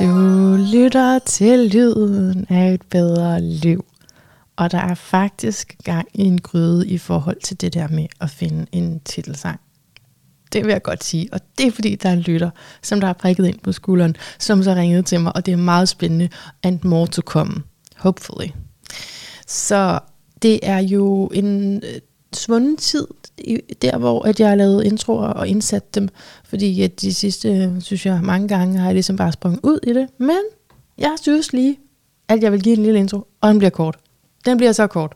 Du 0.00 0.56
lytter 0.72 1.18
til 1.18 1.58
lyden 1.58 2.46
af 2.48 2.72
et 2.72 2.82
bedre 2.90 3.40
liv. 3.40 3.84
Og 4.56 4.72
der 4.72 4.78
er 4.78 4.94
faktisk 4.94 5.76
gang 5.84 6.08
i 6.14 6.22
en 6.22 6.40
gryde 6.40 6.88
i 6.88 6.98
forhold 6.98 7.40
til 7.40 7.60
det 7.60 7.74
der 7.74 7.88
med 7.88 8.06
at 8.20 8.30
finde 8.30 8.66
en 8.72 9.00
titelsang. 9.00 9.60
Det 10.52 10.64
vil 10.64 10.72
jeg 10.72 10.82
godt 10.82 11.04
sige. 11.04 11.28
Og 11.32 11.40
det 11.58 11.66
er 11.66 11.70
fordi, 11.70 11.94
der 11.94 12.08
er 12.08 12.12
en 12.12 12.20
lytter, 12.20 12.50
som 12.82 13.00
der 13.00 13.06
har 13.06 13.14
prikket 13.14 13.46
ind 13.46 13.58
på 13.58 13.72
skulderen, 13.72 14.16
som 14.38 14.62
så 14.62 14.74
ringede 14.74 15.02
til 15.02 15.20
mig, 15.20 15.36
og 15.36 15.46
det 15.46 15.52
er 15.52 15.56
meget 15.56 15.88
spændende. 15.88 16.28
And 16.62 16.78
more 16.82 17.06
to 17.06 17.22
come. 17.22 17.54
Hopefully. 17.96 18.48
Så 19.46 19.98
det 20.42 20.60
er 20.62 20.78
jo 20.78 21.26
en 21.26 21.82
svunden 22.32 22.76
tid, 22.76 23.06
der 23.82 23.98
hvor 23.98 24.22
at 24.22 24.40
jeg 24.40 24.48
har 24.48 24.54
lavet 24.54 24.84
introer 24.84 25.26
og 25.26 25.48
indsat 25.48 25.94
dem, 25.94 26.08
fordi 26.44 26.82
at 26.82 27.00
de 27.00 27.14
sidste, 27.14 27.76
synes 27.80 28.06
jeg, 28.06 28.20
mange 28.22 28.48
gange 28.48 28.78
har 28.78 28.86
jeg 28.86 28.94
ligesom 28.94 29.16
bare 29.16 29.32
sprunget 29.32 29.60
ud 29.62 29.78
i 29.82 29.92
det. 29.92 30.08
Men 30.18 30.40
jeg 30.98 31.12
synes 31.22 31.52
lige, 31.52 31.78
at 32.28 32.42
jeg 32.42 32.52
vil 32.52 32.62
give 32.62 32.76
en 32.76 32.82
lille 32.82 32.98
intro, 32.98 33.26
og 33.40 33.48
den 33.48 33.58
bliver 33.58 33.70
kort. 33.70 33.96
Den 34.44 34.56
bliver 34.56 34.72
så 34.72 34.86
kort. 34.86 35.12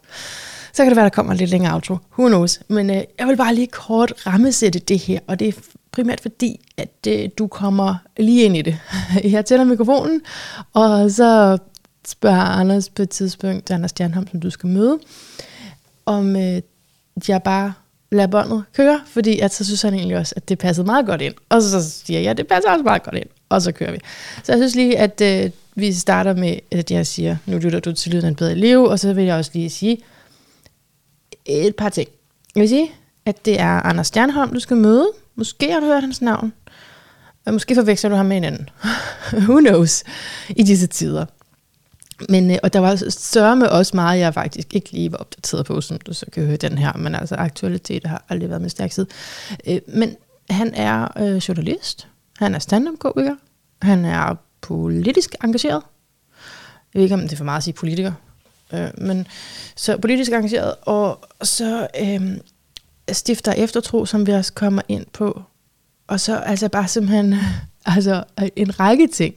Så 0.73 0.83
kan 0.83 0.91
det 0.91 0.97
være, 0.97 1.05
der 1.05 1.11
kommer 1.11 1.33
en 1.33 1.39
lidt 1.39 1.51
længere 1.51 1.75
outro. 1.75 1.97
Who 2.19 2.29
knows? 2.29 2.61
Men 2.69 2.91
øh, 2.91 3.03
jeg 3.19 3.27
vil 3.27 3.37
bare 3.37 3.55
lige 3.55 3.67
kort 3.67 4.13
rammesætte 4.27 4.79
det 4.79 4.99
her, 4.99 5.21
og 5.27 5.39
det 5.39 5.49
er 5.49 5.53
primært 5.93 6.21
fordi, 6.21 6.61
at 6.77 7.07
øh, 7.09 7.29
du 7.39 7.47
kommer 7.47 7.95
lige 8.17 8.45
ind 8.45 8.57
i 8.57 8.63
det. 8.63 8.79
Jeg 9.35 9.47
tænder 9.47 9.65
mikrofonen, 9.65 10.21
og 10.73 11.11
så 11.11 11.59
spørger 12.09 12.41
Anders 12.41 12.89
på 12.89 13.03
et 13.03 13.11
tidspunkt, 13.11 13.71
Anders 13.71 13.91
Stjernholm, 13.91 14.29
som 14.29 14.41
du 14.41 14.51
skal 14.51 14.69
møde, 14.69 14.99
om 16.07 16.37
øh, 16.37 16.63
jeg 17.29 17.43
bare 17.43 17.73
lader 18.13 18.27
båndet 18.27 18.65
køre, 18.77 19.01
fordi 19.07 19.39
at 19.39 19.55
så 19.55 19.65
synes 19.65 19.83
han 19.83 19.95
egentlig 19.95 20.17
også, 20.17 20.35
at 20.37 20.49
det 20.49 20.59
passede 20.59 20.87
meget 20.87 21.07
godt 21.07 21.21
ind. 21.21 21.35
Og 21.49 21.63
så 21.63 21.91
siger 21.91 22.21
jeg, 22.21 22.27
ja, 22.27 22.33
det 22.33 22.47
passer 22.47 22.71
også 22.71 22.83
meget 22.83 23.03
godt 23.03 23.15
ind. 23.15 23.29
Og 23.49 23.63
så 23.63 23.73
kører 23.73 23.93
vi. 23.93 23.99
Så 24.45 24.53
jeg 24.53 24.59
synes 24.59 24.75
lige, 24.75 24.99
at 24.99 25.21
øh, 25.21 25.51
vi 25.75 25.93
starter 25.93 26.35
med, 26.35 26.57
at 26.71 26.91
jeg 26.91 27.07
siger, 27.07 27.37
nu 27.47 27.59
lytter 27.59 27.81
du 27.81 27.93
til 27.93 28.13
lyden 28.13 28.25
af 28.25 28.29
en 28.29 28.35
bedre 28.35 28.55
liv, 28.55 28.83
og 28.83 28.99
så 28.99 29.13
vil 29.13 29.25
jeg 29.25 29.37
også 29.37 29.51
lige 29.55 29.71
sige 29.71 29.99
et 31.47 31.77
par 31.77 31.89
ting. 31.89 32.09
Jeg 32.55 32.61
vil 32.61 32.69
sige, 32.69 32.91
at 33.27 33.45
det 33.45 33.61
er 33.61 33.87
Anders 33.87 34.07
Stjernholm, 34.07 34.53
du 34.53 34.61
skal 34.61 34.77
møde. 34.77 35.09
Måske 35.35 35.73
har 35.73 35.81
du 35.81 35.87
hørt 35.87 36.03
hans 36.03 36.23
navn. 36.23 36.53
Og 37.47 37.53
måske 37.53 37.75
forveksler 37.75 38.11
du 38.11 38.17
ham 38.17 38.27
med 38.27 38.37
en 38.37 38.45
anden. 38.45 38.69
Who 39.47 39.61
knows? 39.61 40.05
I 40.49 40.63
disse 40.63 40.87
tider. 40.87 41.27
Men, 42.29 42.51
øh, 42.51 42.57
og 42.63 42.73
der 42.73 42.79
var 42.79 43.03
større 43.09 43.57
med 43.57 43.67
også 43.67 43.97
meget, 43.97 44.19
jeg 44.19 44.35
faktisk 44.35 44.75
ikke 44.75 44.93
lige 44.93 45.13
var 45.13 45.19
opdateret 45.19 45.67
på, 45.67 45.81
som 45.81 45.99
du 45.99 46.13
så 46.13 46.27
kan 46.33 46.47
høre 46.47 46.57
den 46.57 46.79
her, 46.79 46.93
men 46.97 47.15
altså 47.15 47.35
aktualitet 47.35 48.07
har 48.07 48.25
aldrig 48.29 48.51
været 48.51 48.63
med 48.63 48.71
stærk 48.71 48.93
side. 48.93 49.07
Øh, 49.67 49.81
men 49.89 50.17
han 50.51 50.75
er 50.75 51.09
øh, 51.19 51.37
journalist, 51.37 52.09
han 52.39 52.55
er 52.55 52.59
stand-up-komiker, 52.59 53.35
han 53.83 54.05
er 54.05 54.35
politisk 54.61 55.35
engageret. 55.45 55.83
Jeg 56.95 56.99
ved 56.99 57.03
ikke, 57.03 57.15
om 57.15 57.21
det 57.21 57.33
er 57.33 57.37
for 57.37 57.45
meget 57.45 57.57
at 57.57 57.65
sige 57.65 57.75
politiker, 57.75 58.13
øh, 58.73 58.89
men 58.99 59.27
så 59.77 59.99
politisk 59.99 60.33
engageret, 60.33 60.75
og 60.83 61.25
så 61.43 61.87
øh, 62.01 62.37
stifter 63.13 63.53
eftertro, 63.53 64.07
som 64.07 64.27
vi 64.27 64.33
også 64.33 64.53
kommer 64.53 64.83
ind 64.89 65.07
på. 65.13 65.43
Og 66.07 66.21
så 66.21 66.37
altså 66.37 66.69
bare 66.69 66.89
simpelthen 66.89 67.35
altså, 67.87 68.25
en 68.57 68.81
række 68.81 69.07
ting. 69.07 69.35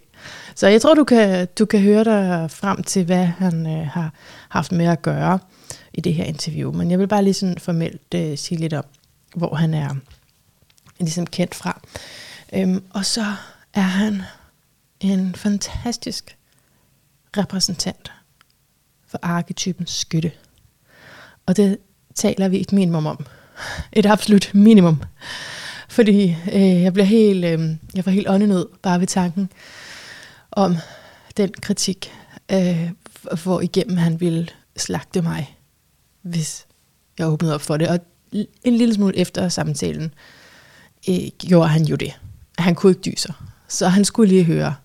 Så 0.55 0.67
jeg 0.67 0.81
tror, 0.81 0.93
du 0.93 1.03
kan, 1.03 1.47
du 1.59 1.65
kan 1.65 1.79
høre 1.79 2.03
dig 2.03 2.51
frem 2.51 2.83
til, 2.83 3.05
hvad 3.05 3.25
han 3.25 3.67
øh, 3.67 3.87
har 3.87 4.13
haft 4.49 4.71
med 4.71 4.85
at 4.85 5.01
gøre 5.01 5.39
i 5.93 6.01
det 6.01 6.13
her 6.13 6.23
interview. 6.23 6.71
Men 6.71 6.91
jeg 6.91 6.99
vil 6.99 7.07
bare 7.07 7.23
lige 7.23 7.33
sådan 7.33 7.57
formelt 7.57 8.13
øh, 8.15 8.37
sige 8.37 8.57
lidt 8.57 8.73
om, 8.73 8.85
hvor 9.35 9.55
han 9.55 9.73
er 9.73 9.95
ligesom 10.99 11.27
kendt 11.27 11.55
fra. 11.55 11.81
Øhm, 12.53 12.83
og 12.89 13.05
så 13.05 13.25
er 13.73 13.81
han 13.81 14.21
en 14.99 15.35
fantastisk 15.35 16.37
repræsentant 17.37 18.11
for 19.07 19.19
arketypen 19.21 19.87
skytte. 19.87 20.31
Og 21.45 21.57
det 21.57 21.77
taler 22.15 22.47
vi 22.47 22.61
et 22.61 22.73
minimum 22.73 23.05
om. 23.05 23.25
Et 23.92 24.05
absolut 24.05 24.52
minimum. 24.53 25.02
Fordi 25.89 26.36
øh, 26.53 26.81
jeg 26.81 26.93
bliver 26.93 27.05
helt, 27.05 27.45
øh, 27.45 27.69
jeg 27.95 28.03
får 28.03 28.11
helt 28.11 28.30
åndenød 28.30 28.67
bare 28.81 28.99
ved 28.99 29.08
tanken 29.08 29.49
om 30.55 30.75
den 31.37 31.52
kritik, 31.61 32.11
øh, 32.52 32.89
hvor 33.43 33.61
igennem 33.61 33.97
han 33.97 34.19
ville 34.19 34.47
slagte 34.77 35.21
mig, 35.21 35.58
hvis 36.21 36.65
jeg 37.19 37.27
åbnede 37.27 37.55
op 37.55 37.61
for 37.61 37.77
det. 37.77 37.87
Og 37.87 37.99
en 38.63 38.75
lille 38.75 38.93
smule 38.93 39.17
efter 39.17 39.49
samtalen 39.49 40.13
øh, 41.09 41.27
gjorde 41.37 41.69
han 41.69 41.83
jo 41.83 41.95
det. 41.95 42.19
Han 42.58 42.75
kunne 42.75 42.92
ikke 42.92 43.02
dyse. 43.02 43.33
Så 43.67 43.87
han 43.87 44.05
skulle 44.05 44.30
lige 44.30 44.43
høre, 44.43 44.75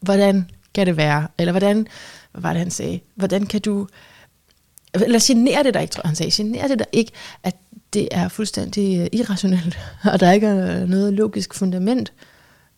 hvordan 0.00 0.50
kan 0.74 0.86
det 0.86 0.96
være, 0.96 1.28
eller 1.38 1.52
hvordan, 1.52 1.86
hvad 2.32 2.42
var 2.42 2.52
det 2.52 2.58
han 2.58 2.70
sagde, 2.70 3.00
hvordan 3.14 3.46
kan 3.46 3.60
du, 3.60 3.88
eller 4.94 5.18
generer 5.22 5.62
det 5.62 5.74
dig 5.74 5.82
ikke, 5.82 5.92
tror 5.92 6.00
jeg 6.04 6.08
han 6.08 6.16
sagde, 6.16 6.32
generer 6.34 6.68
det 6.68 6.78
dig 6.78 6.86
ikke, 6.92 7.12
at 7.42 7.56
det 7.92 8.08
er 8.10 8.28
fuldstændig 8.28 9.00
øh, 9.00 9.06
irrationelt, 9.12 9.78
og 10.12 10.20
der 10.20 10.32
ikke 10.32 10.46
er 10.46 10.86
noget 10.86 11.12
logisk 11.12 11.54
fundament 11.54 12.12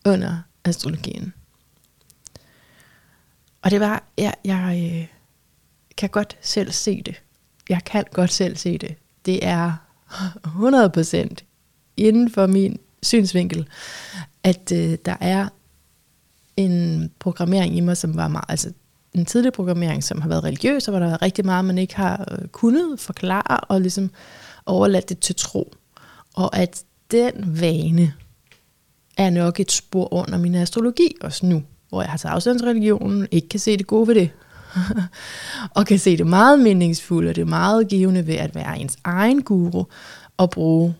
under 0.04 0.36
astrologien. 0.64 1.32
Og 3.62 3.70
det 3.70 3.80
var, 3.80 4.04
jeg, 4.18 4.34
jeg 4.44 4.92
øh, 4.92 5.06
kan 5.96 6.08
godt 6.08 6.36
selv 6.40 6.72
se 6.72 7.02
det. 7.02 7.22
Jeg 7.68 7.84
kan 7.84 8.04
godt 8.12 8.32
selv 8.32 8.56
se 8.56 8.78
det. 8.78 8.94
Det 9.26 9.46
er 9.46 9.72
100% 10.10 11.36
inden 11.96 12.30
for 12.30 12.46
min 12.46 12.78
synsvinkel, 13.02 13.68
at 14.42 14.72
øh, 14.72 14.98
der 15.04 15.16
er 15.20 15.48
en 16.56 17.10
programmering 17.18 17.76
i 17.76 17.80
mig, 17.80 17.96
som 17.96 18.16
var 18.16 18.28
meget, 18.28 18.44
altså 18.48 18.72
en 19.12 19.24
tidlig 19.24 19.52
programmering, 19.52 20.04
som 20.04 20.20
har 20.20 20.28
været 20.28 20.44
religiøs, 20.44 20.88
og 20.88 20.92
hvor 20.92 21.06
der 21.06 21.12
er 21.12 21.22
rigtig 21.22 21.44
meget, 21.44 21.64
man 21.64 21.78
ikke 21.78 21.96
har 21.96 22.28
øh, 22.30 22.48
kunnet 22.48 23.00
forklare, 23.00 23.60
og 23.60 23.80
ligesom 23.80 24.10
overladt 24.66 25.08
det 25.08 25.18
til 25.18 25.34
tro. 25.34 25.72
Og 26.34 26.58
at 26.58 26.84
den 27.10 27.60
vane 27.60 28.14
er 29.16 29.30
nok 29.30 29.60
et 29.60 29.72
spor 29.72 30.14
under 30.14 30.38
min 30.38 30.54
astrologi 30.54 31.16
også 31.20 31.46
nu 31.46 31.62
hvor 31.92 32.02
jeg 32.02 32.10
har 32.10 32.18
taget 32.18 32.34
afstandsreligionen, 32.34 33.28
ikke 33.30 33.48
kan 33.48 33.60
se 33.60 33.76
det 33.76 33.86
gode 33.86 34.08
ved 34.08 34.14
det, 34.14 34.30
og 35.76 35.86
kan 35.86 35.98
se 35.98 36.16
det 36.16 36.26
meget 36.26 36.60
meningsfulde, 36.60 37.28
og 37.28 37.36
det 37.36 37.46
meget 37.46 37.88
givende 37.88 38.26
ved 38.26 38.34
at 38.34 38.54
være 38.54 38.78
ens 38.78 38.96
egen 39.04 39.42
guru, 39.42 39.84
og 40.36 40.50
bruge 40.50 40.94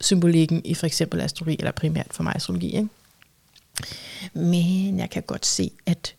symbolikken 0.00 0.62
i 0.64 0.74
for 0.74 0.86
eksempel 0.86 1.20
astrologi, 1.20 1.56
eller 1.58 1.72
primært 1.72 2.06
for 2.10 2.22
mig 2.22 2.32
astrologi. 2.36 2.66
Ikke? 2.66 2.88
Men 4.32 4.98
jeg 4.98 5.10
kan 5.10 5.22
godt 5.22 5.46
se, 5.46 5.70
at 5.86 6.14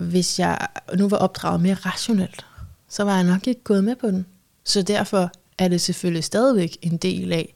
hvis 0.00 0.38
jeg 0.38 0.66
nu 0.94 1.08
var 1.08 1.16
opdraget 1.16 1.60
mere 1.60 1.74
rationelt, 1.74 2.46
så 2.88 3.04
var 3.04 3.14
jeg 3.14 3.24
nok 3.24 3.46
ikke 3.46 3.62
gået 3.64 3.84
med 3.84 3.96
på 3.96 4.06
den. 4.06 4.26
Så 4.64 4.82
derfor 4.82 5.30
er 5.58 5.68
det 5.68 5.80
selvfølgelig 5.80 6.24
stadigvæk 6.24 6.76
en 6.82 6.96
del 6.96 7.32
af, 7.32 7.54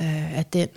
øh, 0.00 0.38
at 0.38 0.52
den 0.52 0.68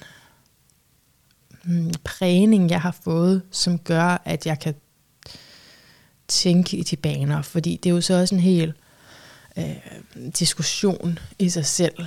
mm, 1.64 1.94
prægning, 2.04 2.70
jeg 2.70 2.82
har 2.82 2.98
fået, 3.04 3.42
som 3.52 3.80
gør, 3.80 4.22
at 4.26 4.46
jeg 4.46 4.60
kan 4.60 4.76
tænke 6.28 6.78
i 6.78 6.84
de 6.84 6.96
baner. 6.96 7.42
Fordi 7.42 7.80
det 7.84 7.90
er 7.90 7.94
jo 7.94 8.02
så 8.02 8.20
også 8.20 8.36
en 8.36 8.42
hel 8.42 8.74
øh, 9.58 9.76
diskussion 10.40 11.20
i 11.40 11.50
sig 11.50 11.66
selv, 11.66 12.06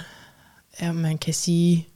at 0.72 0.94
man 0.94 1.19
kan 1.19 1.34
sige, 1.34 1.88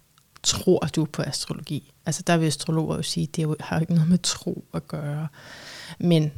tror 0.43 0.79
du 0.79 1.05
på 1.05 1.23
astrologi? 1.23 1.93
Altså 2.07 2.23
der 2.23 2.37
vil 2.37 2.47
astrologer 2.47 2.97
jo 2.97 3.03
sige, 3.03 3.27
det 3.27 3.57
har 3.61 3.77
jo 3.77 3.81
ikke 3.81 3.95
noget 3.95 4.09
med 4.09 4.19
tro 4.19 4.65
at 4.75 4.89
gøre. 4.89 5.29
Men 5.99 6.33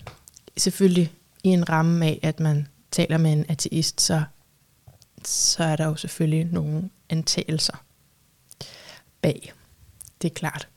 selvfølgelig 0.57 1.13
i 1.45 1.49
en 1.49 1.69
ramme 1.69 2.07
af, 2.07 2.21
at 2.23 2.41
man 2.41 2.69
taler 2.91 3.19
med 3.19 3.33
en 3.33 3.47
ateist, 3.49 4.01
så, 4.01 4.23
så 5.25 5.65
er 5.65 5.77
der 5.77 5.87
jo 5.87 5.97
selvfølgelig 5.97 6.45
nogle 6.53 6.91
antagelser 7.09 7.85
bag. 9.23 9.53
Det 10.23 10.31
er 10.31 10.35
klart. 10.35 10.69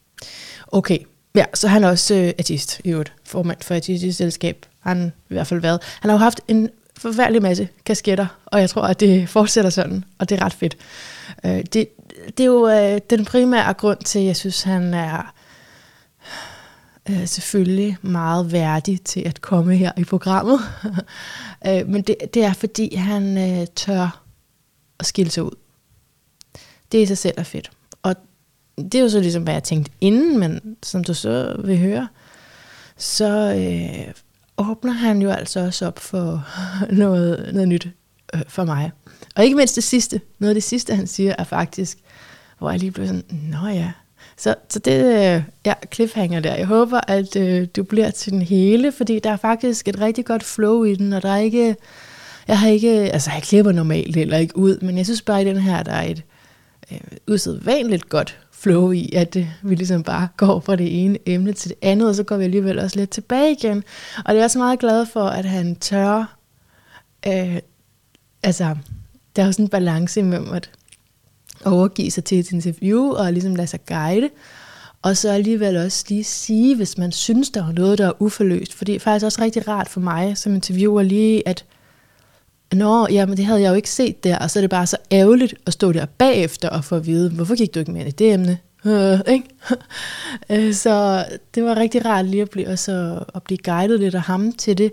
Okay, 0.68 1.00
ja, 1.36 1.46
så 1.54 1.68
han 1.68 1.84
er 1.84 1.90
også 1.90 2.16
øh, 2.16 2.34
artist 2.40 2.82
i 2.84 2.90
øvrigt, 2.90 3.14
formand 3.26 3.58
for 3.62 3.76
Artistisk 3.76 4.18
selskab. 4.18 4.66
Han 4.80 5.12
i 5.30 5.34
hvert 5.34 5.48
fald 5.48 5.62
været. 5.62 5.80
Han 6.02 6.10
har 6.10 6.18
jo 6.18 6.24
haft 6.24 6.42
en 6.48 6.70
forfærdelig 6.98 7.42
masse 7.42 7.70
kasketter, 7.86 8.28
og 8.46 8.60
jeg 8.60 8.70
tror, 8.70 8.82
at 8.82 9.00
det 9.00 9.30
fortsætter 9.30 9.70
sådan, 9.70 10.04
og 10.20 10.30
det 10.30 10.40
er 10.40 10.46
ret 10.46 10.54
fedt. 10.54 10.78
Øh, 11.46 11.64
det, 11.74 11.88
det 12.38 12.40
er 12.40 12.46
jo 12.46 12.68
øh, 12.68 13.02
den 13.10 13.26
primære 13.26 13.74
grund 13.74 14.00
til, 14.00 14.20
at 14.20 14.26
jeg 14.26 14.36
synes, 14.36 14.64
han 14.64 14.94
er 14.94 15.34
øh, 17.10 17.28
selvfølgelig 17.28 17.98
meget 18.02 18.52
værdig 18.52 19.02
til 19.02 19.20
at 19.26 19.42
komme 19.42 19.76
her 19.76 19.92
i 19.98 20.04
programmet. 20.04 20.60
øh, 21.68 21.88
men 21.88 22.02
det, 22.02 22.16
det 22.34 22.44
er, 22.44 22.54
fordi 22.54 22.96
han 22.96 23.38
øh, 23.38 23.68
tør 23.76 24.24
at 25.00 25.06
skille 25.06 25.32
sig 25.32 25.44
ud. 25.44 25.56
Det 26.92 27.02
i 27.02 27.06
sig 27.06 27.18
selv 27.18 27.36
er 27.38 27.44
fedt 27.44 27.72
det 28.78 28.96
er 28.96 29.02
jo 29.02 29.10
så 29.10 29.20
ligesom, 29.20 29.44
hvad 29.44 29.54
jeg 29.54 29.64
tænkte 29.64 29.92
inden, 30.02 30.40
men 30.40 30.76
som 30.84 31.04
du 31.04 31.14
så 31.14 31.56
vil 31.64 31.78
høre, 31.78 32.08
så 32.98 33.54
øh, 33.58 34.14
åbner 34.58 34.92
han 34.92 35.22
jo 35.22 35.30
altså 35.30 35.60
også 35.60 35.88
op 35.88 36.00
for 36.00 36.48
noget, 36.92 37.50
noget 37.54 37.68
nyt 37.68 37.88
øh, 38.36 38.42
for 38.48 38.64
mig. 38.64 38.92
Og 39.36 39.44
ikke 39.44 39.56
mindst 39.56 39.76
det 39.76 39.84
sidste. 39.84 40.22
Noget 40.40 40.50
af 40.50 40.56
det 40.56 40.64
sidste, 40.64 40.96
han 40.96 41.08
siger, 41.08 41.36
er 41.38 41.44
faktisk, 41.44 41.98
hvor 42.60 42.72
jeg 42.72 42.80
lige 42.80 42.92
blev 42.92 43.08
sådan, 43.08 43.24
nå 43.30 43.68
ja, 43.68 43.92
Så, 44.38 44.56
så 44.70 44.80
det 44.80 45.06
øh, 45.06 45.44
ja, 45.66 45.74
cliffhanger 45.94 46.40
der. 46.40 46.56
Jeg 46.56 46.66
håber, 46.66 47.00
at 47.08 47.36
øh, 47.36 47.68
du 47.76 47.84
bliver 47.84 48.12
til 48.12 48.32
den 48.32 48.42
hele, 48.42 48.92
fordi 48.92 49.20
der 49.20 49.32
er 49.32 49.38
faktisk 49.38 49.88
et 49.88 50.02
rigtig 50.02 50.26
godt 50.26 50.44
flow 50.44 50.84
i 50.84 50.96
den, 50.96 51.14
og 51.14 51.22
der 51.22 51.30
er 51.30 51.38
ikke... 51.38 51.76
Jeg 52.48 52.60
har 52.60 52.68
ikke... 52.68 52.90
Altså, 52.90 53.32
jeg 53.32 53.44
klipper 53.44 53.72
normalt 53.72 54.16
heller 54.16 54.38
ikke 54.38 54.58
ud, 54.58 54.78
men 54.82 54.98
jeg 54.98 55.06
synes 55.06 55.22
bare, 55.22 55.42
i 55.42 55.46
den 55.46 55.58
her, 55.58 55.84
der 55.84 55.92
er 55.92 56.04
et 56.04 56.24
øh, 56.92 57.00
usædvanligt 57.28 58.10
godt 58.10 58.43
flow 58.64 58.92
i, 58.92 59.10
at 59.14 59.36
øh, 59.36 59.48
vi 59.62 59.76
ligesom 59.76 60.04
bare 60.04 60.28
går 60.38 60.60
fra 60.60 60.76
det 60.76 61.04
ene 61.04 61.18
emne 61.26 61.54
til 61.54 61.70
det 61.70 61.78
andet, 61.82 62.10
og 62.10 62.16
så 62.16 62.24
går 62.24 62.38
vi 62.38 62.44
alligevel 62.44 62.80
også 62.80 63.00
lidt 63.00 63.10
tilbage 63.10 63.52
igen. 63.52 63.84
Og 64.26 64.34
det 64.34 64.40
er 64.40 64.44
også 64.44 64.60
meget 64.60 64.80
glad 64.80 65.06
for, 65.06 65.24
at 65.24 65.46
han 65.46 65.76
tør... 65.76 66.38
Øh, 67.28 67.58
altså, 68.44 68.76
der 69.36 69.42
er 69.42 69.46
jo 69.46 69.52
sådan 69.52 69.66
en 69.66 69.70
balance 69.70 70.20
imellem 70.20 70.54
at 70.54 70.70
overgive 71.66 72.12
sig 72.12 72.24
til 72.24 72.40
et 72.40 72.52
interview 72.52 73.12
og 73.12 73.34
ligesom 73.34 73.56
lade 73.56 73.68
sig 73.68 73.86
guide, 73.86 74.30
og 75.02 75.18
så 75.18 75.32
alligevel 75.32 75.78
også 75.78 76.06
lige 76.10 76.24
sige, 76.24 76.76
hvis 76.76 76.98
man 76.98 77.12
synes, 77.12 77.50
der 77.50 77.68
er 77.68 77.72
noget, 77.72 77.98
der 77.98 78.08
er 78.08 78.22
uforløst. 78.22 78.74
For 78.74 78.86
det 78.86 78.96
er 78.96 79.00
faktisk 79.00 79.26
også 79.26 79.42
rigtig 79.42 79.68
rart 79.68 79.90
for 79.90 80.00
mig 80.00 80.38
som 80.38 80.56
interviewer 80.56 81.02
lige, 81.02 81.48
at 81.48 81.66
Nå, 82.74 83.08
jamen 83.08 83.38
det 83.38 83.46
havde 83.46 83.62
jeg 83.62 83.70
jo 83.70 83.76
ikke 83.76 83.90
set 83.90 84.24
der, 84.24 84.40
og 84.40 84.52
så 84.52 84.60
er 84.60 84.62
det 84.62 84.70
bare 84.70 84.88
så 84.88 84.98
ærgerligt 85.12 85.56
at 85.66 85.74
stå 85.74 85.92
der 85.92 86.06
bagefter 86.06 86.70
og 86.70 86.84
få 86.84 86.96
at 86.96 87.06
vide, 87.06 87.30
hvorfor 87.30 87.56
gik 87.56 87.76
du 87.76 87.80
ikke 87.80 87.92
mere 87.92 88.08
i 88.08 88.12
det 88.12 88.34
emne? 88.34 88.58
Øh, 88.86 89.20
ikke? 89.28 90.74
Så 90.74 91.26
det 91.56 91.64
var 91.64 91.76
rigtig 91.76 92.06
rart 92.06 92.26
lige 92.26 92.42
at 92.42 92.50
blive, 92.50 92.68
også 92.68 93.24
at 93.36 93.44
blive 93.44 93.58
guidet 93.58 94.00
lidt 94.00 94.16
af 94.16 94.22
ham 94.22 94.52
til 94.52 94.78
det. 94.78 94.92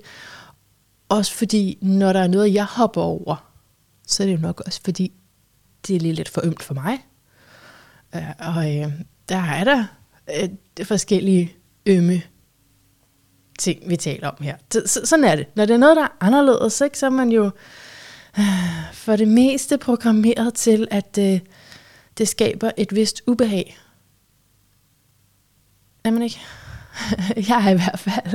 Også 1.09 1.33
fordi, 1.33 1.79
når 1.83 2.13
der 2.13 2.21
er 2.21 2.27
noget, 2.27 2.55
jeg 2.55 2.65
hopper 2.65 3.03
over, 3.03 3.53
så 4.07 4.23
er 4.23 4.27
det 4.27 4.35
jo 4.35 4.41
nok 4.41 4.63
også 4.67 4.81
fordi, 4.85 5.13
det 5.87 5.97
er 5.97 6.01
lige 6.01 6.15
lidt 6.15 6.29
for 6.29 6.41
ømt 6.45 6.63
for 6.63 6.75
mig. 6.75 6.99
Øh, 8.15 8.23
og 8.39 8.77
øh, 8.77 8.93
der 9.29 9.37
er 9.37 9.65
der 9.65 9.85
øh, 10.43 10.87
forskellige 10.87 11.53
ømme 11.87 12.23
ting, 13.61 13.83
vi 13.87 13.97
taler 13.97 14.29
om 14.29 14.37
her. 14.41 14.57
Så, 14.87 15.01
sådan 15.05 15.25
er 15.25 15.37
det. 15.37 15.47
Når 15.55 15.67
det 15.67 15.75
er 15.75 15.79
noget, 15.79 15.97
der 15.97 16.03
er 16.03 16.17
anderledes, 16.21 16.81
ikke, 16.81 16.99
så 16.99 17.07
er 17.07 17.11
man 17.11 17.29
jo 17.29 17.51
øh, 18.39 18.45
for 18.93 19.17
det 19.17 19.29
meste 19.29 19.79
programmeret 19.79 20.55
til, 20.55 20.89
at 20.91 21.19
øh, 21.19 21.41
det 22.19 22.29
skaber 22.29 22.71
et 22.77 22.95
vist 22.95 23.23
ubehag. 23.27 23.79
Er 26.05 26.11
man 26.11 26.23
ikke? 26.23 26.41
jeg 27.49 27.67
er 27.67 27.71
i 27.71 27.75
hvert 27.75 27.99
fald. 27.99 28.35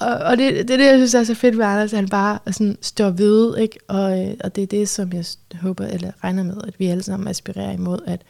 og, 0.00 0.14
og 0.14 0.38
det, 0.38 0.68
det 0.68 0.70
er 0.70 0.76
det, 0.76 0.86
jeg 0.86 0.96
synes 0.98 1.14
er 1.14 1.24
så 1.24 1.34
fedt 1.34 1.58
ved 1.58 1.64
Anders, 1.64 1.92
at 1.92 1.98
han 1.98 2.08
bare 2.08 2.38
sådan 2.46 2.78
står 2.80 3.10
ved, 3.10 3.56
ikke? 3.56 3.78
Og, 3.88 4.20
øh, 4.20 4.34
og 4.44 4.56
det 4.56 4.62
er 4.62 4.66
det, 4.66 4.88
som 4.88 5.12
jeg 5.12 5.24
håber, 5.60 5.86
eller 5.86 6.12
regner 6.24 6.42
med, 6.42 6.56
at 6.66 6.74
vi 6.78 6.86
alle 6.86 7.02
sammen 7.02 7.28
aspirerer 7.28 7.72
imod, 7.72 7.98
at, 8.06 8.22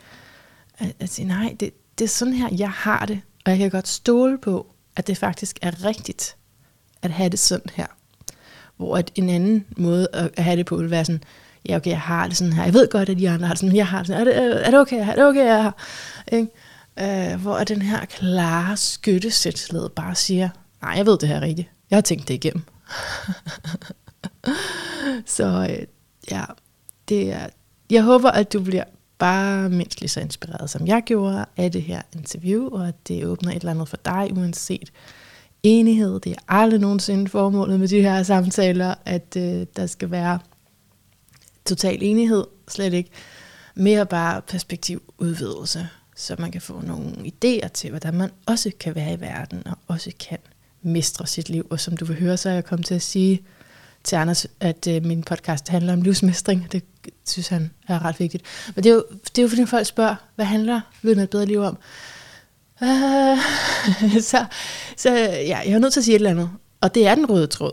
at, 0.79 0.93
at 1.01 1.09
sige, 1.09 1.29
nej, 1.29 1.57
det, 1.61 1.71
det 1.99 2.05
er 2.05 2.09
sådan 2.09 2.35
her, 2.35 2.49
jeg 2.59 2.71
har 2.71 3.07
det, 3.07 3.21
og 3.45 3.51
jeg 3.51 3.59
kan 3.59 3.71
godt 3.71 3.89
stole 3.89 4.39
på, 4.39 4.72
at 4.97 5.07
det 5.07 5.19
faktisk 5.19 5.59
er 5.63 5.85
rigtigt 5.85 6.37
at 7.03 7.11
have 7.11 7.29
det 7.29 7.39
sådan 7.39 7.71
her. 7.75 7.87
Hvor 8.77 8.97
at 8.97 9.11
en 9.15 9.31
anden 9.31 9.67
måde 9.77 10.09
at 10.13 10.45
have 10.45 10.57
det 10.57 10.67
på 10.67 10.77
vil 10.77 10.91
være 10.91 11.05
sådan, 11.05 11.25
ja 11.69 11.77
okay, 11.77 11.91
jeg 11.91 12.01
har 12.01 12.27
det 12.27 12.37
sådan 12.37 12.53
her, 12.53 12.65
jeg 12.65 12.75
ved 12.75 12.89
godt, 12.89 13.09
at 13.09 13.19
de 13.19 13.31
andre 13.31 13.47
har 13.47 13.55
det 13.55 13.61
sådan, 13.61 13.77
jeg 13.77 13.87
har 13.87 13.99
det 13.99 14.07
sådan, 14.07 14.21
er 14.21 14.25
det, 14.25 14.67
er 14.67 14.71
det 14.71 14.81
okay, 14.81 15.09
er 15.09 15.15
det 15.15 15.25
okay, 15.25 15.47
jeg 15.47 15.63
har, 15.63 15.77
ikke? 16.33 17.33
Øh, 17.33 17.41
hvor 17.41 17.59
den 17.59 17.83
her 17.83 18.05
klare 18.05 18.77
skyttesætsled 18.77 19.89
bare 19.89 20.15
siger, 20.15 20.49
nej, 20.83 20.93
jeg 20.97 21.07
ved 21.07 21.19
det 21.19 21.29
her 21.29 21.41
rigtigt, 21.41 21.69
jeg 21.91 21.97
har 21.97 22.03
tænkt 22.03 22.29
det 22.29 22.35
igennem. 22.35 22.63
Så 25.27 25.67
øh, 25.71 25.87
ja, 26.31 26.45
det 27.09 27.33
er, 27.33 27.47
jeg 27.91 28.03
håber, 28.03 28.31
at 28.31 28.53
du 28.53 28.63
bliver 28.63 28.85
bare 29.23 29.69
mindst 29.69 30.01
lige 30.01 30.09
så 30.09 30.21
inspireret, 30.21 30.71
som 30.71 30.87
jeg 30.87 31.03
gjorde 31.07 31.45
af 31.57 31.73
det 31.73 31.83
her 31.83 32.03
interview, 32.13 32.69
og 32.69 32.89
at 32.89 33.09
det 33.09 33.27
åbner 33.27 33.51
et 33.51 33.57
eller 33.57 33.71
andet 33.71 33.89
for 33.89 33.97
dig, 34.05 34.31
uanset 34.33 34.93
enighed. 35.63 36.21
Det 36.21 36.33
er 36.33 36.43
aldrig 36.49 36.81
nogensinde 36.81 37.31
formålet 37.31 37.81
med 37.81 37.89
de 37.89 38.03
her 38.03 38.23
samtaler, 38.23 38.95
at 39.05 39.37
øh, 39.37 39.67
der 39.77 39.87
skal 39.87 40.11
være 40.11 40.39
total 41.65 41.99
enighed, 42.03 42.45
slet 42.69 42.93
ikke. 42.93 43.11
Mere 43.75 44.07
bare 44.07 44.43
perspektivudvidelse, 44.43 45.89
så 46.17 46.37
man 46.39 46.53
kan 46.53 46.61
få 46.61 46.81
nogle 46.81 47.13
idéer 47.13 47.69
til, 47.69 47.91
hvordan 47.91 48.15
man 48.15 48.31
også 48.47 48.71
kan 48.81 48.95
være 48.95 49.13
i 49.13 49.21
verden, 49.21 49.63
og 49.67 49.79
også 49.87 50.11
kan 50.29 50.39
mestre 50.83 51.27
sit 51.27 51.49
liv. 51.49 51.67
Og 51.71 51.81
som 51.81 51.97
du 51.97 52.05
vil 52.05 52.21
høre, 52.21 52.37
så 52.37 52.49
er 52.49 52.55
jeg 52.55 52.65
kommet 52.65 52.87
til 52.87 52.95
at 52.95 53.03
sige 53.03 53.43
til 54.05 54.17
Anders, 54.17 54.47
at 54.61 54.87
øh, 54.89 55.05
min 55.05 55.23
podcast 55.23 55.69
handler 55.69 55.93
om 55.93 56.03
livsmestring. 56.03 56.73
Det 56.73 56.85
synes 57.29 57.49
han 57.49 57.71
er 57.89 58.05
ret 58.05 58.21
vigtigt. 58.21 58.45
Men 58.75 58.85
det 58.85 58.91
er 58.91 58.95
jo, 58.95 59.05
det 59.11 59.39
er 59.39 59.43
jo 59.43 59.49
fordi 59.49 59.67
folk 59.67 59.87
spørger, 59.87 60.15
hvad 60.35 60.45
handler 60.45 60.81
Lyden 61.03 61.19
af 61.19 61.23
et 61.23 61.31
bedre 61.31 61.47
liv 61.47 61.61
om? 61.61 61.79
Uh, 62.83 62.89
så 64.31 64.45
så 64.97 65.11
ja, 65.19 65.59
jeg 65.59 65.73
er 65.73 65.79
nødt 65.79 65.93
til 65.93 66.01
at 66.01 66.05
sige 66.05 66.15
et 66.15 66.19
eller 66.19 66.31
andet. 66.31 66.51
Og 66.81 66.95
det 66.95 67.07
er 67.07 67.15
den 67.15 67.31
røde 67.31 67.47
tråd, 67.47 67.73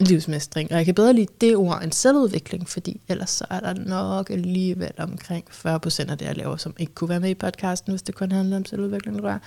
livsmestring. 0.00 0.70
Og 0.72 0.76
jeg 0.76 0.84
kan 0.84 0.94
bedre 0.94 1.12
lide 1.12 1.26
det 1.40 1.56
ord 1.56 1.82
end 1.82 1.92
selvudvikling, 1.92 2.68
fordi 2.68 3.00
ellers 3.08 3.30
så 3.30 3.44
er 3.50 3.60
der 3.60 3.74
nok 3.74 4.30
alligevel 4.30 4.92
omkring 4.98 5.44
40% 5.50 5.64
af 6.10 6.18
det, 6.18 6.22
jeg 6.22 6.36
laver, 6.36 6.56
som 6.56 6.74
ikke 6.78 6.94
kunne 6.94 7.10
være 7.10 7.20
med 7.20 7.30
i 7.30 7.34
podcasten, 7.34 7.92
hvis 7.92 8.02
det 8.02 8.14
kun 8.14 8.32
handler 8.32 8.56
om 8.56 8.64
selvudvikling, 8.64 9.18
tror 9.18 9.28
jeg. 9.28 9.38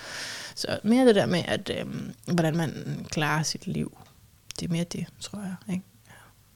Så 0.56 0.80
mere 0.84 1.06
det 1.06 1.16
der 1.16 1.26
med, 1.26 1.44
at 1.48 1.72
øh, 1.80 1.86
hvordan 2.34 2.58
man 2.58 2.74
klarer 3.10 3.44
sit 3.44 3.68
liv. 3.68 3.98
Det 4.60 4.68
er 4.68 4.72
mere 4.72 4.84
det, 4.84 5.06
tror 5.20 5.40
jeg. 5.40 5.74
Ikke? 5.74 5.91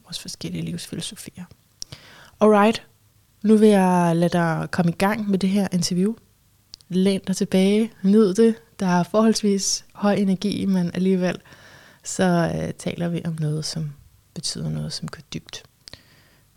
Vores 0.05 0.19
forskellige 0.19 0.65
livsfilosofier. 0.65 1.43
Alright, 2.41 2.87
nu 3.43 3.57
vil 3.57 3.69
jeg 3.69 4.15
lade 4.15 4.29
dig 4.29 4.67
komme 4.71 4.91
i 4.91 4.95
gang 4.95 5.29
med 5.29 5.39
det 5.39 5.49
her 5.49 5.67
interview. 5.71 6.13
Læn 6.89 7.21
dig 7.27 7.35
tilbage, 7.35 7.91
nyd 8.03 8.33
det. 8.33 8.55
Der 8.79 8.87
er 8.87 9.03
forholdsvis 9.03 9.85
høj 9.93 10.13
energi, 10.13 10.65
men 10.65 10.91
alligevel 10.93 11.41
så 12.03 12.51
øh, 12.55 12.73
taler 12.73 13.07
vi 13.07 13.21
om 13.25 13.35
noget, 13.39 13.65
som 13.65 13.91
betyder 14.33 14.69
noget, 14.69 14.93
som 14.93 15.07
går 15.07 15.21
dybt. 15.33 15.63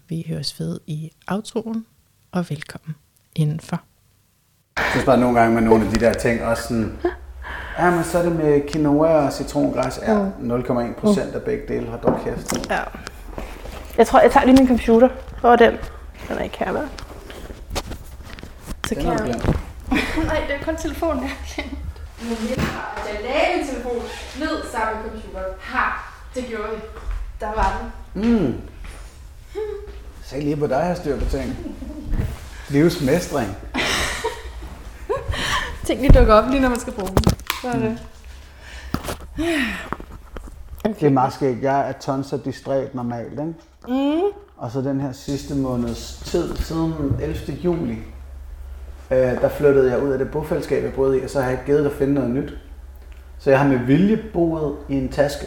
Vi 0.09 0.25
høres 0.29 0.61
ved 0.61 0.81
i 0.87 1.11
outroen, 1.29 1.87
og 2.33 2.51
velkommen 2.51 2.95
indenfor. 3.35 3.81
Jeg 4.77 4.87
synes 4.91 5.05
bare 5.05 5.21
nogle 5.21 5.41
gange 5.41 5.55
med 5.55 5.63
nogle 5.63 5.87
af 5.87 5.93
de 5.93 6.01
der 6.01 6.13
ting, 6.13 6.43
også 6.43 6.63
sådan, 6.63 6.99
ja, 7.79 7.91
men 7.91 8.05
så 8.05 8.19
er 8.19 8.23
det 8.23 8.37
med 8.37 8.69
quinoa 8.73 9.27
og 9.27 9.33
citrongræs, 9.33 9.99
ja, 10.03 10.29
0,1 10.29 11.01
procent 11.01 11.35
af 11.35 11.43
begge 11.43 11.69
dele, 11.69 11.87
har 11.91 11.97
dog 11.97 12.21
kæft. 12.25 12.71
Ja. 12.71 12.83
Jeg 13.99 14.07
tror, 14.07 14.21
jeg 14.21 14.33
tager 14.33 14.47
lige 14.47 14.57
min 14.57 14.69
computer. 14.69 15.09
Hvor 15.41 15.53
er 15.53 15.57
den? 15.57 15.73
Den 16.29 16.39
er 16.39 16.43
ikke 16.43 16.59
her, 16.59 16.73
hvad? 16.73 16.83
Så 18.87 18.95
kan 18.95 19.05
jeg... 19.05 19.19
Nej, 20.27 20.45
det 20.49 20.57
er 20.61 20.65
kun 20.65 20.77
telefonen, 20.77 21.23
jeg 21.23 21.31
har 21.31 21.37
glemt. 21.55 21.79
Jeg 22.57 22.65
har, 22.65 22.99
lagde 23.23 23.57
min 23.57 23.67
telefon 23.67 24.03
ned 24.39 24.63
sammen 24.73 25.03
med 25.03 25.11
computeren. 25.11 25.55
Ha, 25.61 25.91
det 26.35 26.45
gjorde 26.49 26.71
vi. 26.71 26.77
Der 27.41 27.47
var 27.47 27.79
den. 28.15 28.23
Mm. 28.23 28.55
Se 30.23 30.41
lige 30.41 30.57
på 30.57 30.67
dig, 30.67 30.85
jeg 30.89 30.97
styr 30.97 31.19
på 31.19 31.25
ting. 31.31 31.57
Livsmestring. 32.69 33.57
Ting 35.87 36.01
lige 36.01 36.19
dukker 36.19 36.35
op, 36.35 36.51
lige 36.51 36.61
når 36.61 36.69
man 36.69 36.81
skal 36.81 36.93
bruge 36.93 37.09
dem. 37.09 37.17
Så 37.63 37.69
er 37.69 37.79
det. 37.79 37.99
Okay. 40.85 40.95
Det 41.01 41.07
er 41.07 41.11
meget 41.11 41.33
skægt. 41.33 41.63
Jeg 41.63 41.89
er 41.89 41.93
tons 41.93 42.33
af 42.33 42.41
distræt 42.41 42.95
normalt, 42.95 43.31
ikke? 43.31 43.55
Mm. 43.89 44.21
Og 44.57 44.71
så 44.71 44.81
den 44.81 45.01
her 45.01 45.13
sidste 45.13 45.55
måneds 45.55 46.23
tid, 46.25 46.57
siden 46.57 46.95
11. 47.23 47.59
juli, 47.65 47.99
øh, 49.11 49.19
der 49.19 49.49
flyttede 49.49 49.91
jeg 49.91 50.03
ud 50.03 50.11
af 50.11 50.19
det 50.19 50.31
bofællesskab, 50.31 50.85
jeg 50.85 50.93
boede 50.93 51.21
i, 51.21 51.25
og 51.25 51.31
så 51.31 51.41
har 51.41 51.51
jeg 51.51 51.59
givet 51.67 51.87
at 51.87 51.93
finde 51.93 52.15
noget 52.15 52.31
nyt. 52.31 52.53
Så 53.39 53.51
jeg 53.51 53.59
har 53.59 53.69
med 53.69 53.79
vilje 53.79 54.23
boet 54.33 54.77
i 54.89 54.95
en 54.95 55.09
taske. 55.09 55.47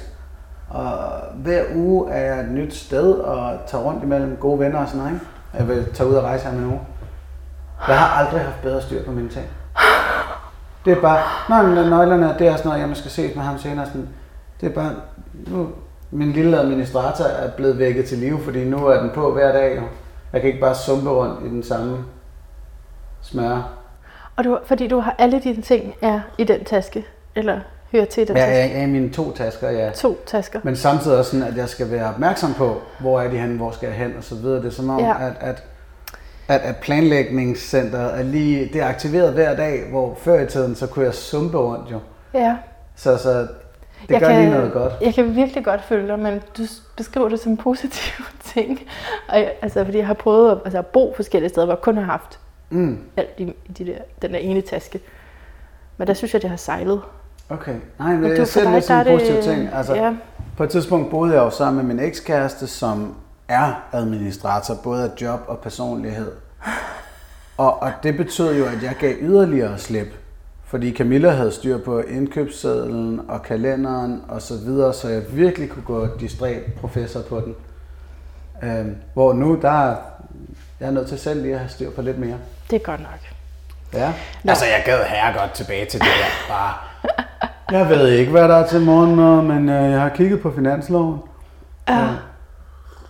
Og 0.70 0.94
hver 1.36 1.64
uge 1.76 2.12
er 2.12 2.36
jeg 2.36 2.44
et 2.44 2.52
nyt 2.52 2.74
sted 2.74 3.12
og 3.14 3.60
tager 3.68 3.84
rundt 3.84 4.04
imellem 4.04 4.36
gode 4.36 4.60
venner 4.60 4.80
og 4.80 4.88
sådan 4.88 5.00
noget. 5.00 5.14
Ikke? 5.14 5.26
Jeg 5.58 5.68
vil 5.68 5.94
tage 5.94 6.10
ud 6.10 6.16
og 6.16 6.24
rejse 6.24 6.46
her 6.46 6.54
med 6.54 6.62
nogen. 6.62 6.80
Jeg 7.88 8.00
har 8.00 8.26
aldrig 8.26 8.42
haft 8.42 8.62
bedre 8.62 8.82
styr 8.82 9.06
på 9.06 9.12
mine 9.12 9.30
ting. 9.30 9.46
Det 10.86 10.98
er 10.98 11.02
bare, 11.02 11.20
nej, 11.50 11.64
men 11.64 11.90
nøglerne, 11.90 12.36
det 12.40 12.48
er 12.48 12.56
sådan 12.56 12.68
noget, 12.68 12.80
jeg 12.80 12.90
måske 12.90 13.10
ses 13.10 13.36
med 13.36 13.44
ham 13.44 13.58
senere. 13.58 13.86
Sådan, 13.86 14.10
det 14.62 14.70
er 14.70 14.74
bare, 14.74 14.96
nu, 15.48 15.70
min 16.12 16.32
lille 16.32 16.60
administrator 16.60 17.26
er 17.26 17.52
blevet 17.52 17.80
vækket 17.80 18.06
til 18.06 18.18
live, 18.18 18.40
fordi 18.40 18.64
nu 18.64 18.88
er 18.88 19.02
den 19.02 19.10
på 19.10 19.34
hver 19.34 19.52
dag. 19.52 19.76
Jo. 19.76 19.82
Jeg 20.34 20.42
kan 20.42 20.48
ikke 20.48 20.60
bare 20.60 20.76
sumpe 20.76 21.10
rundt 21.10 21.46
i 21.46 21.50
den 21.50 21.64
samme 21.64 21.98
smør. 23.22 23.70
Og 24.36 24.44
du, 24.44 24.60
fordi 24.66 24.88
du 24.88 25.00
har 25.00 25.16
alle 25.18 25.40
dine 25.40 25.62
ting 25.62 25.96
er 26.02 26.20
i 26.38 26.44
den 26.44 26.64
taske, 26.64 27.06
eller 27.36 27.60
hører 27.92 28.06
til 28.06 28.28
den 28.28 28.38
ja, 28.38 28.46
taske? 28.46 28.74
Ja, 28.76 28.82
ja, 28.82 28.88
mine 28.88 29.10
to 29.10 29.32
tasker, 29.32 29.70
ja. 29.70 29.92
To 29.92 30.18
tasker. 30.26 30.60
Men 30.64 30.76
samtidig 30.76 31.18
også 31.18 31.32
sådan, 31.32 31.48
at 31.48 31.58
jeg 31.58 31.70
skal 31.70 31.92
være 31.92 32.10
opmærksom 32.10 32.54
på, 32.54 32.82
hvor 33.00 33.22
er 33.22 33.30
de 33.30 33.38
hen, 33.38 33.58
hvor 33.58 33.72
skal 33.72 33.88
jeg 33.88 33.96
hen, 33.96 34.14
og 34.18 34.24
så 34.24 34.36
videre. 34.36 34.58
Det 34.58 34.66
er 34.66 34.70
som 34.70 34.90
om, 34.90 35.00
ja. 35.00 35.28
at, 35.28 35.34
at, 35.40 35.64
at, 36.48 36.62
at 36.62 36.76
planlægningscenteret 36.76 38.20
er 38.20 38.24
lige, 38.24 38.70
det 38.74 38.82
er 38.82 38.88
aktiveret 38.88 39.34
hver 39.34 39.56
dag, 39.56 39.84
hvor 39.90 40.18
før 40.22 40.40
i 40.40 40.48
tiden, 40.48 40.76
så 40.76 40.88
kunne 40.88 41.06
jeg 41.06 41.14
sumpe 41.14 41.58
rundt 41.58 41.92
jo. 41.92 42.00
Ja. 42.34 42.56
Så, 42.96 43.18
så 43.18 43.48
det 44.02 44.10
jeg 44.14 44.20
gør 44.20 44.28
kan, 44.28 44.40
lige 44.42 44.52
noget 44.52 44.74
godt. 44.74 44.94
Jeg 45.02 45.14
kan 45.14 45.36
virkelig 45.36 45.66
godt 45.66 45.82
følge 45.84 46.08
dig, 46.08 46.20
men 46.20 46.42
du 46.58 46.64
beskriver 46.98 47.30
det 47.30 47.40
som 47.40 47.58
positive 47.58 48.26
ting. 48.54 48.80
Og 49.30 49.40
jeg, 49.40 49.54
altså, 49.62 49.86
fordi 49.86 49.98
jeg 49.98 50.08
har 50.08 50.14
prøvet 50.14 50.52
at, 50.52 50.58
altså, 50.66 50.78
at 50.78 50.86
bo 50.86 51.14
forskellige 51.16 51.50
steder, 51.50 51.66
hvor 51.66 51.74
jeg 51.76 51.82
kun 51.82 51.98
har 51.98 52.04
haft 52.04 52.40
Mm. 52.74 52.98
alt 53.18 53.30
i, 53.38 53.54
de 53.78 53.86
der, 53.86 53.98
den 54.22 54.32
der 54.32 54.38
ene 54.38 54.62
taske. 54.62 55.00
Men 55.98 56.08
der 56.08 56.14
synes 56.14 56.34
jeg, 56.34 56.42
det 56.42 56.50
har 56.50 56.58
sejlet. 56.58 57.02
Okay. 57.50 57.76
Nej, 58.00 58.12
men 58.12 58.22
Men 58.22 58.38
jeg 58.38 58.48
ser 58.48 58.72
det 58.72 58.84
som 58.84 58.98
en 59.00 59.06
positiv 59.06 59.36
det- 59.36 59.44
ting. 59.44 59.70
Altså, 59.74 59.96
ja. 59.96 60.14
På 60.58 60.64
et 60.64 60.70
tidspunkt 60.70 61.10
boede 61.12 61.34
jeg 61.34 61.40
jo 61.40 61.50
sammen 61.50 61.88
med 61.88 61.96
min 61.96 62.06
ekskæreste, 62.06 62.68
som 62.68 63.16
er 63.48 63.74
administrator, 63.92 64.76
både 64.84 65.04
af 65.04 65.22
job 65.22 65.40
og 65.48 65.60
personlighed. 65.60 66.32
Og, 67.58 67.82
og 67.82 67.92
det 68.04 68.18
betød 68.18 68.56
jo, 68.58 68.66
at 68.66 68.84
jeg 68.84 68.96
gav 69.00 69.14
yderligere 69.22 69.78
slip. 69.78 70.08
Fordi 70.72 70.96
Camilla 70.96 71.30
havde 71.30 71.52
styr 71.52 71.78
på 71.78 72.00
indkøbssedlen 72.00 73.22
og 73.28 73.44
kalenderen 73.44 74.22
og 74.28 74.42
så 74.42 74.54
videre, 74.58 74.94
så 74.94 75.08
jeg 75.08 75.22
virkelig 75.32 75.70
kunne 75.70 75.84
gå 75.84 76.08
distræt 76.20 76.62
professor 76.80 77.22
på 77.22 77.40
den. 77.40 77.56
Øhm, 78.64 78.96
hvor 79.14 79.34
nu, 79.34 79.60
der 79.62 79.70
er 79.70 79.96
jeg 80.80 80.88
er 80.88 80.92
nødt 80.92 81.08
til 81.08 81.20
selv 81.20 81.42
lige 81.42 81.54
at 81.54 81.60
have 81.60 81.70
styr 81.70 81.92
på 81.92 82.02
lidt 82.02 82.20
mere. 82.20 82.38
Det 82.70 82.76
er 82.76 82.86
godt 82.86 83.00
nok. 83.00 83.20
Ja. 83.94 84.14
Altså, 84.48 84.66
jeg 84.66 84.82
gad 84.86 85.04
her 85.04 85.38
godt 85.40 85.52
tilbage 85.52 85.86
til 85.86 86.00
det 86.00 86.08
der. 86.08 86.54
Bare, 86.54 86.74
jeg 87.80 87.90
ved 87.90 88.08
ikke, 88.08 88.32
hvad 88.32 88.48
der 88.48 88.56
er 88.56 88.68
til 88.68 88.82
morgen, 88.82 89.48
men 89.48 89.70
øh, 89.70 89.92
jeg 89.92 90.02
har 90.02 90.10
kigget 90.10 90.42
på 90.42 90.52
finansloven. 90.52 91.20
Ja. 91.90 92.08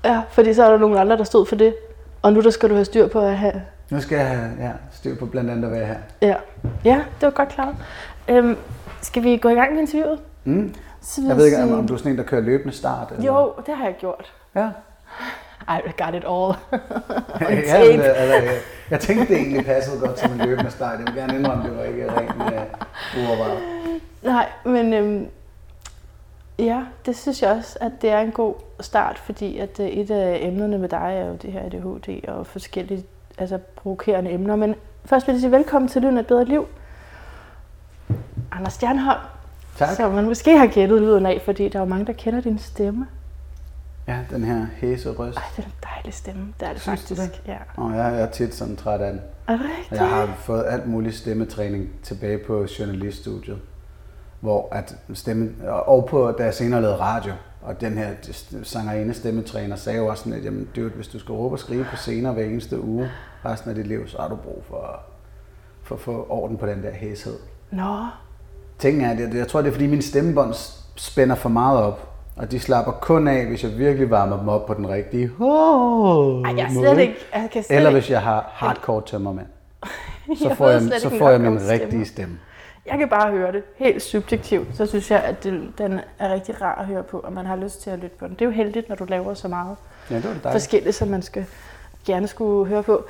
ja, 0.04 0.22
fordi 0.32 0.54
så 0.54 0.66
er 0.66 0.72
der 0.72 0.78
nogle 0.78 1.00
andre, 1.00 1.18
der 1.18 1.24
stod 1.24 1.46
for 1.46 1.56
det. 1.56 1.76
Og 2.22 2.34
nu 2.34 2.42
der 2.42 2.50
skal 2.50 2.70
du 2.70 2.74
have 2.74 2.86
styr 2.86 3.08
på 3.08 3.20
at 3.20 3.38
have... 3.38 3.62
Nu 3.90 4.02
skal 4.02 4.18
jeg 4.18 4.28
have 4.28 4.52
ja, 4.60 4.72
styr 5.02 5.16
på 5.16 5.26
blandt 5.26 5.50
andet 5.50 5.66
at 5.66 5.72
være 5.72 5.86
her. 5.86 5.98
Ja, 6.22 6.36
ja 6.86 6.96
det 6.96 7.26
var 7.26 7.30
godt 7.30 7.50
klart. 7.50 7.76
Øhm, 8.28 8.58
skal 9.02 9.24
vi 9.24 9.38
gå 9.38 9.50
i 9.50 9.54
gang 9.54 9.74
med 9.74 9.82
interviewet? 9.82 10.20
Mm. 10.44 10.74
Så 11.02 11.22
Jeg 11.28 11.38
ved 11.38 11.46
ikke, 11.46 11.64
om, 11.64 11.74
om 11.74 11.88
du 11.88 11.94
er 11.94 11.98
sådan 11.98 12.12
en, 12.12 12.18
der 12.18 12.24
kører 12.24 12.42
løbende 12.42 12.74
start? 12.74 13.12
Eller? 13.12 13.26
Jo, 13.26 13.54
det 13.66 13.76
har 13.76 13.86
jeg 13.86 13.96
gjort. 14.00 14.34
Ja. 14.56 14.70
I 15.70 15.92
got 15.98 16.16
it 16.16 16.24
all. 16.28 16.54
ja 17.72 17.92
men, 17.92 18.00
øh, 18.00 18.06
altså, 18.06 18.36
jeg, 18.36 18.60
jeg 18.90 19.00
tænkte, 19.00 19.28
det 19.28 19.38
egentlig 19.38 19.66
passede 19.66 20.00
godt 20.00 20.20
som 20.20 20.32
en 20.32 20.38
løbende 20.38 20.72
start. 20.72 21.00
Jeg 21.00 21.08
vil 21.08 21.16
gerne 21.16 21.36
indrømme, 21.36 21.64
det 21.64 21.78
var 21.78 21.84
ikke 21.84 22.12
rent 22.12 22.36
uh, 22.36 23.24
uovervejet. 23.24 23.60
Nej, 24.22 24.50
men 24.66 24.94
øhm, 24.94 25.28
ja, 26.60 26.84
det 27.06 27.18
synes 27.18 27.42
jeg 27.42 27.52
også, 27.52 27.78
at 27.82 27.92
det 28.02 28.10
er 28.10 28.20
en 28.20 28.32
god 28.32 28.54
start, 28.80 29.20
fordi 29.20 29.58
at 29.58 29.80
øh, 29.80 29.88
et 29.88 30.12
af 30.12 30.40
emnerne 30.42 30.78
med 30.78 30.90
dig 30.90 31.14
er 31.16 31.26
jo 31.28 31.34
det 31.34 31.52
her 31.52 31.62
ADHD 31.66 32.28
og 32.28 32.48
forskellige 32.48 33.06
altså 33.38 33.58
provokerende 33.76 34.32
emner. 34.32 34.56
Men 34.56 34.76
først 35.06 35.28
vil 35.28 35.34
jeg 35.34 35.40
sige 35.42 35.52
velkommen 35.52 35.90
til 35.90 36.02
Lyden 36.02 36.18
af 36.18 36.22
et 36.22 36.28
bedre 36.28 36.46
liv. 36.46 36.68
Anders 38.52 38.74
Stjernholm, 38.74 39.20
Tak. 39.78 39.96
som 39.96 40.12
man 40.12 40.26
måske 40.26 40.58
har 40.58 40.68
gættet 40.68 41.02
lyden 41.02 41.26
af, 41.26 41.42
fordi 41.46 41.70
der 41.70 41.80
er 41.80 41.84
jo 41.84 41.90
mange, 41.90 42.06
der 42.06 42.14
kender 42.14 42.42
din 42.42 42.60
stemme. 42.60 43.08
Ja, 44.08 44.20
den 44.30 44.44
her 44.44 44.66
hæse 44.76 45.10
røst. 45.12 45.38
Ej, 45.38 45.44
det 45.58 45.64
er 45.64 45.68
en 45.68 45.74
dejlig 45.96 46.14
stemme. 46.14 46.54
Det 46.60 46.68
er 46.68 46.74
det 46.74 46.82
Synes 46.82 47.02
faktisk. 47.02 47.42
Ja. 47.48 47.58
Og 47.76 47.96
jeg 47.96 48.22
er 48.22 48.26
tit 48.30 48.56
sådan 48.56 48.76
træt 48.76 49.02
af 49.02 49.12
den. 49.12 49.22
Er 49.48 49.52
det 49.52 49.62
rigtigt? 49.80 50.02
Jeg 50.02 50.10
har 50.10 50.34
fået 50.38 50.66
alt 50.68 50.88
muligt 50.88 51.16
stemmetræning 51.16 51.90
tilbage 52.04 52.38
på 52.38 52.68
journaliststudiet, 52.80 53.60
hvor 54.40 54.68
at 54.72 54.96
stemme, 55.14 55.70
og 55.70 56.06
på, 56.06 56.32
da 56.32 56.44
jeg 56.44 56.54
senere 56.54 56.82
lavede 56.82 56.98
radio, 57.00 57.34
og 57.62 57.82
den 57.82 57.98
her 57.98 58.10
sangerinde 58.64 59.14
stemmetræner 59.14 59.76
sagde 59.76 60.00
jo 60.00 60.08
også 60.08 60.24
sådan, 60.24 60.40
at 60.40 60.46
jamen, 60.46 60.70
dude, 60.76 60.90
hvis 60.90 61.08
du 61.08 61.20
skal 61.20 61.34
råbe 61.34 61.56
og 61.56 61.60
skrive 61.60 61.84
på 61.86 61.96
scener 61.96 62.32
hver 62.32 62.44
eneste 62.44 62.82
uge 62.82 63.10
resten 63.46 63.70
af 63.70 63.76
dit 63.76 63.88
liv, 63.88 64.08
så 64.08 64.18
har 64.22 64.28
du 64.28 64.36
brug 64.36 64.64
for, 64.70 65.00
for 65.84 65.96
at 65.96 66.02
få 66.02 66.26
orden 66.30 66.58
på 66.58 66.66
den 66.66 66.84
der 66.84 66.92
hæshed. 66.92 67.38
Nå, 67.72 68.06
Tingen 68.80 69.02
er, 69.06 69.16
det, 69.16 69.34
jeg 69.38 69.48
tror, 69.48 69.62
det 69.62 69.68
er 69.68 69.72
fordi 69.72 69.88
min 69.88 70.02
stemmebånd 70.02 70.54
spænder 70.96 71.36
for 71.36 71.50
meget 71.50 71.80
op, 71.80 72.08
og 72.36 72.52
de 72.52 72.60
slapper 72.60 72.92
kun 72.92 73.28
af, 73.28 73.46
hvis 73.46 73.64
jeg 73.64 73.78
virkelig 73.78 74.10
varmer 74.10 74.38
dem 74.40 74.50
op 74.50 74.66
på 74.66 74.74
den 74.74 74.90
rigtige. 74.90 75.32
Oh, 75.40 76.42
Ej, 76.44 76.54
jeg 76.58 76.70
slet 76.72 77.00
ikke... 77.00 77.16
Jeg 77.34 77.50
kan 77.54 77.64
slet 77.64 77.78
Eller 77.78 77.92
hvis 77.92 78.10
jeg 78.10 78.22
har 78.22 78.50
hardcore 78.54 79.02
tømmermand. 79.06 79.48
Så 80.38 80.48
Jeg 80.48 80.58
får 80.58 80.70
jeg, 80.70 80.82
så 81.00 81.10
får 81.10 81.30
jeg 81.30 81.42
min 81.42 81.60
rigtige 81.70 82.06
stemme. 82.06 82.40
Jeg 82.86 82.98
kan 83.00 83.10
bare 83.10 83.32
høre 83.32 83.52
det 83.52 83.64
helt 83.76 84.02
subjektivt, 84.02 84.68
så 84.78 84.86
synes 84.86 85.12
jeg, 85.12 85.20
at 85.24 85.44
det, 85.44 85.72
den 85.78 86.00
er 86.20 86.34
rigtig 86.34 86.62
rar 86.62 86.76
at 86.76 86.86
høre 86.86 87.04
på, 87.04 87.20
og 87.20 87.34
man 87.34 87.46
har 87.46 87.56
lyst 87.56 87.82
til 87.82 87.90
at 87.90 88.00
lytte 88.00 88.16
på 88.20 88.26
den. 88.28 88.34
Det 88.34 88.42
er 88.42 88.46
jo 88.46 88.52
heldigt, 88.52 88.90
når 88.90 88.96
du 88.96 89.04
laver 89.06 89.34
så 89.34 89.48
meget 89.48 89.76
Ja, 90.10 90.16
det 90.16 90.24
var 90.24 90.34
det 90.34 90.44
dejligt. 90.44 90.62
forskelligt, 90.62 90.96
som 90.96 91.08
man 91.08 91.22
skal 91.22 91.46
gerne 92.06 92.28
skulle 92.28 92.70
høre 92.70 92.84
på. 92.84 93.06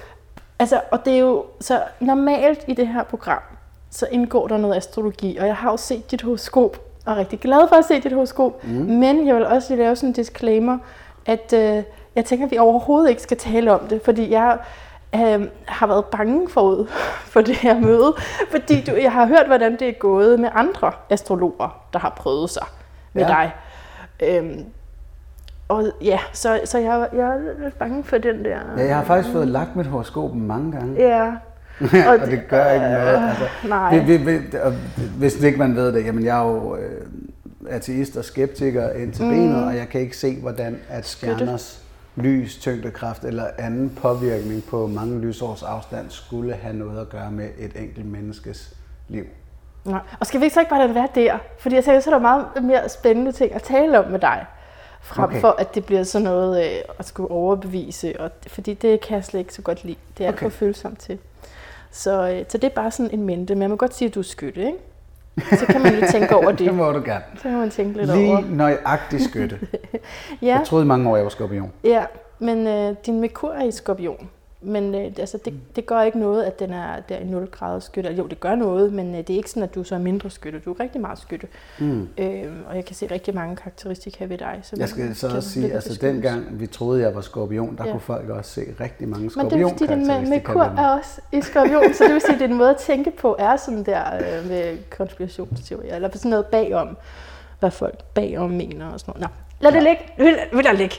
Altså, 0.61 0.81
og 0.91 1.05
det 1.05 1.13
er 1.13 1.17
jo 1.19 1.45
så 1.59 1.81
normalt 1.99 2.63
i 2.67 2.73
det 2.73 2.87
her 2.87 3.03
program, 3.03 3.41
så 3.89 4.07
indgår 4.11 4.47
der 4.47 4.57
noget 4.57 4.75
astrologi, 4.75 5.37
og 5.37 5.47
jeg 5.47 5.55
har 5.55 5.71
jo 5.71 5.77
set 5.77 6.11
dit 6.11 6.21
horoskop, 6.21 6.77
og 7.05 7.13
er 7.13 7.17
rigtig 7.17 7.39
glad 7.39 7.67
for 7.69 7.75
at 7.75 7.85
se 7.85 8.01
dit 8.01 8.13
horoskop, 8.13 8.63
mm. 8.63 8.69
men 8.71 9.27
jeg 9.27 9.35
vil 9.35 9.45
også 9.45 9.73
lige 9.73 9.83
lave 9.83 9.95
sådan 9.95 10.09
en 10.09 10.13
disclaimer, 10.13 10.77
at 11.25 11.53
øh, 11.53 11.83
jeg 12.15 12.25
tænker, 12.25 12.45
at 12.45 12.51
vi 12.51 12.57
overhovedet 12.57 13.09
ikke 13.09 13.21
skal 13.21 13.37
tale 13.37 13.71
om 13.71 13.87
det, 13.87 14.01
fordi 14.05 14.31
jeg 14.31 14.57
øh, 15.15 15.47
har 15.65 15.87
været 15.87 16.05
bange 16.05 16.49
forud 16.49 16.87
for 17.33 17.41
det 17.41 17.55
her 17.55 17.79
møde, 17.79 18.13
fordi 18.51 18.81
du, 18.81 18.91
jeg 18.95 19.11
har 19.11 19.25
hørt, 19.25 19.47
hvordan 19.47 19.71
det 19.79 19.89
er 19.89 19.93
gået 19.99 20.39
med 20.39 20.49
andre 20.53 20.91
astrologer, 21.09 21.81
der 21.93 21.99
har 21.99 22.09
prøvet 22.09 22.49
sig 22.49 22.65
med 23.13 23.23
Ja. 23.23 23.27
dig. 23.27 23.51
Øhm, 24.19 24.65
og 25.71 25.83
ja, 26.01 26.19
så, 26.33 26.61
så 26.65 26.77
jeg, 26.77 27.07
jeg 27.13 27.27
er 27.27 27.63
lidt 27.63 27.77
bange 27.79 28.03
for 28.03 28.17
den 28.17 28.45
der... 28.45 28.59
Ja, 28.77 28.85
jeg 28.85 28.95
har 28.95 29.03
faktisk 29.03 29.33
fået 29.33 29.47
lagt 29.47 29.75
mit 29.75 29.85
horoskop 29.85 30.35
mange 30.35 30.71
gange. 30.71 31.01
Ja. 31.01 31.31
og 32.11 32.27
det 32.27 32.41
gør 32.49 32.71
ikke 32.71 32.85
noget. 32.85 33.29
Altså, 33.29 33.45
nej. 33.67 33.99
Vi, 33.99 34.17
vi, 34.17 34.31
vi, 34.31 34.57
og 34.63 34.73
hvis 35.17 35.43
ikke 35.43 35.59
man 35.59 35.75
ved 35.75 35.93
det, 35.93 36.05
jamen 36.05 36.25
jeg 36.25 36.39
er 36.39 36.47
jo 36.47 36.75
øh, 36.75 37.07
ateist 37.69 38.17
og 38.17 38.25
skeptiker 38.25 38.89
ind 38.89 39.13
til 39.13 39.25
mm. 39.25 39.31
benet, 39.31 39.65
og 39.65 39.75
jeg 39.75 39.89
kan 39.89 40.01
ikke 40.01 40.17
se, 40.17 40.41
hvordan 40.41 40.79
at 40.89 41.05
stjerners 41.05 41.83
lys, 42.15 42.57
tyngdekraft 42.57 43.23
eller 43.23 43.45
anden 43.57 43.97
påvirkning 44.01 44.63
på 44.69 44.87
mange 44.87 45.19
lysårs 45.19 45.63
afstand 45.63 46.05
skulle 46.09 46.53
have 46.53 46.75
noget 46.75 47.01
at 47.01 47.09
gøre 47.09 47.31
med 47.31 47.49
et 47.59 47.71
enkelt 47.75 48.05
menneskes 48.05 48.73
liv. 49.07 49.25
Nej. 49.85 49.99
Og 50.19 50.25
skal 50.25 50.39
vi 50.39 50.45
ikke 50.45 50.53
så 50.53 50.59
ikke 50.59 50.69
bare 50.69 50.79
lade 50.79 50.87
det 50.87 50.95
være 50.95 51.07
der? 51.15 51.37
Fordi 51.59 51.75
jeg 51.75 51.83
tænker, 51.83 51.99
så 51.99 52.09
er 52.09 52.13
der 52.13 52.21
meget 52.21 52.45
mere 52.63 52.89
spændende 52.89 53.31
ting 53.31 53.55
at 53.55 53.63
tale 53.63 53.99
om 53.99 54.11
med 54.11 54.19
dig. 54.19 54.45
Frem 55.01 55.23
Okay. 55.29 55.39
for, 55.41 55.55
at 55.59 55.75
det 55.75 55.85
bliver 55.85 56.03
sådan 56.03 56.23
noget 56.25 56.65
øh, 56.65 56.81
at 56.99 57.07
skulle 57.07 57.31
overbevise. 57.31 58.19
Og, 58.19 58.31
fordi 58.47 58.73
det 58.73 59.01
kan 59.01 59.15
jeg 59.15 59.25
slet 59.25 59.39
ikke 59.39 59.53
så 59.53 59.61
godt 59.61 59.83
lide. 59.83 59.97
Det 60.17 60.25
er 60.25 60.29
okay. 60.29 60.39
For 60.43 60.49
følsomt 60.49 60.99
til. 60.99 61.17
Så, 61.91 62.29
øh, 62.29 62.45
så 62.49 62.57
det 62.57 62.63
er 62.63 62.69
bare 62.75 62.91
sådan 62.91 63.11
en 63.13 63.23
mente. 63.23 63.55
Men 63.55 63.61
jeg 63.61 63.69
må 63.69 63.75
godt 63.75 63.93
sige, 63.95 64.07
at 64.09 64.15
du 64.15 64.19
er 64.19 64.23
skytte, 64.23 64.61
ikke? 64.65 64.77
Så 65.57 65.65
kan 65.65 65.81
man 65.81 65.95
jo 65.99 66.07
tænke 66.11 66.35
over 66.35 66.47
Det 66.51 66.59
det. 66.59 66.73
må 66.73 66.91
du 66.91 67.01
gerne. 67.05 67.23
Så 67.35 67.41
kan 67.43 67.57
man 67.57 67.69
tænke 67.69 67.97
lidt 67.97 68.09
over. 68.09 68.41
Lige 68.41 68.55
nøjagtig 68.55 69.21
skytte. 69.21 69.59
Ja, 70.41 70.47
Jeg 70.47 70.61
troede 70.65 70.85
i 70.85 70.87
mange 70.87 71.09
år, 71.09 71.15
jeg 71.15 71.23
var 71.23 71.29
skorpion. 71.29 71.71
ja 71.83 72.05
men 72.39 72.67
øh, 72.67 72.95
din 73.05 73.19
Merkur 73.21 73.51
er 73.53 73.63
i 73.63 73.71
skorpion. 73.71 74.29
Men 74.63 74.95
øh, 74.95 75.11
altså, 75.19 75.37
det, 75.45 75.53
det 75.75 75.85
gør 75.85 76.01
ikke 76.01 76.19
noget, 76.19 76.43
at 76.43 76.59
den 76.59 76.73
er 76.73 76.99
der 77.09 77.17
i 77.17 77.23
0 77.23 77.47
grader 77.51 77.79
skytte. 77.79 78.09
Jo, 78.11 78.27
det 78.27 78.39
gør 78.39 78.55
noget, 78.55 78.93
men 78.93 79.11
øh, 79.15 79.17
det 79.17 79.29
er 79.29 79.37
ikke 79.37 79.49
sådan, 79.49 79.63
at 79.63 79.75
du 79.75 79.83
så 79.83 79.95
er 79.95 79.99
mindre 79.99 80.29
skytte. 80.29 80.59
Du 80.59 80.71
er 80.73 80.79
rigtig 80.79 81.01
meget 81.01 81.19
skytte. 81.19 81.47
Mm. 81.79 82.07
Øh, 82.17 82.45
og 82.69 82.75
jeg 82.75 82.85
kan 82.85 82.95
se 82.95 83.07
rigtig 83.11 83.35
mange 83.35 83.55
karakteristika 83.55 84.25
ved 84.25 84.37
dig. 84.37 84.59
Som 84.63 84.79
Jeg 84.79 84.89
skal 84.89 85.15
så 85.15 85.27
også 85.35 85.49
sige, 85.49 85.73
altså 85.73 85.89
beskrives. 85.89 86.13
dengang 86.13 86.59
vi 86.59 86.67
troede, 86.67 87.01
jeg 87.01 87.15
var 87.15 87.21
skorpion, 87.21 87.77
der 87.77 87.85
Ja. 87.85 87.91
kunne 87.91 87.99
folk 88.01 88.29
også 88.29 88.51
se 88.51 88.61
rigtig 88.79 89.07
mange 89.07 89.31
Men 89.35 89.45
det 89.49 89.61
er 89.61 89.67
fordi, 89.69 89.87
den 89.87 90.29
med, 90.29 90.41
kur 90.43 90.61
er 90.61 90.87
også 90.97 91.21
i 91.31 91.41
skorpion, 91.41 91.93
så 91.93 92.03
det 92.03 92.13
vil 92.13 92.21
sige, 92.21 92.33
at 92.33 92.39
det 92.39 92.45
er 92.45 92.49
en 92.51 92.57
måde 92.57 92.69
at 92.69 92.77
tænke 92.77 93.11
på, 93.11 93.35
er 93.39 93.55
sådan 93.55 93.83
der 93.83 94.03
øh, 94.15 94.47
med 94.49 94.77
konspirationsteorier, 94.89 95.95
eller 95.95 96.09
sådan 96.13 96.29
noget 96.31 96.45
bagom, 96.45 96.97
hvad 97.59 97.71
folk 97.71 98.03
bagom 98.13 98.49
mener 98.49 98.89
og 98.89 98.99
sådan 98.99 99.13
noget. 99.17 99.21
Nå, 99.61 99.69
lad 99.69 99.71
det 99.71 99.83
ligge. 99.83 100.01
Vi 100.17 100.23
lader- 100.23 100.55
Vi 100.57 100.61
lader 100.61 100.75
ligge. 100.77 100.95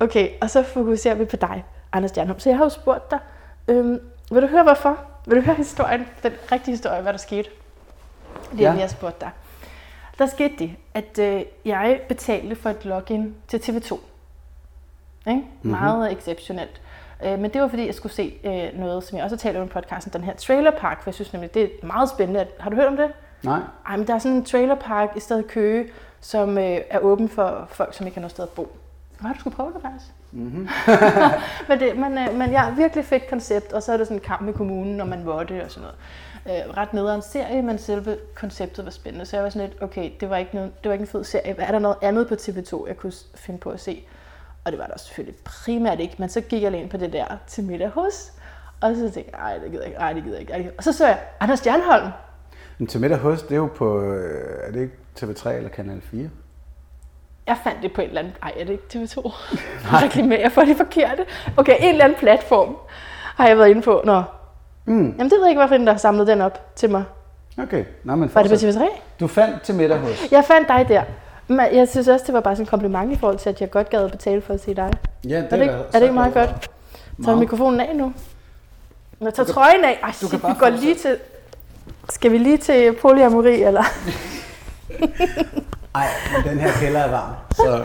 Okay, 0.00 0.28
og 0.40 0.50
så 0.50 0.62
fokuserer 0.62 1.14
vi 1.14 1.24
på 1.24 1.36
dig, 1.36 1.64
Anders 1.92 2.10
Stjernholm. 2.10 2.40
Så 2.40 2.48
jeg 2.48 2.56
har 2.58 2.64
jo 2.64 2.68
spurgt 2.70 3.10
dig, 3.10 3.18
øhm, 3.68 4.00
vil 4.30 4.42
du 4.42 4.46
høre 4.46 4.62
hvorfor? 4.62 4.98
Vil 5.26 5.36
du 5.36 5.42
høre 5.42 5.54
historien, 5.54 6.06
den 6.22 6.32
rigtige 6.52 6.72
historie, 6.72 7.02
hvad 7.02 7.12
der 7.12 7.18
skete? 7.18 7.48
Det 8.52 8.60
er, 8.60 8.62
Ja. 8.62 8.62
ja. 8.62 8.74
vi 8.74 8.80
har 8.80 8.88
spurgt 8.88 9.20
dig. 9.20 9.30
Der 10.18 10.26
skete 10.26 10.54
det, 10.58 10.76
at 10.94 11.18
øh, 11.18 11.42
jeg 11.64 12.00
betalte 12.08 12.56
for 12.56 12.70
et 12.70 12.84
login 12.84 13.34
til 13.48 13.58
TV2. 13.58 13.98
Ikke? 15.28 15.40
Mm-hmm. 15.40 15.70
Meget 15.70 16.12
exceptionelt. 16.12 16.80
Øh, 17.24 17.38
men 17.38 17.52
det 17.52 17.60
var 17.60 17.68
fordi, 17.68 17.86
jeg 17.86 17.94
skulle 17.94 18.12
se 18.12 18.34
øh, 18.44 18.80
noget, 18.80 19.04
som 19.04 19.16
jeg 19.16 19.24
også 19.24 19.36
har 19.36 19.38
talt 19.40 19.56
om 19.56 19.64
i 19.64 19.68
podcasten, 19.68 20.12
den 20.12 20.24
her 20.24 20.34
Trailer 20.34 20.70
Park, 20.70 21.02
for 21.02 21.10
jeg 21.10 21.14
synes 21.14 21.32
nemlig, 21.32 21.54
det 21.54 21.62
er 21.62 21.86
meget 21.86 22.08
spændende. 22.08 22.46
Har 22.60 22.70
du 22.70 22.76
hørt 22.76 22.86
om 22.86 22.96
det? 22.96 23.12
Nej, 23.42 23.60
Ej, 23.86 23.96
men 23.96 24.06
der 24.06 24.14
er 24.14 24.18
sådan 24.18 24.36
en 24.36 24.44
Trailer 24.44 24.74
Park 24.74 25.08
i 25.16 25.20
stedet 25.20 25.46
Køge, 25.48 25.88
som 26.20 26.58
øh, 26.58 26.78
er 26.90 26.98
åben 26.98 27.28
for 27.28 27.66
folk, 27.70 27.94
som 27.94 28.06
ikke 28.06 28.16
har 28.16 28.20
noget 28.20 28.30
sted 28.30 28.44
at 28.44 28.50
bo. 28.50 28.76
Nej, 29.20 29.32
du 29.32 29.38
skulle 29.40 29.56
prøve 29.56 29.72
det 29.72 29.82
faktisk. 29.82 30.06
Mhm. 30.32 30.68
men, 31.68 31.80
det, 31.80 31.96
men, 31.96 32.18
øh, 32.18 32.34
men 32.34 32.50
ja, 32.50 32.70
virkelig 32.74 33.04
fedt 33.04 33.28
koncept, 33.30 33.72
og 33.72 33.82
så 33.82 33.92
er 33.92 33.96
det 33.96 34.06
sådan 34.06 34.16
en 34.16 34.22
kamp 34.24 34.42
med 34.42 34.52
kommunen, 34.52 34.96
når 34.96 35.04
man 35.04 35.24
måtte 35.24 35.64
og 35.64 35.70
sådan 35.70 35.88
noget. 36.46 36.66
Øh, 36.66 36.76
ret 36.76 36.92
nederen 36.92 37.22
serie, 37.22 37.62
men 37.62 37.78
selve 37.78 38.16
konceptet 38.34 38.84
var 38.84 38.90
spændende. 38.90 39.26
Så 39.26 39.36
jeg 39.36 39.44
var 39.44 39.50
sådan 39.50 39.68
lidt, 39.68 39.82
okay, 39.82 40.10
det 40.20 40.30
var 40.30 40.36
ikke, 40.36 40.54
noget, 40.54 40.72
det 40.82 40.88
var 40.88 40.92
ikke 40.92 41.02
en 41.02 41.08
fed 41.08 41.24
serie. 41.24 41.54
Er 41.58 41.72
der 41.72 41.78
noget 41.78 41.96
andet 42.02 42.28
på 42.28 42.34
TV2, 42.34 42.88
jeg 42.88 42.96
kunne 42.96 43.12
finde 43.34 43.58
på 43.58 43.70
at 43.70 43.80
se? 43.80 44.04
Og 44.64 44.72
det 44.72 44.78
var 44.78 44.86
der 44.86 44.98
selvfølgelig 44.98 45.36
primært 45.44 46.00
ikke, 46.00 46.14
men 46.18 46.28
så 46.28 46.40
gik 46.40 46.62
jeg 46.62 46.74
ind 46.74 46.90
på 46.90 46.96
det 46.96 47.12
der 47.12 47.24
til 47.46 47.64
middag 47.64 47.88
hos. 47.88 48.32
Og 48.80 48.96
så 48.96 49.00
tænkte 49.00 49.32
jeg, 49.32 49.40
ej, 49.40 49.58
det 49.58 49.70
gider 49.70 49.82
jeg 49.82 49.86
ikke, 49.86 49.98
ej, 49.98 50.12
det 50.12 50.22
gider 50.22 50.34
jeg 50.36 50.40
ikke. 50.40 50.52
ej, 50.52 50.58
det 50.58 50.64
gider 50.64 50.66
jeg 50.66 50.66
ikke. 50.66 50.78
Og 50.78 50.84
så 50.84 50.92
så 50.92 51.06
jeg 51.06 51.20
Anders 51.40 51.58
Stjernholm. 51.58 52.08
men 52.78 52.86
til 52.86 53.00
middag 53.00 53.18
hos, 53.18 53.42
det 53.42 53.52
er 53.52 53.56
jo 53.56 53.66
på, 53.66 54.02
øh, 54.02 54.68
er 54.68 54.72
det 54.72 54.80
ikke 54.80 54.94
TV3 55.18 55.50
eller 55.50 55.70
Kanal 55.70 56.00
4? 56.00 56.28
Jeg 57.50 57.58
fandt 57.64 57.82
det 57.82 57.92
på 57.92 58.00
en 58.00 58.08
eller 58.08 58.20
anden... 58.20 58.34
Ej, 58.42 58.52
er 58.58 58.64
det 58.64 58.72
ikke 58.72 58.84
TV2? 58.94 59.30
Reklamerer 60.04 60.48
for 60.48 60.60
det 60.60 60.76
forkerte. 60.76 61.24
Okay, 61.56 61.76
en 61.80 61.88
eller 61.88 62.04
anden 62.04 62.18
platform 62.18 62.76
har 63.36 63.48
jeg 63.48 63.58
været 63.58 63.68
inde 63.68 63.82
på. 63.82 64.02
Nå. 64.04 64.22
Mm. 64.84 64.94
Jamen, 65.10 65.18
det 65.24 65.32
ved 65.32 65.40
jeg 65.40 65.48
ikke, 65.48 65.60
hvorfor 65.60 65.76
den 65.76 65.86
der 65.86 65.92
har 65.92 65.98
samlet 65.98 66.26
den 66.26 66.40
op 66.40 66.72
til 66.76 66.90
mig. 66.90 67.04
Okay, 67.62 67.84
Nå, 68.04 68.16
men 68.16 68.30
Var 68.34 68.42
det 68.42 68.50
på 68.50 68.56
fortsæt. 68.56 68.74
TV3? 68.74 68.84
Du 69.20 69.26
fandt 69.26 69.62
til 69.62 69.74
middag 69.74 69.98
hos. 69.98 70.28
Jeg 70.30 70.44
fandt 70.44 70.68
dig 70.68 70.86
der. 70.88 71.02
Men 71.48 71.60
jeg 71.72 71.88
synes 71.88 72.08
også, 72.08 72.24
det 72.26 72.34
var 72.34 72.40
bare 72.40 72.54
sådan 72.56 72.62
en 72.66 72.70
kompliment 72.70 73.12
i 73.12 73.16
forhold 73.16 73.38
til, 73.38 73.48
at 73.50 73.60
jeg 73.60 73.70
godt 73.70 73.90
gad 73.90 74.04
at 74.04 74.10
betale 74.10 74.42
for 74.42 74.54
at 74.54 74.60
se 74.62 74.74
dig. 74.74 74.92
Ja, 75.28 75.36
Er 75.36 75.48
det, 75.48 75.60
ikke, 75.60 75.74
er 75.74 75.80
det 75.92 76.02
ikke 76.02 76.14
meget 76.14 76.34
godt? 76.34 76.48
Tager 76.48 76.66
du 77.16 77.22
Meget. 77.22 77.38
mikrofonen 77.38 77.80
af 77.80 77.96
nu? 77.96 78.12
Jeg 79.20 79.34
tager 79.34 79.46
trøjen 79.46 79.84
af. 79.84 79.98
Ej, 80.02 80.12
shit, 80.12 80.32
vi 80.32 80.38
går 80.58 80.68
lige 80.68 80.94
til... 80.94 81.16
Skal 82.10 82.32
vi 82.32 82.38
lige 82.38 82.56
til 82.56 82.92
polyamori, 82.92 83.62
eller? 83.62 83.82
Ej, 85.94 86.06
men 86.36 86.50
den 86.50 86.58
her 86.60 86.70
kælder 86.80 87.00
er 87.00 87.10
varm. 87.10 87.34
Så 87.56 87.84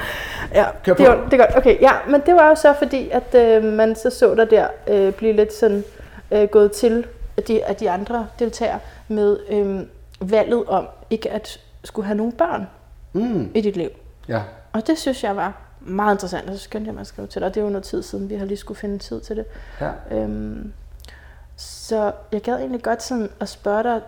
Ja, 0.54 0.66
Kør 0.84 0.94
det, 0.94 1.06
på. 1.06 1.12
er, 1.12 1.24
det 1.30 1.34
er 1.34 1.38
godt. 1.38 1.58
Okay, 1.58 1.82
ja, 1.82 1.92
men 2.10 2.22
det 2.26 2.36
var 2.36 2.50
jo 2.50 2.56
så 2.56 2.74
fordi, 2.78 3.10
at 3.10 3.36
øh, 3.36 3.64
man 3.64 3.96
så 3.96 4.10
så 4.10 4.36
der 4.36 4.46
der 4.46 4.68
øh, 4.88 5.14
blive 5.14 5.34
lidt 5.34 5.54
sådan 5.54 5.84
øh, 6.32 6.48
gået 6.48 6.72
til 6.72 7.06
af 7.38 7.44
de, 7.44 7.66
af 7.66 7.76
de 7.76 7.90
andre 7.90 8.28
deltagere 8.40 8.80
med 9.08 9.40
øh, 9.50 9.80
valget 10.32 10.66
om 10.68 10.88
ikke 11.10 11.32
at 11.32 11.60
skulle 11.84 12.06
have 12.06 12.18
nogen 12.18 12.32
børn 12.32 12.68
mm, 13.14 13.52
i 13.56 13.62
dit 13.62 13.78
liv. 13.78 13.90
ja. 14.28 14.42
Og 14.74 14.88
det 14.88 14.98
synes 14.98 15.24
jeg 15.24 15.36
var 15.36 15.54
meget 15.80 16.16
interessant, 16.16 16.50
og 16.50 16.56
så 16.58 16.62
skyndte 16.64 16.88
jeg 16.88 16.94
mig 16.94 17.02
at 17.02 17.08
skrive 17.08 17.28
til 17.28 17.42
dig. 17.42 17.54
Det 17.54 17.60
er 17.62 17.66
jo 17.66 17.70
noget 17.70 17.84
tid 17.84 18.04
siden, 18.04 18.30
vi 18.30 18.36
har 18.36 18.46
lige 18.46 18.58
skulle 18.58 18.78
finde 18.80 18.98
tid 19.00 19.22
til 19.22 19.36
det. 19.36 19.46
ja. 19.82 19.92
Øhm, 20.12 20.74
så 21.58 22.12
jeg 22.32 22.42
gad 22.42 22.56
egentlig 22.58 22.84
godt 22.84 23.04
sådan 23.04 23.30
at 23.40 23.50
spørge 23.50 23.84
dig, 23.84 24.02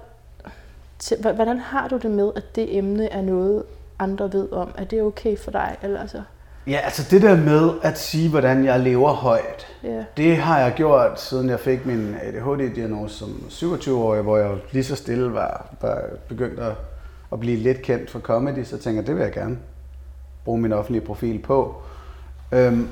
til, 1.00 1.18
hvordan 1.34 1.60
har 1.60 1.88
du 1.88 1.98
det 1.98 2.12
med, 2.12 2.32
at 2.36 2.56
det 2.56 2.78
emne 2.78 3.10
er 3.10 3.22
noget, 3.22 3.64
andre 4.00 4.34
ved 4.34 4.52
om? 4.52 4.72
Er 4.78 4.84
det 4.84 5.02
okay 5.02 5.38
for 5.38 5.52
dig? 5.52 5.78
Eller 5.82 6.02
altså, 6.02 6.22
Ja, 6.68 6.80
altså 6.84 7.08
det 7.12 7.22
der 7.22 7.36
med 7.36 7.72
at 7.84 8.00
sige, 8.00 8.30
hvordan 8.30 8.66
jeg 8.66 8.80
lever 8.80 9.14
højt, 9.14 9.68
ja. 9.84 10.04
det 10.18 10.38
har 10.38 10.60
jeg 10.60 10.74
gjort, 10.74 11.22
siden 11.22 11.50
jeg 11.50 11.60
fik 11.60 11.86
min 11.86 12.16
ADHD-diagnose 12.22 13.18
som 13.18 13.30
27-årig, 13.50 14.22
hvor 14.22 14.38
jeg 14.38 14.58
lige 14.72 14.84
så 14.84 14.96
stille 14.96 15.34
var, 15.34 15.76
var 15.82 16.02
begyndt 16.28 16.60
at, 16.60 16.74
at 17.32 17.40
blive 17.40 17.58
lidt 17.58 17.82
kendt 17.82 18.10
for 18.10 18.20
comedy, 18.20 18.64
så 18.64 18.78
tænker 18.78 19.02
jeg, 19.02 19.08
det 19.08 19.16
vil 19.16 19.24
jeg 19.24 19.32
gerne 19.32 19.58
bruge 20.46 20.62
min 20.62 20.74
offentlige 20.74 21.06
profil 21.06 21.40
på. 21.40 21.82
Øhm, 22.52 22.90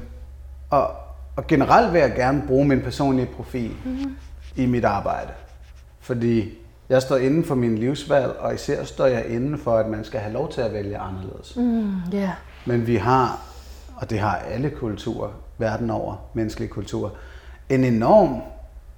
og, 0.70 0.92
og 1.36 1.48
generelt 1.48 1.94
vil 1.94 2.00
jeg 2.00 2.14
gerne 2.16 2.44
bruge 2.48 2.68
min 2.68 2.82
personlige 2.82 3.30
profil 3.36 3.72
mm-hmm. 3.86 4.16
i 4.56 4.66
mit 4.66 4.86
arbejde. 4.86 5.32
Fordi 6.00 6.58
jeg 6.90 7.02
står 7.02 7.18
inden 7.18 7.44
for 7.44 7.56
min 7.56 7.78
livsvalg, 7.78 8.32
og 8.40 8.54
især 8.54 8.84
står 8.84 9.06
jeg 9.06 9.26
inden 9.26 9.58
for, 9.58 9.78
at 9.78 9.88
man 9.88 10.04
skal 10.04 10.20
have 10.20 10.34
lov 10.34 10.52
til 10.52 10.62
at 10.62 10.74
vælge 10.74 10.98
anderledes. 10.98 11.56
Mm, 11.56 11.94
ja. 12.12 12.32
Men 12.66 12.88
vi 12.88 12.96
har, 12.96 13.40
og 13.96 14.10
det 14.10 14.20
har 14.20 14.36
alle 14.36 14.70
kulturer 14.70 15.30
verden 15.58 15.90
over, 15.90 16.16
menneskelige 16.34 16.70
kulturer, 16.70 17.10
en 17.70 17.84
enorm 17.84 18.42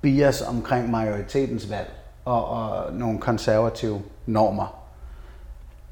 bias 0.02 0.42
omkring 0.42 0.92
majoritetens 0.92 1.70
valg 1.70 1.92
og, 2.26 2.50
og 2.50 2.94
nogle 2.94 3.20
konservative 3.20 4.02
normer 4.26 4.84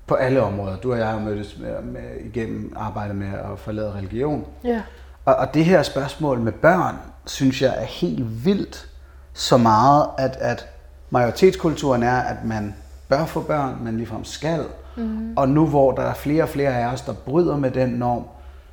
på 0.07 0.15
alle 0.15 0.41
områder. 0.41 0.77
Du 0.77 0.91
og 0.91 0.99
jeg 0.99 1.07
har 1.07 1.19
mødtes 1.19 1.57
med, 1.59 1.81
med, 1.81 2.25
igennem 2.25 2.73
arbejdet 2.75 3.15
med 3.15 3.27
at 3.27 3.59
forlade 3.59 3.93
religion. 3.93 4.45
Ja. 4.63 4.81
Og, 5.25 5.35
og 5.35 5.53
det 5.53 5.65
her 5.65 5.83
spørgsmål 5.83 6.39
med 6.39 6.51
børn, 6.51 6.95
synes 7.25 7.61
jeg 7.61 7.73
er 7.77 7.85
helt 7.85 8.45
vildt 8.45 8.89
så 9.33 9.57
meget, 9.57 10.07
at, 10.17 10.35
at 10.39 10.67
majoritetskulturen 11.09 12.03
er, 12.03 12.17
at 12.17 12.45
man 12.45 12.75
bør 13.09 13.25
få 13.25 13.41
børn, 13.41 13.77
man 13.81 13.97
ligefrem 13.97 14.23
skal. 14.23 14.63
Mm. 14.97 15.33
Og 15.35 15.49
nu 15.49 15.67
hvor 15.67 15.91
der 15.91 16.01
er 16.03 16.13
flere 16.13 16.43
og 16.43 16.49
flere 16.49 16.69
af 16.79 16.93
os, 16.93 17.01
der 17.01 17.13
bryder 17.13 17.57
med 17.57 17.71
den 17.71 17.89
norm, 17.89 18.23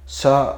så, 0.06 0.48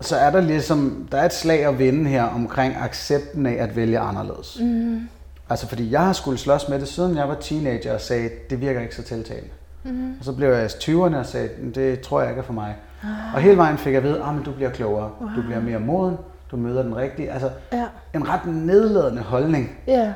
så 0.00 0.16
er 0.16 0.30
der 0.30 0.40
ligesom, 0.40 1.08
der 1.12 1.18
er 1.18 1.24
et 1.24 1.32
slag 1.32 1.64
at 1.66 1.78
vinde 1.78 2.10
her 2.10 2.24
omkring 2.24 2.76
accepten 2.76 3.46
af 3.46 3.62
at 3.62 3.76
vælge 3.76 3.98
anderledes. 3.98 4.58
Mm. 4.60 5.08
Altså 5.50 5.68
fordi 5.68 5.90
jeg 5.90 6.00
har 6.00 6.12
skulle 6.12 6.38
slås 6.38 6.68
med 6.68 6.78
det, 6.80 6.88
siden 6.88 7.16
jeg 7.16 7.28
var 7.28 7.34
teenager 7.34 7.94
og 7.94 8.00
sagde, 8.00 8.30
det 8.50 8.60
virker 8.60 8.80
ikke 8.80 8.94
så 8.94 9.02
tiltalende. 9.02 9.48
Mm. 9.84 10.10
Og 10.18 10.24
så 10.24 10.32
blev 10.32 10.48
jeg 10.48 10.64
i 10.64 10.66
20'erne 10.66 11.16
og 11.16 11.26
sagde, 11.26 11.48
det 11.74 12.00
tror 12.00 12.20
jeg 12.20 12.30
ikke 12.30 12.40
er 12.40 12.44
for 12.44 12.52
mig. 12.52 12.76
Ah. 13.02 13.34
Og 13.34 13.40
hele 13.40 13.56
vejen 13.56 13.78
fik 13.78 13.92
jeg 13.92 13.98
at 13.98 14.04
vide, 14.04 14.18
at 14.18 14.46
du 14.46 14.52
bliver 14.52 14.70
klogere, 14.70 15.10
wow. 15.20 15.30
du 15.36 15.42
bliver 15.42 15.60
mere 15.60 15.78
moden, 15.80 16.16
du 16.50 16.56
møder 16.56 16.82
den 16.82 16.96
rigtige. 16.96 17.30
Altså 17.32 17.50
Ja. 17.72 17.84
en 18.14 18.28
ret 18.28 18.46
nedladende 18.46 19.22
holdning 19.22 19.70
Ja. 19.86 20.12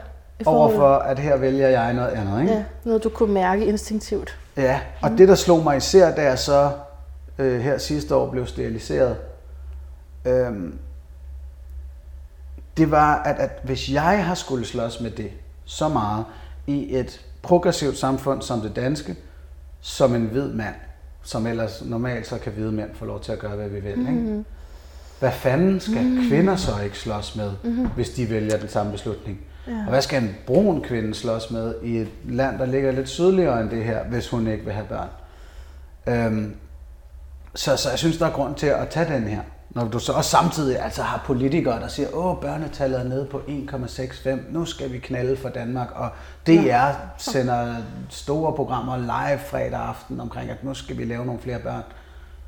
Overfor, 0.46 0.94
at 0.94 1.18
her 1.18 1.36
vælger 1.36 1.68
jeg 1.68 1.92
noget 1.92 2.08
andet. 2.08 2.40
Ikke? 2.40 2.52
Ja, 2.52 2.64
noget 2.84 3.04
du 3.04 3.08
kunne 3.08 3.34
mærke 3.34 3.66
instinktivt. 3.66 4.38
Ja, 4.56 4.80
og 5.02 5.10
det 5.10 5.28
der 5.28 5.34
slog 5.34 5.64
mig 5.64 5.76
især, 5.76 6.14
da 6.14 6.22
jeg 6.22 6.38
så 6.38 6.70
øh, 7.38 7.60
her 7.60 7.78
sidste 7.78 8.14
år 8.14 8.30
blev 8.30 8.46
steriliseret, 8.46 9.16
øhm, 10.24 10.78
det 12.76 12.90
var, 12.90 13.22
at, 13.22 13.36
at 13.38 13.50
hvis 13.62 13.92
jeg 13.92 14.24
har 14.26 14.34
skulle 14.34 14.66
slås 14.66 15.00
med 15.00 15.10
det 15.10 15.30
så 15.64 15.88
meget 15.88 16.24
i 16.66 16.96
et 16.96 17.26
progressivt 17.42 17.98
samfund 17.98 18.42
som 18.42 18.60
det 18.60 18.76
danske, 18.76 19.16
som 19.80 20.14
en 20.14 20.26
hvid 20.26 20.52
mand, 20.52 20.74
som 21.22 21.46
ellers 21.46 21.82
normalt 21.84 22.26
så 22.26 22.38
kan 22.38 22.52
hvide 22.52 22.72
mænd 22.72 22.90
få 22.94 23.04
lov 23.04 23.20
til 23.20 23.32
at 23.32 23.38
gøre, 23.38 23.56
hvad 23.56 23.68
vi 23.68 23.80
vil. 23.80 23.98
Ikke? 23.98 24.44
Hvad 25.18 25.32
fanden 25.32 25.80
skal 25.80 26.04
mm. 26.04 26.28
kvinder 26.28 26.56
så 26.56 26.80
ikke 26.84 26.98
slås 26.98 27.36
med, 27.36 27.52
mm-hmm. 27.62 27.88
hvis 27.94 28.10
de 28.10 28.30
vælger 28.30 28.58
den 28.58 28.68
samme 28.68 28.92
beslutning? 28.92 29.40
Ja. 29.66 29.72
Og 29.72 29.88
hvad 29.88 30.02
skal 30.02 30.22
en 30.22 30.36
brun 30.46 30.82
kvinde 30.82 31.14
slås 31.14 31.50
med 31.50 31.74
i 31.82 31.96
et 31.96 32.08
land, 32.24 32.58
der 32.58 32.66
ligger 32.66 32.92
lidt 32.92 33.08
sydligere 33.08 33.60
end 33.60 33.70
det 33.70 33.84
her, 33.84 34.04
hvis 34.04 34.28
hun 34.28 34.46
ikke 34.46 34.64
vil 34.64 34.72
have 34.72 34.86
børn? 34.86 35.08
Øhm, 36.06 36.54
så, 37.54 37.76
så 37.76 37.90
jeg 37.90 37.98
synes, 37.98 38.18
der 38.18 38.26
er 38.26 38.30
grund 38.30 38.54
til 38.54 38.66
at 38.66 38.88
tage 38.88 39.14
den 39.14 39.22
her. 39.22 39.40
Når 39.70 39.88
du 39.88 39.98
så 39.98 40.12
også 40.12 40.30
samtidig 40.30 40.82
altså 40.82 41.02
har 41.02 41.22
politikere, 41.26 41.80
der 41.80 41.88
siger, 41.88 42.08
åh, 42.14 42.40
børnetallet 42.40 43.00
er 43.00 43.04
nede 43.04 43.24
på 43.24 43.38
1,65, 43.48 44.30
nu 44.50 44.64
skal 44.64 44.92
vi 44.92 44.98
knalde 44.98 45.36
for 45.36 45.48
Danmark, 45.48 45.88
og 45.94 46.08
DR 46.46 46.90
sender 47.16 47.74
store 48.08 48.52
programmer 48.52 48.96
live 48.96 49.38
fredag 49.38 49.80
aften 49.80 50.20
omkring, 50.20 50.50
at 50.50 50.64
nu 50.64 50.74
skal 50.74 50.98
vi 50.98 51.04
lave 51.04 51.26
nogle 51.26 51.40
flere 51.40 51.58
børn. 51.58 51.82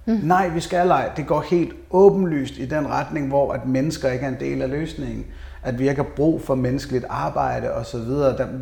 Mm. 0.05 0.21
Nej, 0.23 0.49
vi 0.49 0.61
skal 0.61 0.91
ej. 0.91 1.11
Det 1.17 1.27
går 1.27 1.45
helt 1.51 1.73
åbenlyst 1.91 2.59
i 2.59 2.67
den 2.67 2.89
retning, 2.89 3.29
hvor 3.29 3.53
at 3.53 3.67
mennesker 3.67 4.11
ikke 4.11 4.25
er 4.25 4.29
en 4.29 4.41
del 4.41 4.63
af 4.63 4.71
løsningen. 4.71 5.27
At 5.63 5.79
vi 5.79 5.89
ikke 5.89 6.03
har 6.03 6.11
brug 6.17 6.43
for 6.43 6.55
menneskeligt 6.55 7.05
arbejde 7.09 7.73
osv. 7.73 8.01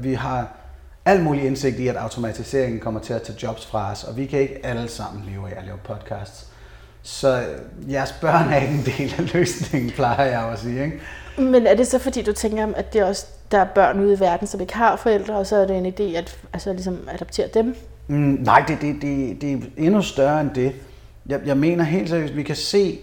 Vi 0.02 0.14
har 0.14 0.48
al 1.04 1.22
mulig 1.22 1.44
indsigt 1.44 1.78
i, 1.78 1.88
at 1.88 1.96
automatiseringen 1.96 2.80
kommer 2.80 3.00
til 3.00 3.12
at 3.12 3.22
tage 3.22 3.38
jobs 3.42 3.66
fra 3.66 3.90
os, 3.92 4.04
og 4.04 4.16
vi 4.16 4.26
kan 4.26 4.40
ikke 4.40 4.66
alle 4.66 4.88
sammen 4.88 5.24
leve 5.30 5.50
af 5.50 5.58
at 5.58 5.64
lave 5.64 5.78
podcasts. 5.84 6.46
Så 7.02 7.42
jeres 7.90 8.12
børn 8.20 8.52
er 8.52 8.60
ikke 8.60 8.74
en 8.74 8.84
del 8.98 9.14
af 9.18 9.34
løsningen, 9.34 9.90
plejer 9.90 10.24
jeg 10.24 10.52
at 10.52 10.58
sige. 10.58 10.84
Ikke? 10.84 11.00
Men 11.38 11.66
er 11.66 11.74
det 11.74 11.86
så 11.86 11.98
fordi, 11.98 12.22
du 12.22 12.32
tænker, 12.32 12.66
at 12.76 12.92
det 12.92 13.00
er 13.00 13.04
også, 13.04 13.26
der 13.50 13.58
er 13.58 13.64
børn 13.64 14.00
ude 14.00 14.14
i 14.14 14.20
verden, 14.20 14.46
som 14.46 14.60
ikke 14.60 14.74
har 14.74 14.96
forældre, 14.96 15.34
og 15.34 15.46
så 15.46 15.56
er 15.56 15.66
det 15.66 15.76
en 15.76 15.86
idé 15.86 16.16
at 16.16 16.38
altså, 16.52 16.72
ligesom 16.72 17.08
adoptere 17.08 17.48
dem? 17.54 17.76
Mm, 18.06 18.16
nej, 18.16 18.64
det, 18.68 18.78
det, 18.80 18.94
det, 19.02 19.40
det 19.42 19.52
er 19.52 19.58
endnu 19.76 20.02
større 20.02 20.40
end 20.40 20.50
det. 20.54 20.72
Jeg, 21.26 21.40
jeg 21.46 21.56
mener 21.56 21.84
helt 21.84 22.08
seriøst, 22.08 22.36
vi 22.36 22.42
kan 22.42 22.56
se, 22.56 22.98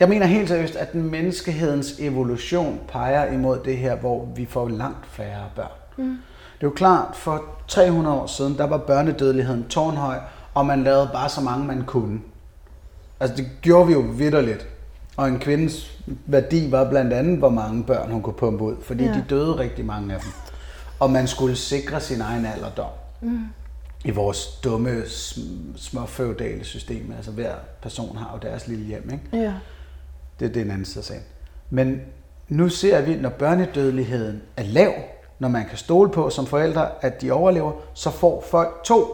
jeg 0.00 0.08
mener 0.08 0.26
helt 0.26 0.48
seriøst, 0.48 0.76
at 0.76 0.94
menneskehedens 0.94 1.94
evolution 1.98 2.80
peger 2.88 3.32
imod 3.32 3.58
det 3.64 3.76
her, 3.78 3.96
hvor 3.96 4.28
vi 4.36 4.46
får 4.46 4.68
langt 4.68 5.06
færre 5.06 5.44
børn. 5.56 5.70
Mm. 5.96 6.04
Det 6.60 6.66
er 6.66 6.70
jo 6.70 6.70
klart, 6.70 7.16
for 7.16 7.42
300 7.68 8.16
år 8.16 8.26
siden, 8.26 8.58
der 8.58 8.66
var 8.66 8.78
børnedødeligheden 8.78 9.64
tårnhøj, 9.68 10.18
og 10.54 10.66
man 10.66 10.84
lavede 10.84 11.10
bare 11.12 11.28
så 11.28 11.40
mange, 11.40 11.66
man 11.66 11.82
kunne. 11.86 12.20
Altså 13.20 13.36
det 13.36 13.46
gjorde 13.62 13.86
vi 13.86 13.92
jo 13.92 14.00
vidderligt. 14.16 14.66
Og 15.16 15.28
en 15.28 15.38
kvindes 15.38 16.00
værdi 16.26 16.70
var 16.70 16.90
blandt 16.90 17.12
andet, 17.12 17.38
hvor 17.38 17.48
mange 17.48 17.84
børn 17.84 18.10
hun 18.10 18.22
kunne 18.22 18.34
pumpe 18.34 18.64
ud, 18.64 18.74
fordi 18.82 19.04
Ja. 19.04 19.12
de 19.12 19.24
døde 19.30 19.58
rigtig 19.58 19.84
mange 19.84 20.14
af 20.14 20.20
dem. 20.20 20.30
Og 21.00 21.10
man 21.10 21.26
skulle 21.28 21.56
sikre 21.56 22.00
sin 22.00 22.20
egen 22.20 22.46
alderdom. 22.46 22.90
Mm. 23.20 23.40
I 24.04 24.10
vores 24.10 24.46
dumme, 24.64 25.02
sm- 25.02 25.76
små 25.76 26.06
feudale 26.06 26.64
system. 26.64 27.12
Altså 27.16 27.30
hver 27.30 27.52
person 27.82 28.16
har 28.16 28.30
jo 28.34 28.48
deres 28.50 28.68
lille 28.68 28.84
hjem, 28.84 29.10
ikke? 29.12 29.44
Ja. 29.44 29.52
Det, 30.40 30.54
det 30.54 30.60
er 30.60 30.64
en 30.64 30.70
anden 30.70 30.84
side 30.84 30.98
af 30.98 31.04
sagen. 31.04 31.22
Men 31.70 32.00
nu 32.48 32.68
ser 32.68 33.00
vi, 33.00 33.16
når 33.16 33.28
børnedødeligheden 33.30 34.42
er 34.56 34.62
lav, 34.62 34.92
når 35.38 35.48
man 35.48 35.66
kan 35.68 35.78
stole 35.78 36.10
på 36.10 36.30
som 36.30 36.46
forældre, 36.46 36.88
at 37.00 37.22
de 37.22 37.30
overlever, 37.30 37.72
så 37.94 38.10
får 38.10 38.44
folk 38.50 38.80
to. 38.84 39.06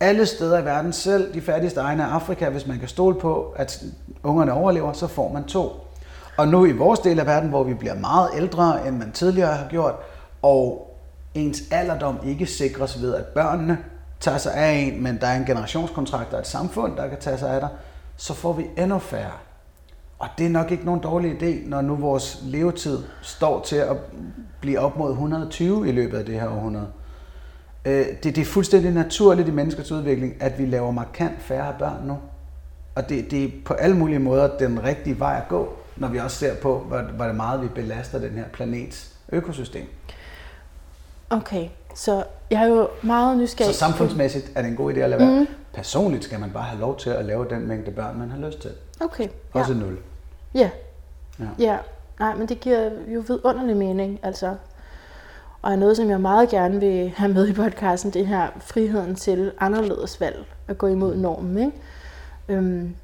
Alle 0.00 0.26
steder 0.26 0.58
i 0.58 0.64
verden, 0.64 0.92
selv 0.92 1.34
de 1.34 1.40
fattigste 1.40 1.80
egne 1.80 2.04
af 2.04 2.08
Afrika, 2.08 2.48
hvis 2.48 2.66
man 2.66 2.78
kan 2.78 2.88
stole 2.88 3.20
på, 3.20 3.54
at 3.56 3.82
ungerne 4.22 4.52
overlever, 4.52 4.92
så 4.92 5.06
får 5.06 5.32
man 5.32 5.44
to. 5.44 5.72
Og 6.36 6.48
nu 6.48 6.66
i 6.66 6.72
vores 6.72 7.00
del 7.00 7.20
af 7.20 7.26
verden, 7.26 7.48
hvor 7.48 7.62
vi 7.62 7.74
bliver 7.74 7.94
meget 7.94 8.30
ældre, 8.36 8.88
end 8.88 8.96
man 8.96 9.12
tidligere 9.12 9.54
har 9.54 9.68
gjort, 9.68 9.94
og 10.42 10.90
ens 11.34 11.62
alderdom 11.70 12.18
ikke 12.24 12.46
sikres 12.46 13.02
ved, 13.02 13.14
at 13.14 13.24
børnene 13.24 13.78
tager 14.20 14.38
sig 14.38 14.54
af 14.54 14.72
en, 14.72 15.02
men 15.02 15.20
der 15.20 15.26
er 15.26 15.36
en 15.36 15.44
generationskontrakt 15.44 16.32
og 16.32 16.40
et 16.40 16.46
samfund, 16.46 16.96
der 16.96 17.08
kan 17.08 17.18
tage 17.20 17.38
sig 17.38 17.50
af 17.50 17.60
dig, 17.60 17.68
så 18.16 18.34
får 18.34 18.52
vi 18.52 18.66
endnu 18.76 18.98
færre. 18.98 19.32
Og 20.18 20.28
det 20.38 20.46
er 20.46 20.50
nok 20.50 20.70
ikke 20.70 20.84
nogen 20.84 21.00
dårlig 21.00 21.42
idé, 21.42 21.68
når 21.68 21.80
nu 21.80 21.96
vores 21.96 22.38
levetid 22.44 22.98
står 23.22 23.60
til 23.62 23.76
at 23.76 23.96
blive 24.60 24.78
op 24.78 24.96
mod 24.98 25.10
120 25.10 25.88
i 25.88 25.92
løbet 25.92 26.18
af 26.18 26.24
det 26.24 26.40
her 26.40 26.48
århundrede. 26.48 26.86
Øh, 27.84 28.06
Det, 28.06 28.24
det 28.24 28.38
er 28.38 28.44
fuldstændig 28.44 28.92
naturligt 28.92 29.48
i 29.48 29.50
menneskets 29.50 29.92
udvikling, 29.92 30.34
at 30.40 30.58
vi 30.58 30.66
laver 30.66 30.90
markant 30.90 31.42
færre 31.42 31.74
børn 31.78 32.06
nu. 32.06 32.18
Og 32.94 33.08
det, 33.08 33.30
det 33.30 33.44
er 33.44 33.48
på 33.64 33.74
alle 33.74 33.96
mulige 33.96 34.18
måder 34.18 34.56
den 34.58 34.84
rigtige 34.84 35.18
vej 35.18 35.36
at 35.42 35.48
gå, 35.48 35.76
når 35.96 36.08
vi 36.08 36.18
også 36.18 36.36
ser 36.36 36.54
på, 36.54 36.78
hvor, 36.78 36.98
hvor 37.02 37.32
meget 37.32 37.62
vi 37.62 37.68
belaster 37.68 38.18
den 38.18 38.30
her 38.30 38.44
planets 38.52 39.12
økosystem. 39.32 39.84
Okay. 41.30 41.68
Så 41.94 42.24
jeg 42.50 42.62
er 42.62 42.66
jo 42.66 42.88
meget 43.02 43.38
nysgerrig. 43.38 43.74
Så 43.74 43.78
samfundsmæssigt 43.78 44.52
er 44.54 44.62
det 44.62 44.70
en 44.70 44.76
god 44.76 44.92
idé 44.92 44.98
at 44.98 45.10
lade 45.10 45.20
være. 45.20 45.40
Mm. 45.40 45.46
Personligt 45.74 46.24
skal 46.24 46.40
man 46.40 46.50
bare 46.50 46.62
have 46.62 46.80
lov 46.80 46.98
til 46.98 47.10
at 47.10 47.24
lave 47.24 47.46
den 47.50 47.68
mængde 47.68 47.90
børn, 47.90 48.18
man 48.18 48.30
har 48.30 48.38
lyst 48.46 48.60
til. 48.60 48.70
Okay. 49.00 49.28
Også 49.52 49.74
nul. 49.74 49.98
Ja. 50.54 50.70
Ja. 51.38 51.44
Ja. 51.58 51.78
Nej, 52.20 52.34
men 52.34 52.48
det 52.48 52.60
giver 52.60 52.90
jo 53.08 53.20
vidunderlig 53.26 53.76
mening, 53.76 54.20
altså. 54.22 54.54
Og 55.62 55.72
er 55.72 55.76
noget, 55.76 55.96
som 55.96 56.10
jeg 56.10 56.20
meget 56.20 56.48
gerne 56.48 56.80
vil 56.80 57.12
have 57.16 57.32
med 57.32 57.48
i 57.48 57.52
podcasten, 57.52 58.10
det 58.10 58.26
her 58.26 58.48
friheden 58.60 59.14
til 59.14 59.52
anderledes 59.60 60.20
valg, 60.20 60.44
at 60.68 60.78
gå 60.78 60.86
imod 60.86 61.16
normen, 61.16 61.58
ikke? 61.58 61.72
Øhm, 62.48 62.96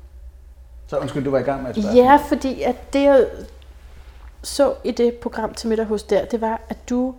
Så 0.86 0.98
undskyld, 0.98 1.24
du 1.24 1.30
var 1.30 1.38
i 1.38 1.42
gang 1.42 1.62
med 1.62 1.70
et 1.70 1.76
spørgsmål. 1.76 1.96
Ja, 2.04 2.16
fordi 2.16 2.62
at 2.62 2.92
det 2.92 3.02
jeg 3.02 3.26
så 4.42 4.74
i 4.84 4.90
det 4.90 5.14
program 5.14 5.54
til 5.54 5.68
middag 5.68 5.86
hos 5.86 6.02
der, 6.02 6.24
det 6.24 6.40
var, 6.40 6.60
at 6.68 6.88
du, 6.88 7.14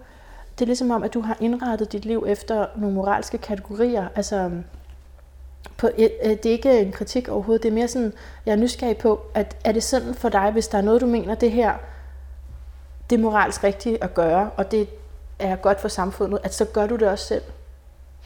det 0.60 0.66
er 0.66 0.68
ligesom 0.68 0.92
om, 0.92 1.04
at 1.04 1.14
du 1.14 1.22
har 1.22 1.38
indrettet 1.40 1.92
dit 1.92 2.06
liv 2.06 2.24
efter 2.28 2.66
nogle 2.76 2.96
moralske 2.96 3.38
kategorier. 3.38 4.08
Altså, 4.16 4.52
på, 5.78 5.90
et- 5.98 6.12
øh, 6.24 6.30
det 6.32 6.46
er 6.46 6.52
ikke 6.52 6.80
en 6.80 6.92
kritik 6.92 7.30
overhovedet, 7.30 7.64
det 7.64 7.70
er 7.70 7.74
mere 7.74 7.88
sådan, 7.88 8.14
jeg 8.46 8.52
er 8.52 8.56
nysgerrig 8.56 8.98
på, 8.98 9.20
at 9.34 9.56
er 9.64 9.72
det 9.72 9.84
sådan 9.84 10.14
for 10.14 10.30
dig, 10.30 10.52
hvis 10.52 10.68
der 10.68 10.78
er 10.78 10.82
noget, 10.82 11.02
du 11.02 11.06
mener, 11.06 11.36
det 11.36 11.52
her, 11.52 11.74
det 13.10 13.16
er 13.16 13.22
moralsk 13.22 13.64
rigtigt 13.64 14.04
at 14.04 14.14
gøre, 14.14 14.50
og 14.58 14.72
det 14.72 14.88
er 15.40 15.56
godt 15.56 15.82
for 15.82 15.88
samfundet, 15.88 16.40
at 16.44 16.54
så 16.54 16.66
gør 16.66 16.88
du 16.88 16.96
det 16.96 17.08
også 17.08 17.26
selv? 17.26 17.42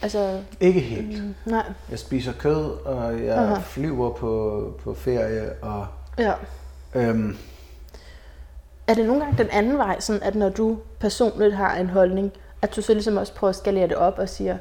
Altså, 0.02 0.40
Ikke 0.60 0.80
helt. 0.80 1.24
mm, 1.24 1.34
nej, 1.44 1.64
Jeg 1.90 1.98
spiser 1.98 2.32
kød, 2.32 2.70
og 2.84 3.24
jeg 3.24 3.36
Aha. 3.38 3.60
flyver 3.60 4.10
på, 4.10 4.64
på 4.84 4.94
ferie, 4.94 5.52
og 5.62 5.86
ja. 6.18 6.32
øhm, 6.94 7.36
Er 8.86 8.94
det 8.94 9.06
nogle 9.06 9.22
gange 9.24 9.38
den 9.38 9.50
anden 9.50 9.78
vej, 9.78 10.00
sådan 10.00 10.22
at 10.22 10.34
når 10.34 10.48
du 10.48 10.78
personligt 11.00 11.54
har 11.56 11.76
en 11.76 11.88
holdning, 11.90 12.32
at 12.62 12.76
du 12.76 12.82
så 12.82 12.92
ligesom 12.94 13.16
også 13.16 13.34
prøver 13.34 13.48
at 13.48 13.56
skalere 13.56 13.88
det 13.88 13.96
op 13.96 14.18
og 14.18 14.28
siger, 14.28 14.58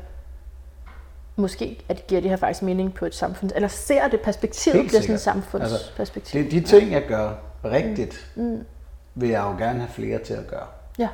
måske 1.39 1.79
at 1.89 1.97
det 1.97 2.07
giver 2.07 2.21
det 2.21 2.29
her 2.29 2.37
faktisk 2.37 2.63
mening 2.63 2.93
på 2.93 3.05
et 3.05 3.15
samfund, 3.15 3.51
eller 3.55 3.67
ser 3.67 4.07
det 4.07 4.21
perspektivet 4.21 4.87
bliver 4.87 5.01
sådan 5.01 5.15
et 5.15 5.21
samfundsperspektiv? 5.21 6.43
det, 6.43 6.51
de 6.51 6.61
ting, 6.61 6.91
jeg 6.91 7.03
gør 7.07 7.31
rigtigt, 7.65 8.31
Mm. 8.35 8.59
vil 9.15 9.29
jeg 9.29 9.41
jo 9.41 9.57
gerne 9.65 9.79
have 9.79 9.89
flere 9.91 10.19
til 10.19 10.33
at 10.33 10.47
gøre. 10.47 10.65
Ja, 10.99 11.07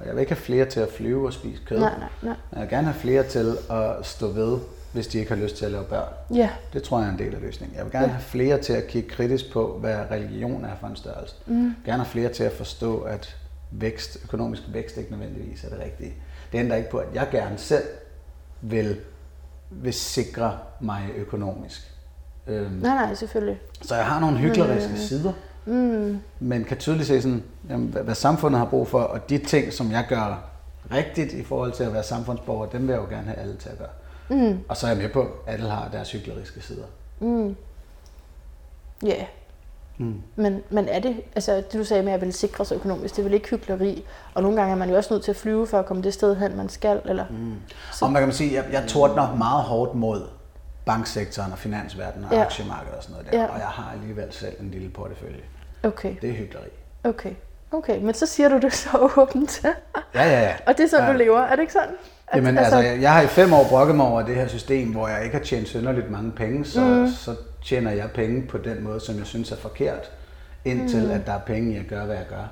Og 0.00 0.06
jeg 0.06 0.14
vil 0.14 0.20
ikke 0.20 0.32
have 0.32 0.40
flere 0.42 0.64
til 0.64 0.80
at 0.80 0.88
flyve 0.92 1.26
og 1.26 1.32
spise 1.32 1.60
kød. 1.66 1.78
nej, 1.78 1.92
nej, 1.98 2.08
nej. 2.22 2.34
Jeg 2.52 2.60
vil 2.60 2.68
gerne 2.68 2.86
have 2.86 3.00
flere 3.00 3.22
til 3.22 3.56
at 3.70 4.06
stå 4.06 4.28
ved, 4.28 4.58
hvis 4.92 5.06
de 5.06 5.18
ikke 5.18 5.34
har 5.34 5.40
lyst 5.42 5.56
til 5.56 5.64
at 5.64 5.70
lave 5.70 5.84
børn. 5.84 6.08
Ja, 6.34 6.50
Det 6.72 6.82
tror 6.82 6.98
jeg 7.00 7.08
er 7.08 7.12
en 7.12 7.18
del 7.18 7.34
af 7.34 7.40
løsningen. 7.40 7.76
Jeg 7.76 7.84
vil 7.84 7.92
gerne 7.92 8.06
Ja. 8.06 8.12
have 8.12 8.22
flere 8.22 8.58
til 8.58 8.72
at 8.72 8.86
kigge 8.86 9.08
kritisk 9.10 9.52
på, 9.52 9.78
hvad 9.80 9.96
religion 10.10 10.64
er 10.64 10.76
for 10.80 10.86
en 10.86 10.96
størrelse. 10.96 11.34
mm. 11.46 11.54
Jeg 11.54 11.64
vil 11.64 11.74
gerne 11.86 12.02
have 12.02 12.10
flere 12.10 12.28
til 12.28 12.44
at 12.44 12.52
forstå, 12.52 13.00
at 13.00 13.36
vækst, 13.70 14.18
økonomisk 14.24 14.62
vækst 14.72 14.96
ikke 14.96 15.10
nødvendigvis 15.10 15.64
er 15.64 15.68
det 15.68 15.78
rigtige. 15.84 16.14
Det 16.52 16.58
ændrer 16.58 16.76
ikke 16.76 16.90
på, 16.90 16.98
at 16.98 17.06
jeg 17.14 17.28
gerne 17.32 17.58
selv 17.58 17.84
vil, 18.60 18.96
vil 19.70 19.92
sikre 19.94 20.58
mig 20.80 21.10
økonomisk. 21.16 21.94
Øhm, 22.46 22.72
nej, 22.72 22.94
nej, 22.94 23.14
selvfølgelig. 23.14 23.60
så 23.82 23.94
jeg 23.96 24.06
har 24.06 24.20
nogle 24.20 24.38
hykleriske 24.38 24.98
sider, 24.98 25.32
Mm. 25.66 26.20
men 26.40 26.64
kan 26.64 26.76
tydeligt 26.76 27.06
se, 27.08 27.22
sådan, 27.22 27.42
jamen, 27.70 27.88
hvad, 27.88 28.02
hvad 28.02 28.14
samfundet 28.14 28.58
har 28.58 28.66
brug 28.66 28.88
for, 28.88 29.00
og 29.00 29.30
de 29.30 29.38
ting, 29.38 29.72
som 29.72 29.90
jeg 29.90 30.06
gør 30.08 30.44
rigtigt 30.92 31.32
i 31.32 31.44
forhold 31.44 31.72
til 31.72 31.84
at 31.84 31.92
være 31.92 32.02
samfundsborger, 32.02 32.66
dem 32.66 32.86
vil 32.86 32.92
jeg 32.92 33.00
jo 33.02 33.06
gerne 33.08 33.26
have 33.26 33.36
alle 33.38 33.56
til 33.56 33.68
at 33.68 33.78
gøre. 33.78 33.88
Mm. 34.28 34.58
Og 34.68 34.76
så 34.76 34.86
er 34.86 34.90
jeg 34.90 34.98
med 34.98 35.08
på, 35.08 35.22
at 35.22 35.54
alle 35.54 35.68
har 35.70 35.88
deres 35.88 36.12
hykleriske 36.12 36.60
sider. 36.60 36.84
Mm. 37.20 37.56
Ja, 39.02 39.08
yeah. 39.08 39.26
Mm. 40.00 40.14
men, 40.36 40.62
men 40.70 40.88
er 40.88 40.98
det, 41.00 41.16
altså 41.34 41.56
det 41.56 41.72
du 41.72 41.84
sagde 41.84 42.02
med, 42.02 42.12
at 42.12 42.18
jeg 42.20 42.26
vil 42.26 42.34
sikre 42.34 42.64
sig 42.64 42.74
økonomisk, 42.74 43.14
det 43.16 43.22
er 43.22 43.24
vel 43.24 43.34
ikke 43.34 43.48
hykleri, 43.48 44.04
og 44.34 44.42
nogle 44.42 44.56
gange 44.58 44.72
er 44.72 44.76
man 44.78 44.90
jo 44.90 44.96
også 44.96 45.14
nødt 45.14 45.24
til 45.24 45.30
at 45.30 45.36
flyve 45.36 45.66
for 45.66 45.78
at 45.78 45.86
komme 45.86 46.02
det 46.02 46.14
sted 46.14 46.36
hen, 46.36 46.56
man 46.56 46.68
skal, 46.68 47.00
eller? 47.04 47.24
Mm. 47.30 47.54
Og 48.02 48.12
man 48.12 48.22
kan 48.22 48.32
sige, 48.32 48.54
jeg, 48.54 48.64
jeg 48.72 48.84
tordner 48.88 49.36
meget 49.36 49.62
hårdt 49.62 49.94
mod 49.94 50.22
banksektoren 50.86 51.52
og 51.52 51.58
finansverdenen 51.58 52.24
og 52.24 52.32
Ja. 52.32 52.40
aktiemarkedet 52.40 52.94
og 52.96 53.02
sådan 53.02 53.12
noget 53.16 53.32
der. 53.32 53.38
Ja. 53.40 53.46
Og 53.46 53.58
jeg 53.58 53.66
har 53.66 53.92
alligevel 53.94 54.26
selv 54.32 54.54
en 54.60 54.70
lille 54.70 54.88
portefølje. 54.88 55.40
Okay, 55.82 56.14
Det 56.22 56.30
er 56.30 56.34
hyggeleri. 56.34 56.68
okay, 57.04 57.30
okay, 57.72 57.98
men 58.02 58.14
så 58.14 58.26
siger 58.26 58.48
du 58.48 58.58
det 58.58 58.72
så 58.74 59.10
åbent, 59.16 59.60
Ja, 59.64 59.72
ja, 60.14 60.40
ja. 60.40 60.52
og 60.66 60.76
det 60.76 60.84
er 60.84 60.88
sådan, 60.88 61.06
Ja. 61.06 61.12
du 61.12 61.18
lever, 61.18 61.40
er 61.40 61.54
det 61.56 61.60
ikke 61.60 61.72
sådan? 61.72 61.94
At- 62.28 62.36
Jamen 62.36 62.58
altså, 62.58 62.78
jeg, 62.78 63.00
jeg 63.02 63.12
har 63.12 63.20
i 63.22 63.26
fem 63.26 63.52
år 63.52 63.64
brokket 63.68 63.96
mig 63.96 64.06
over 64.06 64.22
det 64.22 64.34
her 64.34 64.48
system, 64.48 64.88
hvor 64.92 65.08
jeg 65.08 65.24
ikke 65.24 65.36
har 65.36 65.44
tjent 65.44 65.68
synderligt 65.68 66.10
mange 66.10 66.30
penge, 66.32 66.64
så, 66.64 66.80
mm. 66.80 67.08
så 67.08 67.34
tjener 67.62 67.90
jeg 67.90 68.10
penge 68.14 68.46
på 68.46 68.58
den 68.58 68.84
måde, 68.84 69.00
som 69.00 69.18
jeg 69.18 69.26
synes 69.26 69.52
er 69.52 69.56
forkert, 69.56 70.10
indtil 70.64 71.04
mm. 71.04 71.10
at 71.10 71.26
der 71.26 71.32
er 71.32 71.40
penge 71.40 71.72
i 71.72 71.76
at 71.76 71.86
gøre, 71.86 72.06
hvad 72.06 72.16
jeg 72.16 72.26
gør. 72.28 72.48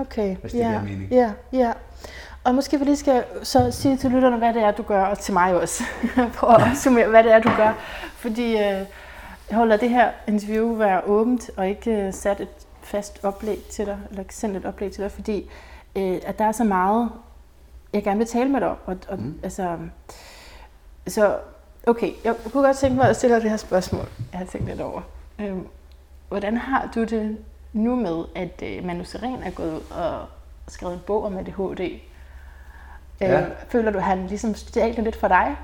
Okay, 0.00 0.36
Hvis 0.36 0.52
det 0.52 0.58
ja, 0.58 0.68
giver 0.68 0.82
mening. 0.82 1.10
Ja, 1.10 1.32
ja. 1.52 1.72
Og 2.44 2.54
måske 2.54 2.78
vi 2.78 2.84
lige 2.84 2.96
skal 2.96 3.24
så 3.42 3.70
sige 3.70 3.96
til 3.96 4.10
lytterne, 4.10 4.36
hvad 4.36 4.54
det 4.54 4.62
er, 4.62 4.70
du 4.70 4.82
gør, 4.82 5.04
og 5.04 5.18
til 5.18 5.32
mig 5.32 5.54
også. 5.54 5.84
Prøv 6.36 6.50
at 6.50 6.70
opsummere, 6.70 7.08
hvad 7.08 7.24
det 7.24 7.32
er, 7.32 7.38
du 7.40 7.50
gør. 7.56 7.72
Fordi 8.16 8.52
øh, 8.52 8.84
jeg 9.50 9.56
holder 9.56 9.76
det 9.76 9.90
her 9.90 10.10
interview 10.28 10.74
være 10.74 11.04
åbent, 11.04 11.50
og 11.56 11.68
ikke 11.68 11.90
øh, 11.90 12.12
sat 12.12 12.40
et 12.40 12.48
fast 12.82 13.20
oplæg 13.22 13.58
til 13.70 13.86
dig, 13.86 13.98
eller 14.10 14.24
sendt 14.30 14.56
et 14.56 14.64
oplæg 14.64 14.92
til 14.92 15.02
dig, 15.02 15.12
fordi 15.12 15.50
øh, 15.96 16.20
at 16.26 16.38
der 16.38 16.44
er 16.44 16.52
så 16.52 16.64
meget, 16.64 17.10
jeg 17.92 18.04
gerne 18.04 18.18
vil 18.18 18.26
tale 18.26 18.50
med 18.50 18.60
dig 18.60 18.68
om. 18.68 18.76
Og, 18.86 18.96
og, 19.08 19.18
mm. 19.18 19.40
altså, 19.42 19.78
så 21.06 21.36
okay, 21.86 22.10
jeg 22.24 22.34
kunne 22.52 22.64
godt 22.64 22.76
tænke 22.76 22.96
mig 22.96 23.08
at 23.08 23.16
stille 23.16 23.34
dig 23.34 23.42
det 23.42 23.50
her 23.50 23.56
spørgsmål, 23.56 24.08
jeg 24.32 24.38
har 24.38 24.46
tænkt 24.46 24.66
lidt 24.68 24.80
over. 24.80 25.00
Øhm, 25.38 25.66
hvordan 26.28 26.56
har 26.56 26.90
du 26.94 27.04
det 27.04 27.36
nu 27.72 27.96
med, 27.96 28.24
at 28.34 28.62
øh, 28.62 28.84
Manu 28.86 29.04
Seren 29.04 29.42
er 29.42 29.50
gået 29.50 29.72
ud 29.72 29.80
og 29.90 30.20
skrevet 30.68 30.94
en 30.94 31.00
bog 31.06 31.24
om 31.24 31.36
ADHD? 31.38 32.00
Ja. 33.20 33.40
Øh, 33.40 33.46
føler 33.68 33.90
du, 33.90 33.98
at 33.98 34.04
han 34.04 34.26
ligesom 34.26 34.54
stjal 34.54 34.96
det 34.96 35.04
lidt 35.04 35.16
for 35.16 35.28
dig? 35.28 35.56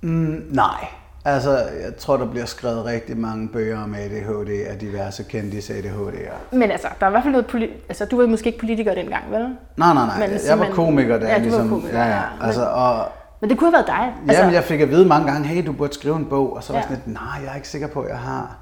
Mm, 0.00 0.46
nej. 0.50 0.86
Altså, 1.26 1.50
jeg 1.58 1.96
tror, 1.98 2.16
der 2.16 2.26
bliver 2.26 2.46
skrevet 2.46 2.84
rigtig 2.84 3.16
mange 3.16 3.48
bøger 3.48 3.82
om 3.82 3.94
ADHD 3.94 4.66
af 4.66 4.78
diverse 4.78 5.22
kendte 5.22 5.56
ADHD'ere. 5.58 6.56
Men 6.56 6.70
altså, 6.70 6.88
der 7.00 7.06
er 7.06 7.10
i 7.10 7.12
hvert 7.12 7.22
fald 7.22 7.32
noget 7.32 7.46
poli- 7.54 7.82
altså, 7.88 8.04
du 8.04 8.20
var 8.20 8.26
måske 8.26 8.46
ikke 8.46 8.58
politiker 8.58 8.94
dengang, 8.94 9.30
vel? 9.30 9.40
Nej, 9.76 9.94
nej, 9.94 10.06
nej. 10.06 10.28
Men 10.28 10.38
jeg 10.46 10.58
var 10.58 10.70
komiker 10.70 11.18
der. 11.18 11.28
Ja, 11.28 11.38
ligesom, 11.38 11.68
komiker, 11.68 11.98
ja, 11.98 12.04
ja. 12.04 12.16
ja. 12.16 12.22
Altså, 12.40 12.66
og, 12.66 13.08
Men 13.44 13.50
det 13.50 13.58
kunne 13.58 13.76
have 13.76 13.86
været 13.86 13.86
dig. 13.86 14.14
Altså, 14.28 14.42
Jamen, 14.42 14.54
jeg 14.54 14.64
fik 14.64 14.80
at 14.80 14.90
vide 14.90 15.06
mange 15.06 15.32
gange, 15.32 15.48
hey, 15.48 15.66
du 15.66 15.72
burde 15.72 15.94
skrive 15.94 16.16
en 16.16 16.24
bog, 16.26 16.56
og 16.56 16.62
så 16.64 16.72
var 16.72 16.78
Ja. 16.80 16.82
sådan 16.82 16.96
lidt, 16.96 17.14
nej, 17.14 17.40
jeg 17.44 17.50
er 17.50 17.54
ikke 17.54 17.68
sikker 17.68 17.86
på, 17.88 18.00
at 18.00 18.08
jeg 18.10 18.18
har 18.18 18.56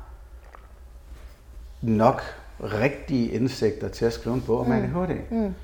nok 1.83 2.23
rigtige 2.61 3.29
indsigter 3.31 3.88
til 3.88 4.05
at 4.05 4.12
skrive 4.12 4.35
en 4.35 4.40
bog 4.40 4.61
om 4.61 4.66
Mm. 4.66 4.73
ADHD. 4.73 5.16
Mm. 5.31 5.55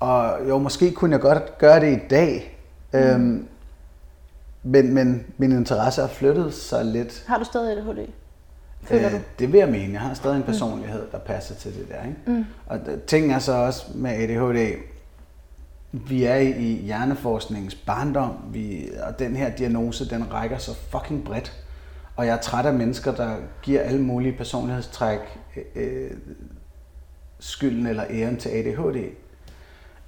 Og 0.00 0.38
jo, 0.48 0.58
måske 0.58 0.92
kunne 0.92 1.12
jeg 1.12 1.20
godt 1.20 1.58
gøre 1.58 1.80
det 1.80 1.96
i 1.96 2.00
dag, 2.10 2.58
mm. 2.92 2.98
øhm, 2.98 3.46
men, 4.62 4.94
men 4.94 5.24
min 5.38 5.52
interesse 5.52 6.00
har 6.00 6.08
flyttet 6.08 6.54
sig 6.54 6.84
lidt. 6.84 7.24
Har 7.26 7.38
du 7.38 7.44
stadig 7.44 7.72
ADHD? 7.78 8.08
Føler 8.82 9.08
du? 9.10 9.14
Øh, 9.16 9.20
det 9.38 9.52
vil 9.52 9.58
jeg 9.58 9.68
mene. 9.68 9.92
Jeg 9.92 10.00
har 10.00 10.14
stadig 10.14 10.36
en 10.36 10.42
personlighed, 10.42 11.02
der 11.12 11.18
passer 11.18 11.54
til 11.54 11.74
det 11.74 11.88
der. 11.88 12.02
Ikke? 12.08 12.16
Mm. 12.26 12.44
Og 12.66 12.78
ting 13.06 13.32
er 13.32 13.38
så 13.38 13.52
også 13.52 13.86
med 13.94 14.10
ADHD, 14.10 14.76
vi 15.92 16.24
er 16.24 16.36
i, 16.36 16.82
hjerneforskningens 16.84 17.74
barndom, 17.74 18.34
vi, 18.52 18.88
og 19.02 19.18
den 19.18 19.36
her 19.36 19.50
diagnose, 19.50 20.10
den 20.10 20.32
rækker 20.32 20.58
så 20.58 20.74
fucking 20.74 21.24
bredt. 21.24 21.62
Og 22.16 22.26
jeg 22.26 22.36
er 22.36 22.40
træt 22.40 22.66
af 22.66 22.74
mennesker, 22.74 23.14
der 23.14 23.36
giver 23.62 23.80
alle 23.80 24.00
mulige 24.00 24.32
personlighedstræk 24.32 25.18
øh, 25.74 26.10
skylden 27.38 27.86
eller 27.86 28.04
æren 28.10 28.36
til 28.36 28.48
ADHD. 28.48 29.04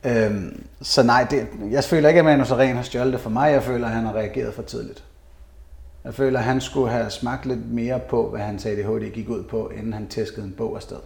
Øhm, 0.05 0.65
så 0.83 1.03
nej, 1.03 1.27
det, 1.31 1.47
jeg 1.71 1.85
føler 1.85 2.09
ikke, 2.09 2.19
at 2.19 2.25
Manu 2.25 2.45
Seren 2.45 2.77
har 2.77 2.83
stjålet 2.83 3.13
det 3.13 3.21
for 3.21 3.31
mig. 3.31 3.53
Jeg 3.53 3.63
føler, 3.63 3.87
at 3.87 3.93
han 3.93 4.05
har 4.05 4.13
reageret 4.13 4.55
for 4.55 4.63
tidligt. 4.63 5.05
Jeg 6.05 6.15
føler, 6.15 6.39
at 6.39 6.45
han 6.45 6.61
skulle 6.61 6.91
have 6.91 7.11
smagt 7.11 7.47
lidt 7.47 7.73
mere 7.73 8.01
på, 8.09 8.31
hvad 8.31 8.41
hans 8.41 8.67
ADHD 8.67 9.13
gik 9.13 9.29
ud 9.29 9.43
på, 9.43 9.73
inden 9.77 9.93
han 9.93 10.07
tæskede 10.07 10.47
en 10.47 10.53
bog 10.53 10.77
afsted. 10.77 10.97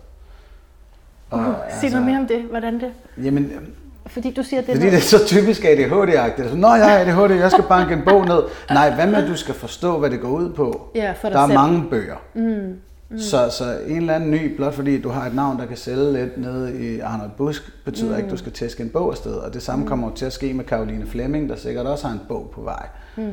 Og, 1.31 1.41
Uh, 1.41 1.55
sig 1.81 1.91
noget 1.91 2.07
mere 2.07 2.19
om 2.19 2.27
det. 2.27 2.43
Hvordan 2.43 2.81
det? 2.81 2.93
Jamen, 3.25 3.75
Fordi 4.07 4.31
du 4.31 4.43
siger, 4.43 4.61
det 4.61 4.67
fordi 4.67 4.79
det 4.79 4.85
noget- 4.93 4.97
er 4.97 5.19
så 5.19 5.27
typisk 5.27 5.65
ADHD-agtigt. 5.65 6.55
Nå, 6.57 6.75
jeg 6.75 6.91
har 6.91 6.99
ADHD, 6.99 7.33
jeg 7.41 7.51
skal 7.51 7.65
banke 7.69 7.95
en 7.95 8.03
bog 8.05 8.25
ned. 8.27 8.43
Nej, 8.71 8.95
hvad 8.95 9.07
med, 9.07 9.15
at 9.23 9.29
du 9.29 9.37
skal 9.37 9.55
forstå, 9.55 9.99
hvad 9.99 10.11
det 10.11 10.21
går 10.21 10.29
ud 10.29 10.51
på? 10.53 10.91
Ja, 10.95 11.13
for 11.21 11.29
dig 11.29 11.35
Der 11.35 11.41
er 11.43 11.47
selv. 11.47 11.59
mange 11.59 11.85
bøger. 11.91 12.17
Mm. 12.35 12.77
Mm. 13.09 13.19
Så, 13.19 13.51
så 13.51 13.79
en 13.87 13.97
eller 13.97 14.15
anden 14.15 14.31
ny, 14.31 14.57
blot 14.57 14.75
fordi 14.75 15.01
du 15.01 15.09
har 15.09 15.27
et 15.27 15.35
navn, 15.35 15.59
der 15.59 15.67
kan 15.67 15.77
sælge 15.77 16.13
lidt 16.13 16.39
nede 16.39 16.85
i 16.87 17.01
Arnold 17.01 17.31
Busk, 17.37 17.63
betyder 17.85 18.11
mm. 18.11 18.17
ikke, 18.17 18.27
at 18.27 18.33
du 18.33 18.37
skal 18.37 18.53
tæske 18.53 18.83
en 18.83 18.89
bog 18.91 19.11
afsted. 19.11 19.35
Og 19.35 19.55
det 19.55 19.63
samme 19.63 19.83
mm. 19.83 19.89
kommer 19.89 20.09
jo 20.11 20.15
til 20.15 20.25
at 20.27 20.33
ske 20.33 20.53
med 20.55 20.65
Karoline 20.65 21.07
Flemming, 21.07 21.49
der 21.49 21.57
sikkert 21.57 21.87
også 21.87 22.07
har 22.07 22.15
en 22.15 22.21
bog 22.29 22.51
på 22.55 22.61
vej. 22.61 22.87
Mm. 23.17 23.33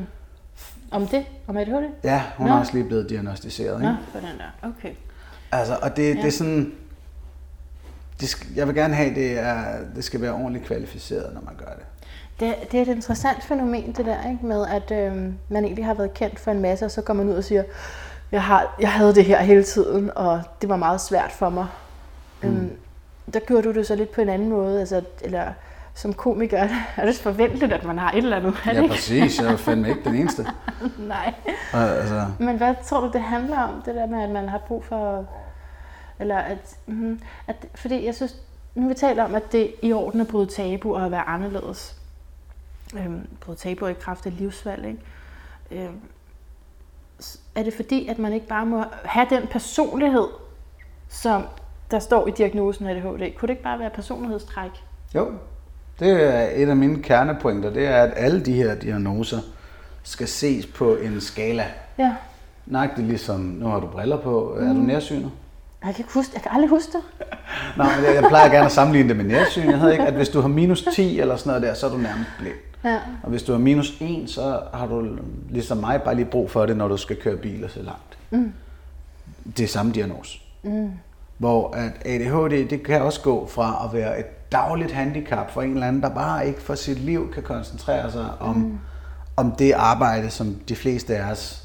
Om 0.90 1.06
det? 1.06 1.24
Om 1.46 1.56
ADHD? 1.56 1.84
Ja, 2.04 2.22
hun 2.36 2.46
Nå. 2.46 2.52
er 2.54 2.58
også 2.58 2.72
lige 2.74 2.84
blevet 2.84 3.10
diagnostiseret. 3.10 3.74
Ikke? 3.80 3.86
Nå, 3.92 3.94
for 4.12 4.18
den 4.18 4.28
der. 4.38 4.68
Okay. 4.68 4.94
Altså, 5.52 5.76
og 5.82 5.96
det, 5.96 6.02
ja. 6.02 6.20
det 6.20 6.24
er 6.26 6.30
sådan... 6.30 6.72
Det 8.22 8.56
jeg 8.56 8.66
vil 8.66 8.74
gerne 8.74 8.94
have, 8.94 9.10
at 9.10 9.16
det, 9.16 9.38
er, 9.38 9.64
det 9.96 10.04
skal 10.04 10.20
være 10.20 10.32
ordentligt 10.32 10.64
kvalificeret, 10.64 11.34
når 11.34 11.40
man 11.40 11.54
gør 11.58 11.72
det. 11.72 11.84
Det, 12.40 12.72
det 12.72 12.78
er 12.78 12.82
et 12.82 12.88
interessant 12.88 13.44
fænomen, 13.44 13.92
det 13.92 14.06
der, 14.06 14.30
ikke? 14.30 14.46
med 14.46 14.66
at 14.66 14.90
øh, 14.90 15.32
man 15.48 15.64
egentlig 15.64 15.84
har 15.84 15.94
været 15.94 16.14
kendt 16.14 16.40
for 16.40 16.50
en 16.50 16.60
masse, 16.60 16.84
og 16.84 16.90
så 16.90 17.02
går 17.02 17.14
man 17.14 17.28
ud 17.28 17.34
og 17.34 17.44
siger, 17.44 17.62
jeg, 18.32 18.42
har, 18.42 18.76
jeg 18.80 18.92
havde 18.92 19.14
det 19.14 19.24
her 19.24 19.42
hele 19.42 19.62
tiden, 19.62 20.10
og 20.16 20.42
det 20.60 20.68
var 20.68 20.76
meget 20.76 21.00
svært 21.00 21.32
for 21.32 21.50
mig. 21.50 21.66
Mm. 22.42 22.48
Øhm, 22.48 22.70
der 23.32 23.40
gjorde 23.40 23.62
du 23.62 23.72
det 23.72 23.86
så 23.86 23.94
lidt 23.94 24.12
på 24.12 24.20
en 24.20 24.28
anden 24.28 24.48
måde, 24.48 24.80
altså, 24.80 25.02
eller 25.20 25.44
som 25.94 26.12
komiker 26.12 26.68
er 26.96 27.06
det 27.06 27.14
forventeligt, 27.14 27.72
at 27.72 27.84
man 27.84 27.98
har 27.98 28.10
et 28.10 28.16
eller 28.16 28.36
andet. 28.36 28.54
Er 28.64 28.82
Ja, 28.82 28.88
præcis. 28.88 29.40
Jeg 29.40 29.52
er 29.52 29.56
fandme 29.56 29.88
ikke 29.88 30.00
den 30.04 30.14
eneste. 30.14 30.46
Nej. 30.98 31.34
Altså, 31.72 32.26
Men 32.38 32.56
hvad 32.56 32.74
tror 32.84 33.00
du, 33.00 33.10
det 33.12 33.20
handler 33.20 33.58
om, 33.58 33.82
det 33.86 33.94
der 33.94 34.06
med, 34.06 34.22
at 34.22 34.30
man 34.30 34.48
har 34.48 34.58
brug 34.58 34.84
for... 34.84 35.24
Eller 36.22 36.36
at, 36.36 36.76
mm, 36.86 37.20
at... 37.46 37.56
Fordi 37.74 38.06
jeg 38.06 38.14
synes, 38.14 38.36
nu 38.74 38.88
vi 38.88 38.94
taler 38.94 39.24
om, 39.24 39.34
at 39.34 39.52
det 39.52 39.62
er 39.62 39.68
i 39.82 39.92
orden 39.92 40.20
at 40.20 40.28
bryde 40.28 40.46
tabu 40.46 40.94
og 40.94 41.04
at 41.04 41.10
være 41.10 41.28
anderledes. 41.28 41.96
Øhm, 42.98 43.26
bryde 43.40 43.58
tabu 43.58 43.86
i 43.86 43.92
kraft 43.92 44.26
af 44.26 44.38
livsvalg, 44.38 44.86
ikke? 44.86 45.84
Øhm, 45.84 46.00
er 47.54 47.62
det 47.62 47.74
fordi, 47.74 48.08
at 48.08 48.18
man 48.18 48.32
ikke 48.32 48.46
bare 48.46 48.66
må 48.66 48.84
have 49.04 49.26
den 49.30 49.46
personlighed, 49.46 50.26
som 51.08 51.42
der 51.90 51.98
står 51.98 52.26
i 52.26 52.30
diagnosen 52.30 52.86
ADHD? 52.86 53.02
Kunne 53.04 53.46
det 53.46 53.50
ikke 53.50 53.62
bare 53.62 53.78
være 53.78 53.90
personlighedstræk? 53.90 54.70
jo, 55.14 55.32
det 56.00 56.10
er 56.34 56.48
et 56.54 56.68
af 56.68 56.76
mine 56.76 57.02
kernepointer. 57.02 57.70
Det 57.70 57.86
er, 57.86 58.02
at 58.02 58.12
alle 58.16 58.44
de 58.44 58.52
her 58.52 58.74
diagnoser 58.74 59.38
skal 60.02 60.28
ses 60.28 60.66
på 60.66 60.96
en 60.96 61.20
skala. 61.20 61.66
Ja. 61.98 62.14
Nøjagtigt 62.66 63.08
ligesom, 63.08 63.40
nu 63.40 63.66
har 63.66 63.80
du 63.80 63.86
briller 63.86 64.20
på. 64.20 64.56
Er 64.60 64.72
du 64.72 64.80
nærsynet? 64.80 65.30
Jeg 65.86 65.94
kan, 65.94 66.04
ikke 66.04 66.14
huske, 66.14 66.32
jeg 66.34 66.42
kan 66.42 66.50
aldrig 66.54 66.70
huske 66.70 66.92
det. 66.92 67.00
Nej, 67.78 67.96
men 67.96 68.04
jeg, 68.04 68.14
jeg 68.14 68.24
plejer 68.28 68.48
gerne 68.48 68.66
at 68.66 68.72
sammenligne 68.72 69.08
det 69.08 69.16
med 69.16 69.24
nærsyn. 69.24 69.70
Jeg 69.70 69.78
havde 69.78 69.92
ikke, 69.92 70.04
at 70.04 70.14
hvis 70.14 70.28
du 70.28 70.40
har 70.40 70.48
minus 70.48 70.88
10 70.94 71.20
eller 71.20 71.36
sådan 71.36 71.50
noget 71.50 71.62
der, 71.62 71.74
så 71.74 71.86
er 71.86 71.90
du 71.90 71.96
nærmest 71.96 72.30
blind. 72.38 72.54
Ja. 72.84 72.98
Og 73.22 73.30
hvis 73.30 73.42
du 73.42 73.52
har 73.52 73.58
minus 73.58 73.96
1, 74.00 74.30
så 74.30 74.60
har 74.74 74.86
du 74.86 75.18
ligesom 75.50 75.78
mig 75.78 76.02
bare 76.02 76.14
lige 76.14 76.24
brug 76.24 76.50
for 76.50 76.66
det, 76.66 76.76
når 76.76 76.88
du 76.88 76.96
skal 76.96 77.16
køre 77.16 77.36
bil 77.36 77.64
og 77.64 77.70
så 77.70 77.82
langt. 77.82 78.18
Mm. 78.30 78.52
Det 79.56 79.64
er 79.64 79.68
samme 79.68 79.92
diagnose. 79.92 80.38
Mm. 80.62 80.90
Hvor 81.38 81.74
at 81.76 81.92
ADHD, 82.04 82.70
det 82.70 82.82
kan 82.82 83.02
også 83.02 83.20
gå 83.20 83.46
fra 83.46 83.82
at 83.84 83.94
være 83.94 84.18
et 84.18 84.52
dagligt 84.52 84.92
handicap 84.92 85.50
for 85.50 85.62
en 85.62 85.72
eller 85.72 85.86
anden, 85.86 86.02
der 86.02 86.08
bare 86.08 86.46
ikke 86.46 86.62
for 86.62 86.74
sit 86.74 86.98
liv 86.98 87.32
kan 87.32 87.42
koncentrere 87.42 88.12
sig 88.12 88.26
om, 88.40 88.56
mm. 88.56 88.78
om 89.36 89.52
det 89.52 89.72
arbejde, 89.72 90.30
som 90.30 90.56
de 90.68 90.76
fleste 90.76 91.16
af 91.16 91.30
os 91.30 91.64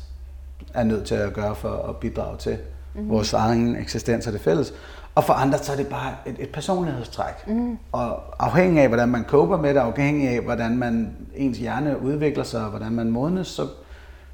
er 0.73 0.83
nødt 0.83 1.05
til 1.05 1.15
at 1.15 1.33
gøre 1.33 1.55
for 1.55 1.85
at 1.89 1.95
bidrage 1.95 2.37
til 2.37 2.57
mm. 2.97 3.09
vores 3.09 3.33
egen 3.33 3.75
eksistens 3.75 4.27
og 4.27 4.33
det 4.33 4.41
fælles. 4.41 4.73
Og 5.15 5.23
for 5.23 5.33
andre, 5.33 5.57
så 5.57 5.71
er 5.71 5.75
det 5.75 5.87
bare 5.87 6.15
et, 6.25 6.35
et 6.39 6.49
personlighedstræk. 6.49 7.47
Mm. 7.47 7.77
Og 7.91 8.23
afhængig 8.39 8.81
af, 8.81 8.87
hvordan 8.87 9.09
man 9.09 9.23
coper 9.23 9.57
med 9.57 9.73
det, 9.73 9.79
afhængig 9.79 10.29
af, 10.29 10.41
hvordan 10.41 10.77
man, 10.77 11.15
ens 11.35 11.57
hjerne 11.57 12.01
udvikler 12.01 12.43
sig, 12.43 12.63
og 12.63 12.69
hvordan 12.69 12.91
man 12.91 13.11
modnes, 13.11 13.47
så, 13.47 13.67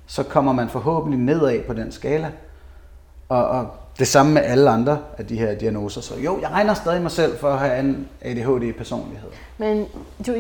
så 0.06 0.24
kommer 0.24 0.54
man 0.54 0.70
forhåbentlig 0.70 1.20
nedad 1.20 1.64
på 1.68 1.74
den 1.74 1.92
skala. 1.92 2.32
Og, 3.30 3.48
og 3.48 3.68
det 4.00 4.08
samme 4.08 4.34
med 4.34 4.42
alle 4.42 4.70
andre 4.70 5.00
af 5.18 5.26
de 5.26 5.38
her 5.38 5.56
diagnoser. 5.56 6.02
Så 6.02 6.14
jo, 6.20 6.40
jeg 6.42 6.50
regner 6.50 6.74
stadig 6.74 7.02
mig 7.02 7.12
selv 7.12 7.38
for 7.38 7.50
at 7.50 7.60
have 7.60 7.80
en 7.80 8.08
ADHD-personlighed. 8.22 9.30
Men 9.58 9.86
du 10.28 10.34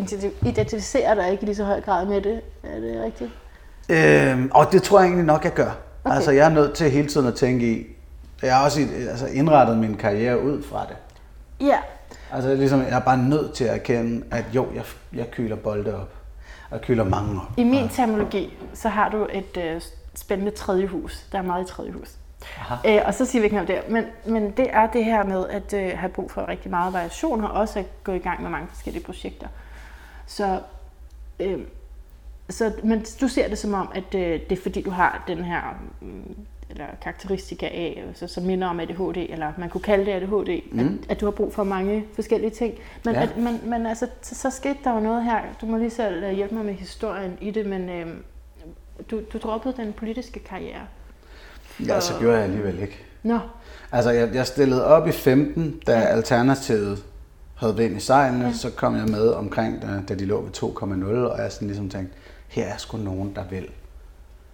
identificerer 0.45 1.15
dig 1.15 1.31
ikke 1.31 1.43
i 1.43 1.45
lige 1.45 1.55
så 1.55 1.63
høj 1.63 1.81
grad 1.81 2.05
med 2.05 2.21
det. 2.21 2.41
Er 2.63 2.79
det 2.79 3.03
rigtigt? 3.03 3.31
Øhm, 3.89 4.51
og 4.53 4.71
det 4.71 4.83
tror 4.83 4.99
jeg 4.99 5.05
egentlig 5.05 5.25
nok, 5.25 5.43
jeg 5.43 5.53
gør. 5.53 5.77
Okay. 6.03 6.15
Altså, 6.15 6.31
jeg 6.31 6.45
er 6.45 6.49
nødt 6.49 6.73
til 6.73 6.91
hele 6.91 7.07
tiden 7.07 7.27
at 7.27 7.36
tænke 7.36 7.71
i, 7.71 7.86
jeg 8.43 8.56
har 8.56 8.65
også 8.65 8.79
altså, 9.10 9.27
indrettet 9.27 9.77
min 9.77 9.97
karriere 9.97 10.41
ud 10.41 10.63
fra 10.63 10.86
det. 10.86 10.97
Ja. 11.65 11.77
Altså, 12.32 12.56
ligesom, 12.56 12.79
jeg 12.79 12.97
er 12.97 12.99
bare 12.99 13.17
nødt 13.17 13.53
til 13.53 13.63
at 13.63 13.75
erkende, 13.75 14.25
at 14.32 14.45
jo, 14.56 14.67
jeg, 14.75 14.84
jeg 15.13 15.32
kyler 15.32 15.56
bolde 15.56 16.01
op. 16.01 16.13
Og 16.69 16.82
kyler 16.82 17.03
mange 17.03 17.41
op. 17.41 17.47
I 17.58 17.63
min 17.63 17.89
terminologi, 17.89 18.58
så 18.73 18.89
har 18.89 19.10
du 19.10 19.27
et 19.34 19.58
øh, 19.58 19.82
spændende 20.15 20.51
tredje 20.51 20.88
hus. 20.88 21.25
Der 21.32 21.38
er 21.38 21.41
meget 21.41 21.69
i 21.69 21.71
tredje 21.71 21.91
hus. 21.91 22.17
Øh, 22.86 23.01
og 23.06 23.13
så 23.13 23.25
siger 23.25 23.41
vi 23.41 23.43
ikke 23.43 23.56
noget 23.56 23.69
om 23.69 23.75
det. 23.75 23.91
Men, 23.93 24.06
men 24.25 24.51
det 24.51 24.67
er 24.69 24.88
det 24.88 25.06
her 25.06 25.23
med 25.23 25.47
at 25.49 25.73
øh, 25.73 25.99
have 25.99 26.10
brug 26.10 26.32
for 26.32 26.47
rigtig 26.47 26.71
meget 26.71 26.93
variation, 26.93 27.43
og 27.43 27.51
også 27.51 27.79
at 27.79 27.86
gå 28.03 28.12
i 28.12 28.17
gang 28.17 28.41
med 28.41 28.49
mange 28.49 28.67
forskellige 28.67 29.03
projekter. 29.03 29.47
Så, 30.25 30.60
øh, 31.39 31.60
så 32.49 32.71
men 32.84 33.06
du 33.21 33.27
ser 33.27 33.47
det 33.47 33.58
som 33.58 33.73
om, 33.73 33.91
at 33.95 34.15
øh, 34.15 34.39
det 34.49 34.51
er 34.51 34.62
fordi, 34.62 34.82
du 34.82 34.91
har 34.91 35.23
den 35.27 35.43
her 35.43 35.62
mm, 36.01 36.36
eller 36.73 36.86
karakteristika 37.01 37.65
af, 37.65 38.03
altså, 38.07 38.27
som 38.27 38.43
minder 38.43 38.67
om 38.67 38.79
ADHD, 38.79 39.17
eller 39.29 39.53
man 39.57 39.69
kunne 39.69 39.81
kalde 39.81 40.05
det 40.05 40.12
ADHD, 40.12 40.62
mm. 40.71 40.79
at, 40.79 41.12
at 41.12 41.21
du 41.21 41.25
har 41.25 41.31
brug 41.31 41.53
for 41.53 41.63
mange 41.63 42.05
forskellige 42.15 42.49
ting. 42.51 42.73
Men, 43.05 43.13
Ja. 43.15 43.21
ja. 43.21 43.27
at, 43.27 43.38
men, 43.38 43.59
men 43.63 43.86
altså, 43.86 44.07
så, 44.21 44.36
så 44.36 44.49
skete 44.49 44.77
der 44.83 44.93
jo 44.93 44.99
noget 44.99 45.23
her. 45.23 45.39
Du 45.62 45.65
må 45.65 45.77
lige 45.77 45.89
selv 45.89 46.23
øh, 46.23 46.31
hjælpe 46.31 46.55
mig 46.55 46.65
med 46.65 46.73
historien 46.73 47.38
i 47.41 47.51
det, 47.51 47.65
men 47.65 47.89
øh, 47.89 48.07
du, 49.12 49.21
du 49.33 49.38
droppede 49.38 49.73
den 49.77 49.93
politiske 49.93 50.39
karriere. 50.39 50.81
Ja, 51.88 51.99
så 51.99 52.13
gjorde 52.19 52.36
jeg 52.36 52.43
alligevel 52.43 52.79
ikke. 52.79 52.99
Nå, 53.23 53.39
Altså, 53.91 54.12
jeg, 54.12 54.33
jeg 54.33 54.47
stillede 54.47 54.86
op 54.86 55.07
i 55.07 55.12
15, 55.12 55.79
da 55.88 55.91
Alternativet 55.91 57.03
havde 57.55 57.77
vind 57.77 57.97
i 57.97 57.99
sejlene. 57.99 58.45
Ja. 58.45 58.53
Så 58.53 58.69
kom 58.69 58.95
jeg 58.95 59.05
med 59.07 59.29
omkring, 59.29 59.81
da, 59.81 59.88
da 60.07 60.15
de 60.15 60.25
lå 60.25 60.41
ved 60.41 60.51
2,0, 60.57 61.05
og 61.31 61.41
jeg 61.41 61.51
sådan 61.51 61.67
ligesom 61.67 61.89
tænkte, 61.89 62.15
her 62.47 62.65
er 62.65 62.77
sgu 62.77 62.97
nogen, 62.97 63.36
der 63.36 63.43
vil. 63.49 63.69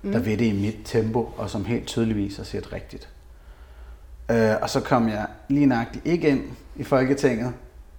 Mm. 0.01 0.11
Der 0.11 0.19
vil 0.19 0.39
det 0.39 0.45
i 0.45 0.61
mit 0.61 0.77
tempo, 0.85 1.33
og 1.37 1.49
som 1.49 1.65
helt 1.65 1.87
tydeligvis 1.87 2.37
har 2.37 2.43
set 2.43 2.73
rigtigt. 2.73 3.09
Øh, 4.31 4.55
og 4.61 4.69
så 4.69 4.79
kom 4.81 5.09
jeg 5.09 5.27
lige 5.47 5.65
nøjagtigt 5.65 6.05
ikke 6.05 6.29
ind 6.29 6.43
i 6.75 6.83
Folketinget, 6.83 7.53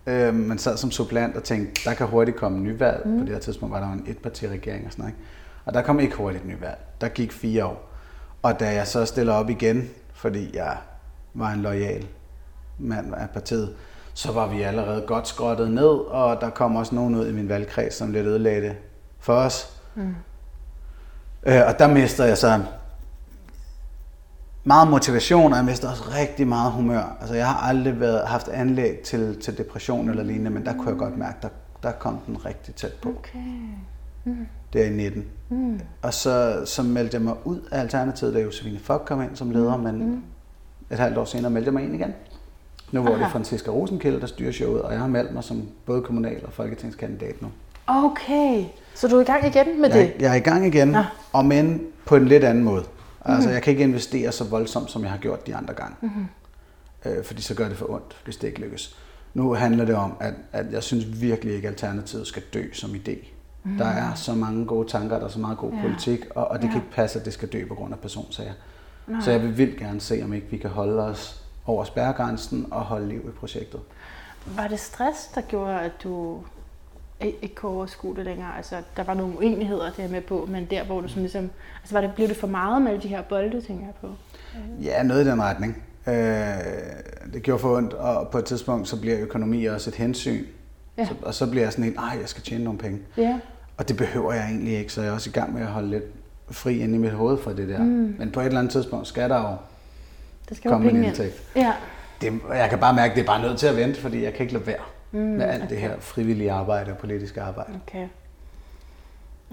øh, 0.07 0.35
men 0.35 0.59
sad 0.59 0.77
som 0.77 0.91
supplant 0.91 1.37
og 1.37 1.45
tænkte, 1.45 1.85
der 1.85 1.95
kan 1.95 2.07
hurtigt 2.07 2.37
komme 2.37 2.59
nyvalg. 2.59 3.03
Mm. 3.07 3.19
På 3.19 3.25
det 3.25 3.33
her 3.33 3.41
tidspunkt 3.41 3.73
var 3.73 3.81
der 3.81 3.87
jo 3.87 3.93
en 3.93 4.05
etpartiregering 4.07 4.87
og 4.87 4.93
sådan 4.93 5.03
noget. 5.03 5.13
ikke? 5.13 5.25
Og 5.65 5.75
der 5.75 5.83
kom 5.83 6.01
ikke 6.01 6.17
hurtigt 6.17 6.47
nyvalg. 6.47 6.79
Der 7.01 7.09
gik 7.09 7.33
fire 7.33 7.65
år. 7.65 7.91
Og 8.43 8.61
da 8.61 8.75
jeg 8.75 8.87
så 8.87 9.05
stiller 9.05 9.33
op 9.33 9.51
igen, 9.51 9.91
fordi 10.13 10.51
jeg 10.55 10.77
var 11.35 11.51
en 11.51 11.61
lojal 11.61 12.07
mand 12.79 13.15
af 13.15 13.31
partiet, 13.31 13.75
så 14.15 14.33
var 14.33 14.49
vi 14.49 14.63
allerede 14.63 15.05
godt 15.07 15.29
skrottet 15.29 15.71
ned, 15.71 15.89
og 15.89 16.41
der 16.41 16.51
kom 16.51 16.77
også 16.77 16.95
nogen 16.95 17.15
ud 17.15 17.29
i 17.29 17.33
min 17.33 17.49
valgkreds, 17.49 17.95
som 17.95 18.13
lidt 18.13 18.27
ødelagde 18.27 18.63
det 18.63 18.77
for 19.19 19.35
os. 19.35 19.81
Mm. 19.95 20.15
Øh, 21.47 21.61
og 21.67 21.79
der 21.79 21.89
mister 21.89 22.25
jeg 22.25 22.39
så 22.39 22.61
meget 24.65 24.91
motivation, 24.91 25.53
og 25.53 25.57
jeg 25.57 25.65
mister 25.65 25.91
også 25.91 26.03
rigtig 26.19 26.47
meget 26.47 26.73
humør. 26.73 27.17
Altså, 27.21 27.35
jeg 27.35 27.47
har 27.47 27.69
aldrig 27.69 28.01
været, 28.01 28.29
haft 28.29 28.49
anlæg 28.49 28.99
til, 28.99 29.41
til 29.41 29.59
depression 29.59 30.09
eller 30.11 30.23
lignende, 30.23 30.51
men 30.51 30.65
der 30.65 30.73
kunne 30.73 30.89
jeg 30.89 30.97
godt 30.97 31.19
mærke, 31.19 31.39
der, 31.43 31.49
der 31.83 31.93
kom 31.93 32.19
den 32.27 32.47
rigtig 32.47 32.75
tæt 32.75 32.93
på. 32.93 33.09
okay. 33.09 33.39
Der 34.73 34.85
i 34.85 34.91
19. 34.91 35.25
Mm. 35.49 35.81
Og 36.03 36.15
så, 36.15 36.63
så 36.67 36.83
meldte 36.83 37.15
jeg 37.15 37.23
mig 37.23 37.35
ud 37.45 37.61
af 37.71 37.81
Alternativet, 37.81 38.35
da 38.35 38.41
Josefine 38.41 38.79
Fock 38.79 39.05
kom 39.07 39.23
ind 39.23 39.37
som 39.37 39.51
leder, 39.51 39.77
men 39.77 39.99
mm. 39.99 40.23
et 40.91 40.99
halvt 40.99 41.19
år 41.19 41.25
senere 41.25 41.51
meldte 41.51 41.67
jeg 41.67 41.75
mig 41.75 41.85
ind 41.85 41.95
igen. 41.95 42.15
Nu 42.93 43.03
hvor 43.03 43.15
det 43.15 43.23
er 43.23 43.29
Franziska 43.29 43.71
Rosenkilde, 43.71 44.21
der 44.21 44.27
styrer 44.27 44.53
showet, 44.53 44.83
og 44.83 44.93
jeg 44.93 45.01
har 45.01 45.09
meldt 45.09 45.35
mig 45.35 45.45
som 45.45 45.69
både 45.87 46.03
kommunal- 46.03 46.47
og 46.47 46.53
folketingskandidat 46.53 47.43
nu. 47.43 47.49
Okay, 47.97 48.65
så 48.95 49.09
du 49.09 49.17
er 49.17 49.21
i 49.21 49.25
gang 49.25 49.47
igen 49.47 49.81
med 49.81 49.91
Jeg, 49.91 49.99
det? 49.99 50.23
jeg 50.23 50.31
er 50.31 50.35
i 50.35 50.41
gang 50.41 50.67
igen, 50.67 50.89
Nå. 50.89 51.03
og 51.33 51.45
men 51.45 51.83
på 52.07 52.17
en 52.17 52.29
lidt 52.29 52.45
anden 52.45 52.65
måde. 52.65 52.85
Altså, 53.25 53.51
jeg 53.51 53.63
kan 53.63 53.71
ikke 53.71 53.83
investere 53.83 54.33
så 54.33 54.45
voldsomt, 54.45 54.91
som 54.91 55.03
jeg 55.03 55.11
har 55.11 55.19
gjort 55.19 55.47
de 55.47 55.57
andre 55.57 55.75
gange. 55.75 55.97
Mm-hmm. 56.01 56.27
Øh, 57.05 57.25
fordi 57.25 57.43
så 57.43 57.55
gør 57.55 57.69
det 57.69 57.77
for 57.77 57.91
ondt, 57.91 58.17
hvis 58.25 58.37
det 58.37 58.49
ikke 58.49 58.61
lykkes. 58.61 58.97
Nu 59.35 59.55
handler 59.55 59.85
det 59.85 59.95
om, 59.95 60.13
at, 60.21 60.35
at 60.53 60.67
jeg 60.73 60.83
synes 60.83 61.21
virkelig 61.21 61.55
ikke, 61.55 61.69
at 61.69 61.73
Alternativet 61.75 62.27
skal 62.27 62.43
dø 62.55 62.65
som 62.73 62.91
idé. 62.91 63.27
Mm. 63.65 63.77
Der 63.79 63.85
er 63.87 64.15
så 64.15 64.35
mange 64.35 64.67
gode 64.67 64.89
tanker, 64.89 65.19
der 65.19 65.25
er 65.25 65.31
så 65.31 65.39
meget 65.41 65.59
god 65.59 65.73
Ja. 65.73 65.83
politik, 65.83 66.21
og, 66.35 66.49
og 66.49 66.59
det 66.59 66.65
Ja. 66.65 66.69
kan 66.73 66.81
ikke 66.81 66.93
passe, 66.95 67.19
at 67.19 67.25
det 67.25 67.33
skal 67.33 67.49
dø 67.49 67.67
på 67.69 67.75
grund 67.75 67.93
af 67.93 67.99
personsager. 68.01 68.53
Så 69.21 69.31
jeg 69.31 69.43
vil 69.43 69.59
vildt 69.59 69.79
gerne 69.79 70.01
se, 70.01 70.21
om 70.25 70.33
ikke 70.33 70.47
vi 70.51 70.57
kan 70.57 70.71
holde 70.71 71.03
os 71.03 71.43
over 71.67 71.85
spærregrænsen 71.85 72.67
og 72.71 72.81
holde 72.81 73.09
liv 73.09 73.19
i 73.19 73.31
projektet. 73.41 73.81
Var 74.47 74.69
det 74.69 74.81
stress, 74.81 75.27
der 75.35 75.41
gjorde, 75.41 75.81
at 75.81 75.93
du 76.05 76.39
ikke 77.21 77.55
kunne 77.55 77.73
overskue 77.73 78.17
det 78.17 78.25
længere? 78.25 78.57
Altså, 78.57 78.77
der 78.97 79.05
var 79.05 79.15
nogle 79.15 79.39
uenigheder, 79.39 79.85
det 79.85 79.99
er 79.99 80.03
jeg 80.03 80.11
med 80.11 80.21
på, 80.21 80.49
men 80.51 80.65
der, 80.65 80.85
hvor 80.85 81.01
du 81.01 81.09
sådan 81.09 81.23
ligesom... 81.23 81.51
Altså, 81.83 81.95
var 81.95 82.01
det, 82.01 82.11
blev 82.15 82.29
det 82.29 82.37
for 82.37 82.47
meget 82.47 82.83
med 82.83 82.91
alle 82.91 83.03
de 83.03 83.09
her 83.09 83.23
bolde, 83.23 83.61
tænker 83.61 83.85
jeg 83.85 83.95
på? 84.01 84.09
Ja, 84.83 85.03
noget 85.03 85.27
i 85.27 85.31
den 85.31 85.43
retning. 85.43 85.83
Øh, 86.07 86.15
det 87.33 87.43
gjorde 87.43 87.61
for 87.61 87.77
ondt, 87.77 87.93
og 87.93 88.29
på 88.29 88.39
et 88.39 88.45
tidspunkt, 88.45 88.89
så 88.89 89.01
bliver 89.01 89.21
økonomi 89.21 89.65
også 89.65 89.91
et 89.91 89.95
hensyn. 89.95 90.45
Ja. 90.99 91.07
Så, 91.07 91.15
og 91.23 91.35
så 91.35 91.51
bliver 91.51 91.65
jeg 91.65 91.73
sådan 91.73 91.85
helt, 91.85 91.97
nej, 91.97 92.17
jeg 92.21 92.29
skal 92.29 92.43
tjene 92.43 92.65
nogle 92.65 92.79
penge. 92.79 92.99
Ja. 93.17 93.39
Og 93.77 93.89
det 93.89 93.97
behøver 93.97 94.33
jeg 94.33 94.45
egentlig 94.45 94.79
ikke, 94.79 94.93
så 94.93 95.03
jeg 95.03 95.11
er 95.11 95.15
også 95.15 95.31
i 95.31 95.33
gang 95.33 95.55
med 95.55 95.63
at 95.63 95.69
holde 95.69 95.91
lidt 95.91 96.05
fri 96.51 96.79
inde 96.79 96.95
i 96.95 96.99
mit 96.99 97.13
hoved 97.13 97.39
for 97.39 97.51
det 97.51 97.69
der. 97.69 97.79
Mm. 97.79 98.15
Men 98.19 98.31
på 98.31 98.41
et 98.41 98.47
eller 98.47 98.59
andet 98.59 98.73
tidspunkt 98.73 99.07
skal 99.07 99.31
der 99.31 99.41
jo 99.41 99.57
Der 100.49 100.55
skal 100.55 100.71
komme 100.71 100.91
en 100.91 101.05
indtægt. 101.05 101.43
Ja. 101.57 101.73
Det, 102.21 102.33
jeg 102.53 102.71
kan 102.71 102.79
bare 102.79 102.95
mærke, 102.95 103.11
at 103.11 103.17
det 103.17 103.23
er 103.23 103.27
bare 103.27 103.43
nødt 103.43 103.59
til 103.59 103.67
at 103.67 103.77
vente, 103.77 104.01
fordi 104.01 104.25
jeg 104.25 104.33
kan 104.33 104.43
ikke 104.43 104.53
lade 104.53 104.67
være 104.67 104.77
mm, 105.13 105.19
med 105.21 105.47
alt 105.47 105.63
okay. 105.63 105.71
det 105.75 105.79
her 105.81 105.93
frivillige 106.01 106.53
arbejde 106.53 106.91
og 106.93 106.99
politiske 106.99 107.43
arbejde. 107.43 107.73
Okay. 107.89 108.07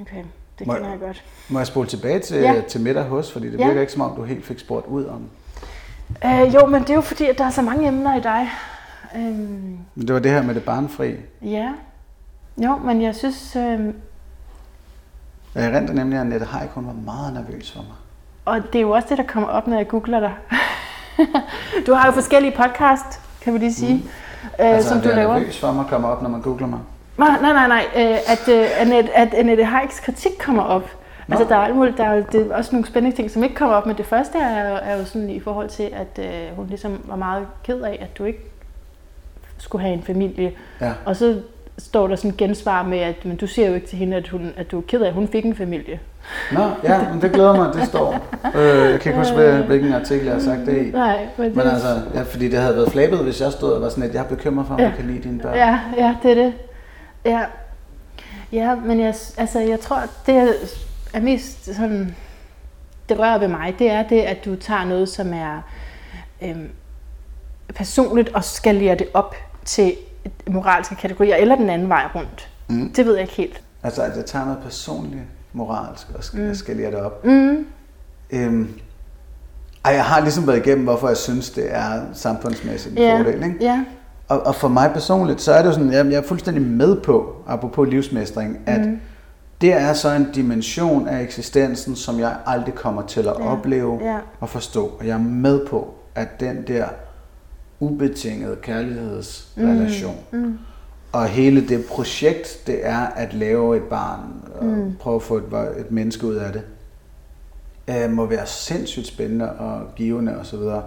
Okay, 0.02 0.24
det 0.60 0.67
Må- 0.67 0.74
kender 0.74 0.89
jeg 0.89 1.00
godt. 1.00 1.24
Må 1.50 1.60
jeg 1.60 1.67
spole 1.67 1.88
tilbage 1.88 2.20
til, 2.20 2.38
Ja. 2.38 2.62
til 2.67 2.82
middag 2.82 3.04
hos, 3.04 3.32
fordi 3.32 3.52
det 3.52 3.60
Ja. 3.60 3.65
virker 3.67 3.82
ikke 3.82 3.93
som 3.93 4.02
om, 4.02 4.15
du 4.15 4.24
helt 4.24 4.46
fik 4.46 4.60
spurgt 4.60 4.86
ud 4.88 5.06
om. 5.06 5.30
Øh, 6.26 6.54
jo, 6.54 6.65
men 6.65 6.82
det 6.82 6.89
er 6.89 6.93
jo 6.96 7.02
fordi, 7.02 7.26
at 7.26 7.38
der 7.38 7.46
er 7.46 7.50
så 7.50 7.62
mange 7.62 7.88
emner 7.88 8.15
i 8.17 8.22
dig. 8.22 8.50
Øhm, 9.15 9.78
Men 9.96 10.08
det 10.08 10.13
var 10.13 10.20
det 10.20 10.32
her 10.32 10.41
med 10.43 10.56
det 10.56 10.63
barnfri. 10.65 11.15
ja. 11.41 11.74
Jo, 12.63 12.76
men 12.78 13.02
jeg 13.02 13.15
synes... 13.15 13.56
Øh, 13.56 13.80
Jeg 15.56 15.74
rent 15.74 15.96
nemlig, 15.96 16.15
at 16.20 16.22
Annette 16.26 16.46
Haik, 16.46 16.70
hun 16.70 16.88
var 16.88 16.93
meget 16.93 17.34
nervøs 17.34 17.72
for 17.72 17.82
mig. 17.82 17.96
og 18.46 18.62
det 18.74 18.76
er 18.76 18.82
jo 18.82 18.91
også 18.91 19.08
det, 19.10 19.17
der 19.17 19.24
kommer 19.24 19.50
op, 19.50 19.67
når 19.67 19.78
jeg 19.78 19.88
googler 19.88 20.20
dig. 20.20 20.34
du 21.88 21.93
har 21.93 22.06
jo 22.06 22.12
forskellige 22.12 22.54
podcast, 22.58 23.22
kan 23.41 23.54
vi 23.54 23.58
lige 23.60 23.74
sige, 23.74 23.93
mm. 23.93 24.10
Øh, 24.60 24.65
Altså, 24.65 24.89
som 24.89 24.97
at 24.97 25.03
du 25.03 25.10
laver. 25.10 25.33
nervøs 25.39 25.60
for 25.60 25.71
mig 25.71 25.86
kommer 25.89 26.10
op, 26.10 26.21
når 26.21 26.29
man 26.29 26.41
googler 26.41 26.67
mig. 26.67 26.79
Nej, 27.17 27.41
nej, 27.41 27.53
nej, 27.53 27.67
nej. 27.67 27.86
Øh, 27.95 28.17
at, 28.31 28.47
øh, 28.47 28.81
Annette, 28.81 29.17
at 29.17 29.33
Annette 29.33 29.65
Heiks 29.65 29.99
kritik 29.99 30.31
kommer 30.39 30.63
op. 30.63 30.83
Nå. 31.27 31.36
Altså, 31.36 31.49
der 31.49 31.55
er, 31.55 31.65
alt 31.65 31.75
muligt, 31.75 31.97
der 31.97 32.03
er, 32.03 32.23
det 32.23 32.51
er 32.51 32.55
også 32.55 32.69
nogle 32.75 32.88
spændende 32.88 33.15
ting, 33.17 33.31
som 33.31 33.43
ikke 33.43 33.55
kommer 33.55 33.75
op, 33.75 33.86
men 33.86 33.97
det 33.97 34.05
første 34.05 34.38
er, 34.38 34.75
er 34.77 34.97
jo 34.99 35.05
sådan 35.05 35.29
i 35.29 35.39
forhold 35.39 35.69
til, 35.69 35.83
at 35.93 36.25
øh, 36.25 36.55
hun 36.55 36.67
ligesom 36.67 36.99
var 37.05 37.15
meget 37.15 37.47
ked 37.63 37.81
af, 37.81 37.97
at 38.01 38.17
du 38.17 38.23
ikke 38.23 38.39
skulle 39.57 39.81
have 39.81 39.93
en 39.93 40.03
familie. 40.03 40.51
Ja. 40.81 40.91
Og 41.05 41.15
så 41.15 41.41
står 41.77 42.07
der 42.07 42.15
sådan 42.15 42.35
gensvar 42.37 42.83
med, 42.83 42.99
at 42.99 43.25
men 43.25 43.35
du 43.37 43.47
siger 43.47 43.67
jo 43.67 43.73
ikke 43.75 43.87
til 43.87 43.97
hende, 43.97 44.17
at, 44.17 44.27
hun, 44.27 44.53
at 44.57 44.71
du 44.71 44.77
er 44.77 44.81
ked 44.87 45.01
af, 45.01 45.07
at 45.07 45.13
hun 45.13 45.27
fik 45.27 45.45
en 45.45 45.55
familie. 45.55 45.99
Nå, 46.51 46.69
ja, 46.83 47.09
men 47.13 47.21
det 47.21 47.31
glæder 47.31 47.55
mig, 47.55 47.67
at 47.69 47.73
det 47.75 47.87
står. 47.87 48.13
Øh, 48.55 48.91
jeg 48.91 48.99
kan 48.99 49.09
ikke 49.11 49.19
huske, 49.19 49.33
hvad- 49.35 49.57
hvilken 49.63 49.93
artikel 49.93 50.25
jeg 50.25 50.35
har 50.35 50.41
sagt 50.41 50.59
det 50.65 50.87
i. 50.87 50.91
Nej, 50.91 51.27
men, 51.37 51.45
det, 51.47 51.55
Men 51.55 51.67
altså, 51.67 52.01
ja, 52.13 52.21
fordi 52.21 52.49
det 52.49 52.59
havde 52.59 52.75
været 52.75 52.91
flabet, 52.91 53.19
hvis 53.19 53.41
jeg 53.41 53.51
stod 53.51 53.71
og 53.73 53.81
var 53.81 53.89
sådan, 53.89 54.03
at 54.03 54.13
jeg 54.13 54.23
er 54.23 54.27
bekymret 54.27 54.67
for, 54.67 54.73
om 54.73 54.79
Ja. 54.79 54.85
du 54.85 54.91
kan 54.95 55.05
lide 55.07 55.19
dine 55.23 55.39
børn. 55.39 55.55
Ja, 55.55 55.79
ja, 55.97 56.15
det 56.23 56.31
er 56.31 56.35
det. 56.35 56.53
Ja, 57.25 57.41
ja 58.51 58.75
men 58.75 58.99
jeg, 58.99 59.13
altså, 59.37 59.59
jeg 59.59 59.79
tror, 59.79 60.01
det 60.25 60.53
er 61.13 61.19
mest 61.21 61.75
sådan, 61.75 62.15
det 63.09 63.19
rører 63.19 63.37
ved 63.39 63.47
mig, 63.47 63.75
det 63.79 63.91
er 63.91 64.03
det, 64.03 64.19
at 64.21 64.45
du 64.45 64.55
tager 64.55 64.85
noget, 64.85 65.09
som 65.09 65.33
er 65.33 65.61
øhm, 66.41 66.69
personligt 67.75 68.29
og 68.35 68.43
skalerer 68.43 68.95
det 68.95 69.07
op 69.13 69.35
til 69.65 69.93
moralske 70.49 70.95
kategorier, 70.95 71.35
eller 71.35 71.55
den 71.55 71.69
anden 71.69 71.89
vej 71.89 72.03
rundt. 72.15 72.49
Mm. 72.67 72.93
Det 72.93 73.05
ved 73.05 73.13
jeg 73.13 73.21
ikke 73.21 73.33
helt. 73.33 73.61
Altså, 73.83 74.01
at 74.01 74.15
jeg 74.17 74.25
tager 74.25 74.45
noget 74.45 74.59
personligt 74.63 75.23
moralsk 75.53 76.07
og 76.17 76.23
skal, 76.23 76.39
mm. 76.39 76.55
skal 76.55 76.77
det 76.77 76.95
op. 76.95 77.25
Mm. 77.25 77.65
Øhm, 78.31 78.69
ej, 79.85 79.93
jeg 79.93 80.03
har 80.05 80.21
ligesom 80.21 80.47
været 80.47 80.57
igennem, 80.57 80.83
hvorfor 80.83 81.07
jeg 81.07 81.17
synes, 81.17 81.49
det 81.49 81.65
er 81.75 82.01
samfundsmæssigt 82.13 82.95
en 82.95 83.01
Ja, 83.01 83.17
fordel. 83.19 83.43
Ikke? 83.43 83.55
ja, 83.61 83.83
Og, 84.27 84.45
og 84.45 84.55
for 84.55 84.67
mig 84.67 84.91
personligt, 84.93 85.41
så 85.41 85.53
er 85.53 85.61
det 85.61 85.65
jo 85.67 85.73
sådan, 85.73 85.93
jeg, 85.93 86.05
jeg 86.05 86.13
er 86.17 86.21
fuldstændig 86.27 86.63
med 86.63 87.01
på, 87.01 87.35
apropos 87.47 87.87
livsmestring, 87.89 88.57
at 88.65 88.81
mm. 88.81 88.99
det 89.61 89.73
er 89.73 89.93
så 89.93 90.09
en 90.11 90.31
dimension 90.31 91.07
af 91.07 91.21
eksistensen, 91.21 91.95
som 91.95 92.19
jeg 92.19 92.35
aldrig 92.45 92.73
kommer 92.73 93.01
til 93.01 93.19
at 93.19 93.25
Ja, 93.39 93.51
opleve 93.51 93.99
ja. 94.03 94.17
og 94.39 94.49
forstå. 94.49 94.91
Og 94.99 95.07
jeg 95.07 95.13
er 95.13 95.17
med 95.23 95.65
på, 95.65 95.93
at 96.15 96.39
den 96.39 96.63
der 96.67 96.85
ubetingede 97.79 98.55
kærlighedsrelation, 98.55 100.17
mm. 100.31 100.39
Mm. 100.39 100.57
og 101.11 101.27
hele 101.27 101.67
det 101.67 101.85
projekt, 101.85 102.61
det 102.67 102.85
er 102.85 103.07
at 103.07 103.33
lave 103.33 103.77
et 103.77 103.83
barn, 103.83 104.19
og 104.55 104.65
mm. 104.65 104.95
prøve 104.99 105.15
at 105.15 105.21
få 105.21 105.37
et, 105.37 105.43
et 105.79 105.91
menneske 105.91 106.27
ud 106.27 106.35
af 106.35 106.53
det, 106.53 106.63
øh, 107.87 108.11
må 108.11 108.25
være 108.25 108.47
sindssygt 108.47 109.07
spændende 109.07 109.51
og 109.51 109.95
givende 109.95 110.37
osv. 110.37 110.55
Og, 110.55 110.83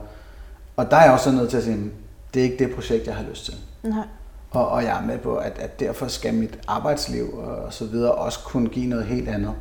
og 0.76 0.90
der 0.90 0.96
er 0.96 1.04
jeg 1.04 1.12
også 1.12 1.32
nødt 1.32 1.50
til 1.50 1.56
at 1.56 1.62
sige, 1.62 1.90
det 2.34 2.40
er 2.40 2.44
ikke 2.44 2.64
det 2.64 2.74
projekt, 2.74 3.06
jeg 3.06 3.14
har 3.14 3.24
lyst 3.30 3.44
til. 3.44 3.54
nej. 3.82 4.04
Og, 4.50 4.68
og 4.68 4.82
jeg 4.82 4.98
er 5.02 5.06
med 5.06 5.18
på, 5.18 5.36
at, 5.36 5.58
at 5.58 5.80
derfor 5.80 6.06
skal 6.06 6.34
mit 6.34 6.58
arbejdsliv 6.68 7.34
og, 7.34 7.56
og 7.56 7.72
så 7.72 7.84
videre 7.84 8.12
også 8.12 8.38
kunne 8.44 8.68
give 8.68 8.86
noget 8.86 9.04
helt 9.04 9.28
andet. 9.28 9.54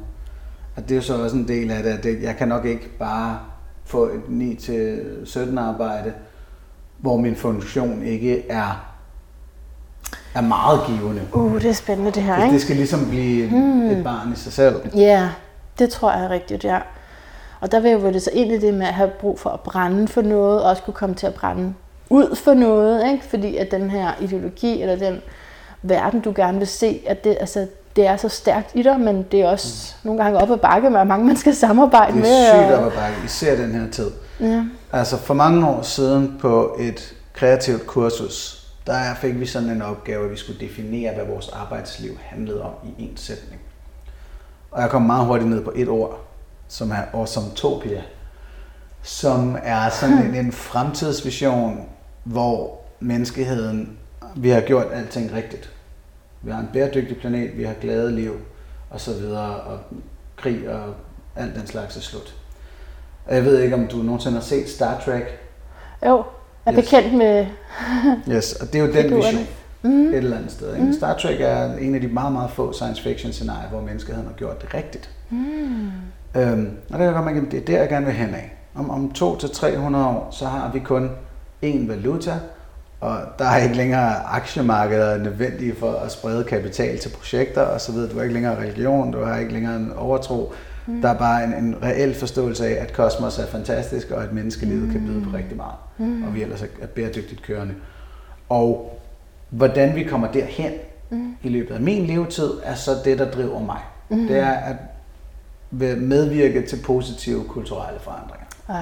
Og 0.76 0.84
det 0.84 0.92
er 0.92 0.96
jo 0.96 1.02
så 1.02 1.24
også 1.24 1.36
en 1.36 1.48
del 1.48 1.72
af 1.72 1.84
det, 1.84 1.90
at 1.90 2.04
det, 2.04 2.22
jeg 2.22 2.36
kan 2.36 2.48
nok 2.48 2.66
ikke 2.66 2.90
bare 3.00 3.40
få 3.86 4.06
et 4.06 4.22
9-17 5.26 5.60
arbejde, 5.60 6.14
hvor 7.00 7.18
min 7.18 7.36
funktion 7.36 8.04
ikke 8.04 8.52
er, 8.52 8.86
er 10.36 10.42
meget 10.42 10.80
givende. 10.88 11.22
Uh, 11.34 11.54
det 11.62 11.66
er 11.70 11.74
spændende 11.74 12.12
det 12.12 12.24
her, 12.24 12.34
Det, 12.34 12.42
det 12.44 12.48
ikke? 12.48 12.60
skal 12.60 12.76
ligesom 12.76 13.10
blive 13.10 13.50
hmm. 13.50 13.90
et 13.90 14.04
barn 14.04 14.34
i 14.34 14.36
sig 14.36 14.54
selv. 14.54 14.76
Ja, 14.96 15.30
det 15.80 15.90
tror 15.90 16.12
jeg 16.12 16.24
er 16.24 16.30
rigtigt, 16.30 16.64
ja. 16.64 16.80
Og 17.62 17.72
der 17.72 17.80
vil 17.80 17.92
jeg 17.92 18.02
jo 18.04 18.08
det 18.08 18.22
så 18.22 18.30
ind 18.34 18.52
i 18.52 18.58
det 18.60 18.74
med 18.74 18.88
at 18.88 18.94
have 18.94 19.10
brug 19.10 19.40
for 19.40 19.50
at 19.50 19.60
brænde 19.60 20.08
for 20.08 20.22
noget, 20.22 20.64
og 20.64 20.70
også 20.70 20.84
kunne 20.84 20.94
komme 20.94 21.16
til 21.16 21.28
at 21.28 21.34
brænde 21.34 21.74
ud 22.10 22.36
for 22.36 22.54
noget, 22.54 23.12
ikke? 23.12 23.26
fordi 23.26 23.58
at 23.58 23.72
den 23.72 23.90
her 23.90 24.12
ideologi, 24.22 24.82
eller 24.82 24.96
den 24.96 25.22
verden, 25.82 26.20
du 26.20 26.34
gerne 26.36 26.58
vil 26.58 26.68
se, 26.68 27.02
at 27.08 27.24
det, 27.24 27.38
altså, 27.40 27.68
det 27.96 28.08
er 28.08 28.18
så 28.18 28.30
stærkt 28.30 28.72
i 28.74 28.84
dig, 28.84 29.00
men 29.00 29.26
det 29.32 29.42
er 29.42 29.48
også 29.48 29.96
mm. 30.04 30.08
nogle 30.08 30.24
gange 30.24 30.40
op 30.40 30.52
ad 30.52 30.58
bakke 30.58 30.90
med, 30.90 31.06
mange 31.06 31.26
man 31.26 31.38
skal 31.38 31.56
samarbejde 31.56 32.14
Det 32.14 32.22
med. 32.22 32.30
er 32.30 32.64
sygt 32.64 32.74
og- 32.74 32.80
op 32.80 32.86
ad 32.92 32.98
bakke, 32.98 33.18
især 33.26 33.56
den 33.56 33.72
her 33.72 33.92
tid. 33.92 34.12
Ja. 34.40 34.64
Altså 34.92 35.18
for 35.18 35.34
mange 35.34 35.68
år 35.68 35.82
siden 35.82 36.38
på 36.40 36.76
et 36.80 37.16
kreativt 37.34 37.88
kursus, 37.88 38.68
der 38.88 39.16
fik 39.16 39.40
vi 39.40 39.46
sådan 39.46 39.70
en 39.70 39.82
opgave, 39.82 40.26
at 40.26 40.32
vi 40.32 40.38
skulle 40.38 40.60
definere, 40.60 41.14
hvad 41.14 41.26
vores 41.26 41.50
arbejdsliv 41.50 42.18
handlede 42.22 42.62
om 42.62 42.74
i 42.98 43.04
en 43.04 43.18
sætning. 43.18 43.62
Og 44.72 44.82
jeg 44.82 44.90
kom 44.90 45.02
meget 45.02 45.26
hurtigt 45.26 45.50
ned 45.50 45.64
på 45.64 45.72
et 45.76 45.88
ord, 45.88 46.20
som 46.68 46.92
er 46.92 47.02
Awesomtopia, 47.14 48.02
som 49.04 49.58
er 49.64 49.90
sådan 49.90 50.18
en, 50.18 50.36
en 50.36 50.52
fremtidsvision, 50.52 51.90
hvor 52.24 52.82
menneskeheden, 53.00 53.98
vi 54.36 54.50
har 54.50 54.62
gjort 54.62 54.88
alting 54.94 55.34
rigtigt. 55.34 55.70
Vi 56.42 56.52
har 56.52 56.60
en 56.60 56.70
bæredygtig 56.74 57.18
planet, 57.18 57.58
vi 57.58 57.64
har 57.64 57.74
glade 57.74 58.16
liv, 58.16 58.34
og 58.90 59.02
så 59.02 59.14
videre, 59.14 59.56
og 59.56 59.80
krig 60.36 60.70
og 60.70 60.94
alt 61.36 61.56
den 61.56 61.68
slags 61.68 61.98
er 61.98 62.02
slut. 62.02 62.39
Og 63.26 63.36
jeg 63.36 63.46
ved 63.46 63.60
ikke, 63.60 63.76
om 63.76 63.88
du 63.88 63.98
nogensinde 63.98 64.36
har 64.38 64.44
set 64.44 64.70
Star 64.70 65.02
Trek. 65.06 65.24
Jo, 66.06 66.24
jeg 66.66 66.74
er 66.74 66.80
Yes. 66.80 66.90
bekendt 66.90 67.18
med... 67.18 67.46
Yes, 68.36 68.54
og 68.54 68.74
det 68.74 68.82
er 68.82 68.86
jo 68.86 68.94
den 68.94 69.16
vision 69.16 69.48
mm. 69.82 70.10
et 70.10 70.16
eller 70.16 70.38
andet 70.38 70.52
sted. 70.52 70.74
Ikke? 70.74 70.86
Mm. 70.86 70.94
Star 70.94 71.14
Trek 71.18 71.42
er 71.42 71.74
en 71.78 71.96
af 71.96 72.02
de 72.02 72.08
meget, 72.08 72.34
meget 72.34 72.52
få 72.52 72.74
science 72.74 73.04
fiction 73.04 73.34
scenarier, 73.34 73.70
hvor 73.70 73.82
menneskeheden 73.82 74.28
har 74.28 74.34
gjort 74.34 74.62
det 74.62 74.74
rigtigt. 74.74 75.10
Mm. 75.30 75.92
Øhm, 76.36 76.70
og 76.94 77.00
det 77.00 77.14
kan 77.14 77.38
at 77.38 77.52
det 77.52 77.60
er 77.60 77.66
der, 77.66 77.80
jeg 77.80 77.90
gerne 77.90 78.06
vil 78.06 78.16
hen 78.16 78.34
af. 78.34 78.56
Om, 78.76 78.90
om 78.90 79.12
200-300 79.18 79.98
år, 79.98 80.28
så 80.32 80.46
har 80.46 80.72
vi 80.74 80.80
kun 80.80 81.12
én 81.64 81.88
valuta, 81.88 82.34
og 83.02 83.18
der 83.40 83.46
er 83.46 83.64
ikke 83.64 83.76
længere 83.76 84.16
aktiemærker 84.16 85.18
nødvendige 85.18 85.76
for 85.76 85.92
at 85.92 86.12
sprede 86.12 86.44
kapital 86.44 87.00
til 87.00 87.10
projekter 87.10 87.62
osv. 87.62 87.96
Du 87.96 88.16
har 88.16 88.22
ikke 88.22 88.34
længere 88.34 88.60
religion, 88.62 89.12
du 89.12 89.24
har 89.24 89.38
ikke 89.38 89.54
længere 89.54 89.76
en 89.76 89.92
overtro. 89.98 90.54
Mm. 90.90 91.02
Der 91.02 91.10
er 91.10 91.18
bare 91.18 91.44
en, 91.44 91.54
en 91.54 91.76
reel 91.84 92.16
forståelse 92.16 92.68
af, 92.68 92.82
at 92.84 92.94
kosmos 92.94 93.40
er 93.40 93.48
fantastisk, 93.48 94.12
og 94.12 94.24
at 94.24 94.34
menneskelivet 94.34 94.84
mm. 94.84 94.92
kan 94.92 95.06
byde 95.06 95.24
på 95.24 95.38
rigtig 95.38 95.58
meget. 95.58 95.76
Mm. 95.98 96.24
Og 96.24 96.36
vi 96.36 96.42
ellers 96.42 96.62
er 96.62 96.88
bæredygtigt 96.88 97.42
kørende. 97.42 97.76
Og 98.50 99.00
hvordan 99.50 99.96
vi 99.96 100.04
kommer 100.04 100.32
derhen 100.32 100.74
mm. 101.10 101.36
i 101.44 101.50
løbet 101.50 101.76
af 101.76 101.82
min 101.82 102.06
levetid, 102.06 102.54
er 102.64 102.76
så 102.76 102.92
det, 103.06 103.20
der 103.20 103.32
driver 103.32 103.60
mig. 103.60 103.80
Mm. 104.10 104.28
Det 104.28 104.38
er 104.38 104.52
at 104.52 104.76
medvirke 105.98 106.68
til 106.68 106.80
positive 106.86 107.44
kulturelle 107.44 108.00
forandringer. 108.00 108.46
Ej. 108.70 108.76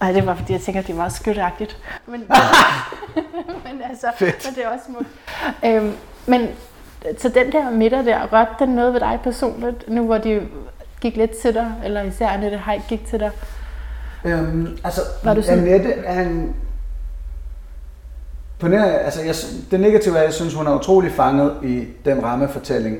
Ej, 0.00 0.12
det 0.12 0.26
var 0.26 0.34
fordi, 0.34 0.52
jeg 0.52 0.60
tænker, 0.60 0.80
at 0.80 0.86
det 0.86 0.92
er 0.92 0.96
meget 0.96 1.12
skytagtigt. 1.12 1.78
Men, 2.06 2.20
men, 3.66 3.82
altså, 3.90 4.06
Fedt. 4.18 4.46
men 4.46 4.54
det 4.54 4.64
er 4.64 4.68
også 4.68 4.84
smukt. 4.86 5.08
Øhm, 5.64 5.92
men 6.26 6.48
så 7.18 7.28
den 7.28 7.52
der 7.52 7.70
midter 7.70 8.02
der, 8.02 8.26
rørte 8.32 8.50
den 8.58 8.68
noget 8.68 8.92
ved 8.92 9.00
dig 9.00 9.20
personligt, 9.24 9.84
nu 9.88 10.06
hvor 10.06 10.18
de 10.18 10.40
gik 11.00 11.16
lidt 11.16 11.30
til 11.30 11.54
dig, 11.54 11.72
eller 11.84 12.02
især 12.02 12.28
Annette 12.28 12.58
Heik 12.66 12.80
gik 12.88 13.06
til 13.06 13.20
dig? 13.20 13.30
Øhm, 14.24 14.78
altså, 14.84 15.00
Var 15.24 15.34
du 15.34 15.42
sådan- 15.42 15.58
Annette 15.58 15.92
er 15.92 16.20
en... 16.22 16.54
På 18.58 18.68
nær, 18.68 18.82
altså, 18.84 19.22
jeg, 19.22 19.34
det 19.70 19.80
negative 19.80 20.14
er, 20.14 20.18
at 20.18 20.24
jeg 20.24 20.32
synes, 20.34 20.54
hun 20.54 20.66
er 20.66 20.74
utrolig 20.78 21.12
fanget 21.12 21.56
i 21.62 21.84
den 22.04 22.24
rammefortælling, 22.24 22.98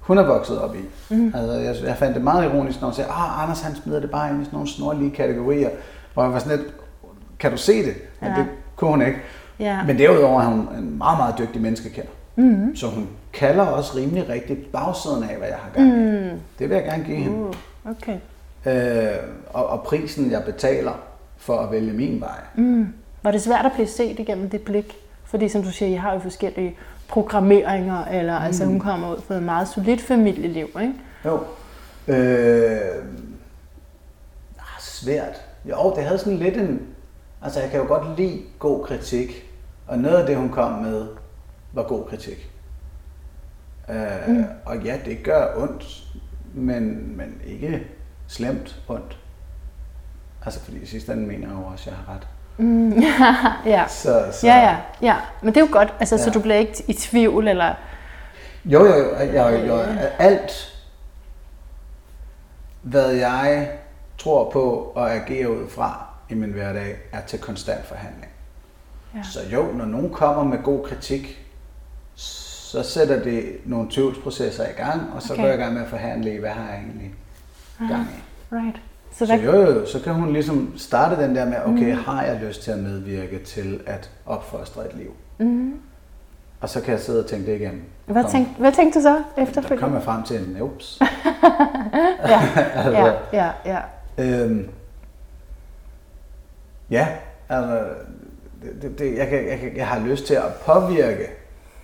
hun 0.00 0.18
er 0.18 0.22
vokset 0.26 0.58
op 0.60 0.74
i. 0.76 0.78
Mm. 1.14 1.32
Altså, 1.34 1.52
jeg, 1.52 1.74
jeg 1.88 1.96
fandt 1.96 2.14
det 2.14 2.24
meget 2.24 2.44
ironisk, 2.44 2.80
når 2.80 2.88
hun 2.88 2.94
siger, 2.94 3.06
ah, 3.08 3.42
Anders 3.42 3.60
han 3.60 3.74
smider 3.74 4.00
det 4.00 4.10
bare 4.10 4.30
ind 4.30 4.42
i 4.42 4.44
sådan 4.44 4.56
nogle 4.56 4.70
snorlige 4.70 5.10
kategorier, 5.10 5.70
hvor 6.14 6.22
jeg 6.22 6.32
var 6.32 6.38
sådan 6.38 6.58
lidt, 6.58 6.68
kan 7.38 7.50
du 7.50 7.56
se 7.56 7.86
det? 7.86 7.94
Men 8.20 8.30
Ja. 8.30 8.36
det 8.36 8.46
kunne 8.76 8.90
hun 8.90 9.02
ikke. 9.02 9.18
Ja. 9.60 9.82
Men 9.86 9.98
derudover 9.98 10.40
er 10.42 10.46
hun 10.46 10.58
en 10.78 10.98
meget, 10.98 11.18
meget 11.18 11.34
dygtig 11.38 11.62
menneskekender. 11.62 12.10
Mm. 12.36 12.76
Så 12.76 12.86
hun 12.86 13.08
kalder 13.32 13.62
også 13.62 13.96
rimelig 13.96 14.28
rigtigt 14.28 14.72
bagsiden 14.72 15.22
af, 15.22 15.36
hvad 15.36 15.48
jeg 15.48 15.56
har 15.56 15.70
gang 15.74 15.88
i. 15.88 15.90
Mm. 15.90 16.40
Det 16.58 16.68
vil 16.68 16.74
jeg 16.74 16.84
gerne 16.84 17.04
give 17.04 17.16
hende. 17.16 17.36
Uh, 17.36 17.54
okay. 17.90 18.18
Øh, 18.66 19.16
og, 19.50 19.66
og 19.66 19.82
prisen, 19.82 20.30
jeg 20.30 20.44
betaler 20.44 20.92
for 21.36 21.58
at 21.58 21.72
vælge 21.72 21.92
min 21.92 22.20
vej. 22.20 22.40
Mm. 22.54 22.88
Var 23.22 23.30
det 23.30 23.42
svært 23.42 23.66
at 23.66 23.72
blive 23.72 23.86
set 23.86 24.18
igennem 24.18 24.50
dit 24.50 24.62
blik? 24.62 24.96
Fordi 25.24 25.48
som 25.48 25.62
du 25.62 25.70
siger, 25.70 25.88
I 25.88 25.94
har 25.94 26.12
jo 26.12 26.18
forskellige 26.18 26.76
programmeringer, 27.08 28.04
eller 28.04 28.38
mm. 28.38 28.44
altså 28.44 28.64
hun 28.64 28.80
kommer 28.80 29.12
ud 29.12 29.20
fra 29.20 29.34
et 29.34 29.42
meget 29.42 29.68
solidt 29.68 30.00
familieliv, 30.00 30.68
ikke? 30.80 30.94
Jo. 31.24 31.40
Øh, 32.08 32.80
ah, 34.58 34.80
svært. 34.80 35.44
Jo, 35.64 35.92
det 35.96 36.04
havde 36.04 36.18
sådan 36.18 36.38
lidt 36.38 36.56
en... 36.56 36.80
Altså, 37.42 37.60
jeg 37.60 37.70
kan 37.70 37.80
jo 37.80 37.86
godt 37.86 38.18
lide 38.18 38.42
god 38.58 38.84
kritik. 38.84 39.50
Og 39.86 39.98
noget 39.98 40.16
af 40.16 40.26
det, 40.26 40.36
hun 40.36 40.48
kom 40.48 40.72
med, 40.72 41.06
var 41.76 41.82
god 41.82 42.04
kritik. 42.08 42.50
Øh, 43.88 44.28
mm. 44.28 44.44
Og 44.64 44.78
ja, 44.78 44.98
det 45.04 45.22
gør 45.22 45.54
ondt, 45.56 46.04
men, 46.54 47.16
men 47.16 47.40
ikke 47.44 47.86
slemt 48.26 48.80
ondt. 48.88 49.18
Altså, 50.44 50.60
fordi 50.60 50.82
i 50.82 50.86
sidste 50.86 51.12
ende 51.12 51.26
mener 51.26 51.48
jeg 51.48 51.56
jo 51.56 51.64
også, 51.66 51.90
at 51.90 51.96
jeg 51.96 52.04
har 52.04 52.14
ret. 52.14 52.26
ja. 53.72 53.84
Så, 53.88 54.28
så, 54.32 54.46
Ja, 54.46 54.56
ja, 54.56 54.76
ja. 55.02 55.16
Men 55.42 55.54
det 55.54 55.60
er 55.60 55.66
jo 55.66 55.72
godt, 55.72 55.94
altså, 56.00 56.16
ja. 56.16 56.22
så 56.22 56.30
du 56.30 56.40
bliver 56.40 56.56
ikke 56.56 56.84
i 56.88 56.92
tvivl, 56.92 57.48
eller... 57.48 57.74
Jo, 58.64 58.84
jo, 58.84 58.94
jo, 58.94 59.24
jo, 59.24 59.48
jo, 59.48 59.66
jo. 59.66 59.78
Alt, 60.18 60.76
hvad 62.82 63.10
jeg 63.10 63.70
tror 64.18 64.50
på 64.50 64.92
og 64.94 65.14
agerer 65.14 65.48
ud 65.48 65.68
fra 65.68 66.06
i 66.30 66.34
min 66.34 66.50
hverdag, 66.50 66.96
er 67.12 67.20
til 67.20 67.38
konstant 67.38 67.86
forhandling. 67.86 68.32
Ja. 69.14 69.22
Så 69.22 69.40
jo, 69.52 69.72
når 69.72 69.84
nogen 69.84 70.10
kommer 70.10 70.44
med 70.44 70.62
god 70.62 70.84
kritik, 70.84 71.45
så 72.82 72.90
sætter 72.90 73.22
det 73.22 73.44
nogle 73.64 73.86
tvivlsprocesser 73.90 74.64
i 74.64 74.72
gang, 74.76 75.02
og 75.14 75.22
så 75.22 75.32
Okay. 75.32 75.42
går 75.42 75.48
jeg 75.48 75.58
i 75.58 75.62
gang 75.62 75.74
med 75.74 75.82
at 75.82 75.88
forhandle 75.88 76.34
i, 76.34 76.38
hvad 76.38 76.50
har 76.50 76.70
jeg 76.70 76.78
egentlig 76.80 77.14
gang 77.88 78.02
i. 78.02 78.54
Right. 78.54 78.76
Så 79.12 79.26
Så 79.26 79.34
jo, 79.34 79.52
jo, 79.60 79.86
så 79.86 80.00
kan 80.00 80.14
hun 80.14 80.32
ligesom 80.32 80.72
starte 80.76 81.22
den 81.22 81.34
der 81.36 81.44
med, 81.44 81.56
okay, 81.66 81.94
har 81.96 82.22
jeg 82.22 82.40
lyst 82.42 82.62
til 82.62 82.70
at 82.70 82.78
medvirke 82.78 83.38
til 83.44 83.80
at 83.86 84.10
opfostre 84.26 84.86
et 84.86 84.94
liv? 84.96 85.14
mm, 85.38 85.74
Og 86.60 86.68
så 86.68 86.80
kan 86.80 86.92
jeg 86.92 87.00
sidde 87.00 87.20
og 87.24 87.26
tænke 87.26 87.46
det 87.52 87.60
igennem. 87.60 87.82
hvad, 88.06 88.22
Kom. 88.22 88.30
tænkte, 88.30 88.52
hvad 88.60 88.72
tænkte 88.72 88.98
du 88.98 89.02
så 89.02 89.22
Der 89.36 89.42
efterfølgende? 89.42 89.82
kom 89.82 89.94
jeg 89.94 90.02
frem 90.02 90.22
til 90.22 90.36
en 90.40 90.62
ups. 90.62 90.98
Ja, 92.28 92.40
altså, 92.74 92.90
ja, 92.90 93.12
ja, 93.32 93.50
ja. 93.64 93.80
Øhm, 94.18 94.68
ja, 96.90 97.08
altså, 97.48 97.84
det, 98.62 98.82
det, 98.82 98.98
det, 98.98 99.16
jeg, 99.18 99.28
kan, 99.28 99.48
jeg, 99.48 99.58
kan, 99.58 99.76
jeg 99.76 99.86
har 99.86 100.00
lyst 100.06 100.26
til 100.26 100.34
at 100.34 100.54
påvirke 100.66 101.26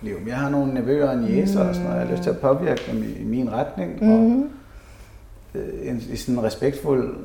livet. 0.03 0.27
Jeg 0.27 0.35
har 0.37 0.49
nogle 0.49 0.73
nevøer 0.73 1.09
og 1.09 1.23
jæser 1.23 1.59
og 1.67 1.75
sådan 1.75 1.87
noget. 1.89 1.99
Jeg 1.99 2.07
har 2.07 2.13
lyst 2.13 2.23
til 2.23 2.29
at 2.29 2.39
påvirke 2.39 2.81
dem 2.91 3.03
i, 3.03 3.21
i 3.21 3.23
min 3.23 3.51
retning. 3.53 4.01
Og, 4.01 4.07
Mm, 4.19 4.49
øh, 5.55 5.63
en- 5.89 6.03
i 6.11 6.15
sådan 6.15 6.35
en 6.39 6.43
respektfuld 6.43 7.15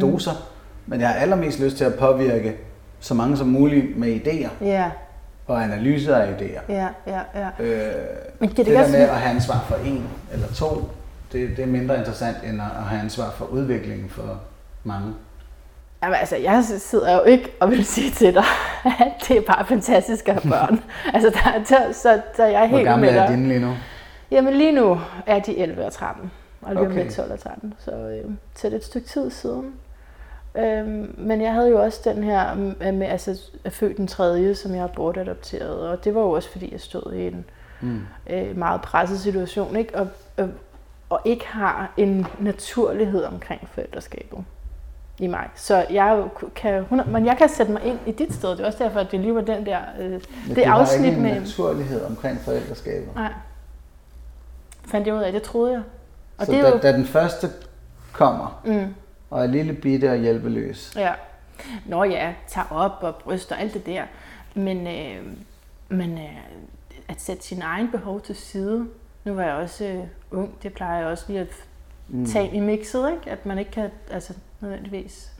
doser. 0.00 0.48
Men 0.86 1.00
jeg 1.00 1.08
har 1.08 1.14
allermest 1.14 1.60
lyst 1.60 1.76
til 1.76 1.84
at 1.84 1.94
påvirke 1.94 2.56
så 3.00 3.14
mange 3.14 3.36
som 3.36 3.46
muligt 3.46 3.96
med 3.98 4.20
idéer 4.20 4.48
ja, 4.64 4.90
og 5.46 5.64
analyser 5.64 6.16
af 6.16 6.32
idéer. 6.32 6.60
ja, 6.72 6.88
ja, 7.06 7.20
ja. 7.34 7.48
Øh, 7.64 7.92
Men 8.40 8.48
det 8.48 8.56
det, 8.56 8.66
der 8.66 8.88
med 8.88 8.94
at 9.00 9.08
have 9.08 9.34
ansvar 9.34 9.64
for 9.68 9.74
en 9.86 10.02
eller 10.32 10.46
to, 10.54 10.88
det, 11.32 11.48
det 11.56 11.62
er 11.62 11.66
mindre 11.66 11.98
interessant 11.98 12.36
end 12.48 12.60
at 12.60 12.66
have 12.84 13.00
ansvar 13.02 13.30
for 13.30 13.44
udviklingen 13.44 14.08
for 14.08 14.40
mange. 14.84 15.12
Jamen, 16.02 16.14
altså, 16.14 16.36
jeg 16.36 16.64
sidder 16.64 17.16
jo 17.16 17.22
ikke 17.22 17.52
og 17.60 17.70
vil 17.70 17.84
sige 17.84 18.10
til 18.10 18.34
dig, 18.34 18.44
at 19.00 19.12
det 19.28 19.36
er 19.36 19.40
bare 19.40 19.66
fantastisk 19.66 20.28
at 20.28 20.34
have 20.42 20.50
børn. 20.52 20.80
altså, 21.14 21.30
der, 21.30 21.52
der, 21.68 21.92
så, 21.92 22.20
så 22.36 22.44
jeg 22.44 22.62
er 22.64 22.68
Hvor 22.68 22.76
helt 22.76 22.88
gammel 22.88 23.12
med 23.12 23.18
er 23.20 23.26
dine 23.30 23.48
lige 23.48 23.60
nu? 23.60 23.74
Jamen 24.30 24.54
lige 24.54 24.72
nu 24.72 25.00
er 25.26 25.38
de 25.38 25.58
11 25.58 25.84
og 25.86 25.92
13, 25.92 26.30
og 26.62 26.74
lige 26.74 26.86
om 26.86 26.92
Okay. 26.92 27.02
lidt 27.04 27.14
12 27.14 27.32
og 27.32 27.38
13, 27.40 27.74
så, 27.78 27.90
øh, 27.90 28.30
så 28.54 28.66
det 28.66 28.72
er 28.72 28.78
et 28.78 28.84
stykke 28.84 29.08
tid 29.08 29.30
siden. 29.30 29.72
Øhm, 30.54 31.14
men 31.18 31.40
jeg 31.40 31.52
havde 31.52 31.68
jo 31.68 31.82
også 31.82 32.00
den 32.04 32.24
her 32.24 32.54
med, 32.92 33.06
altså, 33.06 33.40
at 33.64 33.72
født 33.72 33.96
den 33.96 34.06
tredje, 34.06 34.54
som 34.54 34.72
jeg 34.72 34.80
har 34.80 34.86
bortadopteret, 34.88 35.88
og 35.88 36.04
det 36.04 36.14
var 36.14 36.20
jo 36.20 36.30
også 36.30 36.48
fordi, 36.52 36.72
jeg 36.72 36.80
stod 36.80 37.12
i 37.12 37.26
en 37.26 37.44
Mm. 37.84 38.00
øh, 38.30 38.58
meget 38.58 38.80
presset 38.82 39.20
situation, 39.20 39.76
ikke? 39.76 39.98
Og, 39.98 40.08
og, 40.36 40.48
og 41.10 41.20
ikke 41.24 41.46
har 41.48 41.92
en 41.96 42.26
naturlighed 42.40 43.24
omkring 43.24 43.68
forældreskabet 43.72 44.38
i 45.18 45.26
mig. 45.26 45.48
Så 45.54 45.86
jeg 45.90 46.24
kan, 46.56 46.74
100 46.74 47.10
men 47.10 47.26
jeg 47.26 47.36
kan 47.36 47.48
sætte 47.48 47.72
mig 47.72 47.82
ind 47.84 47.98
i 48.06 48.12
dit 48.12 48.34
sted. 48.34 48.50
Det 48.50 48.60
er 48.60 48.66
også 48.66 48.84
derfor, 48.84 49.00
at 49.00 49.10
det 49.10 49.20
lige 49.20 49.34
var 49.34 49.40
den 49.40 49.66
der, 49.66 49.78
øh, 50.00 50.10
Men 50.10 50.22
det 50.56 50.66
har 50.66 50.74
afsnit 50.74 51.04
ikke 51.04 51.16
en 51.16 51.22
med... 51.22 51.40
naturlighed 51.40 52.04
omkring 52.04 52.40
forældreskabet. 52.40 53.14
Nej. 53.14 53.32
Fandt 54.86 55.06
jeg 55.06 55.14
ud 55.14 55.20
af, 55.20 55.32
det 55.32 55.42
troede 55.42 55.72
jeg. 55.72 55.82
Og 56.38 56.46
så 56.46 56.52
det 56.52 56.62
da, 56.62 56.68
er 56.68 56.72
jo... 56.72 56.78
da 56.78 56.92
den 56.92 57.04
første 57.06 57.48
kommer, 58.12 58.60
Mm, 58.64 58.94
og 59.30 59.42
er 59.42 59.46
lille 59.46 59.72
bitte 59.72 60.10
og 60.10 60.16
hjælpeløs, 60.16 60.92
ja. 60.96 61.12
Nå 61.86 62.04
ja, 62.04 62.32
tager 62.48 62.66
op 62.70 62.92
og 63.00 63.14
bryster 63.14 63.54
og 63.54 63.60
alt 63.60 63.74
det 63.74 63.86
der. 63.86 64.02
Men, 64.54 64.86
øh, 64.86 65.22
men 65.88 66.12
øh, 66.12 66.36
at 67.08 67.20
sætte 67.20 67.42
sin 67.44 67.62
egen 67.62 67.90
behov 67.90 68.20
til 68.20 68.36
side. 68.36 68.86
Nu 69.24 69.34
var 69.34 69.42
jeg 69.42 69.54
også 69.54 69.84
øh, 69.84 70.04
ung, 70.30 70.54
det 70.62 70.72
plejer 70.74 70.98
jeg 70.98 71.06
også 71.06 71.24
lige 71.28 71.40
at 71.40 71.48
mm. 72.08 72.26
tage 72.26 72.46
ind 72.46 72.56
i 72.56 72.60
mixet, 72.60 73.10
ikke? 73.10 73.30
At 73.30 73.46
man 73.46 73.58
ikke 73.58 73.70
kan 73.70 73.90
altså, 74.10 74.34
nødvendigvis 74.62 75.32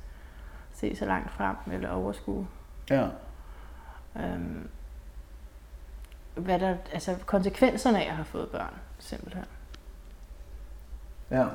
se 0.72 0.96
så 0.96 1.04
langt 1.04 1.30
frem 1.30 1.56
eller 1.72 1.90
overskue. 1.90 2.46
ja. 2.90 3.08
Øhm, 4.16 4.68
hvad 6.34 6.58
der, 6.58 6.76
altså 6.92 7.16
konsekvenserne 7.26 8.04
af 8.04 8.08
at 8.08 8.16
have 8.16 8.24
fået 8.24 8.48
børn, 8.48 8.74
simpelthen. 8.98 9.44
ja. 11.30 11.46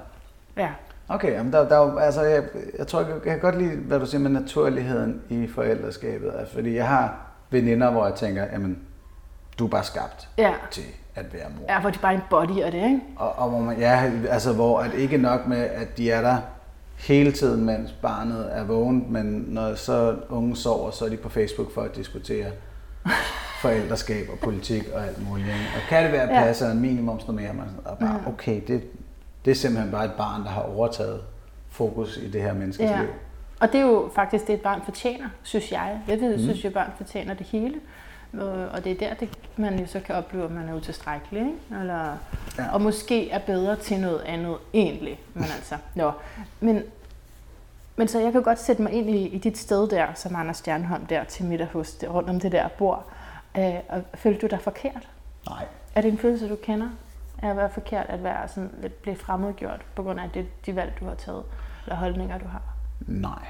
Ja, 0.57 0.74
Okay, 1.09 1.32
jamen 1.32 1.53
der, 1.53 1.70
der, 1.70 1.76
er 1.76 1.99
altså, 1.99 2.22
jeg, 2.22 2.43
jeg 2.78 2.88
tror, 2.88 2.99
jeg, 2.99 3.09
jeg 3.09 3.22
kan 3.22 3.39
godt 3.39 3.57
lide, 3.57 3.76
hvad 3.76 3.99
du 3.99 4.05
siger 4.05 4.22
med 4.22 4.30
naturligheden 4.30 5.22
i 5.30 5.47
forældreskabet. 5.47 6.34
Altså, 6.39 6.53
fordi 6.53 6.76
jeg 6.76 6.88
har 6.88 7.18
veninder, 7.49 7.91
hvor 7.91 8.05
jeg 8.05 8.15
tænker, 8.15 8.43
jamen, 8.43 8.80
du 9.59 9.65
er 9.65 9.70
bare 9.70 9.84
skabt 9.84 10.30
ja. 10.38 10.53
til 10.72 10.84
at 11.15 11.34
være 11.34 11.49
mor. 11.59 11.65
Ja, 11.74 11.82
hvor 11.82 11.89
de 11.89 11.99
bare 11.99 12.13
embodyer 12.13 12.70
det, 12.70 12.84
ikke? 12.84 13.01
Og, 13.15 13.36
og 13.39 13.49
hvor 13.49 13.59
man, 13.59 13.78
ja, 13.78 14.11
altså 14.30 14.53
hvor 14.53 14.80
at 14.80 14.93
ikke 14.93 15.18
nok 15.18 15.47
med, 15.47 15.57
at 15.57 15.97
de 15.97 16.11
er 16.11 16.22
der 16.22 16.38
hele 16.98 17.32
tiden, 17.32 17.66
mens 17.66 17.91
barnet 18.02 18.50
er 18.52 18.64
vågent, 18.64 19.10
men 19.12 19.45
når 19.48 19.76
så 19.76 20.16
unge 20.30 20.56
sover, 20.56 20.91
så 20.91 21.06
er 21.06 21.10
de 21.10 21.18
på 21.18 21.30
Facebook 21.30 21.72
for 21.74 21.82
at 21.82 21.95
diskutere 21.95 22.45
forældreskab 23.62 24.30
og 24.32 24.39
politik 24.39 24.84
og 24.93 25.08
alt 25.08 25.30
muligt. 25.30 25.48
Og 25.76 25.82
kan 25.89 26.04
det 26.04 26.12
være 26.12 26.34
Ja. 26.34 26.43
passe 26.43 26.66
en 26.66 26.80
minimumsnormering? 26.80 27.62
Og 27.86 27.98
bare, 27.98 28.20
okay, 28.28 28.62
det, 28.68 28.84
det 29.45 29.52
er 29.52 29.56
simpelthen 29.56 29.91
bare 29.91 30.06
et 30.06 30.12
barn, 30.18 30.41
der 30.41 30.50
har 30.50 30.62
overtaget 30.62 31.22
fokus 31.70 32.18
i 32.18 32.30
det 32.32 32.41
her 32.41 32.54
menneskes 32.54 32.89
Ja. 32.89 33.00
liv. 33.02 33.10
Og 33.60 33.68
det 33.72 33.82
er 33.82 33.86
jo 33.86 34.10
faktisk 34.16 34.48
det, 34.48 34.54
et 34.54 34.62
barn 34.62 34.82
fortjener, 34.86 35.28
synes 35.43 35.72
jeg. 35.72 36.00
Jeg 36.08 36.20
ved, 36.22 36.39
synes 36.39 36.64
jo, 36.64 36.68
at 36.68 36.74
børn 36.74 36.91
fortjener 36.98 37.34
det 37.34 37.45
hele. 37.45 37.76
Og 38.34 38.50
og 38.70 38.84
det 38.84 38.92
er 38.92 38.96
der, 39.08 39.14
det, 39.14 39.30
man 39.58 39.80
jo 39.80 39.88
så 39.88 40.00
kan 40.00 40.16
opleve, 40.16 40.46
at 40.46 40.52
man 40.52 40.70
er 40.70 40.74
utilstrækkelig. 40.74 41.42
Ikke? 41.42 41.80
Eller, 41.82 42.18
Ja. 42.58 42.74
Og 42.74 42.82
måske 42.82 43.30
er 43.32 43.40
bedre 43.40 43.76
til 43.76 44.00
noget 44.00 44.22
andet 44.22 44.58
egentlig. 44.74 45.20
Men 45.34 45.44
altså, 45.44 45.78
nå. 45.96 46.12
Men, 46.60 46.84
men 47.96 48.08
så 48.08 48.20
jeg 48.20 48.32
kan 48.32 48.44
godt 48.44 48.60
sætte 48.60 48.82
mig 48.82 48.92
ind 48.92 49.10
i, 49.10 49.28
i 49.28 49.38
dit 49.38 49.58
sted 49.58 49.90
der, 49.90 50.08
som 50.14 50.36
Anders 50.36 50.58
Stjernholm 50.58 51.06
der 51.06 51.24
til 51.24 51.46
middag 51.46 51.68
hos, 51.68 51.92
det- 51.94 52.10
rundt 52.14 52.30
om 52.30 52.40
det 52.40 52.52
der 52.52 52.68
bord. 52.68 53.06
Øh, 53.58 53.74
og 53.90 54.02
følte 54.14 54.42
du 54.42 54.48
dig 54.48 54.62
forkert? 54.62 55.10
Nej. 55.50 55.66
Er 55.96 56.02
det 56.02 56.12
en 56.12 56.18
følelse, 56.18 56.50
du 56.50 56.56
kender? 56.56 56.90
Af 57.42 57.50
at 57.50 57.58
være 57.58 57.70
forkert, 57.70 58.06
at 58.10 58.24
være 58.24 58.48
sådan 58.48 58.70
lidt 58.82 59.02
blive 59.02 59.16
fremmedgjort 59.16 59.82
på 59.96 60.04
grund 60.04 60.20
af 60.20 60.30
det, 60.30 60.66
de 60.66 60.76
valg, 60.76 60.94
du 61.00 61.06
har 61.06 61.16
taget, 61.16 61.44
eller 61.86 61.96
holdninger, 61.96 62.38
du 62.38 62.46
har? 62.48 62.62
Nej. 63.00 63.46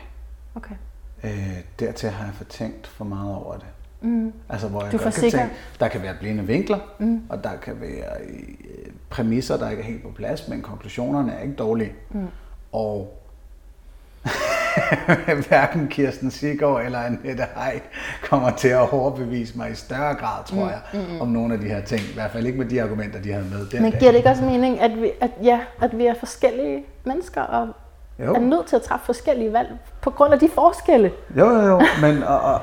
Okay. 0.55 0.75
Øh, 1.23 1.57
dertil 1.79 2.09
har 2.09 2.25
jeg 2.25 2.33
fortænkt 2.33 2.87
for 2.87 3.05
meget 3.05 3.35
over 3.35 3.53
det. 3.57 3.67
Mm. 4.01 4.33
Altså, 4.49 4.67
hvor 4.67 4.83
jeg 4.83 4.91
Du 4.91 4.97
godt 4.97 5.13
kan 5.13 5.31
tænke, 5.31 5.49
der 5.79 5.87
kan 5.87 6.01
være 6.01 6.13
blinde 6.19 6.43
vinkler, 6.43 6.79
Mm. 6.99 7.21
og 7.29 7.43
der 7.43 7.49
kan 7.61 7.73
være 7.81 8.21
øh, 8.29 8.39
præmisser, 9.09 9.57
der 9.57 9.69
ikke 9.69 9.81
er 9.83 9.87
helt 9.87 10.03
på 10.03 10.11
plads, 10.15 10.47
men 10.47 10.61
konklusionerne 10.61 11.31
er 11.33 11.41
ikke 11.41 11.55
dårlige. 11.55 11.93
Mm. 12.11 12.27
Og 12.71 13.13
hverken 15.47 15.87
Kirsten 15.87 16.31
Siggaard 16.31 16.85
eller 16.85 16.99
Annette 16.99 17.43
Heik 17.55 17.83
kommer 18.23 18.49
til 18.51 18.67
at 18.67 18.93
overbevise 18.93 19.57
mig 19.57 19.71
i 19.71 19.75
større 19.75 20.15
grad, 20.15 20.43
tror 20.45 20.63
Mm, 20.93 20.99
jeg, 21.01 21.21
om 21.21 21.27
nogle 21.27 21.53
af 21.53 21.59
de 21.59 21.65
her 21.67 21.81
ting. 21.81 22.01
I 22.01 22.13
hvert 22.13 22.31
fald 22.31 22.45
ikke 22.45 22.57
med 22.57 22.65
de 22.65 22.83
argumenter, 22.83 23.21
de 23.21 23.31
havde 23.31 23.45
med 23.45 23.65
den 23.71 23.81
Men 23.81 23.91
dag. 23.91 23.99
giver 23.99 24.11
det 24.11 24.17
ikke 24.17 24.29
også 24.29 24.43
mening, 24.43 24.79
at 24.81 25.01
vi, 25.01 25.11
at, 25.21 25.31
ja, 25.43 25.59
at 25.81 25.97
vi 25.97 26.05
er 26.05 26.13
forskellige 26.19 26.85
mennesker, 27.03 27.41
og 27.41 27.67
Jo. 28.19 28.33
er 28.35 28.39
nødt 28.39 28.67
til 28.67 28.75
at 28.75 28.81
træffe 28.81 29.05
forskellige 29.05 29.53
valg 29.53 29.67
på 30.01 30.09
grund 30.09 30.33
af 30.33 30.39
de 30.39 30.49
forskelle? 30.55 31.11
Jo, 31.37 31.45
jo, 31.49 31.61
jo. 31.61 31.81
Men, 32.01 32.23
og, 32.23 32.39
og, 32.41 32.61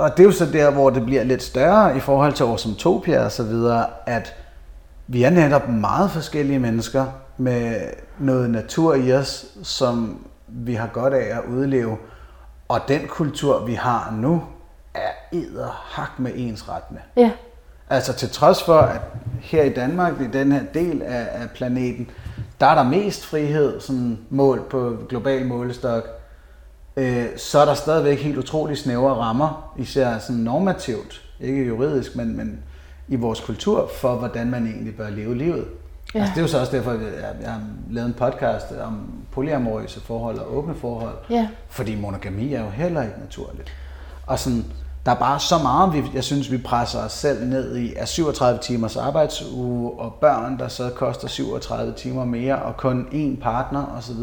og 0.00 0.16
det 0.16 0.22
er 0.22 0.26
jo 0.26 0.32
så 0.32 0.46
der, 0.46 0.70
hvor 0.70 0.90
det 0.90 1.04
bliver 1.04 1.24
lidt 1.24 1.42
større 1.42 1.96
i 1.96 2.00
forhold 2.00 2.32
til 2.32 2.44
Arsomtopia 2.44 3.24
og 3.24 3.32
så 3.32 3.42
videre, 3.42 3.86
at 4.06 4.34
vi 5.06 5.22
er 5.22 5.30
netop 5.30 5.68
meget 5.68 6.10
forskellige 6.10 6.58
mennesker 6.58 7.06
med 7.36 7.80
noget 8.18 8.50
natur 8.50 8.94
i 8.94 9.12
os, 9.12 9.46
som 9.62 10.26
vi 10.48 10.74
har 10.74 10.86
godt 10.86 11.14
af 11.14 11.36
at 11.36 11.42
udleve. 11.50 11.96
Og 12.68 12.80
den 12.88 13.00
kultur, 13.08 13.64
vi 13.64 13.74
har 13.74 14.14
nu, 14.16 14.42
er 14.94 15.10
edderhak 15.32 16.10
med 16.18 16.32
ensrettende. 16.34 17.00
Ja, 17.16 17.30
Altså 17.90 18.12
til 18.12 18.30
trods 18.30 18.62
for, 18.62 18.78
at 18.78 19.00
her 19.40 19.62
i 19.62 19.72
Danmark, 19.72 20.20
i 20.20 20.26
den 20.26 20.52
her 20.52 20.62
del 20.74 21.02
af, 21.02 21.28
af 21.32 21.50
planeten, 21.50 22.10
der 22.60 22.66
er 22.66 22.74
der 22.74 22.82
mest 22.82 23.26
frihed, 23.26 23.80
sådan 23.80 24.18
målt 24.30 24.68
på 24.68 24.96
global 25.08 25.46
målestok, 25.46 26.19
øh, 27.00 27.26
så 27.36 27.58
er 27.58 27.64
der 27.64 27.74
stadigvæk 27.74 28.22
helt 28.22 28.38
utrolig 28.38 28.78
snævre 28.78 29.14
rammer, 29.14 29.72
især 29.78 30.18
sådan 30.18 30.36
normativt, 30.36 31.22
ikke 31.40 31.64
juridisk, 31.64 32.16
men, 32.16 32.36
men 32.36 32.58
i 33.08 33.16
vores 33.16 33.40
kultur, 33.40 33.90
for 34.00 34.14
hvordan 34.14 34.50
man 34.50 34.66
egentlig 34.66 34.96
bør 34.96 35.10
leve 35.10 35.36
livet. 35.36 35.64
Ja. 36.14 36.18
Altså, 36.18 36.32
det 36.34 36.38
er 36.38 36.42
jo 36.42 36.48
så 36.48 36.60
også 36.60 36.76
derfor, 36.76 36.90
at 36.90 37.00
jeg, 37.00 37.34
jeg 37.42 37.50
har 37.50 37.60
lavet 37.90 38.06
en 38.06 38.14
podcast 38.14 38.66
om 38.82 39.00
polyamorøse 39.32 40.00
forhold 40.00 40.38
og 40.38 40.56
åbne 40.56 40.74
forhold, 40.74 41.14
ja, 41.30 41.48
fordi 41.68 41.94
monogami 41.94 42.54
er 42.54 42.64
jo 42.64 42.70
heller 42.70 43.02
ikke 43.02 43.20
naturligt. 43.20 43.72
Og 44.26 44.38
sådan, 44.38 44.64
der 45.06 45.12
er 45.12 45.16
bare 45.16 45.40
så 45.40 45.58
meget, 45.58 45.92
vi, 45.92 46.10
jeg 46.14 46.24
synes, 46.24 46.50
vi 46.50 46.58
presser 46.58 46.98
os 46.98 47.12
selv 47.12 47.46
ned 47.46 47.76
i, 47.76 47.94
af 47.94 48.08
37 48.08 48.58
timers 48.62 48.96
arbejdsuge, 48.96 50.00
og 50.00 50.14
børn, 50.14 50.58
der 50.58 50.68
så 50.68 50.90
koster 50.96 51.28
37 51.28 51.92
timer 51.96 52.24
mere, 52.24 52.62
og 52.62 52.76
kun 52.76 53.06
én 53.12 53.42
partner 53.42 53.84
osv., 53.98 54.20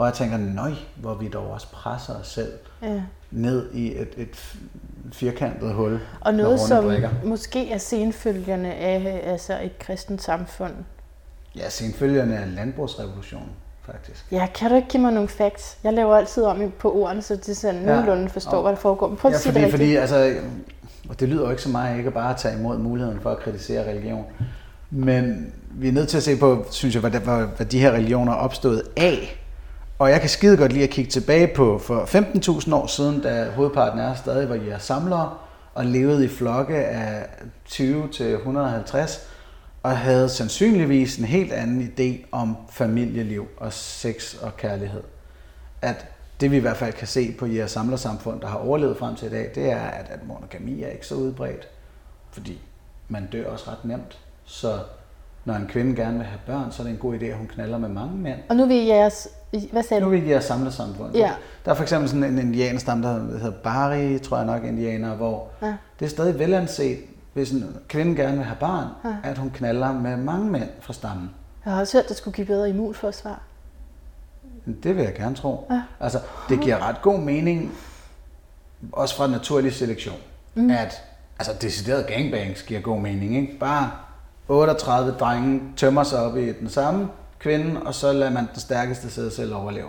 hvor 0.00 0.06
jeg 0.06 0.14
tænker, 0.14 0.36
nøj, 0.36 0.72
hvor 0.96 1.14
vi 1.14 1.28
dog 1.28 1.50
også 1.50 1.66
presser 1.72 2.14
os 2.14 2.26
selv 2.28 2.52
ja. 2.82 3.02
ned 3.30 3.72
i 3.72 3.96
et, 3.98 4.08
et 4.16 4.54
firkantet 5.12 5.72
hul 5.72 6.00
Og 6.20 6.34
noget, 6.34 6.60
som 6.60 6.84
brikker. 6.84 7.10
måske 7.24 7.70
er 7.72 7.78
senfølgerne 7.78 8.74
af 8.74 9.20
altså 9.24 9.58
et 9.62 9.78
kristent 9.78 10.22
samfund. 10.22 10.72
Ja, 11.56 11.68
senfølgerne 11.70 12.38
af 12.38 12.54
landbrugsrevolutionen, 12.54 13.48
faktisk. 13.82 14.26
Ja, 14.32 14.46
kan 14.54 14.70
du 14.70 14.76
ikke 14.76 14.88
give 14.88 15.02
mig 15.02 15.12
nogle 15.12 15.28
facts? 15.28 15.78
Jeg 15.84 15.92
laver 15.92 16.16
altid 16.16 16.42
om 16.42 16.72
på 16.78 16.92
ordene, 16.94 17.22
så 17.22 17.36
det 17.36 17.48
er 17.48 17.54
sådan 17.54 17.80
Ja. 17.80 17.86
nogenlunde 17.86 18.28
forstår, 18.28 18.56
Og- 18.56 18.62
hvad 18.62 18.72
der 18.72 18.78
foregår. 18.78 19.08
Men 19.08 19.16
prøv 19.16 19.28
at 19.30 19.34
Ja, 19.34 19.38
sige 19.38 19.52
fordi, 19.52 19.64
det 19.64 19.70
fordi 19.72 19.96
altså, 19.96 20.34
og 21.08 21.20
det 21.20 21.28
lyder 21.28 21.44
jo 21.44 21.50
ikke 21.50 21.62
så 21.62 21.68
meget 21.68 21.96
ikke 21.96 22.08
at 22.08 22.14
bare 22.14 22.34
tage 22.36 22.58
imod 22.58 22.78
muligheden 22.78 23.20
for 23.20 23.30
at 23.30 23.38
kritisere 23.38 23.90
religion, 23.90 24.24
men 24.90 25.52
vi 25.70 25.88
er 25.88 25.92
nødt 25.92 26.08
til 26.08 26.16
at 26.16 26.22
se 26.22 26.36
på, 26.36 26.64
synes 26.70 26.94
jeg, 26.94 27.00
hvad, 27.00 27.10
hvad, 27.10 27.46
hvad 27.56 27.66
de 27.66 27.80
her 27.80 27.92
religioner 27.92 28.32
er 28.32 28.36
opstået 28.36 28.82
af. 28.96 29.36
Og 30.00 30.10
jeg 30.10 30.20
kan 30.20 30.28
skide 30.30 30.56
godt 30.56 30.72
lide 30.72 30.84
at 30.84 30.90
kigge 30.90 31.10
tilbage 31.10 31.46
på 31.56 31.78
for 31.78 32.04
15.000 32.04 32.74
år 32.74 32.86
siden, 32.86 33.20
da 33.20 33.50
hovedparten 33.50 34.00
af 34.00 34.10
os 34.10 34.18
stadig 34.18 34.48
var 34.48 34.54
jeres 34.54 34.82
samlere, 34.82 35.34
og 35.74 35.86
levede 35.86 36.24
i 36.24 36.28
flokke 36.28 36.76
af 36.76 37.26
20 37.64 38.08
til 38.08 38.32
150, 38.32 39.28
og 39.82 39.98
havde 39.98 40.28
sandsynligvis 40.28 41.16
en 41.16 41.24
helt 41.24 41.52
anden 41.52 41.92
idé 41.92 42.26
om 42.32 42.56
familieliv 42.70 43.48
og 43.56 43.72
sex 43.72 44.34
og 44.42 44.56
kærlighed. 44.56 45.02
At 45.82 46.06
det 46.40 46.50
vi 46.50 46.56
i 46.56 46.60
hvert 46.60 46.76
fald 46.76 46.92
kan 46.92 47.06
se 47.06 47.34
på 47.38 47.46
jeres 47.46 47.70
samlersamfund, 47.70 48.40
der 48.40 48.46
har 48.46 48.58
overlevet 48.58 48.96
frem 48.96 49.16
til 49.16 49.26
i 49.26 49.30
dag, 49.30 49.50
det 49.54 49.70
er, 49.70 49.80
at, 49.80 50.06
at 50.10 50.26
monogami 50.26 50.82
er 50.82 50.88
ikke 50.88 51.06
så 51.06 51.14
udbredt, 51.14 51.68
fordi 52.30 52.60
man 53.08 53.28
dør 53.32 53.50
også 53.50 53.70
ret 53.70 53.84
nemt. 53.84 54.18
Så 54.44 54.78
når 55.44 55.54
en 55.54 55.66
kvinde 55.68 55.96
gerne 55.96 56.16
vil 56.16 56.26
have 56.26 56.40
børn, 56.46 56.72
så 56.72 56.82
er 56.82 56.86
det 56.86 56.92
en 56.92 56.98
god 57.00 57.14
idé, 57.14 57.24
at 57.24 57.36
hun 57.36 57.46
knaller 57.46 57.78
med 57.78 57.88
mange 57.88 58.16
mænd. 58.16 58.38
Og 58.48 58.56
nu 58.56 58.66
vil 58.66 58.84
jeres... 58.84 59.28
Hvad 59.72 59.82
sagde 59.82 60.00
Nu 60.00 60.06
du? 60.06 60.10
vil 60.10 60.26
jeres 60.26 60.44
samlersamfund. 60.44 61.14
Ja. 61.16 61.32
Der 61.64 61.70
er 61.70 61.74
for 61.74 61.82
eksempel 61.82 62.08
sådan 62.08 62.24
en 62.24 62.38
indianerstamme, 62.38 63.06
der 63.08 63.12
hedder 63.38 63.50
Bari, 63.50 64.18
tror 64.18 64.36
jeg 64.36 64.46
nok, 64.46 64.64
indianer, 64.64 65.14
hvor 65.14 65.48
Ja. 65.62 65.74
det 66.00 66.04
er 66.06 66.10
stadig 66.10 66.38
velanset, 66.38 66.98
hvis 67.32 67.50
en 67.50 67.76
kvinde 67.88 68.16
gerne 68.22 68.36
vil 68.36 68.44
have 68.46 68.56
barn, 68.60 68.86
Ja. 69.04 69.30
at 69.30 69.38
hun 69.38 69.50
knaller 69.50 69.92
med 69.92 70.16
mange 70.16 70.50
mænd 70.50 70.68
fra 70.80 70.92
stammen. 70.92 71.30
Jeg 71.64 71.72
har 71.72 71.80
også 71.80 71.96
hørt, 71.96 72.02
at 72.04 72.08
det 72.08 72.16
skulle 72.16 72.34
give 72.34 72.46
bedre 72.46 72.68
immunforsvar. 72.68 73.40
Det 74.82 74.96
vil 74.96 75.04
jeg 75.04 75.14
gerne 75.14 75.36
tro. 75.36 75.66
Ja. 75.70 75.82
Altså, 76.00 76.18
det 76.48 76.60
giver 76.60 76.88
ret 76.88 77.02
god 77.02 77.18
mening, 77.18 77.72
også 78.92 79.16
fra 79.16 79.26
naturlig 79.26 79.72
selektion, 79.74 80.16
mm. 80.54 80.70
at 80.70 81.02
altså, 81.38 81.52
decideret 81.60 82.06
gangbangs 82.06 82.62
giver 82.62 82.80
god 82.80 83.00
mening. 83.00 83.36
Ikke? 83.36 83.58
Bare 83.60 83.90
38 84.48 85.12
drenge 85.12 85.62
tømmer 85.76 86.02
sig 86.02 86.18
op 86.22 86.36
i 86.36 86.52
den 86.52 86.68
samme 86.68 87.08
kvinde, 87.40 87.82
og 87.82 87.94
så 87.94 88.12
lader 88.12 88.30
man 88.32 88.48
den 88.52 88.60
stærkeste 88.60 89.10
sidde 89.10 89.30
selv 89.30 89.54
overleve. 89.54 89.88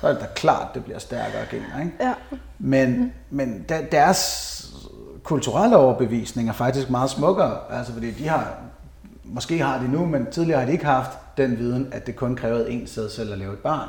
Så 0.00 0.06
er 0.06 0.12
det 0.12 0.20
da 0.20 0.26
klart, 0.34 0.74
det 0.74 0.84
bliver 0.84 0.98
stærkere 0.98 1.42
gener. 1.50 1.80
Ikke? 1.80 1.92
Ja. 2.00 2.14
Men, 2.58 2.98
mm. 3.00 3.12
men 3.30 3.64
der, 3.68 3.82
deres 3.92 4.52
kulturelle 5.22 5.76
overbevisning 5.76 6.48
er 6.48 6.52
faktisk 6.52 6.90
meget 6.90 7.10
smukkere, 7.10 7.58
altså 7.70 7.92
fordi 7.92 8.10
de 8.10 8.28
har, 8.28 8.54
måske 9.24 9.58
har 9.62 9.78
de 9.78 9.88
nu, 9.88 10.06
men 10.06 10.26
tidligere 10.30 10.58
har 10.58 10.66
de 10.66 10.72
ikke 10.72 10.84
haft 10.84 11.10
den 11.36 11.58
viden, 11.58 11.88
at 11.92 12.06
det 12.06 12.16
kun 12.16 12.36
krævede 12.36 12.70
en 12.70 12.86
sædcelle 12.86 13.32
at 13.32 13.38
lave 13.38 13.52
et 13.52 13.58
barn, 13.58 13.88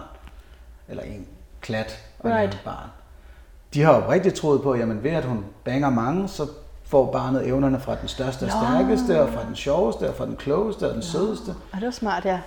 eller 0.89 1.03
en 1.03 1.26
klat 1.62 1.99
at 2.20 2.26
lave 2.26 2.38
Right. 2.38 2.53
et 2.53 2.62
barn. 2.66 2.89
De 3.74 3.82
har 3.82 3.91
oprigtigt 3.91 4.36
troet 4.36 4.62
på, 4.62 4.76
jamen 4.76 5.03
ved 5.03 5.12
at 5.12 5.26
hun 5.26 5.45
banger 5.66 5.89
mange, 5.89 6.28
så 6.28 6.47
får 6.86 7.12
barnet 7.12 7.47
evnerne 7.47 7.80
fra 7.80 7.95
den 7.95 8.08
største 8.08 8.43
og 8.43 8.51
stærkeste, 8.51 9.22
og 9.22 9.30
fra 9.34 9.43
den 9.47 9.55
sjoveste, 9.55 10.10
og 10.10 10.16
fra 10.16 10.26
den 10.26 10.36
klogeste, 10.36 10.88
og 10.89 10.93
den 10.93 11.01
sødeste. 11.03 11.49
Og 11.49 11.78
det 11.80 11.86
var 11.86 11.91
smart, 11.91 12.26
ja. 12.26 12.39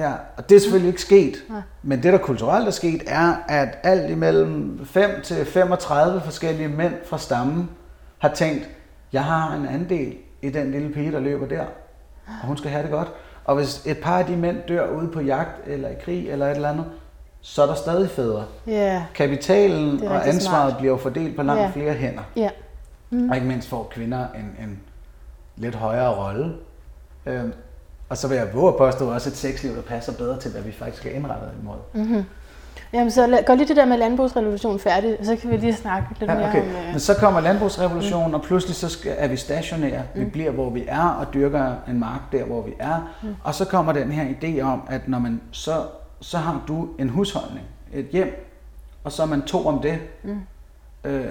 Ja, 0.00 0.12
og 0.36 0.48
det 0.48 0.56
er 0.56 0.60
selvfølgelig 0.60 0.88
ikke 0.88 1.00
sket. 1.02 1.36
Nej. 1.48 1.60
Men 1.82 2.02
det, 2.02 2.12
der 2.12 2.18
kulturelt 2.18 2.66
er 2.66 2.70
sket, 2.70 3.02
er, 3.06 3.34
at 3.48 3.78
alt 3.82 4.10
imellem 4.10 4.80
5 4.86 5.10
til 5.22 5.46
35 5.46 6.20
forskellige 6.20 6.68
mænd 6.68 6.94
fra 7.06 7.18
stammen 7.18 7.70
har 8.18 8.28
tænkt, 8.34 8.68
jeg 9.12 9.24
har 9.24 9.54
en 9.54 9.66
andel 9.68 10.16
i 10.42 10.50
den 10.50 10.70
lille 10.70 10.92
pige, 10.92 11.12
der 11.12 11.20
løber 11.20 11.46
der, 11.46 11.60
og 12.26 12.46
hun 12.46 12.56
skal 12.56 12.70
have 12.70 12.82
det 12.82 12.90
godt. 12.90 13.08
Og 13.44 13.54
hvis 13.56 13.86
et 13.86 13.98
par 13.98 14.18
af 14.18 14.24
de 14.26 14.36
mænd 14.36 14.56
dør 14.68 14.88
ude 14.90 15.08
på 15.08 15.20
jagt, 15.20 15.50
eller 15.66 15.88
i 15.88 15.94
krig, 16.04 16.28
eller 16.30 16.46
et 16.46 16.54
eller 16.54 16.68
andet, 16.68 16.84
så 17.40 17.62
er 17.62 17.66
der 17.66 17.74
stadig 17.74 18.10
fædre. 18.10 18.44
Ja. 18.66 19.04
Kapitalen 19.14 20.02
og 20.06 20.28
ansvaret 20.28 20.70
smart. 20.70 20.76
bliver 20.80 20.96
fordelt 20.98 21.36
på 21.36 21.42
langt 21.42 21.62
Ja. 21.62 21.70
flere 21.74 21.92
hænder. 21.94 22.22
Ja. 22.36 22.50
Mm. 23.10 23.30
Og 23.30 23.36
ikke 23.36 23.48
mindst 23.48 23.68
får 23.68 23.88
kvinder 23.94 24.26
en, 24.34 24.64
en 24.64 24.80
lidt 25.56 25.74
højere 25.74 26.14
rolle. 26.14 26.52
Øhm, 27.26 27.52
og 28.10 28.16
så 28.16 28.28
vil 28.28 28.36
jeg 28.36 28.54
våge 28.54 28.68
at 28.68 28.76
påstå 28.76 29.12
også 29.12 29.28
et 29.28 29.36
sexliv, 29.36 29.76
der 29.76 29.82
passer 29.82 30.12
bedre 30.12 30.38
til, 30.38 30.50
hvad 30.50 30.62
vi 30.62 30.72
faktisk 30.72 31.06
er 31.06 31.10
indrettet 31.10 31.50
imod. 31.62 31.76
Mm. 31.94 32.24
Jamen, 32.92 33.10
så 33.10 33.42
gør 33.46 33.54
lige 33.54 33.68
det 33.68 33.76
der 33.76 33.84
med 33.84 33.96
landbrugsrevolution 33.96 34.78
færdigt, 34.78 35.26
så 35.26 35.36
kan 35.36 35.50
vi 35.50 35.56
lige 35.56 35.74
snakke 35.76 36.08
lidt 36.20 36.30
Ja, 36.30 36.36
mere 36.36 36.48
okay. 36.48 36.62
om... 36.62 36.68
øh, 36.68 36.90
Men 36.90 37.00
så 37.00 37.14
kommer 37.14 37.40
landbrugsrevolutionen, 37.40 38.28
mm. 38.28 38.34
og 38.34 38.42
pludselig 38.42 38.76
så 38.76 38.88
skal, 38.88 39.14
er 39.18 39.28
vi 39.28 39.36
stationære. 39.36 40.02
Mm. 40.14 40.20
Vi 40.20 40.24
bliver, 40.24 40.50
hvor 40.50 40.70
vi 40.70 40.84
er, 40.88 41.08
og 41.08 41.34
dyrker 41.34 41.74
en 41.88 41.98
mark 41.98 42.20
der, 42.32 42.44
hvor 42.44 42.62
vi 42.62 42.72
er. 42.78 43.14
Mm. 43.22 43.34
Og 43.44 43.54
så 43.54 43.64
kommer 43.64 43.92
den 43.92 44.12
her 44.12 44.24
idé 44.24 44.60
om, 44.60 44.82
at 44.88 45.08
når 45.08 45.18
man 45.18 45.40
så, 45.50 45.82
så 46.20 46.38
har 46.38 46.62
du 46.68 46.88
en 46.98 47.08
husholdning, 47.08 47.66
et 47.92 48.06
hjem, 48.12 48.46
og 49.04 49.12
så 49.12 49.22
er 49.22 49.26
man 49.26 49.42
to 49.42 49.66
om 49.66 49.78
det. 49.82 49.98
Mm. 50.22 50.40
Øh, 51.04 51.26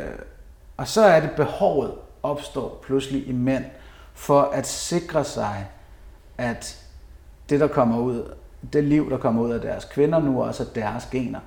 og 0.78 0.88
så 0.88 1.02
er 1.02 1.20
det 1.20 1.32
behovet 1.32 1.92
opstår 2.24 2.80
pludselig 2.84 3.28
i 3.28 3.32
mænd, 3.32 3.64
for 4.14 4.42
at 4.42 4.68
sikre 4.68 5.24
sig, 5.24 5.68
at 6.40 6.86
det, 7.50 7.60
der 7.60 7.68
kommer 7.68 8.00
ud, 8.00 8.24
det 8.74 8.84
liv, 8.84 9.10
der 9.10 9.18
kommer 9.18 9.42
ud 9.42 9.52
af 9.52 9.62
deres 9.62 9.86
kvinder 9.86 10.20
nu, 10.20 10.44
også 10.44 10.64
er 10.64 10.68
deres 10.82 11.06
gener. 11.06 11.40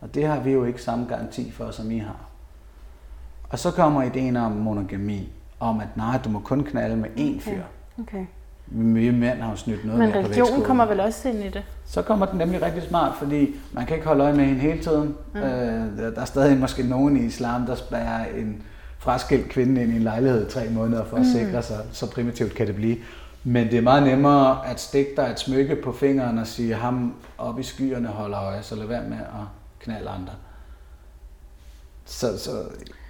Og 0.00 0.14
det 0.14 0.26
har 0.26 0.40
vi 0.40 0.52
jo 0.52 0.64
ikke 0.64 0.82
samme 0.82 1.06
garanti 1.08 1.50
for, 1.50 1.70
som 1.70 1.90
I 1.90 1.98
har. 1.98 2.20
Og 3.50 3.58
så 3.58 3.70
kommer 3.70 4.02
ideen 4.02 4.36
om 4.36 4.52
monogami, 4.52 5.32
om 5.60 5.80
at 5.80 5.96
nej, 5.96 6.20
du 6.24 6.28
må 6.30 6.38
kun 6.38 6.64
knalde 6.64 6.96
med 6.96 7.08
én 7.16 7.40
fyr. 7.40 7.62
Okay. 8.00 8.24
Vi 8.66 9.10
mænd 9.10 9.40
har 9.40 9.50
jo 9.50 9.56
snydt 9.56 9.84
noget 9.84 9.98
Men 9.98 10.08
mere 10.08 10.22
på 10.22 10.26
religion 10.26 10.44
vægtskålen. 10.44 10.66
kommer 10.66 10.86
vel 10.86 11.00
også 11.00 11.28
ind 11.28 11.38
i 11.38 11.48
det? 11.48 11.62
Så 11.86 12.02
kommer 12.02 12.26
den 12.26 12.38
nemlig 12.38 12.62
rigtig 12.62 12.82
smart, 12.82 13.16
fordi 13.18 13.56
man 13.72 13.86
kan 13.86 13.96
ikke 13.96 14.06
holde 14.06 14.24
øje 14.24 14.34
med 14.34 14.44
hende 14.44 14.60
hele 14.60 14.82
tiden. 14.82 15.14
Mm. 15.34 15.40
Øh, 15.40 15.98
der 16.14 16.20
er 16.20 16.24
stadig 16.24 16.58
måske 16.58 16.82
nogen 16.82 17.16
i 17.16 17.20
islam, 17.20 17.66
der 17.66 17.74
spærrer 17.74 18.26
en 18.26 18.62
fraskilt 18.98 19.48
kvinde 19.48 19.82
ind 19.82 19.92
i 19.92 19.96
en 19.96 20.02
lejlighed 20.02 20.46
i 20.46 20.50
tre 20.50 20.68
måneder 20.70 21.04
for 21.04 21.16
at 21.16 21.22
mm. 21.22 21.28
sikre 21.28 21.62
sig. 21.62 21.78
Så 21.92 22.10
primitivt 22.10 22.54
kan 22.54 22.66
det 22.66 22.74
blive. 22.74 22.96
Men 23.48 23.70
det 23.70 23.78
er 23.78 23.82
meget 23.82 24.02
nemmere 24.02 24.66
at 24.66 24.80
stikke 24.80 25.10
dig 25.16 25.22
et 25.22 25.40
smykke 25.40 25.76
på 25.76 25.92
fingeren 25.92 26.38
og 26.38 26.46
sige, 26.46 26.74
ham 26.74 27.14
oppe 27.38 27.60
i 27.60 27.64
skyerne 27.64 28.08
holder 28.08 28.40
øje, 28.40 28.62
så 28.62 28.74
lad 28.74 28.86
være 28.86 29.02
med 29.02 29.16
at 29.18 29.44
knalde 29.80 30.08
andre. 30.08 30.32
Så, 32.04 32.38
så 32.38 32.50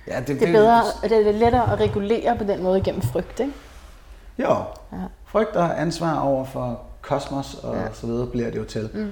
ja, 0.06 0.20
det, 0.20 0.28
Det 0.40 0.48
er 0.48 0.52
bedre, 0.52 0.82
det 1.02 1.28
er 1.28 1.32
lettere 1.32 1.72
at 1.72 1.80
regulere 1.80 2.36
på 2.38 2.44
den 2.44 2.62
måde 2.62 2.80
gennem 2.80 3.02
frygt, 3.02 3.40
ikke? 3.40 3.52
Jo, 4.38 4.56
Ja. 4.92 4.96
frygt 5.26 5.56
og 5.56 5.80
ansvar 5.80 6.18
over 6.20 6.44
for 6.44 6.80
kosmos 7.02 7.54
og 7.54 7.76
Ja. 7.76 7.92
så 7.92 8.06
videre 8.06 8.26
bliver 8.26 8.50
det 8.50 8.58
jo 8.58 8.64
til. 8.64 8.90
Mm. 8.94 9.10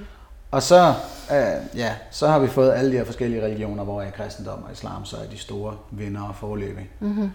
Og 0.51 0.63
så, 0.63 0.93
øh, 1.31 1.77
ja, 1.77 1.95
så 2.11 2.27
har 2.27 2.39
vi 2.39 2.47
fået 2.47 2.71
alle 2.73 2.91
de 2.91 2.97
her 2.97 3.05
forskellige 3.05 3.43
religioner, 3.45 3.83
hvor 3.83 4.01
i 4.01 4.09
kristendom 4.09 4.63
og 4.63 4.71
islam 4.71 5.05
så 5.05 5.17
er 5.17 5.25
de 5.31 5.37
store 5.37 5.77
vinder 5.91 6.21
og 6.23 6.35
forløbig, 6.35 6.89
mm-hmm. 6.99 7.31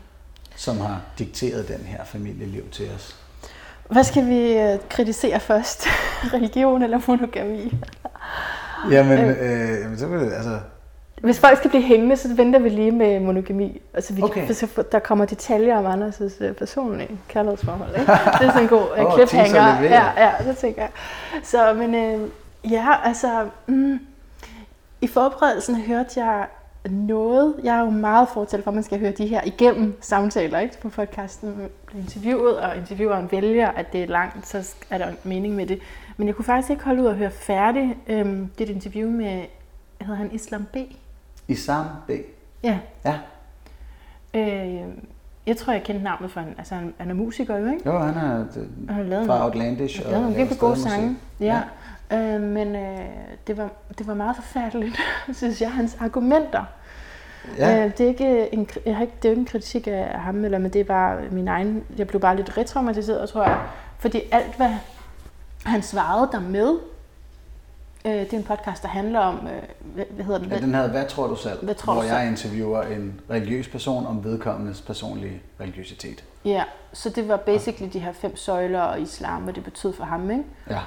som 0.57 0.80
har 0.80 1.01
dikteret 1.18 1.68
den 1.68 1.80
her 1.86 2.05
familieliv 2.05 2.70
til 2.70 2.90
os. 2.97 3.16
Hvad 3.91 4.05
skal 4.05 4.26
vi 4.28 4.53
øh, 4.53 4.78
kritisere 4.89 5.41
først? 5.41 5.87
Religion 6.35 6.83
eller 6.83 7.01
monogami? 7.09 7.74
Jamen, 8.91 9.18
øh, 9.18 9.80
jamen 9.83 9.99
så 9.99 10.07
vil 10.07 10.20
det, 10.20 10.33
altså, 10.33 10.59
Hvis 11.22 11.41
folk 11.41 11.59
skal 11.59 11.70
blive 11.70 11.83
hængende, 11.83 12.16
så 12.16 12.35
venter 12.35 12.59
vi 12.59 12.68
lige 12.68 12.91
med 12.93 13.20
monogami. 13.20 13.83
Altså, 13.95 14.14
vi, 14.14 14.22
Okay. 14.22 14.53
så 14.53 14.85
der 14.93 14.99
kommer 14.99 15.24
detaljer 15.24 15.78
om 15.78 15.87
Anders' 16.03 16.45
øh, 16.45 16.55
personlige 16.55 17.20
kærlighedsforhold. 17.28 17.91
Ikke? 18.01 18.12
Det 18.39 18.47
er 18.47 18.51
sådan 18.51 18.62
en 18.62 18.68
god 18.68 18.87
uh, 18.99 19.05
Åh, 19.05 19.12
cliffhanger. 19.12 19.83
Ja, 19.83 20.05
ja, 20.16 20.33
det 20.45 20.57
tænker 20.57 20.83
jeg. 20.83 20.91
Så, 21.43 21.74
men 21.74 21.95
øh, 21.95 22.28
ja, 22.72 22.87
altså... 23.05 23.47
Mm, 23.66 23.99
I 25.01 25.07
forberedelsen 25.07 25.80
hørte 25.80 26.24
jeg 26.24 26.47
noget. 26.91 27.55
Jeg 27.64 27.76
er 27.76 27.80
jo 27.80 27.91
meget 27.91 28.28
fortæller 28.28 28.64
for, 28.64 28.70
at 28.70 28.74
man 28.74 28.83
skal 28.85 28.99
høre 29.01 29.11
de 29.12 29.26
her 29.26 29.41
igennem 29.45 29.99
samtaler 30.01 30.59
ikke? 30.59 30.80
på 30.80 30.89
podcasten. 30.89 31.55
Bliver 31.87 32.03
interviewet, 32.03 32.59
og 32.59 32.76
intervieweren 32.76 33.28
vælger, 33.33 33.68
at 33.68 33.93
det 33.93 34.03
er 34.03 34.07
langt, 34.07 34.47
så 34.49 34.74
er 34.91 34.99
der 34.99 35.09
en 35.09 35.16
mening 35.24 35.55
med 35.55 35.66
det. 35.66 35.78
Men 36.16 36.26
jeg 36.26 36.35
kunne 36.37 36.45
faktisk 36.45 36.70
ikke 36.70 36.85
holde 36.85 37.03
ud 37.03 37.07
at 37.09 37.16
høre 37.16 37.30
færdig. 37.30 37.97
Øhm, 38.07 38.51
det 38.59 38.64
er 38.64 38.70
et 38.70 38.74
interview 38.74 39.11
med, 39.11 39.43
hedder 40.01 40.14
han 40.14 40.33
Islam 40.33 40.64
B? 40.72 40.76
Isam 41.49 41.87
B. 42.07 42.11
Ja. 42.64 42.78
Ja, 43.05 43.18
Øh, 44.35 44.80
jeg 45.47 45.57
tror, 45.57 45.72
jeg 45.72 45.83
kendte 45.83 46.05
navnet 46.05 46.30
for 46.30 46.41
han. 46.41 46.55
Altså, 46.59 46.74
han, 46.74 46.95
han 46.99 47.11
er 47.11 47.14
musiker 47.14 47.57
jo, 47.59 47.66
ikke? 47.66 47.80
jo, 47.87 47.99
han 47.99 48.16
er 48.16 48.39
det, 48.39 48.68
Han 48.89 48.97
har 48.97 49.03
lavet, 49.03 49.26
fra 49.26 49.45
Outlandish. 49.45 49.97
han 49.97 50.05
har 50.05 50.11
lavet 50.11 50.22
nogle 50.22 50.37
virkelig 50.37 50.59
gode 50.59 50.76
sange. 50.76 51.07
musik. 51.07 51.20
Ja. 51.41 51.61
Øh, 52.13 52.41
men 52.41 52.77
øh, 52.77 52.99
det, 53.47 53.57
var, 53.57 53.71
det 53.99 54.07
var 54.07 54.15
meget 54.15 54.37
forfærdeligt, 54.37 54.97
synes 55.39 55.61
jeg, 55.61 55.73
hans 55.73 55.97
argumenter. 56.01 56.65
Ja. 57.59 57.85
Øh, 57.85 57.93
det, 57.99 58.01
er 58.01 58.09
ikke 58.09 58.55
en, 58.55 58.69
jeg 58.87 58.97
har 58.97 59.03
ikke, 59.03 59.15
det 59.23 59.25
er 59.25 59.29
jo 59.29 59.33
ikke 59.33 59.41
en 59.41 59.47
kritik 59.47 59.87
af 59.87 60.21
ham, 60.21 60.45
eller, 60.45 60.59
men 60.59 60.73
det 60.73 60.81
er 60.81 60.85
bare 60.85 61.21
min 61.31 61.49
egen... 61.49 61.85
Jeg 61.99 62.07
blev 62.07 62.21
bare 62.21 62.37
lidt 62.37 62.57
retraumatiseret, 62.59 63.29
tror 63.29 63.43
jeg. 63.43 63.59
Fordi 63.99 64.21
alt, 64.33 64.57
hvad 64.57 64.75
han 65.65 65.83
svarede 65.83 66.29
der 66.33 66.41
med, 66.41 66.79
øh, 68.05 68.13
det 68.13 68.33
er 68.33 68.37
en 68.37 68.45
podcast, 68.45 68.83
der 68.83 68.89
handler 68.89 69.21
om... 69.21 69.47
Øh, 69.47 69.63
hvad, 69.81 70.05
hvad 70.11 70.25
hedder 70.25 70.39
den? 70.39 70.51
Ja, 70.51 70.59
den 70.59 70.75
hedder 70.75 70.91
Hvad 70.91 71.07
tror 71.07 71.27
du 71.27 71.37
selv? 71.37 71.65
Hvad 71.65 71.75
tror 71.75 71.93
hvor 71.93 72.03
du 72.03 72.09
jeg 72.09 72.17
selv? 72.17 72.31
interviewer 72.31 72.83
en 72.83 73.21
religiøs 73.31 73.69
person 73.69 74.07
om 74.07 74.25
vedkommendes 74.25 74.81
personlige 74.81 75.43
religiøsitet. 75.61 76.25
Ja, 76.45 76.65
så 76.93 77.11
det 77.11 77.29
var 77.29 77.37
basically 77.37 77.93
de 77.93 77.99
her 77.99 78.13
fem 78.13 78.37
søjler 78.37 78.81
og 78.81 79.01
islam, 79.01 79.43
hvad 79.43 79.55
det 79.55 79.65
betød 79.65 79.93
for 79.93 80.05
ham, 80.05 80.31
ikke? 80.31 80.45
Ja. 80.71 80.79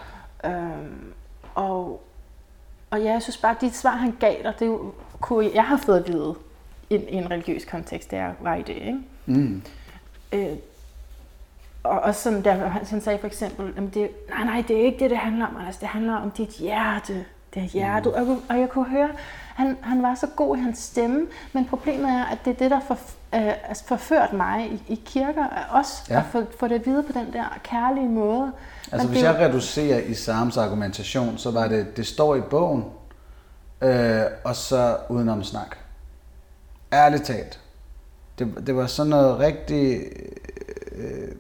Øhm, 0.45 1.13
og, 1.55 2.03
og 2.89 3.01
ja, 3.01 3.11
jeg 3.11 3.21
synes 3.21 3.37
bare, 3.37 3.55
at 3.55 3.61
de 3.61 3.71
svar, 3.71 3.95
han 3.95 4.15
gav 4.19 4.35
dig, 4.43 4.53
det 4.59 4.79
kunne 5.21 5.51
jeg 5.53 5.63
have 5.63 5.79
fået 5.79 5.99
at 5.99 6.07
vide 6.07 6.35
i, 6.89 6.95
i 6.95 7.15
en 7.15 7.31
religiøs 7.31 7.65
kontekst, 7.65 8.13
jeg 8.13 8.33
var 8.39 8.55
i 8.55 8.61
det, 8.61 8.75
ikke? 8.75 8.99
Mm. 9.25 9.61
øh, 10.33 10.57
og 11.83 11.99
også 11.99 12.21
sådan 12.21 12.43
der, 12.43 12.53
han 12.67 13.01
sagde 13.01 13.19
for 13.19 13.27
eksempel, 13.27 13.73
at 13.77 13.93
det, 13.93 14.09
nej, 14.29 14.43
nej, 14.45 14.63
det 14.67 14.81
er 14.81 14.85
ikke 14.85 14.99
det, 14.99 15.09
det 15.09 15.17
handler 15.17 15.45
om, 15.45 15.57
altså, 15.65 15.81
det 15.81 15.89
handler 15.89 16.15
om 16.15 16.31
dit 16.31 16.49
hjerte. 16.49 17.25
Det 17.53 17.63
er 17.63 17.67
hjertet. 17.67 18.11
Mm. 18.11 18.13
Og, 18.13 18.19
jeg 18.19 18.25
kunne, 18.27 18.41
og 18.49 18.59
jeg 18.59 18.69
kunne 18.69 18.85
høre, 18.85 19.09
han, 19.55 19.77
han 19.81 20.03
var 20.03 20.15
så 20.15 20.27
god 20.35 20.57
i 20.57 20.59
hans 20.59 20.79
stemme, 20.79 21.27
men 21.53 21.65
problemet 21.65 22.09
er, 22.09 22.25
at 22.25 22.37
det 22.45 22.51
er 22.51 22.57
det, 22.57 22.71
der 22.71 22.79
for, 22.79 22.93
øh, 23.35 23.69
altså 23.69 23.85
forført 23.87 24.33
mig 24.33 24.71
i, 24.71 24.93
i 24.93 25.01
kirker, 25.05 25.45
også 25.69 26.03
ja. 26.09 26.19
at 26.19 26.25
få, 26.25 26.43
få 26.59 26.67
det 26.67 26.75
at 26.75 26.85
vide 26.85 27.03
på 27.03 27.11
den 27.11 27.33
der 27.33 27.59
kærlige 27.63 28.09
måde. 28.09 28.51
Altså 28.91 29.07
hvis 29.07 29.19
det, 29.19 29.25
jeg 29.25 29.35
reducerer 29.35 29.99
i 29.99 30.13
Sams 30.13 30.57
argumentation, 30.57 31.37
så 31.37 31.51
var 31.51 31.67
det, 31.67 31.97
det 31.97 32.07
står 32.07 32.35
i 32.35 32.41
bogen, 32.41 32.83
øh, 33.81 34.21
og 34.43 34.55
så 34.55 34.97
udenom 35.09 35.43
snak. 35.43 35.75
Ærligt 36.93 37.23
talt. 37.23 37.59
Det, 38.39 38.63
det 38.67 38.75
var 38.75 38.87
sådan 38.87 39.09
noget 39.09 39.39
rigtig 39.39 40.01
øh, 40.91 41.35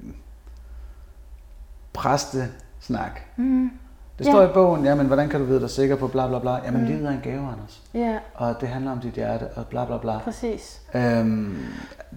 præstesnak. 1.93 3.19
Mm. 3.35 3.71
Det 4.17 4.25
står 4.25 4.41
ja. 4.41 4.49
i 4.49 4.53
bogen, 4.53 4.85
jamen 4.85 5.07
hvordan 5.07 5.29
kan 5.29 5.39
du 5.39 5.45
vide 5.45 5.59
dig 5.59 5.69
sikker 5.69 5.95
på 5.95 6.07
bla 6.07 6.27
bla 6.27 6.39
bla. 6.39 6.51
Jamen 6.65 6.81
mm. 6.81 6.87
livet 6.87 7.05
er 7.05 7.11
en 7.11 7.19
gave, 7.23 7.39
Anders. 7.39 7.81
Ja. 7.93 8.17
Og 8.33 8.55
det 8.61 8.69
handler 8.69 8.91
om 8.91 8.99
dit 8.99 9.13
hjerte 9.13 9.47
og 9.55 9.67
bla 9.67 9.85
bla 9.85 9.97
bla. 9.97 10.17
Præcis. 10.17 10.81
Øhm, 10.93 11.57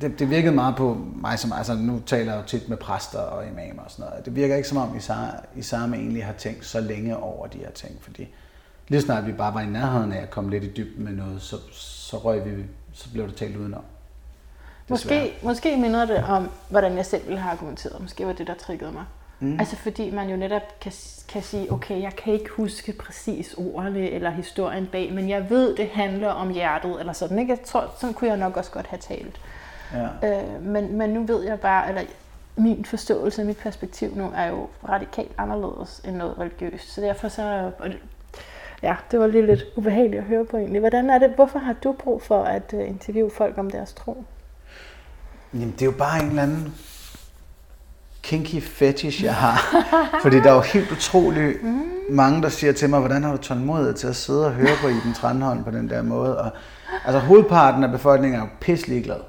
det, 0.00 0.18
det 0.18 0.30
virkede 0.30 0.54
meget 0.54 0.76
på 0.76 0.96
mig 1.14 1.38
som, 1.38 1.52
altså 1.52 1.74
nu 1.74 2.00
taler 2.06 2.32
jeg 2.32 2.42
jo 2.42 2.46
tit 2.46 2.68
med 2.68 2.76
præster 2.76 3.18
og 3.18 3.46
imamer 3.46 3.82
og 3.82 3.90
sådan 3.90 4.04
noget. 4.10 4.24
Det 4.24 4.36
virker 4.36 4.56
ikke 4.56 4.68
som 4.68 4.78
om 4.78 4.96
I 5.56 5.62
samme 5.62 5.96
egentlig 5.96 6.24
har 6.24 6.32
tænkt 6.32 6.66
så 6.66 6.80
længe 6.80 7.16
over 7.16 7.46
de 7.46 7.58
her 7.58 7.70
ting, 7.70 7.98
fordi 8.00 8.28
lige 8.88 9.00
snart 9.00 9.26
vi 9.26 9.32
bare 9.32 9.54
var 9.54 9.60
i 9.60 9.66
nærheden 9.66 10.12
af 10.12 10.22
at 10.22 10.30
komme 10.30 10.50
lidt 10.50 10.64
i 10.64 10.72
dybden 10.76 11.04
med 11.04 11.12
noget, 11.12 11.42
så, 11.42 11.56
så 11.72 12.16
røg 12.16 12.44
vi, 12.44 12.64
så 12.92 13.12
blev 13.12 13.28
det 13.28 13.36
talt 13.36 13.56
udenom. 13.56 13.82
Måske, 14.88 15.32
måske 15.42 15.76
minder 15.76 16.04
det 16.04 16.24
om, 16.24 16.50
hvordan 16.68 16.96
jeg 16.96 17.06
selv 17.06 17.26
ville 17.26 17.40
have 17.40 17.52
argumenteret. 17.52 18.00
Måske 18.00 18.26
var 18.26 18.32
det, 18.32 18.46
der 18.46 18.54
triggede 18.54 18.92
mig. 18.92 19.04
Mm. 19.40 19.60
Altså 19.60 19.76
fordi 19.76 20.10
man 20.10 20.28
jo 20.28 20.36
netop 20.36 20.62
kan, 20.80 20.92
kan 21.28 21.42
sige, 21.42 21.72
okay, 21.72 22.02
jeg 22.02 22.16
kan 22.16 22.32
ikke 22.32 22.50
huske 22.50 22.92
præcis 22.92 23.54
ordene 23.54 24.10
eller 24.10 24.30
historien 24.30 24.86
bag, 24.86 25.12
men 25.12 25.28
jeg 25.28 25.50
ved, 25.50 25.76
det 25.76 25.88
handler 25.88 26.28
om 26.28 26.50
hjertet, 26.50 27.00
eller 27.00 27.12
sådan, 27.12 27.38
ikke? 27.38 27.52
Jeg 27.52 27.62
tror, 27.64 27.94
sådan 27.98 28.14
kunne 28.14 28.30
jeg 28.30 28.36
nok 28.36 28.56
også 28.56 28.70
godt 28.70 28.86
have 28.86 28.98
talt. 28.98 29.40
Ja. 29.94 30.40
Øh, 30.40 30.62
men, 30.62 30.98
men 30.98 31.10
nu 31.10 31.22
ved 31.22 31.44
jeg 31.44 31.60
bare, 31.60 31.88
eller 31.88 32.02
min 32.56 32.84
forståelse, 32.84 33.44
mit 33.44 33.56
perspektiv 33.56 34.16
nu, 34.16 34.32
er 34.36 34.46
jo 34.46 34.68
radikalt 34.88 35.32
anderledes 35.38 36.00
end 36.04 36.16
noget 36.16 36.38
religiøst. 36.38 36.94
Så 36.94 37.00
derfor 37.00 37.28
så, 37.28 37.70
ja, 38.82 38.96
det 39.10 39.20
var 39.20 39.26
lige 39.26 39.46
lidt 39.46 39.64
ubehageligt 39.76 40.20
at 40.20 40.24
høre 40.24 40.44
på 40.44 40.56
egentlig. 40.56 40.80
Hvordan 40.80 41.10
er 41.10 41.18
det, 41.18 41.30
hvorfor 41.30 41.58
har 41.58 41.72
du 41.72 41.92
brug 41.92 42.22
for 42.22 42.42
at 42.42 42.74
øh, 42.74 42.88
interviewe 42.88 43.30
folk 43.30 43.58
om 43.58 43.70
deres 43.70 43.92
tro? 43.92 44.24
Jamen, 45.54 45.70
det 45.70 45.82
er 45.82 45.86
jo 45.86 45.92
bare 45.98 46.22
en 46.22 46.28
eller 46.28 46.42
anden 46.42 46.74
kinky 48.28 48.60
fetish, 48.62 49.24
jeg 49.24 49.34
har. 49.34 49.84
Fordi 50.22 50.36
der 50.36 50.50
er 50.50 50.54
jo 50.54 50.60
helt 50.60 50.92
utroligt 50.92 51.62
mm. 51.62 51.82
mange, 52.10 52.42
der 52.42 52.48
siger 52.48 52.72
til 52.72 52.90
mig, 52.90 53.00
hvordan 53.00 53.24
har 53.24 53.32
du 53.32 53.42
tålmodighed 53.42 53.94
til 53.94 54.06
at 54.06 54.16
sidde 54.16 54.46
og 54.46 54.52
høre 54.52 54.76
på 54.82 54.88
Iben 54.88 55.14
Trandholm 55.14 55.64
på 55.64 55.70
den 55.70 55.90
der 55.90 56.02
måde. 56.02 56.38
Og, 56.38 56.50
altså 57.04 57.18
hovedparten 57.18 57.84
af 57.84 57.90
befolkningen 57.90 58.40
er 58.40 58.44
jo 58.44 58.48
pisselig 58.60 59.04
glad. 59.04 59.20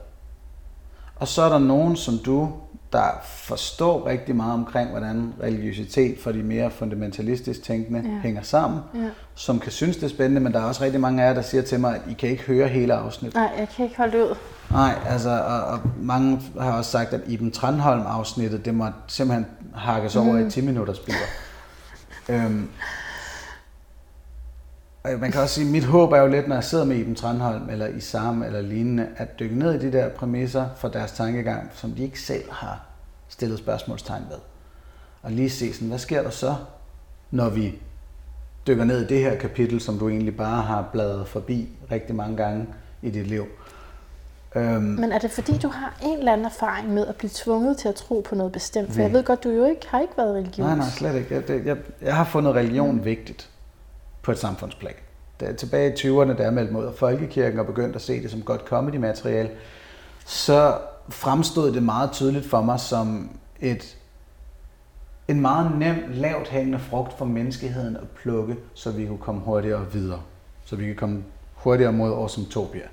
Og 1.16 1.28
så 1.28 1.42
er 1.42 1.50
der 1.50 1.60
nogen 1.60 1.96
som 1.96 2.14
du, 2.26 2.52
der 2.94 3.08
forstår 3.24 4.08
rigtig 4.08 4.36
meget 4.36 4.54
omkring, 4.54 4.90
hvordan 4.90 5.34
religiøsitet 5.44 6.20
for 6.20 6.32
de 6.32 6.44
mere 6.44 6.72
fundamentalistisk 6.72 7.64
tænkende 7.64 8.02
ja. 8.06 8.20
hænger 8.22 8.42
sammen, 8.42 8.80
ja. 8.96 9.10
som 9.36 9.60
kan 9.60 9.72
synes, 9.72 9.98
det 9.98 10.04
er 10.04 10.10
spændende, 10.10 10.42
men 10.42 10.54
der 10.54 10.60
er 10.60 10.64
også 10.64 10.84
rigtig 10.84 11.02
mange 11.02 11.24
af 11.24 11.28
jer, 11.28 11.34
der 11.34 11.42
siger 11.42 11.62
til 11.62 11.80
mig, 11.80 11.96
at 11.96 12.02
I 12.12 12.14
kan 12.14 12.30
ikke 12.30 12.44
høre 12.44 12.68
hele 12.68 12.94
afsnittet. 12.94 13.36
Nej, 13.36 13.52
jeg 13.58 13.68
kan 13.76 13.86
ikke 13.86 13.98
holde 13.98 14.18
det 14.18 14.24
ud. 14.24 14.36
Nej, 14.72 15.00
altså, 15.06 15.30
og, 15.30 15.64
og 15.64 15.80
mange 15.98 16.42
har 16.60 16.72
også 16.72 16.92
sagt, 16.92 17.14
at 17.14 17.22
Iben 17.28 17.52
Trandholm-afsnittet, 17.52 18.66
det 18.66 18.74
må 18.74 18.88
simpelthen 19.08 19.46
hakkes 19.76 20.16
over 20.16 20.34
mm. 20.34 20.48
i 20.48 20.52
10 20.52 20.62
minutters 20.62 21.00
billeder. 21.00 21.26
øhm, 22.30 22.70
man 25.04 25.32
kan 25.32 25.42
også 25.42 25.56
sige, 25.56 25.66
at 25.66 25.72
mit 25.72 25.84
håb 25.84 26.12
er 26.12 26.22
jo 26.22 26.28
lidt, 26.28 26.48
når 26.48 26.56
jeg 26.56 26.64
sidder 26.64 26.86
med 26.86 26.98
Iben 26.98 27.16
Trandholm, 27.16 27.70
eller 27.70 27.88
Isam, 27.88 28.44
eller 28.44 28.62
lignende, 28.62 29.08
at 29.18 29.40
dykke 29.40 29.60
ned 29.60 29.74
i 29.74 29.86
de 29.86 29.98
der 29.98 30.10
præmisser 30.10 30.70
for 30.78 30.88
deres 30.88 31.12
tankegang, 31.12 31.70
som 31.74 31.92
de 31.92 32.04
ikke 32.04 32.22
selv 32.22 32.52
har 32.52 32.82
stillet 33.30 33.60
spørgsmålstegn 33.60 34.24
ved. 34.30 34.38
Og 35.22 35.32
lige 35.32 35.50
se 35.50 35.74
sådan, 35.74 35.88
hvad 35.88 36.00
sker 36.00 36.24
der 36.24 36.30
så, 36.30 36.56
når 37.32 37.50
vi 37.50 37.80
dykker 38.68 38.84
ned 38.84 39.02
i 39.02 39.08
det 39.08 39.20
her 39.20 39.36
kapitel, 39.36 39.82
som 39.82 40.00
du 40.00 40.10
egentlig 40.10 40.38
bare 40.38 40.62
har 40.62 40.90
bladret 40.92 41.28
forbi 41.28 41.70
rigtig 41.92 42.16
mange 42.16 42.38
gange 42.38 42.68
i 43.02 43.10
dit 43.10 43.28
liv. 43.28 43.46
Øhm, 44.56 44.82
Men 44.82 45.12
er 45.12 45.20
det 45.20 45.32
fordi, 45.32 45.58
du 45.58 45.68
har 45.68 45.98
en 46.04 46.20
eller 46.20 46.34
anden 46.34 46.46
erfaring 46.46 46.94
med 46.94 47.08
at 47.08 47.16
blive 47.16 47.32
tvunget 47.34 47.78
til 47.78 47.88
at 47.88 47.96
tro 47.96 48.26
på 48.30 48.36
noget 48.36 48.52
bestemt? 48.52 48.94
For 48.94 49.02
jeg 49.02 49.14
ved 49.14 49.24
godt, 49.24 49.44
du 49.44 49.50
jo 49.50 49.66
ikke 49.66 49.88
har 49.90 50.00
ikke 50.00 50.14
været 50.18 50.36
religiøs. 50.36 50.66
Nej, 50.66 50.76
nej, 50.76 50.88
slet 50.90 51.16
ikke. 51.16 51.36
Jeg, 51.36 51.48
det, 51.48 51.66
jeg, 51.66 51.78
jeg 52.02 52.16
har 52.16 52.24
fundet 52.24 52.56
religion 52.56 52.96
mm. 52.96 53.06
vigtigt 53.06 53.50
på 54.22 54.32
et 54.32 54.38
samfundsplan. 54.38 54.94
Da, 55.40 55.54
tilbage 55.54 55.90
i 55.90 55.94
20'erne, 55.94 56.38
da 56.38 56.44
jeg 56.44 56.54
meldte 56.54 56.74
mod 56.74 56.94
folkekirken 56.98 57.60
og 57.60 57.66
begyndte 57.66 57.96
at 57.96 58.02
se 58.02 58.24
det 58.24 58.32
som 58.32 58.42
godt 58.42 58.62
comedy-materiale, 58.62 59.50
så 60.26 60.78
fremstod 61.10 61.72
det 61.72 61.84
meget 61.84 62.12
tydeligt 62.12 62.46
for 62.46 62.62
mig 62.62 62.80
som 62.80 63.30
et, 63.60 63.98
en 65.28 65.42
meget 65.42 65.78
nem, 65.78 65.96
lavt 66.10 66.48
hængende 66.48 66.80
frugt 66.80 67.18
for 67.18 67.26
menneskeheden 67.26 67.98
at 67.98 68.10
plukke, 68.22 68.56
så 68.74 68.92
vi 68.92 69.06
kunne 69.06 69.18
komme 69.18 69.42
hurtigere 69.42 69.92
videre. 69.92 70.22
Så 70.66 70.76
vi 70.76 70.86
kan 70.86 70.96
komme 70.96 71.24
hurtigere 71.54 71.94
mod 71.94 72.26
Asymptopia. 72.26 72.88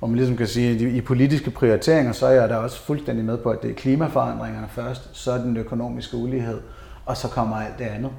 Hvor 0.00 0.08
man 0.08 0.16
ligesom 0.16 0.36
kan 0.36 0.46
sige, 0.46 0.74
at 0.74 0.80
i 0.80 1.00
politiske 1.00 1.50
prioriteringer, 1.50 2.12
så 2.12 2.26
er 2.26 2.30
jeg 2.30 2.48
da 2.48 2.56
også 2.56 2.80
fuldstændig 2.82 3.24
med 3.24 3.38
på, 3.38 3.50
at 3.50 3.62
det 3.62 3.70
er 3.70 3.74
klimaforandringerne 3.74 4.68
først, 4.68 5.10
så 5.12 5.32
er 5.32 5.38
den 5.38 5.56
økonomiske 5.56 6.16
ulighed, 6.16 6.60
og 7.06 7.16
så 7.16 7.28
kommer 7.28 7.56
alt 7.56 7.78
det 7.78 7.84
andet. 7.84 8.10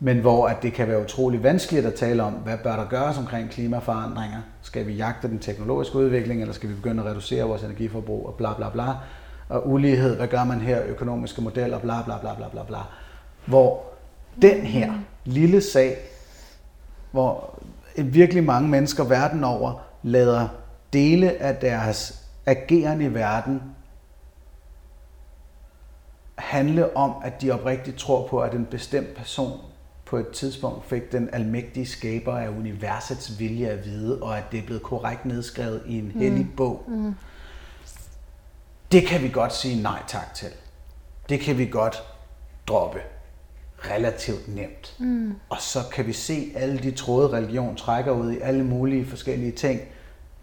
Men 0.00 0.18
hvor 0.18 0.46
at 0.48 0.62
det 0.62 0.72
kan 0.72 0.88
være 0.88 1.02
utrolig 1.02 1.42
vanskeligt 1.42 1.86
at 1.86 1.94
tale 1.94 2.22
om, 2.22 2.32
hvad 2.32 2.58
bør 2.58 2.76
der 2.76 2.88
gøres 2.88 3.18
omkring 3.18 3.50
klimaforandringer? 3.50 4.38
Skal 4.62 4.86
vi 4.86 4.92
jagte 4.92 5.28
den 5.28 5.38
teknologiske 5.38 5.98
udvikling, 5.98 6.40
eller 6.40 6.54
skal 6.54 6.68
vi 6.68 6.74
begynde 6.74 7.02
at 7.02 7.08
reducere 7.08 7.44
vores 7.44 7.62
energiforbrug 7.62 8.26
og 8.26 8.34
bla 8.34 8.54
bla 8.54 8.70
bla? 8.70 8.86
Og 9.48 9.68
ulighed, 9.70 10.16
hvad 10.16 10.26
gør 10.26 10.44
man 10.44 10.60
her? 10.60 10.82
Økonomiske 10.86 11.42
modeller, 11.42 11.78
bla 11.78 12.02
bla 12.02 12.18
bla 12.20 12.34
bla 12.34 12.48
bla 12.48 12.62
bla. 12.62 12.78
Hvor 13.46 13.82
den 14.42 14.60
her 14.60 14.92
lille 15.24 15.60
sag, 15.60 15.96
hvor 17.10 17.60
virkelig 17.96 18.44
mange 18.44 18.68
mennesker 18.68 19.04
verden 19.04 19.44
over 19.44 19.80
lader 20.02 20.48
dele 20.94 21.42
af 21.42 21.56
deres 21.56 22.24
ageren 22.46 23.00
i 23.00 23.14
verden 23.14 23.62
handle 26.38 26.96
om, 26.96 27.12
at 27.24 27.42
de 27.42 27.50
oprigtigt 27.50 27.96
tror 27.96 28.28
på, 28.28 28.40
at 28.40 28.54
en 28.54 28.66
bestemt 28.66 29.14
person 29.14 29.60
på 30.04 30.16
et 30.16 30.28
tidspunkt 30.28 30.84
fik 30.84 31.12
den 31.12 31.28
almægtige 31.32 31.86
skaber 31.86 32.38
af 32.38 32.48
universets 32.48 33.38
vilje 33.38 33.68
at 33.68 33.84
vide, 33.84 34.22
og 34.22 34.38
at 34.38 34.44
det 34.52 34.58
er 34.58 34.66
blevet 34.66 34.82
korrekt 34.82 35.24
nedskrevet 35.24 35.82
i 35.86 35.98
en 35.98 36.10
hellig 36.10 36.44
mm. 36.44 36.56
bog. 36.56 36.84
Mm. 36.88 37.14
Det 38.92 39.06
kan 39.06 39.22
vi 39.22 39.28
godt 39.28 39.54
sige 39.54 39.82
nej 39.82 40.02
tak 40.06 40.34
til. 40.34 40.48
Det 41.28 41.40
kan 41.40 41.58
vi 41.58 41.66
godt 41.66 42.02
droppe 42.66 42.98
relativt 43.78 44.48
nemt. 44.48 44.96
Mm. 44.98 45.34
Og 45.48 45.56
så 45.60 45.78
kan 45.92 46.06
vi 46.06 46.12
se 46.12 46.52
alle 46.54 46.78
de 46.78 46.90
tråde, 46.90 47.32
religion 47.32 47.76
trækker 47.76 48.12
ud 48.12 48.32
i 48.32 48.38
alle 48.38 48.64
mulige 48.64 49.06
forskellige 49.06 49.52
ting, 49.52 49.80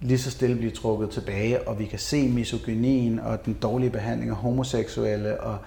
lige 0.01 0.19
så 0.19 0.31
stille 0.31 0.55
blive 0.55 0.71
trukket 0.71 1.09
tilbage, 1.09 1.67
og 1.67 1.79
vi 1.79 1.85
kan 1.85 1.99
se 1.99 2.29
misogynien 2.29 3.19
og 3.19 3.45
den 3.45 3.53
dårlige 3.53 3.89
behandling 3.89 4.31
af 4.31 4.37
homoseksuelle, 4.37 5.39
og 5.39 5.57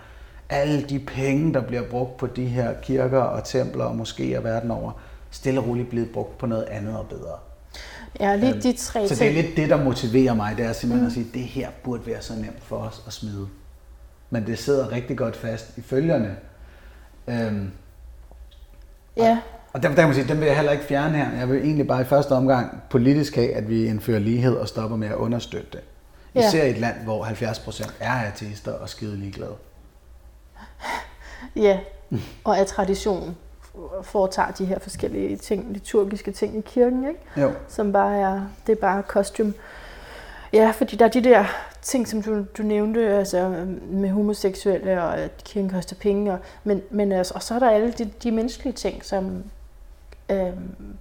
alle 0.49 0.83
de 0.83 0.99
penge, 0.99 1.55
der 1.55 1.61
bliver 1.61 1.83
brugt 1.91 2.17
på 2.17 2.27
de 2.27 2.45
her 2.45 2.75
kirker 2.83 3.21
og 3.21 3.45
templer 3.45 3.85
og 3.85 4.01
moskéer 4.01 4.41
verden 4.41 4.71
over, 4.71 4.93
stille 5.31 5.61
og 5.61 5.67
roligt 5.69 5.89
blevet 5.89 6.11
brugt 6.11 6.39
på 6.39 6.47
noget 6.47 6.65
andet 6.65 6.97
og 6.99 7.07
bedre. 7.09 7.39
Ja, 8.21 8.37
lige 8.37 8.53
øhm, 8.53 8.61
de 8.61 8.73
tre 8.73 9.09
Så 9.09 9.15
det 9.15 9.29
er 9.29 9.43
lidt 9.43 9.57
det, 9.57 9.71
der 9.71 9.85
motiverer 9.85 10.35
mig, 10.35 10.57
det 10.57 10.65
er 10.65 10.73
simpelthen 10.73 11.03
mm. 11.03 11.07
at 11.07 11.13
sige, 11.13 11.27
at 11.29 11.35
det 11.35 11.43
her 11.43 11.71
burde 11.85 12.07
være 12.07 12.23
så 12.23 12.35
nemt 12.35 12.63
for 12.63 12.77
os 12.77 13.03
at 13.07 13.13
smide. 13.13 13.49
Men 14.31 14.47
det 14.47 14.59
sidder 14.59 14.93
rigtig 14.93 15.17
godt 15.17 15.37
fast 15.37 15.79
i 15.79 15.81
følgerne. 15.81 16.37
Øhm, 17.29 17.71
ja. 19.17 19.39
Og 19.75 19.83
dem, 19.83 19.91
der 19.91 20.03
kan 20.03 20.05
man 20.05 20.15
sige, 20.15 20.29
dem 20.29 20.41
vil 20.41 20.47
jeg 20.47 20.57
heller 20.57 20.73
ikke 20.73 20.85
fjerne 20.85 21.17
her. 21.17 21.39
Jeg 21.39 21.49
vil 21.49 21.59
egentlig 21.59 21.87
bare 21.87 22.01
i 22.01 22.05
første 22.05 22.33
omgang 22.33 22.83
politisk 22.91 23.35
have, 23.35 23.55
at 23.55 23.69
vi 23.69 23.87
indfører 23.87 24.19
lighed 24.19 24.57
og 24.57 24.69
stopper 24.69 24.97
med 24.97 25.09
at 25.09 25.15
understøtte 25.15 25.69
det. 25.73 25.81
Især 26.35 26.59
ja. 26.59 26.65
i 26.65 26.71
et 26.71 26.79
land, 26.79 26.97
hvor 27.05 27.25
70% 27.25 27.93
er 28.01 28.13
ateister 28.13 28.73
og 28.73 28.89
skide 28.89 29.17
ligeglade. 29.17 29.55
Ja, 31.57 31.79
og 32.45 32.59
af 32.59 32.67
tradition 32.67 33.37
foretager 34.03 34.51
de 34.51 34.65
her 34.65 34.79
forskellige 34.79 35.37
ting, 35.37 35.73
liturgiske 35.73 36.33
ting 36.33 36.59
i 36.59 36.61
kirken, 36.61 37.09
ikke? 37.09 37.21
Jo. 37.37 37.53
Som 37.69 37.93
bare 37.93 38.17
er, 38.19 38.41
det 38.67 38.73
er 38.73 38.81
bare 38.81 39.03
kostume. 39.03 39.55
Ja, 40.53 40.71
fordi 40.71 40.97
der 40.97 41.05
er 41.05 41.11
de 41.11 41.25
der 41.25 41.45
ting, 41.83 42.09
som 42.09 42.23
du, 42.23 42.45
du 42.59 42.63
nævnte, 42.63 43.09
altså 43.09 43.67
med 43.91 44.11
homoseksuelle, 44.11 45.03
og 45.03 45.19
at 45.19 45.31
kirken 45.45 45.71
koster 45.71 45.97
penge, 45.97 46.33
og, 46.33 46.39
men, 46.65 46.83
men 46.91 47.13
altså, 47.13 47.35
og 47.35 47.43
så 47.43 47.55
er 47.55 47.59
der 47.59 47.71
alle 47.71 47.93
de, 47.93 48.11
de 48.23 48.31
menneskelige 48.31 48.73
ting, 48.73 49.05
som, 49.05 49.45
øhm, 50.31 50.97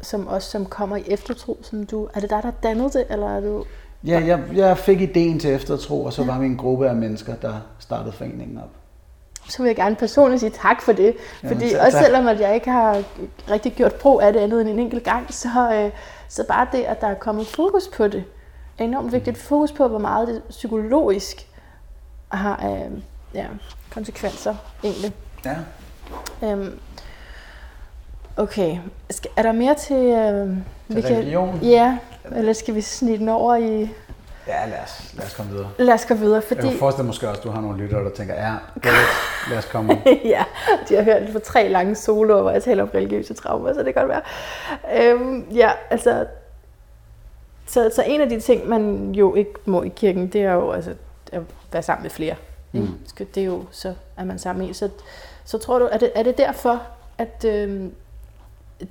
som 0.00 0.26
også 0.26 0.50
som 0.50 0.66
kommer 0.66 0.96
i 0.96 1.02
eftertro, 1.06 1.58
som 1.62 1.86
du, 1.86 2.08
er 2.14 2.20
det 2.20 2.30
dig, 2.30 2.42
der 2.42 2.50
dannede 2.62 2.90
det, 2.90 3.04
eller 3.10 3.36
er 3.36 3.40
du... 3.40 3.64
Ja, 4.06 4.22
jeg, 4.26 4.40
jeg 4.54 4.78
fik 4.78 5.00
ideen 5.00 5.38
til 5.38 5.50
eftertro, 5.50 6.04
og 6.04 6.12
så 6.12 6.24
var 6.24 6.38
vi 6.38 6.46
en 6.46 6.56
gruppe 6.56 6.88
af 6.88 6.96
mennesker, 6.96 7.34
der 7.34 7.54
startede 7.78 8.12
foreningen 8.12 8.58
op. 8.58 8.70
Så 9.48 9.62
vil 9.62 9.68
jeg 9.68 9.76
gerne 9.76 9.96
personligt 9.96 10.40
sige 10.40 10.50
tak 10.50 10.82
for 10.82 10.92
det. 10.92 11.14
Jamen, 11.42 11.56
Fordi 11.56 11.68
selv 11.68 11.82
også 11.82 11.98
selvom 11.98 12.28
at 12.28 12.40
jeg 12.40 12.54
ikke 12.54 12.70
har 12.70 13.02
rigtig 13.50 13.72
gjort 13.72 13.94
brug 13.94 14.22
af 14.22 14.32
det 14.32 14.40
andet 14.40 14.60
end 14.60 14.68
en 14.68 14.78
enkelt 14.78 15.04
gang, 15.04 15.34
så, 15.34 15.72
øh, 15.74 15.90
så 16.28 16.44
bare 16.48 16.66
det, 16.72 16.82
at 16.82 17.00
der 17.00 17.06
er 17.06 17.14
kommet 17.14 17.46
fokus 17.46 17.88
på 17.96 18.08
det, 18.08 18.24
er 18.78 18.84
enormt 18.84 19.12
vigtigt. 19.12 19.38
Fokus 19.38 19.72
på, 19.72 19.88
hvor 19.88 19.98
meget 19.98 20.28
det 20.28 20.42
psykologisk 20.48 21.46
har 22.28 22.70
øh, 22.70 23.02
ja, 23.34 23.46
konsekvenser 23.90 24.54
egentlig. 24.84 25.12
Ja. 25.44 25.56
Øhm, 26.42 26.78
okay, 28.40 28.78
skal, 29.10 29.30
er 29.36 29.42
der 29.42 29.52
mere 29.52 29.74
til... 29.74 29.96
Øh, 29.96 30.56
Til 31.02 31.16
religion? 31.16 31.58
Ja, 31.62 31.98
eller 32.36 32.52
skal 32.52 32.74
vi 32.74 32.80
snige 32.80 33.18
den 33.18 33.28
over 33.28 33.56
i... 33.56 33.90
Ja, 34.46 34.66
lad 34.66 34.78
os, 34.84 35.14
lad 35.16 35.26
os 35.26 35.34
komme 35.34 35.52
videre. 35.52 35.70
Lad 35.78 35.94
os 35.94 36.06
gå 36.06 36.14
videre, 36.14 36.34
Jeg 36.34 36.42
fordi... 36.42 36.68
kan 36.68 36.78
forestille 36.78 37.02
mig 37.04 37.08
måske 37.08 37.28
også, 37.28 37.40
at 37.40 37.44
du 37.44 37.50
har 37.50 37.60
nogle 37.60 37.78
lyttere, 37.82 38.04
der 38.04 38.10
tænker, 38.10 38.34
ja, 38.34 38.54
det 38.74 38.92
lad 39.50 39.58
os 39.58 39.64
komme. 39.64 40.02
ja, 40.24 40.44
de 40.88 40.94
har 40.94 41.02
hørt 41.02 41.22
det 41.22 41.32
for 41.32 41.38
tre 41.38 41.68
lange 41.68 41.94
soloer, 41.94 42.42
hvor 42.42 42.50
jeg 42.50 42.62
taler 42.62 42.82
om 42.82 42.88
religiøse 42.94 43.34
traumer, 43.34 43.72
så 43.72 43.82
det 43.82 43.94
kan 43.94 44.06
godt 44.06 44.08
være. 44.08 45.12
Øhm, 45.12 45.46
ja, 45.54 45.70
altså... 45.90 46.26
Så, 47.66 47.90
så 47.94 48.02
en 48.06 48.20
af 48.20 48.28
de 48.28 48.40
ting, 48.40 48.68
man 48.68 49.12
jo 49.12 49.34
ikke 49.34 49.52
må 49.64 49.82
i 49.82 49.92
kirken, 49.96 50.26
det 50.28 50.40
er 50.42 50.52
jo 50.52 50.70
altså, 50.70 50.94
at 51.32 51.42
være 51.72 51.82
sammen 51.82 52.02
med 52.02 52.10
flere. 52.10 52.34
Mm. 52.72 52.88
Det 53.18 53.36
er 53.36 53.44
jo, 53.44 53.64
så 53.70 53.94
er 54.16 54.24
man 54.24 54.38
sammen 54.38 54.60
med 54.60 54.68
en. 54.68 54.74
Så, 54.74 54.88
så 55.44 55.58
tror 55.58 55.78
du, 55.78 55.88
er 55.92 55.98
det, 55.98 56.12
er 56.14 56.22
det 56.22 56.38
derfor, 56.38 56.82
at 57.18 57.44
øhm, 57.44 57.92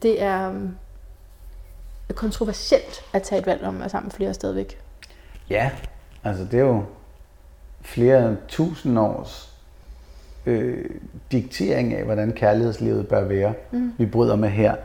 det 0.02 0.22
er 0.22 0.50
øhm, 0.50 0.76
kontroversielt 2.16 3.02
at 3.14 3.24
tage 3.24 3.40
et 3.40 3.46
valg 3.46 3.64
om 3.64 3.76
at 3.76 3.80
være 3.80 3.90
sammen 3.90 4.08
med 4.08 4.12
flere 4.12 4.34
stadigvæk? 4.34 4.78
Ja, 5.50 5.72
altså 6.24 6.44
det 6.44 6.54
er 6.54 6.64
jo 6.64 6.84
flere 7.82 8.36
tusind 8.48 9.00
års 9.00 9.50
øh, 10.46 10.86
diktering 11.32 11.94
af, 11.94 12.04
hvordan 12.04 12.32
kærlighedslivet 12.32 13.08
bør 13.08 13.24
være, 13.24 13.54
mm. 13.72 13.94
vi 13.98 14.06
bryder 14.06 14.36
med 14.36 14.50
her. 14.50 14.76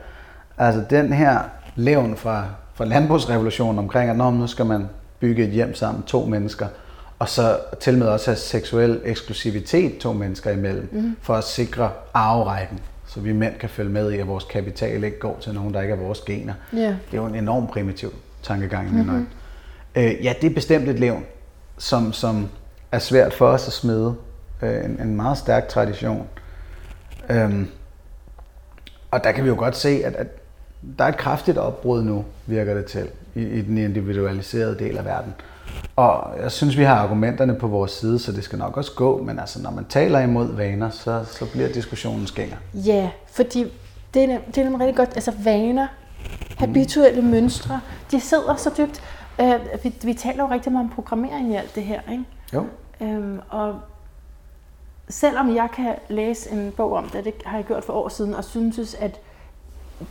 Altså 0.57 0.83
den 0.89 1.13
her 1.13 1.39
levn 1.75 2.17
fra, 2.17 2.45
fra 2.73 2.85
landbrugsrevolutionen 2.85 3.79
omkring, 3.79 4.09
at 4.09 4.33
nu 4.33 4.47
skal 4.47 4.65
man 4.65 4.89
bygge 5.19 5.43
et 5.43 5.51
hjem 5.51 5.75
sammen, 5.75 6.03
to 6.03 6.25
mennesker, 6.25 6.67
og 7.19 7.29
så 7.29 7.59
til 7.79 7.97
med 7.97 8.07
også 8.07 8.31
have 8.31 8.37
seksuel 8.37 9.01
eksklusivitet 9.05 9.97
to 9.97 10.13
mennesker 10.13 10.51
imellem, 10.51 10.89
mm. 10.91 11.15
for 11.21 11.33
at 11.33 11.43
sikre 11.43 11.91
arverækken, 12.13 12.79
så 13.15 13.21
vi 13.21 13.33
mænd 13.33 13.53
kan 13.59 13.69
følge 13.69 13.89
med 13.89 14.11
i, 14.11 14.17
at 14.17 14.27
vores 14.27 14.43
kapital 14.43 15.03
ikke 15.03 15.19
går 15.19 15.37
til 15.41 15.53
nogen, 15.53 15.73
der 15.73 15.81
ikke 15.81 15.93
er 15.93 15.97
vores 15.97 16.21
gener. 16.21 16.53
Ja. 16.73 16.79
Det 16.79 17.17
er 17.17 17.17
jo 17.17 17.25
en 17.25 17.35
enorm 17.35 17.67
primitiv 17.67 18.13
tankegang 18.43 19.09
øjne. 19.09 19.27
Øh, 19.95 20.25
ja, 20.25 20.33
det 20.41 20.51
er 20.51 20.53
bestemt 20.53 20.89
et 20.89 20.99
levn, 20.99 21.25
som, 21.77 22.13
som 22.13 22.49
er 22.91 22.99
svært 22.99 23.33
for 23.33 23.47
os 23.47 23.67
at 23.67 23.73
smide. 23.73 24.15
Øh, 24.61 24.85
en, 24.85 24.99
en 25.01 25.15
meget 25.15 25.37
stærk 25.37 25.67
tradition. 25.67 26.27
Øhm, 27.29 27.67
og 29.11 29.23
der 29.23 29.31
kan 29.31 29.43
vi 29.43 29.49
jo 29.49 29.55
godt 29.55 29.75
se, 29.75 29.89
at, 30.05 30.15
at 30.15 30.27
der 30.97 31.03
er 31.03 31.09
et 31.09 31.17
kraftigt 31.17 31.57
opbrud 31.57 32.03
nu, 32.03 32.25
virker 32.45 32.73
det 32.73 32.85
til, 32.85 33.07
i, 33.35 33.43
i 33.43 33.61
den 33.61 33.77
individualiserede 33.77 34.79
del 34.79 34.97
af 34.97 35.05
verden. 35.05 35.33
Og 35.95 36.41
jeg 36.41 36.51
synes, 36.51 36.77
vi 36.77 36.83
har 36.83 36.95
argumenterne 36.95 37.55
på 37.55 37.67
vores 37.67 37.91
side, 37.91 38.19
så 38.19 38.31
det 38.31 38.43
skal 38.43 38.59
nok 38.59 38.77
også 38.77 38.91
gå, 38.95 39.23
men 39.23 39.39
altså, 39.39 39.61
når 39.61 39.71
man 39.71 39.85
taler 39.85 40.19
imod 40.19 40.55
vaner, 40.55 40.89
så, 40.89 41.23
så 41.31 41.45
bliver 41.51 41.67
diskussionen 41.67 42.27
skænger. 42.27 42.55
Ja, 42.73 43.09
fordi 43.31 43.65
det 44.13 44.23
er, 44.23 44.39
det 44.47 44.57
er 44.57 44.63
nemlig 44.63 44.79
rigtig 44.79 44.95
godt. 44.95 45.09
Altså 45.15 45.33
vaner, 45.43 45.87
habituelle 46.57 47.21
mm. 47.21 47.27
mønstre, 47.27 47.81
de 48.11 48.19
sidder 48.19 48.55
så 48.55 48.71
dybt. 48.77 49.03
Øh, 49.41 49.83
vi, 49.83 49.93
vi 50.03 50.13
taler 50.13 50.43
jo 50.43 50.49
rigtig 50.51 50.71
meget 50.71 50.85
om 50.85 50.91
programmering 50.95 51.51
i 51.51 51.55
alt 51.55 51.75
det 51.75 51.83
her, 51.83 52.01
ikke? 52.11 52.23
Jo. 52.53 52.65
Øhm, 53.01 53.39
og 53.49 53.75
selvom 55.09 55.55
jeg 55.55 55.69
kan 55.75 55.95
læse 56.09 56.51
en 56.51 56.71
bog 56.77 56.93
om 56.93 57.09
det, 57.09 57.25
det 57.25 57.33
har 57.45 57.57
jeg 57.57 57.65
gjort 57.65 57.83
for 57.83 57.93
år 57.93 58.09
siden, 58.09 58.33
og 58.33 58.43
synes, 58.43 58.95
at 58.95 59.19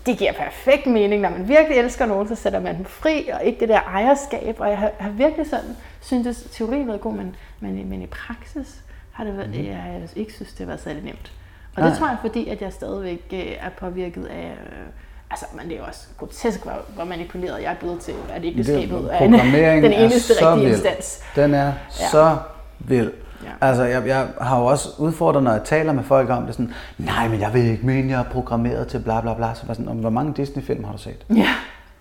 det 0.07 0.19
giver 0.19 0.33
perfekt 0.33 0.87
mening, 0.87 1.23
når 1.23 1.31
man 1.31 1.49
virkelig 1.49 1.79
elsker 1.79 2.07
nogen, 2.07 2.29
så 2.29 2.35
sætter 2.35 2.61
man 2.61 2.77
dem 2.77 2.85
fri, 2.85 3.29
og 3.33 3.45
ikke 3.45 3.61
det 3.61 3.69
der 3.69 3.81
ejerskab. 3.81 4.57
Og 4.61 4.69
jeg 4.69 4.79
har, 4.79 4.91
har 4.99 5.11
virkelig 5.11 5.47
sådan, 5.47 5.77
synes 6.01 6.27
at 6.27 6.51
teorien 6.51 6.81
har 6.81 6.87
været 6.87 7.01
god, 7.01 7.13
men, 7.13 7.37
men, 7.61 7.89
men 7.89 8.03
i 8.03 8.07
praksis 8.07 8.83
har 9.13 9.25
det 9.25 9.37
været, 9.37 9.49
mm. 9.49 9.67
jeg 9.67 9.77
har 9.77 10.01
ikke 10.17 10.33
synes, 10.33 10.51
det 10.51 10.59
har 10.59 10.67
været 10.67 10.81
særlig 10.81 11.05
nemt. 11.05 11.33
Og 11.77 11.83
det 11.83 11.91
Nej. 11.91 11.99
tror 11.99 12.09
jeg, 12.09 12.17
fordi 12.21 12.49
at 12.49 12.63
jeg 12.63 12.73
stadigvæk 12.73 13.23
øh, 13.33 13.39
er 13.39 13.71
påvirket 13.79 14.25
af... 14.27 14.47
Øh, 14.47 14.87
altså, 15.31 15.47
men 15.57 15.69
det 15.69 15.79
er 15.79 15.83
også 15.83 16.07
grotesk, 16.19 16.63
hvor, 16.63 16.81
hvor 16.95 17.05
manipuleret 17.05 17.63
jeg 17.63 17.73
er 17.73 17.77
blevet 17.77 18.01
til, 18.01 18.15
at 18.31 18.45
ægteskabet 18.45 19.09
er 19.13 19.19
programmeringen 19.19 19.93
den 19.93 19.93
eneste 19.93 20.35
er 20.41 20.51
rigtige 20.51 20.67
vild. 20.67 20.77
instans. 20.77 21.23
Den 21.37 21.55
er 21.55 21.73
ja. 22.01 22.09
så 22.11 22.37
vild. 22.79 23.13
Ja. 23.45 23.67
Altså, 23.67 23.85
jeg, 23.85 24.07
jeg 24.07 24.27
har 24.41 24.59
jo 24.61 24.67
også 24.67 24.89
udfordret, 24.99 25.43
når 25.43 25.53
jeg 25.53 25.65
taler 25.65 25.93
med 25.93 26.03
folk 26.05 26.31
om 26.31 26.47
det, 26.47 26.55
sådan, 26.55 26.73
nej, 26.99 27.29
men 27.29 27.41
jeg 27.41 27.55
vil 27.55 27.63
ikke 27.65 27.87
mene, 27.87 28.11
jeg 28.11 28.21
er 28.21 28.25
programmeret 28.25 28.87
til 28.89 28.99
bla 28.99 29.21
bla 29.21 29.35
bla. 29.35 29.55
Så 29.55 29.67
var 29.67 29.75
sådan, 29.75 29.89
"Om, 29.89 29.97
hvor 29.97 30.11
mange 30.11 30.33
Disney-film 30.37 30.85
har 30.85 30.93
du 30.93 30.99
set? 30.99 31.27
Ja. 31.37 31.49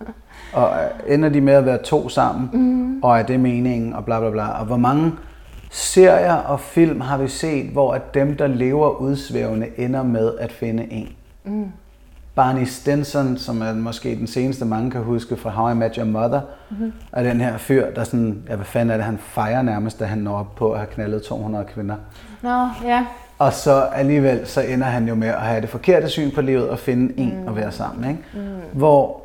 Og 0.52 0.70
øh, 0.70 1.14
ender 1.14 1.28
de 1.28 1.40
med 1.40 1.52
at 1.52 1.66
være 1.66 1.78
to 1.78 2.08
sammen, 2.08 2.50
mm. 2.52 3.02
og 3.02 3.18
er 3.18 3.22
det 3.22 3.40
meningen, 3.40 3.92
og 3.92 4.04
bla 4.04 4.20
bla 4.20 4.30
bla. 4.30 4.48
Og 4.60 4.66
hvor 4.66 4.76
mange 4.76 5.12
serier 5.70 6.34
og 6.34 6.60
film 6.60 7.00
har 7.00 7.18
vi 7.18 7.28
set, 7.28 7.66
hvor 7.70 7.92
at 7.94 8.14
dem, 8.14 8.36
der 8.36 8.46
lever 8.46 8.88
udsvævende, 8.88 9.68
ender 9.76 10.02
med 10.02 10.32
at 10.40 10.52
finde 10.52 10.92
en? 10.92 11.08
Mm. 11.44 11.66
Barney 12.34 12.64
Stinson, 12.64 13.38
som 13.38 13.62
er 13.62 13.72
måske 13.72 14.16
den 14.16 14.26
seneste, 14.26 14.64
mange 14.64 14.90
kan 14.90 15.00
huske 15.00 15.36
fra 15.36 15.50
How 15.50 15.70
I 15.70 15.74
Met 15.74 15.94
Your 15.94 16.06
Mother, 16.06 16.40
mm-hmm. 16.70 16.92
er 17.12 17.22
den 17.22 17.40
her 17.40 17.58
fyr, 17.58 17.86
der 17.94 18.04
sådan, 18.04 18.42
ja, 18.48 18.56
hvad 18.56 18.66
fanden 18.66 18.90
er 18.90 18.96
det, 18.96 19.04
han 19.04 19.18
fejrer 19.18 19.62
nærmest, 19.62 20.00
da 20.00 20.04
han 20.04 20.18
når 20.18 20.38
op 20.38 20.54
på 20.54 20.72
at 20.72 20.78
have 20.78 20.86
knaldet 20.86 21.22
200 21.22 21.64
kvinder. 21.64 21.94
Nå, 22.42 22.68
ja. 22.84 23.06
Og 23.38 23.52
så 23.52 23.80
alligevel, 23.80 24.46
så 24.46 24.60
ender 24.60 24.86
han 24.86 25.08
jo 25.08 25.14
med 25.14 25.28
at 25.28 25.40
have 25.40 25.60
det 25.60 25.68
forkerte 25.68 26.08
syn 26.08 26.30
på 26.30 26.40
livet 26.40 26.68
og 26.68 26.78
finde 26.78 27.18
en 27.18 27.40
mm. 27.40 27.48
at 27.48 27.56
være 27.56 27.72
sammen. 27.72 28.10
Ikke? 28.10 28.22
Mm. 28.34 28.78
Hvor 28.78 29.22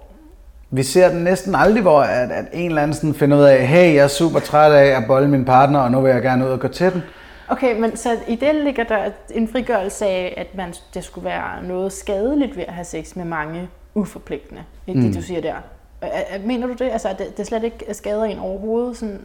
vi 0.72 0.84
ser 0.84 1.10
den 1.10 1.24
næsten 1.24 1.56
aldrig, 1.56 1.82
hvor 1.82 2.02
at, 2.02 2.32
at 2.32 2.46
en 2.54 2.70
eller 2.70 2.82
anden 2.82 2.94
sådan 2.94 3.14
finder 3.14 3.38
ud 3.38 3.44
af, 3.44 3.68
hey, 3.68 3.96
jeg 3.96 4.04
er 4.04 4.08
super 4.08 4.40
træt 4.40 4.72
af 4.72 4.98
at 4.98 5.04
bolle 5.08 5.28
min 5.28 5.46
partner, 5.46 5.80
og 5.80 5.92
nu 5.92 6.02
vil 6.02 6.12
jeg 6.12 6.22
gerne 6.22 6.46
ud 6.46 6.50
og 6.50 6.60
gå 6.60 6.68
til 6.68 6.94
den. 6.94 7.04
Okay, 7.50 7.80
men 7.80 7.98
så 7.98 8.18
i 8.28 8.36
det 8.36 8.56
ligger 8.56 8.84
der 8.84 9.12
en 9.32 9.48
frigørelse 9.48 10.06
af, 10.06 10.34
at 10.38 10.56
man, 10.56 10.74
det 10.94 11.04
skulle 11.04 11.26
være 11.26 11.64
noget 11.64 11.94
skadeligt 11.94 12.56
ved 12.58 12.64
at 12.68 12.74
have 12.74 12.86
sex 12.86 13.16
med 13.16 13.26
mange 13.26 13.70
uforpligtende. 13.94 14.64
Det, 14.88 14.96
mm. 14.96 15.02
det 15.02 15.16
du 15.16 15.22
siger 15.22 15.42
der. 15.42 15.56
Er- 16.02 16.08
er- 16.30 16.40
Mener 16.46 16.68
du 16.68 16.74
det? 16.74 16.90
Altså, 16.92 17.10
at 17.10 17.18
det, 17.20 17.38
det 17.38 17.48
slet 17.48 17.64
ikke 17.64 17.86
skader 17.94 18.24
en 18.24 18.40
overhovedet? 18.40 18.98
Sådan... 18.98 19.22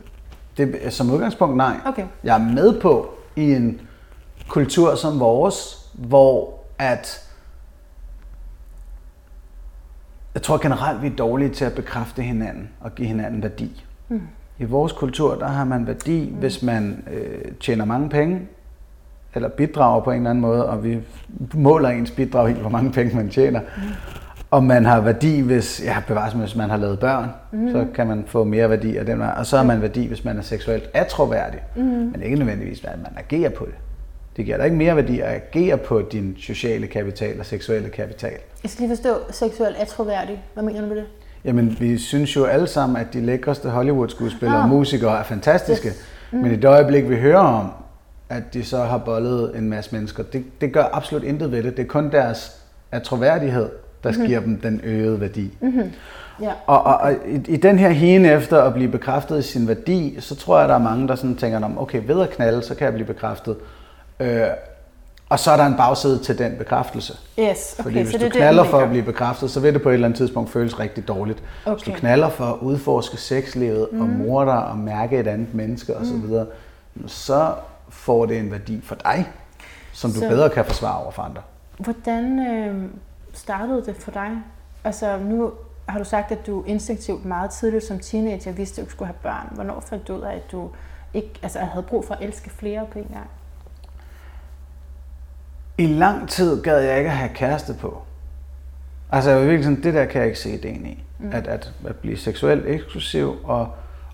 Det, 0.57 0.93
som 0.93 1.11
udgangspunkt 1.11 1.57
nej. 1.57 1.77
Okay. 1.87 2.05
Jeg 2.25 2.35
er 2.35 2.39
med 2.53 2.81
på 2.81 3.15
i 3.37 3.53
en 3.53 3.81
kultur 4.49 4.95
som 4.95 5.21
vores, 5.21 5.89
hvor 5.95 6.55
at 6.79 7.29
jeg 10.35 10.43
tror 10.43 10.59
generelt, 10.59 11.03
vi 11.03 11.07
er 11.07 11.17
dårlige 11.17 11.51
til 11.51 11.65
at 11.65 11.75
bekræfte 11.75 12.23
hinanden 12.23 12.71
og 12.81 12.95
give 12.95 13.09
hinanden 13.09 13.43
værdi. 13.43 13.85
Mm. 14.09 14.21
I 14.59 14.65
vores 14.65 14.93
kultur, 14.93 15.35
der 15.35 15.47
har 15.47 15.65
man 15.65 15.87
værdi, 15.87 16.31
mm. 16.31 16.37
hvis 16.37 16.63
man 16.63 17.05
øh, 17.13 17.53
tjener 17.61 17.85
mange 17.85 18.09
penge, 18.09 18.41
eller 19.35 19.49
bidrager 19.49 20.01
på 20.01 20.11
en 20.11 20.17
eller 20.17 20.31
anden 20.31 20.43
måde, 20.43 20.69
og 20.69 20.85
vi 20.85 20.99
måler 21.55 21.89
ens 21.89 22.11
bidrag 22.11 22.51
i, 22.51 22.53
hvor 22.53 22.71
mange 22.71 22.93
penge 22.93 23.17
man 23.17 23.29
tjener. 23.29 23.61
Mm. 23.61 23.83
Og 24.51 24.65
man 24.65 24.85
har 24.85 25.01
værdi, 25.01 25.41
hvis, 25.41 25.85
ja, 25.85 26.03
bevares, 26.07 26.33
hvis 26.33 26.57
man 26.57 26.71
har 26.71 26.77
lavet 26.77 26.99
børn, 26.99 27.31
mm. 27.53 27.73
så 27.73 27.87
kan 27.95 28.07
man 28.07 28.25
få 28.27 28.45
mere 28.45 28.71
værdi 28.71 28.97
af 28.97 29.07
den. 29.07 29.21
Og 29.21 29.47
så 29.47 29.57
har 29.57 29.65
man 29.65 29.83
værdi, 29.83 30.07
hvis 30.07 30.25
man 30.25 30.39
er 30.39 30.43
seksuelt 30.43 30.91
atroværdig, 30.95 31.61
mm. 31.77 31.83
men 31.83 32.23
ikke 32.23 32.37
nødvendigvis, 32.37 32.85
at 32.85 32.99
man 32.99 33.13
agerer 33.17 33.51
på 33.51 33.65
det. 33.65 33.75
Det 34.37 34.45
giver 34.45 34.57
dig 34.57 34.65
ikke 34.65 34.77
mere 34.77 34.97
værdi 34.97 35.21
at 35.21 35.29
agere 35.29 35.77
på 35.77 36.03
din 36.13 36.37
sociale 36.39 36.87
kapital 36.87 37.41
og 37.41 37.47
seksuelle 37.47 37.89
kapital. 37.89 38.39
Jeg 38.63 38.71
skal 38.71 38.87
lige 38.87 38.97
forstå 38.97 39.15
seksuelt 39.31 39.77
atroværdig. 39.77 40.43
Hvad 40.55 40.63
mener 40.63 40.81
du 40.81 40.87
med 40.87 40.97
det? 40.97 41.05
Jamen, 41.45 41.77
vi 41.81 41.99
synes 41.99 42.37
jo 42.37 42.45
alle 42.45 42.67
sammen, 42.67 42.97
at 42.97 43.07
de 43.13 43.21
lækreste 43.21 43.69
Hollywood-skuespillere 43.69 44.63
og 44.63 44.69
Nå. 44.69 44.75
musikere 44.75 45.19
er 45.19 45.23
fantastiske. 45.23 45.93
Mm. 46.31 46.39
Men 46.39 46.53
i 46.53 46.57
det 46.57 46.65
øjeblik, 46.65 47.09
vi 47.09 47.17
hører 47.17 47.39
om, 47.39 47.71
at 48.29 48.55
de 48.55 48.65
så 48.65 48.79
har 48.79 48.99
bollet 48.99 49.57
en 49.57 49.71
masse 49.71 49.95
mennesker, 49.95 50.23
det, 50.23 50.45
det 50.61 50.73
gør 50.73 50.85
absolut 50.93 51.25
intet 51.25 51.53
ved 51.53 51.63
det. 51.63 51.77
Det 51.77 51.83
er 51.83 51.87
kun 51.87 52.11
deres 52.11 52.61
atroværdighed, 52.93 53.69
der 54.05 54.13
mm. 54.19 54.27
giver 54.27 54.41
dem 54.41 54.61
den 54.61 54.81
øgede 54.85 55.21
værdi. 55.21 55.59
Mm. 55.61 55.93
Ja. 56.41 56.53
Og, 56.67 56.83
og, 56.83 56.97
og 56.97 57.13
i, 57.29 57.53
i 57.53 57.57
den 57.57 57.79
her 57.79 57.89
hine 57.89 58.33
efter 58.33 58.63
at 58.63 58.75
blive 58.75 58.89
bekræftet 58.89 59.39
i 59.39 59.43
sin 59.43 59.69
værdi, 59.69 60.17
så 60.21 60.37
tror 60.37 60.59
jeg, 60.61 60.69
der 60.69 60.75
er 60.75 60.79
mange, 60.79 61.09
der 61.09 61.15
sådan 61.15 61.37
tænker, 61.37 61.65
om, 61.65 61.79
okay, 61.79 62.03
ved 62.07 62.21
at 62.21 62.31
knalde, 62.31 62.63
så 62.63 62.75
kan 62.75 62.85
jeg 62.85 62.95
blive 62.95 63.07
bekræftet. 63.07 63.57
Øh, 64.21 64.43
og 65.35 65.41
så 65.41 65.51
er 65.51 65.57
der 65.57 65.67
en 65.67 65.77
bagside 65.77 66.19
til 66.19 66.39
den 66.39 66.57
bekræftelse. 66.59 67.13
Yes, 67.39 67.75
okay, 67.79 67.83
Fordi 67.83 68.03
hvis 68.03 68.13
så 68.13 68.19
du 68.19 68.25
det 68.25 68.31
er 68.31 68.37
knaller 68.37 68.63
det, 68.63 68.71
for 68.71 68.79
at 68.79 68.89
blive 68.89 69.03
bekræftet, 69.05 69.51
så 69.51 69.61
vil 69.61 69.75
det 69.75 69.83
på 69.83 69.89
et 69.89 69.95
eller 69.95 70.07
andet 70.07 70.17
tidspunkt 70.17 70.51
føles 70.51 70.81
rigtig 70.81 71.09
dårligt. 71.09 71.43
Okay. 71.65 71.75
Hvis 71.75 71.95
du 71.95 72.01
knaller 72.01 72.29
for 72.29 72.45
at 72.45 72.59
udforske 72.61 73.17
sexlivet 73.17 73.89
mm. 73.93 74.01
og 74.01 74.09
more 74.09 74.47
dig 74.47 74.67
og 74.67 74.79
mærke 74.79 75.19
et 75.19 75.27
andet 75.27 75.55
menneske 75.55 75.97
osv., 75.97 76.29
så, 76.29 76.47
så 77.07 77.55
får 77.89 78.27
det 78.27 78.39
en 78.39 78.51
værdi 78.51 78.81
for 78.85 78.95
dig, 78.95 79.29
som 79.93 80.11
du 80.11 80.19
Så- 80.21 80.29
bedre 80.29 80.51
kan 80.51 80.65
forsvare 80.65 81.03
over 81.03 81.11
for 81.11 81.23
andre. 81.23 81.43
Hvordan 81.79 82.47
øh, 82.49 82.85
startede 83.33 83.83
det 83.87 83.97
for 83.97 84.11
dig? 84.11 84.31
Altså 84.85 85.19
nu 85.19 85.51
har 85.87 85.99
du 85.99 86.05
sagt, 86.05 86.33
at 86.33 86.47
du 86.47 86.65
instinktivt 86.67 87.25
meget 87.25 87.51
tidligt 87.51 87.85
som 87.85 87.99
teenager 87.99 88.53
vidste, 88.53 88.81
at 88.81 88.87
du 88.87 88.91
skulle 88.91 89.07
have 89.07 89.19
børn. 89.23 89.49
Hvornår 89.55 89.81
fandt 89.81 90.09
du 90.09 90.17
ud 90.17 90.23
af, 90.23 90.35
at 90.35 90.53
du 90.53 90.71
ikke, 91.15 91.31
altså, 91.43 91.59
havde 91.59 91.85
brug 91.89 92.05
for 92.05 92.15
at 92.15 92.23
elske 92.25 92.51
flere 92.51 92.87
på 92.93 92.99
en 92.99 93.05
gang? 93.13 93.31
I 95.79 95.87
lang 95.87 96.29
tid 96.29 96.63
gad 96.63 96.81
jeg 96.81 96.99
ikke 96.99 97.11
at 97.11 97.17
have 97.17 97.31
kæreste 97.35 97.75
på. 97.81 98.03
Altså 99.13 99.31
jeg 99.31 99.39
var 99.39 99.45
virkelig 99.45 99.65
sådan, 99.65 99.83
det 99.83 99.95
der 99.95 100.05
kan 100.05 100.21
jeg 100.21 100.27
ikke 100.27 100.39
se 100.39 100.55
ideen 100.55 100.87
i. 100.87 101.05
Mm. 101.19 101.31
At, 101.33 101.47
at, 101.47 101.73
at 101.89 101.97
blive 101.97 102.17
seksuelt 102.17 102.67
eksklusiv, 102.67 103.37
og, 103.45 103.69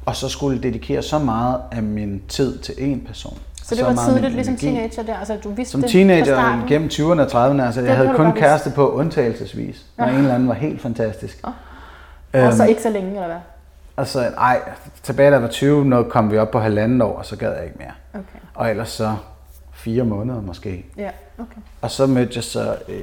og 0.06 0.16
så 0.16 0.28
skulle 0.28 0.62
dedikere 0.62 1.02
så 1.02 1.18
meget 1.18 1.60
af 1.72 1.82
min 1.82 2.22
tid 2.28 2.58
til 2.58 2.72
én 2.72 3.06
person. 3.06 3.38
Så 3.62 3.74
det 3.74 3.84
var 3.84 4.08
tidligt, 4.08 4.34
ligesom 4.34 4.56
teenager 4.56 5.02
der? 5.02 5.16
Altså, 5.16 5.36
du 5.44 5.50
vidste 5.50 5.72
Som 5.72 5.82
teenager 5.82 6.66
gennem 6.68 6.88
20'erne 6.88 7.20
og 7.20 7.50
30'erne, 7.50 7.62
altså 7.62 7.80
det 7.80 7.86
jeg 7.86 7.96
havde 7.96 8.12
kun 8.16 8.32
kæreste 8.32 8.70
på 8.70 8.90
undtagelsesvis, 8.90 9.86
når 9.98 10.04
ja. 10.04 10.10
en 10.10 10.18
eller 10.18 10.34
anden 10.34 10.48
var 10.48 10.54
helt 10.54 10.80
fantastisk. 10.82 11.40
Oh. 11.42 11.52
Øhm, 12.34 12.46
og 12.46 12.52
så 12.52 12.64
ikke 12.64 12.82
så 12.82 12.90
længe, 12.90 13.10
eller 13.10 13.26
hvad? 13.26 13.36
Altså, 13.96 14.30
nej, 14.34 14.60
tilbage 15.02 15.30
da 15.30 15.34
jeg 15.34 15.42
var 15.42 15.48
20, 15.48 15.84
når 15.84 16.02
kom 16.02 16.30
vi 16.30 16.38
op 16.38 16.50
på 16.50 16.58
halvanden 16.58 17.02
år, 17.02 17.18
og 17.18 17.26
så 17.26 17.36
gad 17.36 17.52
jeg 17.54 17.64
ikke 17.64 17.76
mere. 17.78 17.92
Okay. 18.14 18.38
Og 18.54 18.70
ellers 18.70 18.88
så 18.88 19.16
fire 19.72 20.04
måneder 20.04 20.40
måske. 20.40 20.86
Ja, 20.96 21.10
okay. 21.40 21.60
Og 21.80 21.90
så 21.90 22.06
mødte 22.06 22.32
jeg 22.34 22.44
så 22.44 22.76
øh, 22.88 23.00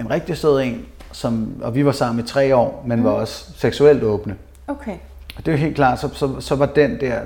en 0.00 0.10
rigtig 0.10 0.36
sød 0.36 0.60
en, 0.60 0.86
som, 1.12 1.62
og 1.62 1.74
vi 1.74 1.84
var 1.84 1.92
sammen 1.92 2.24
i 2.24 2.28
tre 2.28 2.56
år, 2.56 2.84
men 2.86 2.98
mm. 2.98 3.04
var 3.04 3.10
også 3.10 3.52
seksuelt 3.56 4.02
åbne. 4.02 4.36
Okay. 4.68 4.96
Og 5.36 5.46
det 5.46 5.48
er 5.48 5.52
jo 5.52 5.58
helt 5.58 5.76
klart, 5.76 6.00
så, 6.00 6.08
så, 6.14 6.40
så 6.40 6.56
var 6.56 6.66
den 6.66 7.00
der 7.00 7.20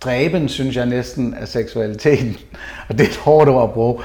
dræben, 0.00 0.48
synes 0.48 0.76
jeg 0.76 0.86
næsten, 0.86 1.34
af 1.34 1.48
seksualiteten. 1.48 2.36
Og 2.88 2.98
det 2.98 3.00
er 3.00 3.08
et 3.08 3.16
hårdt 3.16 3.50
ord 3.50 3.68
at 3.68 3.74
bruge. 3.74 4.02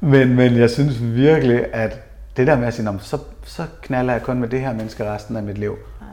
Men, 0.00 0.34
men 0.34 0.56
jeg 0.56 0.70
synes 0.70 1.02
virkelig, 1.02 1.74
at 1.74 2.00
det 2.36 2.46
der 2.46 2.56
med 2.56 2.66
at 2.66 2.74
sige, 2.74 2.98
så, 3.00 3.18
så 3.44 3.66
knaller 3.82 4.12
jeg 4.12 4.22
kun 4.22 4.40
med 4.40 4.48
det 4.48 4.60
her 4.60 4.72
menneske 4.72 5.12
resten 5.12 5.36
af 5.36 5.42
mit 5.42 5.58
liv. 5.58 5.78
Ja. 6.00 6.06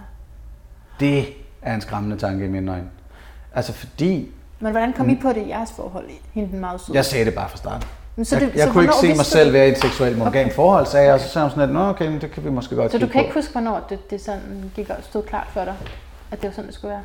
Det 1.00 1.26
er 1.62 1.76
en 1.76 1.82
skræmmende 1.82 2.18
tanke 2.18 2.46
i 2.46 2.48
mine 2.48 2.72
øjne. 2.72 2.88
Altså 3.56 3.74
fordi... 3.74 4.32
Men 4.64 4.72
hvordan 4.72 4.94
kom 4.94 5.10
I 5.10 5.16
på 5.16 5.30
det 5.30 5.38
i 5.38 5.50
jeres 5.50 5.72
forhold, 5.76 6.06
hende 6.34 6.52
den 6.52 6.60
meget 6.60 6.82
søde? 6.82 6.96
Jeg 6.96 7.06
sagde 7.06 7.26
det 7.26 7.34
bare 7.34 7.50
fra 7.50 7.58
starten. 7.58 7.88
Men 8.16 8.26
så 8.26 8.36
det, 8.36 8.42
jeg 8.42 8.56
jeg 8.56 8.68
så 8.68 8.74
kunne 8.74 8.84
ikke 8.84 8.96
se 9.02 9.08
mig 9.16 9.26
selv 9.26 9.54
være 9.54 9.68
i 9.68 9.72
et 9.72 9.78
seksuelt 9.78 10.18
monogam 10.18 10.46
okay. 10.46 10.56
forhold, 10.56 10.86
sagde 10.86 11.06
jeg, 11.06 11.14
og 11.14 11.20
så 11.20 11.30
sagde 11.30 11.46
hun 11.46 11.52
sådan, 11.52 11.70
at 11.70 11.74
Nå, 11.76 11.90
okay, 11.90 12.22
det 12.22 12.32
kan 12.32 12.44
vi 12.44 12.50
måske 12.50 12.76
godt 12.76 12.92
Så 12.92 12.98
du 12.98 13.06
kan 13.06 13.14
på. 13.14 13.20
ikke 13.20 13.34
huske, 13.34 13.52
hvornår 13.52 13.86
det, 13.90 14.10
det 14.10 14.22
sådan 14.22 14.72
gik 14.76 14.90
og 14.90 14.96
stod 15.02 15.24
klart 15.24 15.48
for 15.54 15.62
dig, 15.62 15.76
at 16.32 16.42
det 16.42 16.48
var 16.48 16.54
sådan, 16.54 16.68
det 16.68 16.74
skulle 16.74 16.96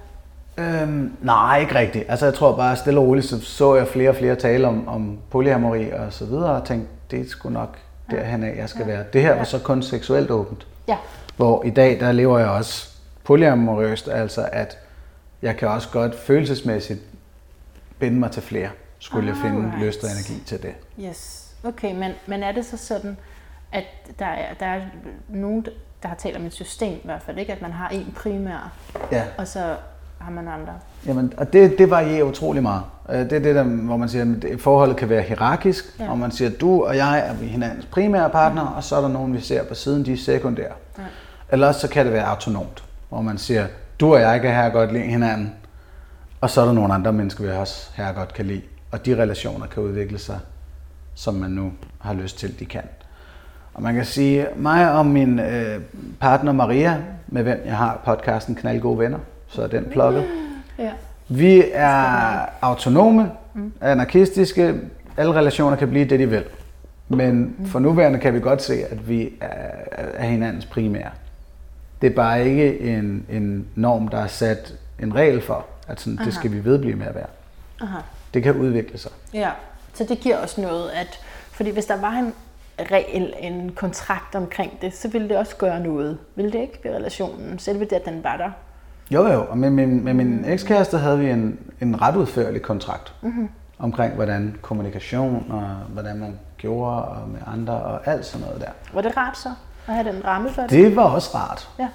være? 0.56 0.82
Øhm, 0.82 1.12
nej, 1.22 1.60
ikke 1.60 1.74
rigtigt. 1.74 2.04
Altså 2.08 2.26
jeg 2.26 2.34
tror 2.34 2.56
bare 2.56 2.76
stille 2.76 3.00
og 3.00 3.06
roligt, 3.06 3.26
så 3.26 3.40
så 3.40 3.74
jeg 3.74 3.88
flere 3.88 4.10
og 4.10 4.16
flere 4.16 4.34
tale 4.34 4.68
om, 4.68 4.88
om 4.88 5.18
polyamori 5.30 5.90
og 5.90 6.12
så 6.12 6.24
videre, 6.24 6.50
og 6.50 6.64
tænkte, 6.64 6.88
det 7.10 7.20
er 7.20 7.28
sgu 7.28 7.50
nok 7.50 7.78
derhen 8.10 8.42
af, 8.42 8.56
jeg 8.56 8.68
skal 8.68 8.86
ja. 8.88 8.92
være. 8.92 9.04
Det 9.12 9.22
her 9.22 9.34
var 9.34 9.44
så 9.44 9.58
kun 9.58 9.82
seksuelt 9.82 10.30
åbent. 10.30 10.66
Ja. 10.88 10.96
Hvor 11.36 11.64
i 11.64 11.70
dag, 11.70 12.00
der 12.00 12.12
lever 12.12 12.38
jeg 12.38 12.48
også 12.48 12.88
polyamorøst, 13.24 14.08
altså 14.08 14.48
at 14.52 14.78
jeg 15.42 15.56
kan 15.56 15.68
også 15.68 15.88
godt 15.92 16.14
følelsesmæssigt 16.14 17.00
binde 17.98 18.18
mig 18.18 18.30
til 18.30 18.42
flere, 18.42 18.68
skulle 18.98 19.28
jeg 19.28 19.36
finde 19.36 19.66
right. 19.66 19.86
lyst 19.86 20.04
og 20.04 20.10
energi 20.10 20.42
til 20.46 20.62
det. 20.62 20.74
Yes, 21.00 21.50
okay, 21.64 21.94
men, 21.94 22.12
men 22.26 22.42
er 22.42 22.52
det 22.52 22.66
så 22.66 22.76
sådan, 22.76 23.16
at 23.72 23.84
der 24.18 24.26
er, 24.26 24.54
der 24.54 24.66
er 24.66 24.80
nogen, 25.28 25.66
der 26.02 26.08
har 26.08 26.14
talt 26.14 26.36
om 26.36 26.46
et 26.46 26.52
system 26.52 26.92
i 26.92 27.00
hvert 27.04 27.22
fald, 27.22 27.38
ikke? 27.38 27.52
at 27.52 27.62
man 27.62 27.72
har 27.72 27.88
en 27.88 28.14
primær, 28.16 28.72
ja. 29.12 29.24
og 29.38 29.48
så 29.48 29.76
har 30.18 30.30
man 30.30 30.48
andre? 30.48 30.72
Jamen, 31.06 31.32
og 31.36 31.52
det, 31.52 31.78
det 31.78 31.90
varierer 31.90 32.24
utrolig 32.24 32.62
meget. 32.62 32.82
Øh, 33.10 33.18
det 33.18 33.32
er 33.32 33.38
det, 33.38 33.54
der, 33.54 33.62
hvor 33.62 33.96
man 33.96 34.08
siger, 34.08 34.34
at 34.52 34.60
forholdet 34.60 34.96
kan 34.96 35.08
være 35.08 35.22
hierarkisk, 35.22 35.84
ja. 35.98 36.10
og 36.10 36.18
man 36.18 36.30
siger, 36.30 36.50
at 36.50 36.60
du 36.60 36.84
og 36.84 36.96
jeg 36.96 37.18
er 37.18 37.32
hinandens 37.32 37.86
primære 37.86 38.30
partner, 38.30 38.62
ja. 38.62 38.76
og 38.76 38.84
så 38.84 38.96
er 38.96 39.00
der 39.00 39.08
nogen, 39.08 39.34
vi 39.34 39.40
ser 39.40 39.64
på 39.64 39.74
siden, 39.74 40.04
de 40.04 40.12
er 40.12 40.16
sekundære. 40.16 40.72
Ja. 40.98 41.02
Eller 41.52 41.72
så 41.72 41.88
kan 41.88 42.04
det 42.04 42.12
være 42.12 42.26
autonomt, 42.26 42.84
hvor 43.08 43.20
man 43.20 43.38
siger, 43.38 43.66
du 44.00 44.14
og 44.14 44.20
jeg 44.20 44.40
kan 44.40 44.54
her 44.54 44.70
godt 44.70 44.92
lide 44.92 45.04
hinanden, 45.04 45.52
og 46.40 46.50
så 46.50 46.60
er 46.60 46.64
der 46.64 46.72
nogle 46.72 46.94
andre 46.94 47.12
mennesker, 47.12 47.44
vi 47.44 47.50
også 47.50 47.90
her 47.94 48.12
godt 48.12 48.34
kan 48.34 48.46
lide. 48.46 48.62
Og 48.90 49.06
de 49.06 49.22
relationer 49.22 49.66
kan 49.66 49.82
udvikle 49.82 50.18
sig, 50.18 50.38
som 51.14 51.34
man 51.34 51.50
nu 51.50 51.72
har 51.98 52.14
lyst 52.14 52.38
til, 52.38 52.60
de 52.60 52.66
kan. 52.66 52.82
Og 53.74 53.82
man 53.82 53.94
kan 53.94 54.04
sige, 54.04 54.46
mig 54.56 54.92
og 54.92 55.06
min 55.06 55.38
øh, 55.38 55.80
partner 56.20 56.52
Maria, 56.52 57.02
med 57.26 57.42
hvem 57.42 57.62
jeg 57.66 57.76
har 57.76 58.00
podcasten 58.04 58.54
Knaldgode 58.54 58.98
Venner, 58.98 59.18
så 59.48 59.62
er 59.62 59.66
den 59.66 59.84
plukket. 59.90 60.24
Ja. 60.78 60.90
Vi 61.28 61.64
er 61.72 62.40
autonome, 62.60 63.30
anarkistiske, 63.80 64.74
alle 65.16 65.34
relationer 65.34 65.76
kan 65.76 65.88
blive 65.88 66.04
det, 66.04 66.18
de 66.18 66.30
vil. 66.30 66.44
Men 67.08 67.56
for 67.66 67.78
nuværende 67.78 68.18
kan 68.18 68.34
vi 68.34 68.40
godt 68.40 68.62
se, 68.62 68.74
at 68.90 69.08
vi 69.08 69.32
er, 69.40 69.70
er 70.14 70.26
hinandens 70.26 70.66
primære. 70.66 71.10
Det 72.00 72.10
er 72.10 72.14
bare 72.14 72.48
ikke 72.48 72.80
en, 72.80 73.26
en 73.30 73.66
norm, 73.74 74.08
der 74.08 74.18
er 74.18 74.26
sat 74.26 74.74
en 75.02 75.14
regel 75.14 75.42
for, 75.42 75.66
at 75.88 76.00
sådan, 76.00 76.18
det 76.24 76.34
skal 76.34 76.52
vi 76.52 76.64
vedblive 76.64 76.96
med 76.96 77.06
at 77.06 77.14
være. 77.14 77.26
Aha. 77.80 77.98
Det 78.34 78.42
kan 78.42 78.56
udvikle 78.56 78.98
sig. 78.98 79.10
Ja, 79.34 79.50
så 79.94 80.04
det 80.04 80.18
giver 80.18 80.38
også 80.38 80.60
noget, 80.60 80.90
at 80.90 81.20
fordi 81.52 81.70
hvis 81.70 81.86
der 81.86 82.00
var 82.00 82.10
en 82.12 82.32
regel, 82.90 83.34
en 83.38 83.72
kontrakt 83.72 84.34
omkring 84.34 84.80
det, 84.80 84.96
så 84.96 85.08
ville 85.08 85.28
det 85.28 85.36
også 85.36 85.56
gøre 85.56 85.80
noget. 85.80 86.18
Ville 86.34 86.52
det 86.52 86.58
ikke 86.58 86.80
ved 86.84 86.90
relationen? 86.90 87.58
Selve 87.58 87.84
det, 87.84 87.92
at 87.92 88.04
den 88.04 88.24
var 88.24 88.36
der. 88.36 88.50
Jo, 89.10 89.26
jo. 89.26 89.46
Og 89.50 89.58
med 89.58 89.70
min, 89.70 90.04
med 90.04 90.14
min 90.14 90.44
ekskæreste 90.44 90.98
havde 90.98 91.18
vi 91.18 91.30
en, 91.30 91.58
en 91.80 92.02
ret 92.02 92.16
udførlig 92.16 92.62
kontrakt 92.62 93.14
mm-hmm. 93.22 93.48
omkring, 93.78 94.14
hvordan 94.14 94.56
kommunikation 94.62 95.46
og 95.50 95.62
hvordan 95.88 96.18
man 96.18 96.38
gjorde 96.58 97.04
og 97.04 97.28
med 97.28 97.40
andre 97.46 97.72
og 97.72 98.06
alt 98.06 98.26
sådan 98.26 98.46
noget 98.46 98.60
der. 98.60 98.70
Var 98.94 99.00
det 99.00 99.16
rart 99.16 99.38
så 99.38 99.48
at 99.86 99.94
have 99.94 100.12
den 100.12 100.24
ramme 100.24 100.50
for 100.50 100.62
det? 100.62 100.70
Det 100.70 100.96
var 100.96 101.02
også 101.02 101.30
rart. 101.34 101.68
Ja. 101.78 101.88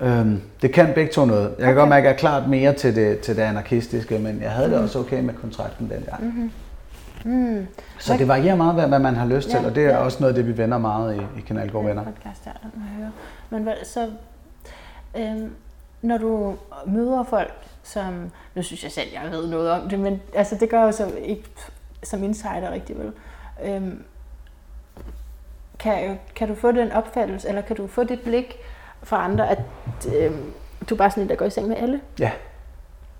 Øhm, 0.00 0.42
det 0.62 0.72
kan 0.72 0.92
begge 0.94 1.12
to 1.12 1.24
noget. 1.24 1.42
Jeg 1.42 1.56
kan 1.58 1.68
okay. 1.68 1.74
godt 1.74 1.88
mærke, 1.88 2.08
at 2.08 2.08
jeg 2.08 2.14
er 2.14 2.18
klart 2.18 2.48
mere 2.48 2.72
til 2.72 2.96
det, 2.96 3.20
til 3.20 3.36
det 3.36 3.42
anarkistiske, 3.42 4.18
men 4.18 4.42
jeg 4.42 4.50
havde 4.50 4.68
mm. 4.68 4.74
det 4.74 4.82
også 4.82 4.98
okay 4.98 5.20
med 5.20 5.34
kontrakten 5.34 5.90
dengang. 5.90 6.24
Mm-hmm. 6.24 6.50
Mm. 7.24 7.66
Så 7.98 8.16
det 8.16 8.28
varierer 8.28 8.56
meget, 8.56 8.74
hvad, 8.74 8.88
hvad 8.88 8.98
man 8.98 9.14
har 9.14 9.26
lyst 9.26 9.48
ja, 9.48 9.58
til, 9.58 9.66
og 9.66 9.74
det 9.74 9.84
er 9.84 9.88
ja. 9.88 9.96
også 9.96 10.18
noget, 10.20 10.36
det 10.36 10.46
vi 10.46 10.58
vender 10.58 10.78
meget 10.78 11.16
i, 11.16 11.38
i 11.38 11.40
Kanalgård 11.40 11.84
Venner. 11.84 12.04
Podcast, 12.04 12.44
der, 12.44 12.50
den 12.74 12.82
høre. 12.98 13.10
Men 13.50 13.62
hvad, 13.62 13.74
så, 13.84 14.08
øhm, 15.16 15.50
når 16.02 16.18
du 16.18 16.56
møder 16.86 17.22
folk, 17.22 17.52
som, 17.82 18.30
nu 18.54 18.62
synes 18.62 18.84
jeg 18.84 18.92
selv, 18.92 19.08
jeg 19.12 19.30
ved 19.30 19.48
noget 19.48 19.70
om 19.70 19.88
det, 19.88 19.98
men 19.98 20.20
altså, 20.34 20.56
det 20.60 20.70
gør 20.70 20.82
jo 20.82 20.92
så 20.92 21.12
ikke 21.24 21.44
som 22.02 22.24
insider 22.24 22.70
rigtig 22.72 22.98
vel. 22.98 23.12
Øhm, 23.64 24.02
kan, 25.78 26.18
kan 26.34 26.48
du 26.48 26.54
få 26.54 26.72
den 26.72 26.92
opfattelse, 26.92 27.48
eller 27.48 27.62
kan 27.62 27.76
du 27.76 27.86
få 27.86 28.04
det 28.04 28.20
blik 28.20 28.58
fra 29.02 29.24
andre, 29.24 29.50
at 29.50 29.58
øhm, 30.16 30.52
du 30.90 30.94
er 30.94 30.98
bare 30.98 31.10
sådan 31.10 31.22
en, 31.22 31.28
der 31.28 31.34
går 31.34 31.46
i 31.46 31.50
seng 31.50 31.68
med 31.68 31.76
alle? 31.76 32.00
Ja. 32.18 32.30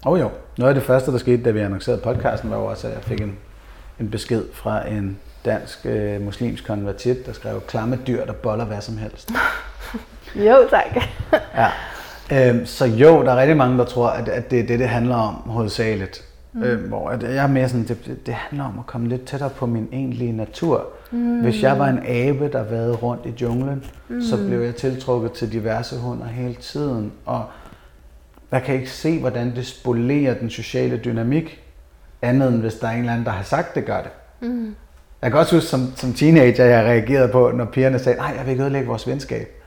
Oh 0.05 0.21
jo. 0.21 0.31
Noget 0.59 0.69
af 0.69 0.75
det 0.75 0.85
første, 0.85 1.13
der 1.13 1.19
skete, 1.19 1.43
da 1.43 1.51
vi 1.51 1.61
annoncerede 1.61 2.01
podcasten, 2.01 2.51
var 2.51 2.57
jo 2.57 2.65
også, 2.65 2.87
at 2.87 2.95
jeg 2.95 3.03
fik 3.03 3.21
en, 3.21 3.39
en 4.01 4.11
besked 4.11 4.45
fra 4.53 4.89
en 4.89 5.19
dansk 5.45 5.87
øh, 5.87 6.21
muslimsk 6.21 6.67
konvertit, 6.67 7.27
der 7.27 7.33
skrev, 7.33 7.61
klamme 7.61 7.99
dyr, 8.07 8.25
der 8.25 8.33
boller 8.33 8.65
hvad 8.65 8.81
som 8.81 8.97
helst. 8.97 9.31
jo, 10.49 10.69
tak. 10.71 10.97
ja. 11.61 11.71
Øhm, 12.33 12.67
så 12.67 12.87
jo, 12.87 13.25
der 13.25 13.33
er 13.33 13.37
rigtig 13.37 13.57
mange, 13.57 13.79
der 13.79 13.85
tror, 13.85 14.09
at, 14.09 14.29
at 14.29 14.51
det 14.51 14.61
er 14.61 14.67
det, 14.67 14.79
det 14.79 14.89
handler 14.89 15.17
om 15.17 15.35
hovedsageligt. 15.35 16.25
Mm. 16.53 16.63
Øhm, 16.63 16.89
hvor 16.89 17.09
at 17.11 17.23
jeg 17.23 17.37
er 17.37 17.47
mere 17.47 17.69
sådan, 17.69 17.85
det, 17.85 18.27
det 18.27 18.35
handler 18.35 18.65
om 18.65 18.79
at 18.79 18.87
komme 18.87 19.09
lidt 19.09 19.25
tættere 19.25 19.51
på 19.51 19.67
min 19.67 19.89
egentlige 19.93 20.33
natur. 20.33 20.87
Mm. 21.11 21.41
Hvis 21.41 21.63
jeg 21.63 21.79
var 21.79 21.89
en 21.89 21.99
abe, 22.07 22.49
der 22.53 22.63
vadede 22.63 22.97
rundt 22.97 23.27
i 23.27 23.35
junglen, 23.43 23.85
mm. 24.09 24.23
så 24.23 24.37
blev 24.37 24.61
jeg 24.61 24.77
tiltrukket 24.77 25.33
til 25.33 25.53
diverse 25.53 25.99
hunder 25.99 26.27
hele 26.27 26.55
tiden. 26.55 27.13
Og 27.27 27.45
jeg 28.53 28.63
kan 28.63 28.75
ikke 28.75 28.91
se, 28.91 29.21
hvordan 29.21 29.57
det 29.57 29.67
spolerer 29.67 30.35
den 30.35 30.51
sociale 30.51 30.97
dynamik, 30.97 31.63
andet 32.23 32.49
end 32.49 32.61
hvis 32.61 32.75
der 32.75 32.87
er 32.89 32.93
en 32.93 32.99
eller 32.99 33.13
anden, 33.13 33.27
der 33.27 33.33
har 33.33 33.43
sagt, 33.43 33.75
det 33.75 33.85
gør 33.85 34.03
det. 34.03 34.11
Mm. 34.41 34.75
Jeg 35.23 35.31
kan 35.31 35.41
også 35.41 35.55
huske 35.55 35.69
som, 35.69 35.93
som 35.97 36.13
teenager, 36.13 36.65
jeg 36.65 36.85
reagerede 36.85 37.29
på, 37.29 37.51
når 37.51 37.65
pigerne 37.65 37.99
sagde, 37.99 38.19
nej, 38.19 38.35
jeg 38.37 38.45
vil 38.45 38.51
ikke 38.51 38.63
ødelægge 38.63 38.89
vores 38.89 39.07
venskab 39.07 39.63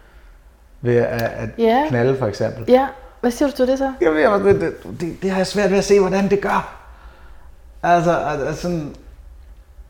ved 0.81 0.95
at, 0.95 1.21
at 1.21 1.49
ja. 1.57 1.85
knalde 1.89 2.17
for 2.17 2.27
eksempel. 2.27 2.65
Ja, 2.67 2.87
hvad 3.21 3.31
siger 3.31 3.49
du 3.49 3.55
til 3.55 3.67
det 3.67 3.77
så? 3.77 3.93
Jeg 4.01 4.11
ved, 4.11 4.53
det, 4.53 4.61
det, 4.61 5.01
det, 5.01 5.21
det 5.21 5.29
har 5.29 5.37
jeg 5.37 5.47
svært 5.47 5.71
ved 5.71 5.77
at 5.77 5.83
se, 5.83 5.99
hvordan 5.99 6.29
det 6.29 6.41
gør. 6.41 6.79
Altså, 7.83 8.17
altså 8.17 8.61
sådan... 8.61 8.95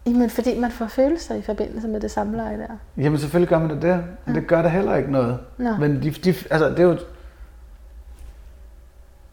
Jamen, 0.06 0.30
fordi 0.30 0.60
man 0.60 0.72
får 0.72 0.88
følelser 0.88 1.36
i 1.36 1.41
forbindelse 1.41 1.88
med 1.88 1.99
det 1.99 2.12
samleje 2.12 2.58
der. 2.58 3.04
Jamen, 3.04 3.20
selvfølgelig 3.20 3.49
gør 3.49 3.60
man 3.60 3.70
det 3.70 3.82
der. 3.82 3.97
Men 4.26 4.36
ja. 4.36 4.39
det 4.39 4.47
gør 4.47 4.62
der 4.62 4.70
heller 4.70 4.95
ikke 4.95 5.12
noget. 5.12 5.38
Nå. 5.58 5.76
Men 5.80 6.04
de, 6.04 6.12
de, 6.12 6.36
altså, 6.49 6.70
det 6.70 6.80
er 6.80 6.84
jo... 6.84 6.97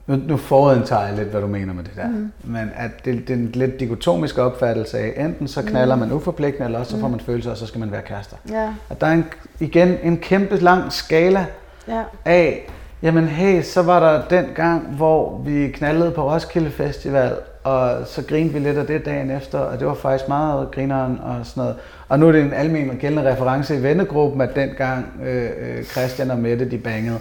Nu, 0.06 0.16
nu 0.16 0.36
forudindtager 0.36 1.06
jeg 1.06 1.16
lidt, 1.16 1.28
hvad 1.28 1.40
du 1.40 1.46
mener 1.46 1.72
med 1.72 1.84
det 1.84 1.92
der. 1.96 2.08
Mm. 2.08 2.32
Men 2.44 2.70
at 2.74 2.90
det, 3.04 3.28
det 3.28 3.30
er 3.30 3.34
en 3.34 3.50
lidt 3.54 3.80
dikotomisk 3.80 4.38
opfattelse 4.38 4.98
af, 4.98 5.24
enten 5.24 5.48
så 5.48 5.62
knaller 5.62 5.94
mm. 5.94 6.00
man 6.00 6.12
uforpligtende, 6.12 6.64
eller 6.64 6.78
også 6.78 6.90
så 6.90 7.00
får 7.00 7.06
mm. 7.06 7.10
man 7.10 7.20
følelser, 7.20 7.50
og 7.50 7.56
så 7.56 7.66
skal 7.66 7.80
man 7.80 7.92
være 7.92 8.02
kærester. 8.02 8.36
Ja. 8.50 8.74
At 8.90 9.00
der 9.00 9.06
er 9.06 9.12
en, 9.12 9.24
igen 9.60 9.98
en 10.02 10.18
kæmpe 10.18 10.56
lang 10.56 10.92
skala 10.92 11.46
ja. 11.88 12.02
af, 12.24 12.70
jamen 13.02 13.28
hey, 13.28 13.62
så 13.62 13.82
var 13.82 14.00
der 14.00 14.28
den 14.28 14.46
gang, 14.54 14.86
hvor 14.86 15.38
vi 15.38 15.68
knaldede 15.68 16.10
på 16.10 16.32
Roskilde 16.32 16.70
Festival, 16.70 17.36
og 17.64 18.06
så 18.06 18.22
grinede 18.28 18.52
vi 18.52 18.58
lidt 18.58 18.78
af 18.78 18.86
det 18.86 19.04
dagen 19.04 19.30
efter, 19.30 19.58
og 19.58 19.78
det 19.78 19.86
var 19.86 19.94
faktisk 19.94 20.28
meget 20.28 20.70
grineren 20.70 21.20
og 21.22 21.46
sådan 21.46 21.60
noget. 21.60 21.76
Og 22.08 22.18
nu 22.18 22.28
er 22.28 22.32
det 22.32 22.42
en 22.42 22.52
almindelig 22.52 23.00
gældende 23.00 23.32
reference 23.32 23.76
i 23.76 23.82
vennegruppen, 23.82 24.40
at 24.40 24.56
dengang 24.56 25.06
øh, 25.22 25.50
øh, 25.60 25.84
Christian 25.84 26.30
og 26.30 26.38
Mette, 26.38 26.70
de 26.70 26.78
bangede. 26.78 27.18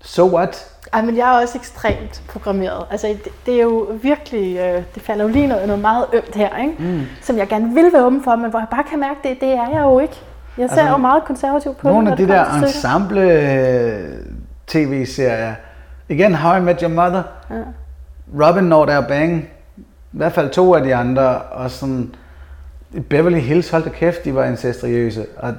So 0.00 0.36
what? 0.36 0.70
Ej, 0.92 1.02
men 1.02 1.16
jeg 1.16 1.36
er 1.36 1.42
også 1.42 1.58
ekstremt 1.58 2.22
programmeret. 2.28 2.86
Altså, 2.90 3.06
det, 3.06 3.32
det 3.46 3.54
er 3.54 3.62
jo 3.62 3.88
virkelig, 4.02 4.56
øh, 4.56 4.82
det 4.94 5.02
falder 5.02 5.24
jo 5.24 5.30
lige 5.30 5.46
noget, 5.46 5.66
noget 5.66 5.82
meget 5.82 6.06
ømt 6.12 6.34
her, 6.34 6.58
ikke? 6.58 6.74
Mm. 6.78 7.02
som 7.22 7.38
jeg 7.38 7.48
gerne 7.48 7.74
vil 7.74 7.92
være 7.92 8.06
åben 8.06 8.24
for, 8.24 8.36
men 8.36 8.50
hvor 8.50 8.58
jeg 8.58 8.68
bare 8.70 8.84
kan 8.90 9.00
mærke, 9.00 9.20
det, 9.22 9.40
det 9.40 9.48
er 9.48 9.68
jeg 9.72 9.80
jo 9.82 9.98
ikke. 9.98 10.20
Jeg 10.58 10.70
ser 10.70 10.76
altså, 10.76 10.92
jo 10.92 10.96
meget 10.96 11.24
konservativ 11.24 11.74
på 11.74 11.88
Nogle 11.88 12.06
det, 12.06 12.10
af 12.10 12.16
de 12.16 12.28
der 12.28 12.54
ensemble 12.54 13.20
øh, 13.20 14.20
tv-serier, 14.66 15.54
igen 16.08 16.34
How 16.34 16.56
I 16.56 16.60
Met 16.60 16.80
Your 16.80 16.90
Mother, 16.90 17.22
ja. 17.50 17.56
Robin 18.40 18.64
når 18.64 18.84
der 18.84 19.08
bang, 19.08 19.48
i 19.76 19.82
hvert 20.10 20.32
fald 20.32 20.50
to 20.50 20.74
af 20.74 20.84
de 20.84 20.94
andre, 20.94 21.38
og 21.38 21.70
sådan, 21.70 22.14
Beverly 23.08 23.38
Hills, 23.38 23.70
hold 23.70 23.82
da 23.82 23.90
kæft, 23.90 24.24
de 24.24 24.34
var 24.34 24.44
incestriøse, 24.44 25.26
og 25.36 25.54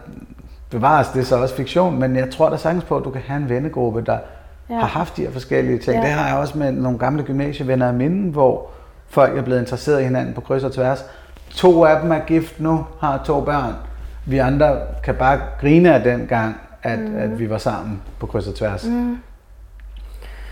bevares, 0.70 1.08
det 1.08 1.20
er 1.20 1.26
så 1.26 1.38
også 1.38 1.56
fiktion, 1.56 2.00
men 2.00 2.16
jeg 2.16 2.30
tror 2.30 2.50
da 2.50 2.58
sagtens 2.58 2.84
på, 2.84 2.98
at 2.98 3.04
du 3.04 3.10
kan 3.10 3.22
have 3.28 3.38
en 3.38 3.50
vennegruppe, 3.50 4.02
der 4.02 4.18
ja. 4.70 4.76
har 4.76 4.88
haft 4.88 5.18
de 5.18 5.22
her 5.22 5.32
forskellige 5.32 5.78
ting. 5.78 5.96
Ja. 5.98 6.02
Det 6.02 6.10
har 6.10 6.28
jeg 6.28 6.38
også 6.38 6.58
med 6.58 6.72
nogle 6.72 6.98
gamle 6.98 7.24
gymnasievenner 7.24 7.88
af 7.88 7.94
mine, 7.94 8.32
hvor 8.32 8.70
folk 9.08 9.38
er 9.38 9.42
blevet 9.42 9.60
interesseret 9.60 10.02
i 10.02 10.04
hinanden 10.04 10.34
på 10.34 10.42
kryds 10.42 10.64
og 10.64 10.72
tværs. 10.72 11.06
To 11.50 11.86
af 11.86 12.02
dem 12.02 12.12
er 12.12 12.20
gift 12.20 12.60
nu, 12.60 12.86
har 13.00 13.22
to 13.26 13.42
børn. 13.42 13.74
Vi 14.26 14.38
andre 14.38 14.78
kan 15.04 15.16
bare 15.16 15.40
grine 15.62 15.94
af 15.94 16.04
den 16.04 16.28
gang, 16.28 16.56
at, 16.84 17.00
mm. 17.00 17.18
at 17.18 17.40
vi 17.40 17.50
var 17.50 17.58
sammen 17.58 18.02
på 18.20 18.26
kryds 18.26 18.48
og 18.48 18.56
tværs. 18.56 18.86
Mm. 18.86 19.18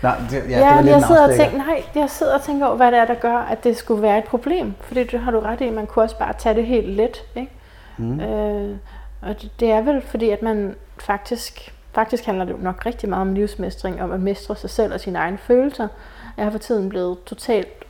Nej, 0.04 0.16
det, 0.30 0.50
ja, 0.50 0.74
ja, 0.74 0.82
det 0.82 0.88
jeg 0.88 1.02
sidder 1.02 1.28
og 1.28 1.34
tænker, 1.34 1.56
nej, 1.56 1.82
jeg 1.94 2.10
sidder 2.10 2.34
og 2.34 2.42
tænker 2.42 2.66
over, 2.66 2.76
hvad 2.76 2.92
det 2.92 2.98
er, 2.98 3.04
der 3.04 3.14
gør, 3.14 3.36
at 3.36 3.64
det 3.64 3.76
skulle 3.76 4.02
være 4.02 4.18
et 4.18 4.24
problem. 4.24 4.74
Fordi 4.80 5.04
det 5.04 5.20
har 5.20 5.30
du 5.30 5.40
ret 5.40 5.60
i, 5.60 5.70
man 5.70 5.86
kunne 5.86 6.02
også 6.02 6.18
bare 6.18 6.32
tage 6.38 6.54
det 6.54 6.66
helt 6.66 6.88
let. 6.88 7.24
Ikke? 7.34 7.52
Mm. 7.96 8.20
Øh, 8.20 8.76
og 9.22 9.42
det, 9.42 9.50
det 9.60 9.70
er 9.70 9.80
vel 9.80 10.02
fordi, 10.02 10.30
at 10.30 10.42
man 10.42 10.74
faktisk, 10.98 11.74
faktisk 11.92 12.24
handler 12.24 12.44
det 12.44 12.52
jo 12.52 12.58
nok 12.58 12.86
rigtig 12.86 13.08
meget 13.08 13.20
om 13.20 13.34
livsmestring, 13.34 14.02
om 14.02 14.12
at 14.12 14.20
mestre 14.20 14.56
sig 14.56 14.70
selv 14.70 14.94
og 14.94 15.00
sine 15.00 15.18
egne 15.18 15.38
følelser. 15.38 15.88
Jeg 16.36 16.44
har 16.44 16.50
for 16.50 16.58
tiden 16.58 16.88
blevet 16.88 17.24
totalt 17.24 17.84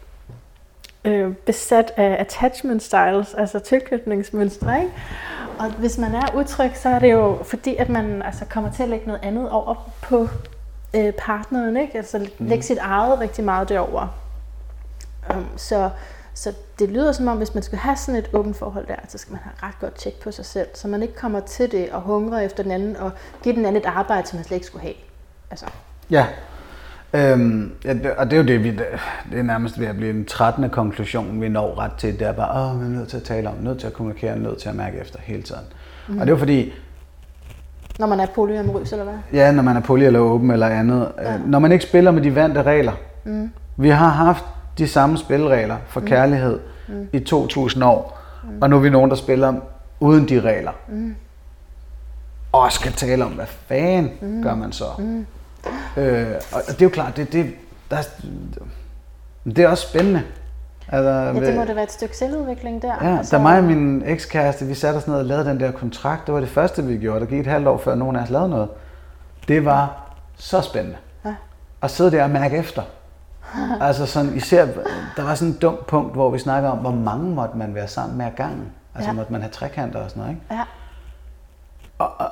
øh, 1.04 1.32
besat 1.32 1.92
af 1.96 2.16
attachment 2.20 2.82
styles, 2.82 3.34
altså 3.34 3.58
tilknytningsmønstre. 3.58 4.80
Ikke? 4.80 4.92
Og 5.58 5.70
hvis 5.70 5.98
man 5.98 6.14
er 6.14 6.34
utryg, 6.34 6.70
så 6.74 6.88
er 6.88 6.98
det 6.98 7.12
jo 7.12 7.38
fordi, 7.42 7.76
at 7.76 7.88
man 7.88 8.22
altså, 8.22 8.44
kommer 8.44 8.70
til 8.72 8.82
at 8.82 8.88
lægge 8.88 9.06
noget 9.06 9.20
andet 9.24 9.50
over 9.50 9.90
på 10.02 10.28
øh, 10.94 11.12
partneren, 11.12 11.76
ikke? 11.76 11.98
Altså 11.98 12.18
mm. 12.18 12.46
lægge 12.46 12.64
sit 12.64 12.78
eget 12.78 13.20
rigtig 13.20 13.44
meget 13.44 13.68
derover. 13.68 14.18
Um, 15.34 15.46
så, 15.56 15.90
så 16.34 16.52
det 16.78 16.88
lyder 16.88 17.12
som 17.12 17.28
om, 17.28 17.36
hvis 17.36 17.54
man 17.54 17.62
skal 17.62 17.78
have 17.78 17.96
sådan 17.96 18.18
et 18.18 18.30
åbent 18.32 18.56
forhold 18.56 18.86
der, 18.86 18.96
så 19.08 19.18
skal 19.18 19.32
man 19.32 19.40
have 19.42 19.68
ret 19.68 19.80
godt 19.80 19.94
tjek 19.94 20.20
på 20.20 20.30
sig 20.30 20.44
selv, 20.44 20.68
så 20.74 20.88
man 20.88 21.02
ikke 21.02 21.14
kommer 21.14 21.40
til 21.40 21.72
det 21.72 21.90
og 21.90 22.00
hungrer 22.00 22.40
efter 22.40 22.62
den 22.62 22.72
anden 22.72 22.96
og 22.96 23.10
give 23.42 23.54
den 23.54 23.64
anden 23.66 23.82
et 23.82 23.86
arbejde, 23.86 24.28
som 24.28 24.36
man 24.36 24.44
slet 24.44 24.56
ikke 24.56 24.66
skulle 24.66 24.82
have. 24.82 24.94
Altså. 25.50 25.66
Ja, 26.10 26.26
Øhm, 27.14 27.72
ja, 27.84 27.94
og 28.16 28.30
det 28.30 28.32
er 28.32 28.36
jo 28.36 28.46
det, 28.46 28.64
vi, 28.64 28.70
det 29.30 29.38
er 29.38 29.42
nærmest 29.42 29.80
ved 29.80 29.86
at 29.86 29.96
blive 29.96 30.10
en 30.10 30.24
13. 30.24 30.70
konklusion, 30.70 31.40
vi 31.40 31.48
når 31.48 31.78
ret 31.78 31.92
til. 31.98 32.18
Det 32.18 32.26
er 32.26 32.32
bare, 32.32 32.70
åh, 32.70 32.80
vi 32.80 32.86
er 32.86 32.88
nødt 32.88 33.08
til 33.08 33.16
at 33.16 33.22
tale 33.22 33.48
om, 33.48 33.54
nødt 33.60 33.80
til 33.80 33.86
at 33.86 33.92
kommunikere, 33.92 34.38
nødt 34.38 34.58
til 34.58 34.68
at 34.68 34.74
mærke 34.74 34.98
efter 34.98 35.18
hele 35.22 35.42
tiden. 35.42 35.64
Mm. 36.08 36.18
Og 36.18 36.20
det 36.20 36.26
er 36.26 36.34
jo 36.34 36.38
fordi, 36.38 36.72
når 37.98 38.06
man 38.06 38.20
er 38.20 38.26
polyamorøs, 38.26 38.92
eller 38.92 39.04
hvad? 39.04 39.14
Ja, 39.32 39.52
når 39.52 39.62
man 39.62 39.76
er 39.76 39.80
poly 39.80 40.02
eller 40.02 40.20
åben 40.20 40.50
eller 40.50 40.66
andet. 40.66 41.12
Ja. 41.22 41.38
Når 41.46 41.58
man 41.58 41.72
ikke 41.72 41.84
spiller 41.84 42.10
med 42.10 42.22
de 42.22 42.34
vante 42.34 42.62
regler. 42.62 42.92
Mm. 43.24 43.50
Vi 43.76 43.88
har 43.88 44.08
haft 44.08 44.44
de 44.78 44.88
samme 44.88 45.18
spilregler 45.18 45.76
for 45.86 46.00
mm. 46.00 46.06
kærlighed 46.06 46.60
mm. 46.88 47.08
i 47.12 47.20
2000 47.20 47.84
år. 47.84 48.20
Mm. 48.44 48.62
Og 48.62 48.70
nu 48.70 48.76
er 48.76 48.80
vi 48.80 48.90
nogen, 48.90 49.10
der 49.10 49.16
spiller 49.16 49.54
uden 50.00 50.28
de 50.28 50.40
regler. 50.40 50.72
Mm. 50.88 51.14
Og 52.52 52.72
skal 52.72 52.92
tale 52.92 53.24
om, 53.24 53.32
hvad 53.32 53.46
fanden 53.46 54.12
mm. 54.20 54.42
gør 54.42 54.54
man 54.54 54.72
så? 54.72 54.84
Mm. 54.98 55.26
Øh, 55.96 56.26
og 56.52 56.62
det 56.66 56.80
er 56.80 56.84
jo 56.84 56.88
klart, 56.88 57.16
det, 57.16 57.32
det, 57.32 57.54
der 57.90 57.96
er, 57.96 58.02
det 59.44 59.58
er 59.58 59.68
også 59.68 59.88
spændende. 59.88 60.22
Altså, 60.88 61.10
ja, 61.10 61.46
det 61.46 61.56
må 61.56 61.64
da 61.64 61.74
være 61.74 61.84
et 61.84 61.92
stykke 61.92 62.16
selvudvikling 62.16 62.82
der. 62.82 62.94
Ja, 63.02 63.18
altså, 63.18 63.36
da 63.36 63.42
mig 63.42 63.58
og 63.58 63.64
min 63.64 64.02
ekskæreste, 64.06 64.66
vi 64.66 64.74
satte 64.74 64.96
os 64.96 65.06
ned 65.06 65.14
og 65.14 65.24
lavede 65.24 65.44
den 65.44 65.60
der 65.60 65.70
kontrakt, 65.70 66.26
det 66.26 66.34
var 66.34 66.40
det 66.40 66.48
første, 66.48 66.84
vi 66.84 66.96
gjorde. 66.96 67.20
Der 67.20 67.26
gik 67.26 67.40
et 67.40 67.46
halvt 67.46 67.68
år, 67.68 67.78
før 67.78 67.94
nogen 67.94 68.16
af 68.16 68.22
os 68.22 68.30
lavede 68.30 68.48
noget. 68.48 68.68
Det 69.48 69.64
var 69.64 70.10
så 70.36 70.60
spændende. 70.60 70.96
Ja. 71.24 71.34
At 71.82 71.90
sidde 71.90 72.10
der 72.10 72.24
og 72.24 72.30
mærke 72.30 72.56
efter. 72.56 72.82
altså 73.80 74.06
sådan, 74.06 74.34
især, 74.34 74.66
der 75.16 75.24
var 75.24 75.34
sådan 75.34 75.54
et 75.54 75.62
dumt 75.62 75.86
punkt, 75.86 76.12
hvor 76.12 76.30
vi 76.30 76.38
snakker 76.38 76.68
om, 76.68 76.78
hvor 76.78 76.90
mange 76.90 77.34
måtte 77.34 77.56
man 77.56 77.74
være 77.74 77.88
sammen 77.88 78.18
med 78.18 78.26
ad 78.26 78.30
gangen. 78.36 78.66
Altså 78.94 79.10
ja. 79.10 79.14
måtte 79.14 79.32
man 79.32 79.40
have 79.40 79.50
trekanter 79.50 80.00
og 80.00 80.10
sådan 80.10 80.20
noget, 80.20 80.34
ikke? 80.34 80.54
Ja. 80.54 80.62
Og, 81.98 82.10
og 82.18 82.28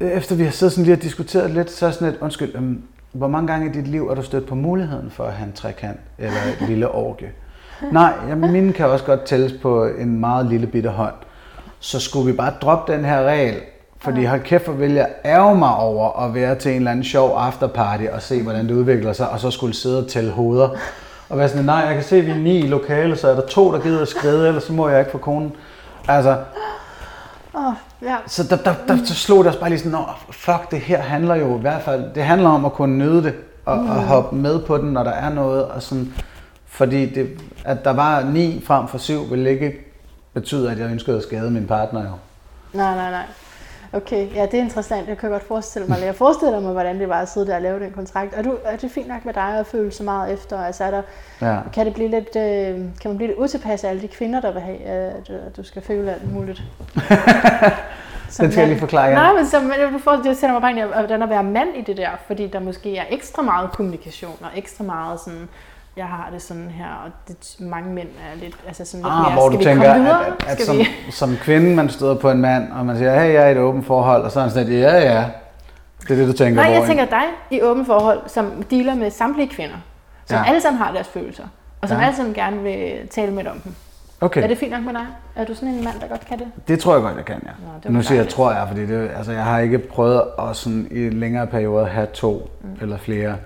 efter 0.00 0.36
vi 0.36 0.44
har 0.44 0.50
siddet 0.50 0.72
sådan 0.72 0.84
lige 0.84 0.96
og 0.96 1.02
diskuteret 1.02 1.50
lidt, 1.50 1.70
så 1.70 1.86
er 1.86 1.90
sådan 1.90 2.08
et, 2.08 2.18
undskyld, 2.20 2.56
um, 2.56 2.82
hvor 3.12 3.28
mange 3.28 3.46
gange 3.52 3.70
i 3.70 3.72
dit 3.72 3.88
liv 3.88 4.08
er 4.08 4.14
du 4.14 4.22
stødt 4.22 4.48
på 4.48 4.54
muligheden 4.54 5.10
for 5.10 5.24
at 5.24 5.32
have 5.32 5.46
en 5.46 5.52
trekant 5.52 6.00
eller 6.18 6.38
et 6.60 6.68
lille 6.68 6.88
orke? 6.88 7.32
Nej, 7.92 8.12
jamen, 8.28 8.52
mine 8.52 8.72
kan 8.72 8.86
også 8.86 9.04
godt 9.04 9.24
tælles 9.24 9.52
på 9.62 9.84
en 9.84 10.20
meget 10.20 10.46
lille 10.46 10.66
bitte 10.66 10.88
hånd. 10.88 11.14
Så 11.80 12.00
skulle 12.00 12.26
vi 12.26 12.32
bare 12.32 12.52
droppe 12.62 12.92
den 12.92 13.04
her 13.04 13.22
regel, 13.22 13.54
fordi 13.98 14.24
hold 14.24 14.40
kæft, 14.40 14.64
hvor 14.64 14.74
vil 14.74 14.92
jeg 14.92 15.08
ærge 15.24 15.58
mig 15.58 15.76
over 15.76 16.24
at 16.24 16.34
være 16.34 16.54
til 16.54 16.70
en 16.70 16.76
eller 16.76 16.90
anden 16.90 17.04
sjov 17.04 17.36
afterparty 17.36 18.04
og 18.12 18.22
se, 18.22 18.42
hvordan 18.42 18.68
det 18.68 18.74
udvikler 18.74 19.12
sig, 19.12 19.28
og 19.28 19.40
så 19.40 19.50
skulle 19.50 19.74
sidde 19.74 20.04
og 20.04 20.08
tælle 20.08 20.30
hoveder. 20.30 20.68
Og 21.28 21.38
være 21.38 21.48
sådan, 21.48 21.64
nej, 21.64 21.76
jeg 21.76 21.94
kan 21.94 22.04
se, 22.04 22.16
at 22.16 22.26
vi 22.26 22.30
er 22.30 22.34
ni 22.34 22.58
i 22.58 22.68
lokale, 22.68 23.16
så 23.16 23.28
er 23.28 23.34
der 23.34 23.46
to, 23.46 23.72
der 23.72 23.80
gider 23.80 24.02
at 24.02 24.08
skride, 24.08 24.48
ellers 24.48 24.64
så 24.64 24.72
må 24.72 24.88
jeg 24.88 24.98
ikke 24.98 25.10
få 25.10 25.18
konen. 25.18 25.52
Altså, 26.08 26.36
oh, 27.54 27.72
ja. 28.02 28.16
så 28.26 28.42
der, 28.50 28.56
der, 28.56 28.74
der, 28.88 29.04
så 29.04 29.14
slog 29.14 29.44
det 29.44 29.52
os 29.52 29.56
bare 29.56 29.70
lige 29.70 29.78
sådan, 29.78 29.98
fuck, 30.30 30.70
det 30.70 30.80
her 30.80 31.00
handler 31.00 31.34
jo 31.34 31.56
i 31.56 31.60
hvert 31.60 31.82
fald, 31.82 32.04
det 32.14 32.22
handler 32.22 32.48
om 32.48 32.64
at 32.64 32.72
kunne 32.72 32.98
nyde 32.98 33.22
det, 33.22 33.34
og, 33.64 33.76
mm. 33.76 33.90
og 33.90 33.96
hoppe 33.96 34.36
med 34.36 34.60
på 34.60 34.78
den, 34.78 34.92
når 34.92 35.02
der 35.02 35.10
er 35.10 35.30
noget, 35.30 35.64
og 35.64 35.82
sådan, 35.82 36.12
fordi 36.74 37.06
det, 37.06 37.28
at 37.64 37.84
der 37.84 37.92
var 37.92 38.22
ni 38.24 38.62
frem 38.66 38.88
for 38.88 38.98
syv, 38.98 39.30
ville 39.30 39.50
ikke 39.50 39.74
betyde, 40.32 40.70
at 40.70 40.78
jeg 40.78 40.90
ønskede 40.90 41.16
at 41.16 41.22
skade 41.22 41.50
min 41.50 41.66
partner 41.66 42.00
jo. 42.00 42.12
Nej, 42.72 42.94
nej, 42.94 43.10
nej. 43.10 43.24
Okay, 43.92 44.34
ja, 44.34 44.42
det 44.42 44.54
er 44.54 44.62
interessant. 44.62 45.08
Jeg 45.08 45.18
kan 45.18 45.30
godt 45.30 45.42
forestille 45.42 45.88
mig, 45.88 46.02
jeg 46.02 46.14
forestiller 46.14 46.60
mig, 46.60 46.72
hvordan 46.72 47.00
det 47.00 47.08
var 47.08 47.20
at 47.20 47.28
sidde 47.28 47.46
der 47.46 47.56
og 47.56 47.62
lave 47.62 47.80
den 47.80 47.90
kontrakt. 47.90 48.34
Er, 48.36 48.42
du, 48.42 48.56
er 48.64 48.76
det 48.76 48.90
fint 48.90 49.08
nok 49.08 49.24
med 49.24 49.34
dig 49.34 49.58
at 49.58 49.66
føle 49.66 49.92
så 49.92 50.02
meget 50.02 50.32
efter? 50.32 50.58
Altså, 50.58 50.84
er 50.84 50.90
der, 50.90 51.02
ja. 51.40 51.58
kan, 51.72 51.86
det 51.86 51.94
blive 51.94 52.08
lidt, 52.08 52.36
øh, 52.36 52.74
kan 53.00 53.10
man 53.10 53.16
blive 53.16 53.28
lidt 53.28 53.38
utilpasset 53.38 53.88
af 53.88 53.90
alle 53.90 54.02
de 54.02 54.08
kvinder, 54.08 54.40
der 54.40 54.52
vil 54.52 54.62
have, 54.62 54.80
at, 54.80 55.30
at 55.30 55.56
du 55.56 55.62
skal 55.62 55.82
føle 55.82 56.12
alt 56.12 56.32
muligt? 56.32 56.62
den 58.40 58.52
skal 58.52 58.60
jeg 58.60 58.68
lige 58.68 58.78
forklare 58.78 59.06
igen. 59.06 59.18
Nej, 59.18 59.32
men 59.32 59.46
så, 59.46 59.60
du 59.92 59.98
får, 59.98 60.12
det 60.12 60.36
sender 60.36 60.52
mig 60.52 60.62
bare 60.62 60.70
ind, 60.70 60.80
hvordan 60.80 61.22
at 61.22 61.28
være 61.28 61.44
mand 61.44 61.76
i 61.76 61.80
det 61.80 61.96
der, 61.96 62.10
fordi 62.26 62.46
der 62.46 62.60
måske 62.60 62.96
er 62.96 63.04
ekstra 63.10 63.42
meget 63.42 63.72
kommunikation 63.72 64.36
og 64.40 64.48
ekstra 64.56 64.84
meget 64.84 65.20
sådan, 65.20 65.48
jeg 65.96 66.06
har 66.06 66.28
det 66.32 66.42
sådan 66.42 66.70
her, 66.70 66.86
og 67.04 67.10
det, 67.28 67.56
mange 67.60 67.92
mænd 67.92 68.08
er 68.08 68.40
lidt, 68.40 68.56
altså 68.66 68.84
sådan 68.84 69.04
lidt 69.04 69.12
ah, 69.12 69.22
mere, 69.22 69.32
hvor 69.32 69.48
skal 69.48 69.52
du 69.52 69.58
vi 69.58 69.64
tænker, 69.64 69.92
komme 69.92 70.04
videre? 70.04 70.26
At, 70.26 70.32
at, 70.46 70.60
at 70.60 70.66
som, 70.66 70.78
vi? 70.78 70.86
som 71.10 71.36
kvinde, 71.36 71.76
man 71.76 71.88
støder 71.88 72.14
på 72.14 72.30
en 72.30 72.40
mand, 72.40 72.72
og 72.72 72.86
man 72.86 72.98
siger, 72.98 73.20
hey, 73.20 73.32
jeg 73.32 73.42
er 73.42 73.48
i 73.48 73.52
et 73.52 73.58
åbent 73.58 73.86
forhold, 73.86 74.22
og 74.22 74.30
så 74.32 74.38
er 74.38 74.42
han 74.42 74.52
sådan, 74.52 74.72
ja, 74.72 74.98
ja. 74.98 75.24
Det 76.02 76.10
er 76.10 76.16
det, 76.16 76.28
du 76.28 76.32
tænker 76.32 76.62
Nej, 76.62 76.72
jeg 76.72 76.86
tænker 76.86 77.04
dig 77.04 77.24
i 77.50 77.62
åbent 77.62 77.86
forhold, 77.86 78.20
som 78.26 78.62
dealer 78.70 78.94
med 78.94 79.10
samtlige 79.10 79.48
kvinder, 79.48 79.76
som 80.26 80.36
ja. 80.36 80.44
alle 80.48 80.60
sammen 80.60 80.82
har 80.82 80.92
deres 80.92 81.08
følelser, 81.08 81.44
og 81.80 81.88
som 81.88 81.98
ja. 81.98 82.04
alle 82.04 82.16
sammen 82.16 82.34
gerne 82.34 82.62
vil 82.62 83.08
tale 83.10 83.32
med 83.32 83.46
om 83.46 83.60
dem. 83.60 83.74
Okay. 84.20 84.42
Er 84.42 84.46
det 84.46 84.58
fint 84.58 84.70
nok 84.70 84.82
med 84.84 84.92
dig? 84.92 85.06
Er 85.36 85.44
du 85.44 85.54
sådan 85.54 85.68
en 85.68 85.84
mand, 85.84 86.00
der 86.00 86.06
godt 86.08 86.26
kan 86.26 86.38
det? 86.38 86.46
Det 86.68 86.80
tror 86.80 86.92
jeg 86.92 87.02
godt, 87.02 87.16
jeg 87.16 87.24
kan, 87.24 87.42
ja. 87.46 87.50
Nå, 87.84 87.96
nu 87.96 88.02
siger 88.02 88.20
jeg, 88.20 88.28
tror 88.28 88.52
jeg, 88.52 88.68
fordi 88.68 88.86
det, 88.86 89.10
altså, 89.16 89.32
jeg 89.32 89.44
har 89.44 89.58
ikke 89.58 89.78
prøvet 89.78 90.22
at 90.38 90.56
sådan, 90.56 90.88
i 90.90 91.08
længere 91.08 91.46
perioder 91.46 91.86
have 91.86 92.06
to 92.06 92.50
mm. 92.62 92.68
eller 92.80 92.98
flere 92.98 93.36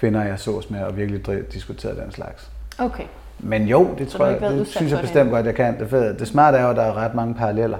kvinder, 0.00 0.24
jeg 0.24 0.38
sås 0.38 0.70
med, 0.70 0.82
og 0.82 0.96
virkelig 0.96 1.52
diskutere 1.52 1.94
den 1.94 2.12
slags. 2.12 2.50
Okay. 2.78 3.04
Men 3.38 3.66
jo, 3.68 3.94
det 3.98 4.08
tror 4.08 4.26
jeg, 4.26 4.40
det 4.40 4.66
synes 4.66 4.92
jeg 4.92 5.00
bestemt 5.00 5.30
godt, 5.30 5.46
jeg 5.46 5.54
kan. 5.54 5.80
Det, 5.80 6.16
det 6.18 6.28
smarte 6.28 6.58
er 6.58 6.62
jo, 6.62 6.70
at 6.70 6.76
der 6.76 6.82
er 6.82 6.96
ret 6.96 7.14
mange 7.14 7.34
paralleller. 7.34 7.78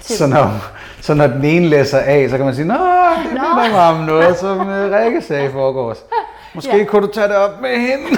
Så 0.00 0.26
når, 0.26 0.50
så 1.00 1.14
når 1.14 1.26
den 1.26 1.44
ene 1.44 1.68
læser 1.68 1.98
af, 1.98 2.30
så 2.30 2.36
kan 2.36 2.46
man 2.46 2.54
sige, 2.54 2.66
Nå, 2.66 2.74
det 2.74 3.32
minder 3.32 3.70
mig 3.70 3.88
om 3.88 4.04
noget, 4.04 4.36
som 4.36 4.60
uh, 4.60 4.66
Rikke 4.66 5.22
sagde 5.22 5.48
i 5.48 5.52
forgårs. 5.52 6.04
Måske 6.54 6.76
ja. 6.76 6.84
kunne 6.84 7.06
du 7.06 7.12
tage 7.12 7.28
det 7.28 7.36
op 7.36 7.60
med 7.60 7.70
hende. 7.70 8.08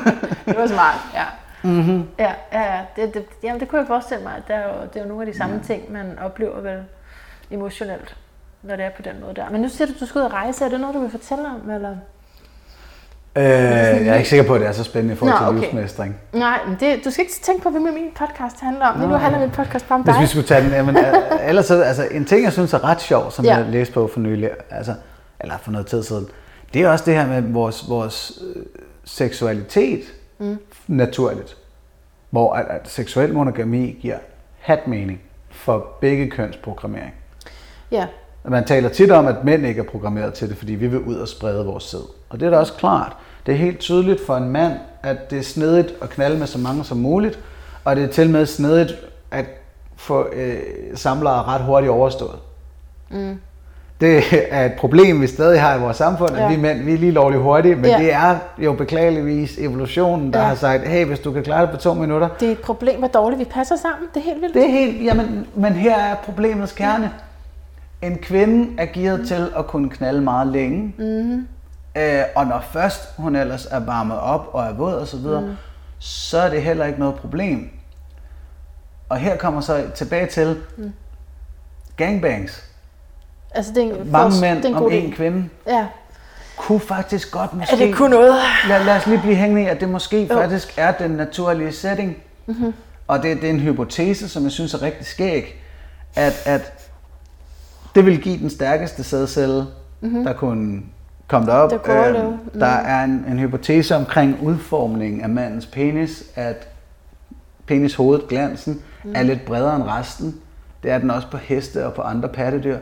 det 0.46 0.56
var 0.58 0.66
smart, 0.66 1.00
ja. 1.14 1.24
Mm-hmm. 1.62 2.08
Ja, 2.18 2.32
ja, 2.52 2.60
ja. 2.74 2.80
Det, 2.96 3.14
det, 3.14 3.24
jamen, 3.42 3.60
det 3.60 3.68
kunne 3.68 3.78
jeg 3.78 3.86
forestille 3.86 4.22
mig, 4.22 4.32
at 4.36 4.42
der 4.48 4.54
er 4.54 4.68
jo, 4.68 4.74
det 4.92 4.96
er 4.96 5.02
jo 5.02 5.08
nogle 5.08 5.26
af 5.26 5.32
de 5.32 5.38
samme 5.38 5.54
ja. 5.54 5.74
ting, 5.74 5.92
man 5.92 6.18
oplever 6.24 6.60
vel 6.60 6.78
emotionelt 7.50 8.16
når 8.64 8.76
det 8.76 8.84
er 8.84 8.90
på 8.96 9.02
den 9.02 9.20
måde 9.20 9.34
der. 9.34 9.50
Men 9.50 9.60
nu 9.60 9.68
siger 9.68 9.86
du, 9.86 9.92
at 9.92 10.00
du 10.00 10.06
skal 10.06 10.18
ud 10.18 10.24
og 10.24 10.32
rejse. 10.32 10.64
Er 10.64 10.68
det 10.68 10.80
noget, 10.80 10.94
du 10.94 11.00
vil 11.00 11.10
fortælle 11.10 11.44
om? 11.46 11.70
Eller? 11.70 11.96
Øh, 13.36 13.44
jeg 13.44 14.06
er 14.06 14.14
ikke 14.14 14.28
sikker 14.28 14.46
på, 14.46 14.54
at 14.54 14.60
det 14.60 14.68
er 14.68 14.72
så 14.72 14.84
spændende 14.84 15.14
i 15.14 15.16
forhold 15.16 15.38
til 15.38 15.46
okay. 15.46 15.60
livsmestring. 15.60 16.16
Nej, 16.32 16.58
men 16.66 16.76
det, 16.80 17.04
du 17.04 17.10
skal 17.10 17.22
ikke 17.22 17.34
tænke 17.42 17.62
på, 17.62 17.70
hvad 17.70 17.80
min 17.80 18.10
podcast 18.14 18.60
handler 18.60 18.86
om. 18.86 18.98
Nå, 18.98 19.06
nu 19.06 19.14
handler 19.14 19.40
min 19.40 19.50
podcast 19.50 19.88
bare 19.88 19.98
om 19.98 20.04
dig. 20.04 20.14
Hvis 20.14 20.22
vi 20.22 20.26
skulle 20.26 20.46
tage 20.46 20.64
den, 20.64 20.70
jamen, 20.70 20.96
ellers 21.48 21.66
så, 21.66 21.82
altså, 21.82 22.08
en 22.10 22.24
ting, 22.24 22.44
jeg 22.44 22.52
synes 22.52 22.72
er 22.72 22.84
ret 22.84 23.00
sjov, 23.00 23.30
som 23.30 23.44
ja. 23.44 23.56
jeg 23.56 23.66
læste 23.66 23.94
på 23.94 24.06
for 24.06 24.20
nylig, 24.20 24.50
altså, 24.70 24.94
eller 25.40 25.58
for 25.58 25.70
noget 25.70 25.86
tid 25.86 26.02
siden, 26.02 26.28
det 26.74 26.82
er 26.82 26.88
også 26.88 27.04
det 27.04 27.14
her 27.14 27.26
med 27.26 27.42
vores, 27.42 27.88
vores 27.88 28.42
øh, 28.56 28.62
seksualitet 29.04 30.00
mm. 30.38 30.58
naturligt. 30.86 31.56
Hvor 32.30 32.52
at, 32.52 32.66
at 32.68 32.88
seksuel 32.88 33.32
monogami 33.32 33.98
giver 34.00 34.18
hat 34.60 34.86
mening 34.86 35.20
for 35.50 35.86
begge 36.00 36.30
køns 36.30 36.56
programmering. 36.56 37.14
Ja, 37.90 38.06
Man 38.48 38.64
taler 38.64 38.88
tit 38.88 39.10
om, 39.10 39.26
at 39.26 39.44
mænd 39.44 39.66
ikke 39.66 39.80
er 39.80 39.84
programmeret 39.84 40.34
til 40.34 40.48
det, 40.48 40.56
fordi 40.56 40.74
vi 40.74 40.86
vil 40.86 41.00
ud 41.00 41.14
og 41.14 41.28
sprede 41.28 41.64
vores 41.66 41.84
sæd. 41.84 41.98
Og 42.30 42.40
det 42.40 42.46
er 42.46 42.50
da 42.50 42.56
også 42.56 42.72
klart. 42.72 43.12
Det 43.46 43.52
er 43.54 43.58
helt 43.58 43.78
tydeligt 43.78 44.26
for 44.26 44.36
en 44.36 44.48
mand, 44.48 44.72
at 45.02 45.30
det 45.30 45.38
er 45.38 45.42
snedigt 45.42 45.94
at 46.02 46.10
knalde 46.10 46.38
med 46.38 46.46
så 46.46 46.58
mange 46.58 46.84
som 46.84 46.98
muligt, 46.98 47.38
og 47.84 47.96
det 47.96 48.04
er 48.04 48.08
til 48.08 48.30
med 48.30 48.46
snedigt 48.46 48.92
at 49.30 49.44
få 49.96 50.26
øh, 50.32 50.56
samlere 50.94 51.42
ret 51.42 51.60
hurtigt 51.60 51.90
overstået. 51.90 52.38
Mm. 53.10 53.38
Det 54.00 54.22
er 54.50 54.64
et 54.66 54.72
problem, 54.78 55.20
vi 55.20 55.26
stadig 55.26 55.60
har 55.62 55.74
i 55.76 55.80
vores 55.80 55.96
samfund, 55.96 56.30
at 56.30 56.42
Ja. 56.42 56.48
vi 56.48 56.56
mænd, 56.56 56.82
vi 56.84 56.94
er 56.94 56.98
lige 56.98 57.12
lovligt 57.12 57.42
hurtige, 57.42 57.74
men 57.76 57.84
Ja. 57.84 57.98
det 57.98 58.12
er 58.12 58.36
jo 58.58 58.72
beklageligvis 58.72 59.58
evolutionen, 59.58 60.32
der 60.32 60.38
Ja. 60.40 60.44
har 60.46 60.54
sagt, 60.54 60.88
hey, 60.88 61.04
hvis 61.06 61.18
du 61.18 61.32
kan 61.32 61.42
klare 61.42 61.62
det 61.62 61.70
på 61.70 61.76
to 61.76 61.94
minutter, 61.94 62.28
det 62.40 62.48
er 62.48 62.52
et 62.52 62.58
problem, 62.60 62.98
hvor 62.98 63.08
dårligt 63.08 63.38
vi 63.40 63.44
passer 63.44 63.76
sammen. 63.76 64.08
Det 64.14 64.20
er 64.20 64.24
helt 64.24 64.40
vildt. 64.42 64.54
det 64.54 64.64
er 64.64 64.70
helt, 64.70 65.04
jamen, 65.04 65.46
men 65.54 65.72
her 65.72 65.96
er 65.98 66.14
problemets 66.14 66.72
kerne. 66.72 67.10
En 68.04 68.18
kvinde 68.18 68.82
er 68.82 68.86
gearet 68.86 69.28
til 69.28 69.52
at 69.56 69.66
kunne 69.66 69.90
knalde 69.90 70.20
meget 70.20 70.46
længe. 70.46 70.94
Mm. 70.98 71.46
Øh, 71.96 72.22
og 72.34 72.46
når 72.46 72.64
først 72.72 73.08
hun 73.16 73.36
ellers 73.36 73.66
er 73.66 73.80
varmet 73.80 74.18
op 74.18 74.48
og 74.52 74.64
er 74.64 74.72
våd 74.72 74.94
og 74.94 75.06
så 75.06 75.16
videre, 75.16 75.40
mm. 75.40 75.54
så 75.98 76.38
er 76.38 76.50
det 76.50 76.62
heller 76.62 76.84
ikke 76.84 76.98
noget 76.98 77.14
problem. 77.14 77.70
Og 79.08 79.16
her 79.16 79.36
kommer 79.36 79.60
så 79.60 79.84
tilbage 79.94 80.26
til 80.26 80.60
mm. 80.76 80.92
gangbangs. 81.96 82.64
Altså, 83.50 83.72
det 83.72 83.84
er 83.84 83.94
en, 83.94 84.12
Mange 84.12 84.40
mænd 84.40 84.56
det 84.56 84.64
er 84.64 84.68
en 84.68 84.74
om 84.74 84.92
en 84.92 85.12
kvinde 85.12 85.48
Ja. 85.66 85.86
kunne 86.56 86.80
faktisk 86.80 87.32
godt 87.32 87.50
Er 87.50 87.54
måske... 87.56 87.76
det 87.76 87.94
kun 87.94 88.10
noget? 88.10 88.34
Lad, 88.68 88.84
lad 88.84 88.96
os 88.96 89.06
lige 89.06 89.20
blive 89.20 89.36
hængende 89.36 89.62
i, 89.62 89.66
at 89.66 89.80
det 89.80 89.88
måske 89.88 90.22
Jo. 90.22 90.34
Faktisk 90.34 90.74
er 90.76 90.92
den 90.92 91.10
naturlige 91.10 91.72
setting. 91.72 92.16
Mm-hmm. 92.46 92.74
Og 93.06 93.22
det, 93.22 93.36
det 93.36 93.44
er 93.44 93.50
en 93.50 93.60
hypotese, 93.60 94.28
som 94.28 94.42
jeg 94.42 94.52
synes 94.52 94.74
er 94.74 94.82
rigtig 94.82 95.06
skæg, 95.06 95.62
at, 96.16 96.42
at 96.46 96.83
det 97.94 98.06
vil 98.06 98.20
give 98.20 98.38
den 98.38 98.50
stærkeste 98.50 99.04
sædcelle, 99.04 99.66
mm-hmm. 100.00 100.24
der 100.24 100.32
kunne 100.32 100.82
komme 101.28 101.52
derop. 101.52 101.72
Overleve. 101.88 102.24
Øhm, 102.24 102.60
der 102.60 102.66
er 102.66 103.04
en, 103.04 103.24
en 103.28 103.38
hypotese 103.38 103.96
omkring 103.96 104.36
udformningen 104.42 105.20
af 105.20 105.28
mandens 105.28 105.66
penis, 105.66 106.24
at 106.34 106.68
penishovedet, 107.66 108.28
glansen, 108.28 108.82
mm. 109.04 109.12
er 109.14 109.22
lidt 109.22 109.44
bredere 109.44 109.76
end 109.76 109.84
resten. 109.84 110.34
Det 110.82 110.90
er 110.90 110.98
den 110.98 111.10
også 111.10 111.30
på 111.30 111.36
heste 111.36 111.86
og 111.86 111.94
på 111.94 112.02
andre 112.02 112.28
pattedyr. 112.28 112.78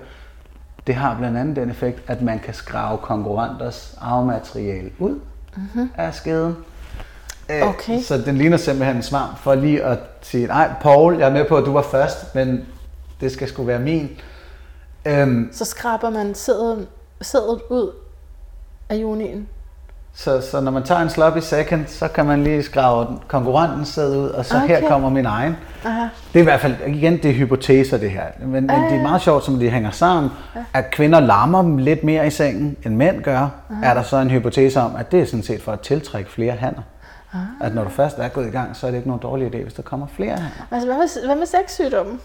Det 0.86 0.94
har 0.94 1.16
blandt 1.18 1.38
andet 1.38 1.56
den 1.56 1.70
effekt, 1.70 2.02
at 2.06 2.22
man 2.22 2.38
kan 2.38 2.54
skrave 2.54 2.98
konkurrenters 2.98 3.98
arvemateriale 4.00 4.90
ud 4.98 5.20
mm-hmm. 5.56 5.90
af 5.96 6.14
skeden. 6.14 6.56
Øh, 7.50 7.68
Okay. 7.68 8.00
Så 8.00 8.18
den 8.18 8.36
ligner 8.36 8.56
simpelthen 8.56 8.96
en 8.96 9.02
svamp 9.02 9.38
for 9.38 9.54
lige 9.54 9.84
at 9.84 9.98
sige, 10.22 10.46
nej, 10.46 10.70
Paul, 10.80 11.18
jeg 11.18 11.28
er 11.28 11.32
med 11.32 11.44
på, 11.48 11.56
at 11.56 11.64
du 11.64 11.72
var 11.72 11.82
først, 11.82 12.34
men 12.34 12.60
det 13.20 13.32
skal 13.32 13.48
sgu 13.48 13.62
være 13.62 13.78
min. 13.78 14.10
Øhm, 15.04 15.48
Så 15.52 15.64
skraber 15.64 16.10
man 16.10 16.34
sædet, 16.34 16.88
sædet 17.20 17.60
ud 17.70 17.90
af 18.88 18.96
junien. 18.96 19.48
så, 20.14 20.40
så 20.50 20.60
når 20.60 20.70
man 20.70 20.82
tager 20.82 21.00
en 21.00 21.10
sloppy 21.10 21.38
second, 21.38 21.86
så 21.86 22.08
kan 22.08 22.26
man 22.26 22.44
lige 22.44 22.62
skrave 22.62 23.06
den 23.06 23.18
konkurrentens 23.28 23.88
sæd 23.88 24.16
ud, 24.16 24.28
og 24.28 24.44
så 24.44 24.56
okay. 24.56 24.68
her 24.68 24.88
kommer 24.88 25.08
min 25.10 25.26
egen. 25.26 25.56
Aha. 25.84 26.00
Det 26.32 26.38
er 26.38 26.40
i 26.40 26.42
hvert 26.44 26.60
fald, 26.60 26.74
igen, 26.86 27.12
det 27.12 27.24
er 27.24 27.32
hypoteser 27.34 27.98
det 27.98 28.10
her. 28.10 28.24
Men, 28.40 28.50
men 28.50 28.68
det 28.68 28.92
er 28.98 29.02
meget 29.02 29.22
sjovt, 29.22 29.44
som 29.44 29.58
de 29.58 29.70
hænger 29.70 29.90
sammen. 29.90 30.30
At 30.74 30.90
kvinder 30.90 31.20
larmer 31.20 31.62
dem 31.62 31.78
lidt 31.78 32.04
mere 32.04 32.26
i 32.26 32.30
sengen, 32.30 32.76
end 32.84 32.96
mænd 32.96 33.22
gør. 33.22 33.48
Er 33.82 33.94
der 33.94 34.02
så 34.02 34.16
en 34.16 34.30
hypotese 34.30 34.80
om, 34.80 34.96
at 34.96 35.12
det 35.12 35.20
er 35.20 35.24
sådan 35.26 35.42
set 35.42 35.62
for 35.62 35.72
at 35.72 35.80
tiltrække 35.80 36.30
flere 36.30 36.52
hanner. 36.52 36.82
At 37.60 37.74
når 37.74 37.84
du 37.84 37.90
først 37.90 38.18
er 38.18 38.28
gået 38.28 38.46
i 38.46 38.50
gang, 38.50 38.76
så 38.76 38.86
er 38.86 38.90
det 38.90 38.98
ikke 38.98 39.08
nogen 39.08 39.22
dårlig 39.22 39.54
idé, 39.54 39.62
hvis 39.62 39.74
der 39.74 39.82
kommer 39.82 40.06
flere 40.06 40.30
hanner. 40.30 40.66
Altså, 40.70 40.86
hvad 40.86 40.96
med, 40.96 41.26
hvad 41.26 41.36
med 41.36 41.46
sexsygdomme? 41.46 42.18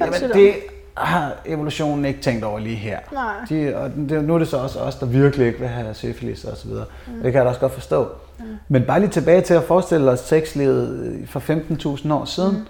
Jamen, 0.00 0.12
det 0.34 0.54
har 0.96 1.32
evolutionen 1.46 2.04
ikke 2.04 2.20
tænkt 2.20 2.44
over 2.44 2.58
lige 2.58 2.76
her. 2.76 2.98
Nej. 3.12 3.34
De, 3.48 3.76
og 3.76 3.90
det, 4.08 4.24
nu 4.24 4.34
er 4.34 4.38
det 4.38 4.48
så 4.48 4.56
også 4.56 4.78
os, 4.78 4.94
der 4.94 5.06
virkelig 5.06 5.46
ikke 5.46 5.58
vil 5.58 5.68
have 5.68 5.94
syfilis 5.94 6.44
og 6.44 6.56
så 6.56 6.68
videre. 6.68 6.84
Mm. 7.06 7.12
Det 7.12 7.22
kan 7.22 7.34
jeg 7.34 7.44
da 7.44 7.48
også 7.48 7.60
godt 7.60 7.72
forstå. 7.72 8.08
Mm. 8.38 8.44
Men 8.68 8.82
bare 8.82 9.00
lige 9.00 9.10
tilbage 9.10 9.40
til 9.40 9.54
at 9.54 9.64
forestille 9.64 10.10
os 10.10 10.20
sexlivet 10.20 11.18
for 11.28 11.40
15.000 11.40 12.12
år 12.12 12.24
siden. 12.24 12.68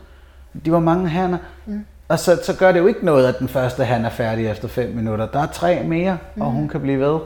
Mm. 0.52 0.60
De 0.60 0.72
var 0.72 0.80
mange 0.80 1.08
hanner. 1.08 1.38
Mm. 1.66 1.84
Og 2.08 2.18
så, 2.18 2.40
så 2.44 2.56
gør 2.56 2.72
det 2.72 2.80
jo 2.80 2.86
ikke 2.86 3.04
noget, 3.04 3.26
at 3.26 3.38
den 3.38 3.48
første 3.48 3.84
han 3.84 4.04
er 4.04 4.10
færdig 4.10 4.46
efter 4.46 4.68
5 4.68 4.90
minutter. 4.94 5.26
Der 5.26 5.40
er 5.40 5.46
tre 5.46 5.82
mere, 5.82 6.18
mm. 6.34 6.42
og 6.42 6.50
hun 6.50 6.68
kan 6.68 6.80
blive 6.80 7.00
ved. 7.00 7.18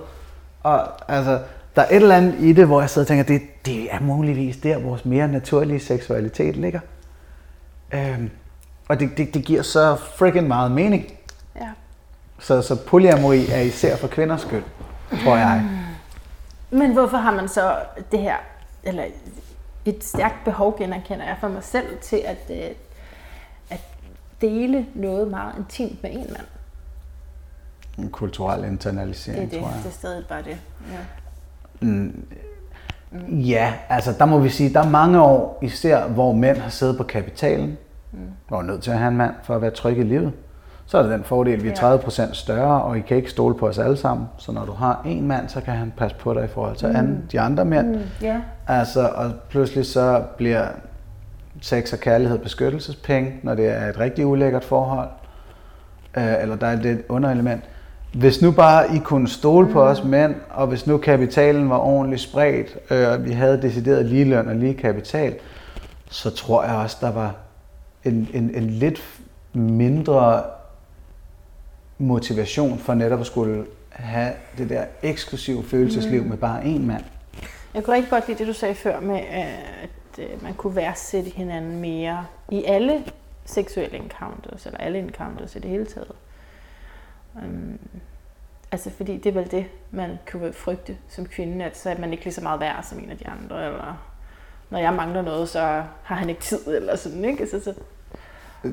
Og 0.63 0.89
altså, 1.13 1.39
der 1.77 1.83
er 1.83 1.87
et 1.91 1.97
eller 1.97 2.17
andet 2.17 2.35
i 2.41 2.53
det, 2.53 2.67
hvor 2.67 2.81
jeg 2.81 2.91
sidder 2.91 3.05
og 3.05 3.09
tænker, 3.09 3.25
det, 3.25 3.43
det 3.67 3.95
er 3.95 4.01
muligvis 4.01 4.57
der, 4.57 4.79
vores 4.79 5.05
mere 5.05 5.29
naturlige 5.29 5.81
seksualitet 5.81 6.57
ligger. 6.57 6.81
Øhm, 7.95 8.31
og 8.89 9.01
det, 9.01 9.11
det, 9.17 9.35
det 9.35 9.45
giver 9.45 9.63
så 9.63 9.97
freaking 9.97 10.49
meget 10.49 10.71
mening. 10.71 11.05
Ja. 11.57 11.69
Så, 12.39 12.63
så 12.63 12.77
polyamori 12.87 13.47
er 13.51 13.61
især 13.61 13.97
for 13.97 14.09
kvinders 14.09 14.41
skyld, 14.41 14.65
tror 15.25 15.37
jeg. 15.37 15.65
Men 16.71 16.93
hvorfor 16.93 17.17
har 17.17 17.31
man 17.35 17.49
så 17.49 17.77
det 18.13 18.21
her, 18.21 18.37
eller 18.83 19.05
et 19.85 20.05
stærkt 20.05 20.45
behov, 20.45 20.79
generkender 20.79 21.25
jeg 21.27 21.37
for 21.41 21.49
mig 21.49 21.65
selv, 21.65 21.87
til 22.03 22.23
at, 22.25 22.39
øh, 22.51 22.71
at 23.71 23.81
dele 24.41 24.87
noget 24.95 25.29
meget 25.29 25.55
intimt 25.59 26.03
med 26.03 26.11
en 26.11 26.27
mand? 26.29 26.47
En 27.99 28.11
kulturel 28.11 28.59
Det 28.59 28.67
er 28.67 28.71
internalisering, 28.71 29.51
det, 29.51 29.61
tror 29.61 29.69
jeg. 29.69 29.79
det 29.83 29.89
er 29.89 29.93
stadig 29.93 30.27
bare 30.27 30.43
det. 30.43 30.59
Ja. 30.93 30.99
Ja, 33.31 33.75
altså 33.89 34.13
der 34.19 34.25
må 34.25 34.39
vi 34.39 34.49
sige, 34.49 34.73
der 34.75 34.81
er 34.81 34.89
mange 34.89 35.23
år, 35.23 35.59
især 35.63 36.07
hvor 36.09 36.33
mænd 36.33 36.57
har 36.57 36.71
siddet 36.71 36.97
på 36.97 37.03
kapitalen, 37.03 37.79
mm. 38.13 38.19
og 38.51 38.59
er 38.59 38.63
nødt 38.63 38.83
til 38.83 38.91
at 38.91 38.99
have 38.99 39.09
en 39.09 39.17
mand 39.17 39.35
for 39.43 39.55
at 39.55 39.63
være 39.63 39.71
tryg 39.71 39.99
i 39.99 40.03
livet. 40.03 40.33
Så 40.87 40.99
er 40.99 41.03
det 41.03 41.11
den 41.11 41.25
fordel, 41.25 41.63
vi 41.63 41.69
er 41.69 41.75
30 41.75 42.03
procent 42.03 42.37
større, 42.37 42.83
og 42.83 42.99
I 42.99 43.01
kan 43.01 43.17
ikke 43.17 43.31
stole 43.31 43.55
på 43.55 43.69
os 43.69 43.79
alle 43.79 43.97
sammen. 43.97 44.27
Så 44.39 44.53
når 44.53 44.65
du 44.65 44.73
har 44.73 45.03
en 45.07 45.27
mand, 45.29 45.49
så 45.49 45.61
kan 45.61 45.75
han 45.75 45.93
passe 45.97 46.17
på 46.17 46.35
dig 46.35 46.45
i 46.45 46.49
forhold 46.49 46.77
til 46.77 46.89
mm. 46.89 47.23
de 47.33 47.41
andre 47.41 47.65
mænd. 47.65 47.87
Mm. 47.87 48.01
Ja. 48.23 48.41
Altså, 48.67 49.09
og 49.15 49.31
pludselig 49.49 49.87
så 49.87 50.23
bliver 50.37 50.67
sex 51.61 51.93
og 51.93 51.99
kærlighed 51.99 52.39
beskyttelsespenge, 52.39 53.35
når 53.43 53.55
det 53.55 53.69
er 53.69 53.89
et 53.89 53.99
rigtig 53.99 54.27
ulækkert 54.27 54.65
forhold, 54.65 55.09
øh, 56.17 56.43
eller 56.43 56.57
der 56.57 56.67
er 56.67 56.73
et 56.73 57.03
underelement. 57.09 57.65
Hvis 58.13 58.43
nu 58.43 58.51
bare 58.51 58.97
I 58.97 58.99
kunne 58.99 59.29
stole 59.29 59.73
på 59.73 59.83
os 59.83 60.05
mænd, 60.05 60.35
og 60.51 60.67
hvis 60.67 60.87
nu 60.87 60.99
kapitalen 60.99 61.71
var 61.71 61.79
ordentligt 61.79 62.23
spredt, 62.23 62.79
øh, 62.91 63.09
og 63.09 63.25
vi 63.25 63.33
havde 63.33 63.63
decideret 63.63 64.07
lige 64.07 64.25
løn 64.25 64.49
og 64.49 64.55
lige 64.55 64.75
kapital, 64.75 65.35
så 66.11 66.31
tror 66.31 66.65
jeg 66.65 66.75
også, 66.75 66.97
der 67.01 67.13
var 67.13 67.35
en, 68.07 68.29
en, 68.35 68.55
en 68.55 68.71
lidt 68.71 69.21
mindre 69.53 70.45
motivation 71.99 72.79
for 72.79 72.95
netop 72.95 73.21
at 73.21 73.27
skulle 73.27 73.67
have 73.91 74.33
det 74.59 74.69
der 74.69 74.85
eksklusive 75.03 75.65
følelsesliv 75.65 76.25
med 76.25 76.37
bare 76.37 76.63
én 76.63 76.81
mand. 76.81 77.05
Jeg 77.75 77.85
kunne 77.85 77.97
rigtig 77.97 78.11
godt 78.11 78.29
lide 78.29 78.39
det, 78.39 78.47
du 78.47 78.53
sagde 78.53 78.75
før 78.75 79.01
med, 79.01 79.21
at 79.31 80.19
øh, 80.19 80.43
man 80.43 80.55
kunne 80.55 80.77
værdsætte 80.77 81.31
hinanden 81.31 81.81
mere 81.81 82.27
i 82.53 82.65
alle 82.65 83.05
seksuelle 83.45 83.97
encounters, 83.97 84.67
eller 84.67 84.79
alle 84.79 84.99
encounters 84.99 85.57
i 85.57 85.59
det 85.59 85.71
hele 85.71 85.87
taget. 85.87 86.13
Um, 87.35 87.79
altså 88.73 88.91
fordi 88.91 89.17
det 89.17 89.27
er 89.27 89.33
vel 89.33 89.51
det, 89.51 89.67
man 89.91 90.19
kunne 90.31 90.53
frygte 90.53 90.97
som 91.09 91.27
kvinde, 91.27 91.65
at 91.65 91.79
så 91.79 91.91
er 91.91 91.99
man 91.99 92.13
ikke 92.13 92.25
lige 92.25 92.35
så 92.35 92.41
meget 92.41 92.61
værd 92.61 92.83
som 92.83 92.99
en 92.99 93.11
af 93.11 93.19
de 93.19 93.29
andre, 93.29 93.67
eller 93.67 94.09
når 94.71 94.79
jeg 94.79 94.93
mangler 94.93 95.23
noget, 95.23 95.49
så 95.49 95.83
har 96.03 96.17
han 96.17 96.29
ikke 96.29 96.41
tid, 96.41 96.67
eller 96.67 96.97
sådan, 96.97 97.25
ikke? 97.25 97.41
Altså, 97.41 97.61
så, 97.61 97.75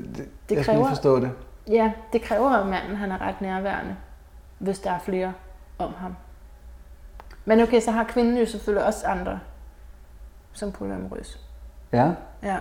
Det, 0.02 0.28
Det 0.48 0.56
jeg 0.56 0.64
skal 0.64 0.74
kræver- 0.74 0.88
forstå 0.88 1.20
det. 1.20 1.30
ja, 1.68 1.92
det 2.12 2.22
kræver, 2.22 2.50
at 2.50 2.66
manden 2.66 2.96
han 2.96 3.12
er 3.12 3.20
ret 3.20 3.40
nærværende, 3.40 3.96
hvis 4.58 4.78
der 4.78 4.90
er 4.90 4.98
flere 4.98 5.32
om 5.78 5.92
ham. 5.94 6.16
Men 7.44 7.60
okay, 7.60 7.80
så 7.80 7.90
har 7.90 8.04
kvinden 8.04 8.36
jo 8.38 8.46
selvfølgelig 8.46 8.86
også 8.86 9.06
andre, 9.06 9.40
som 10.52 10.72
polyamorøs. 10.72 11.40
Ja, 11.92 12.10
Ja. 12.42 12.58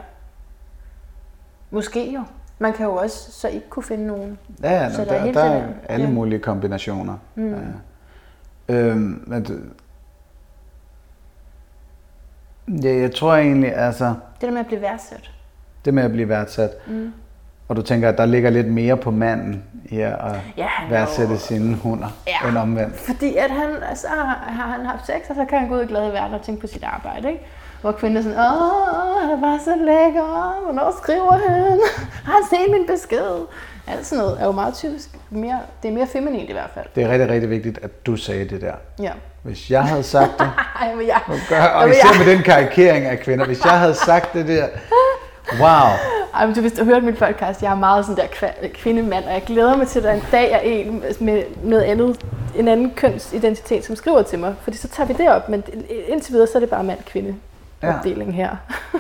Måske 1.72 2.14
jo. 2.14 2.24
Man 2.60 2.74
kan 2.74 2.86
jo 2.86 2.96
også 2.96 3.32
så 3.32 3.48
ikke 3.48 3.70
kunne 3.70 3.84
finde 3.84 4.08
nogen. 4.08 4.40
ja, 4.64 4.72
ja 4.72 4.92
Så 4.92 5.02
der, 5.06 5.06
der 5.06 5.16
er 5.16 5.32
der, 5.32 5.44
er 5.44 5.74
alle 5.90 6.06
ja. 6.06 6.12
mulige 6.12 6.40
kombinationer. 6.40 7.18
Mm. 7.36 7.54
Ja. 8.70 8.74
Øhm, 8.76 9.24
men 9.28 9.46
ja, 12.84 12.94
jeg 12.96 13.16
tror 13.16 13.36
egentlig, 13.36 13.76
altså, 13.76 14.06
Det 14.06 14.42
der 14.42 14.52
med 14.52 14.60
at 14.60 14.66
blive 14.68 14.82
værdsat. 14.82 15.32
det 15.86 15.94
med 15.94 16.04
at 16.04 16.12
blive 16.12 16.30
værdsat, 16.30 16.72
Mm. 16.88 17.14
Og 17.74 17.78
du 17.78 17.82
tænker, 17.82 18.10
at 18.10 18.18
der 18.18 18.26
ligger 18.26 18.50
lidt 18.50 18.68
mere 18.68 18.98
på 18.98 19.12
manden 19.12 19.64
i 19.86 20.00
at 20.00 20.16
Ja, 20.58 20.68
værdsætte 20.90 21.34
jo- 21.34 21.40
sine 21.40 21.76
hunder, 21.76 22.08
Ja. 22.28 22.50
end 22.50 22.58
omvendt. 22.58 22.96
Fordi 23.00 23.36
at 23.36 23.52
han, 23.52 23.70
altså, 23.90 24.08
har 24.48 24.76
han 24.78 24.86
haft 24.86 25.06
sex, 25.06 25.30
og 25.30 25.36
så 25.36 25.46
kan 25.50 25.60
han 25.60 25.68
gå 25.70 25.76
ud 25.76 25.82
i 25.84 25.86
glad 25.86 26.10
i 26.10 26.14
verden 26.14 26.34
og 26.34 26.42
tænke 26.42 26.62
på 26.62 26.68
sit 26.68 26.84
arbejde, 26.84 27.28
ikke? 27.32 27.46
Hvor 27.82 27.92
kvinden 27.92 28.18
er 28.18 28.22
sådan, 28.22 28.38
åh, 28.38 29.22
han 29.22 29.30
er 29.38 29.42
bare 29.42 29.60
så 29.60 29.76
lækker, 29.86 30.62
hvornår 30.64 30.94
skriver 31.04 31.32
han? 31.32 31.80
Har 32.28 32.34
han 32.34 32.44
set 32.50 32.72
min 32.72 32.86
besked? 32.88 33.46
Alt 33.88 34.06
sådan 34.06 34.24
noget 34.24 34.42
er 34.42 34.46
jo 34.46 34.52
meget 34.52 34.74
typisk. 34.74 35.10
Mere, 35.30 35.60
det 35.84 35.90
er 35.90 35.94
mere 35.94 36.08
feminint 36.08 36.50
i 36.50 36.54
hvert 36.54 36.70
fald. 36.74 36.86
Det 36.96 37.04
er 37.04 37.10
rigtig, 37.10 37.30
rigtig 37.30 37.50
vigtigt, 37.50 37.80
at 37.84 38.06
du 38.06 38.16
sagde 38.16 38.46
det 38.50 38.62
der. 38.62 38.74
Ja. 39.02 39.12
Hvis 39.44 39.72
jeg 39.72 39.84
havde 39.84 40.04
sagt 40.04 40.32
det, 40.40 40.50
Ej, 40.82 40.96
men 40.96 41.08
jeg, 41.08 41.20
og, 41.28 41.36
gør, 41.50 41.64
og 41.64 41.82
Jamen, 41.82 41.94
især 41.96 42.10
jeg- 42.20 42.26
med 42.26 42.36
den 42.36 42.44
karikering 42.44 43.06
af 43.06 43.20
kvinder, 43.20 43.46
hvis 43.46 43.66
jeg 43.66 43.80
havde 43.80 43.94
sagt 43.94 44.34
det 44.34 44.48
der, 44.48 44.66
wow, 45.60 45.90
Ej, 46.36 46.46
men 46.46 46.56
du, 46.56 46.62
hvis 46.62 46.72
du 46.72 46.84
har 46.84 46.94
hørt 46.94 47.04
min 47.04 47.16
podcast, 47.16 47.62
jeg 47.62 47.72
er 47.72 47.76
meget 47.76 48.06
sådan 48.06 48.26
der 48.62 48.68
kvindemand, 48.74 49.26
og 49.26 49.34
jeg 49.34 49.44
glæder 49.46 49.78
mig 49.78 49.88
til, 49.88 50.00
at 50.00 50.04
der 50.06 50.12
en 50.12 50.24
dag 50.32 50.52
er 50.52 50.60
en 50.60 51.04
med 51.20 51.44
noget 51.64 51.82
andet, 51.82 52.26
en 52.56 52.68
anden 52.68 52.92
kønsidentitet, 52.96 53.86
som 53.86 53.96
skriver 53.96 54.22
til 54.22 54.40
mig, 54.40 54.56
fordi 54.62 54.78
så 54.78 54.88
tager 54.88 55.08
vi 55.08 55.14
det 55.18 55.30
op, 55.30 55.50
men 55.50 55.64
indtil 56.08 56.34
videre, 56.34 56.48
så 56.48 56.58
er 56.58 56.60
det 56.60 56.70
bare 56.70 56.84
mand-kvinde 56.84 57.36
Ja. 57.84 57.96
opdeling 57.98 58.36
her. 58.36 58.50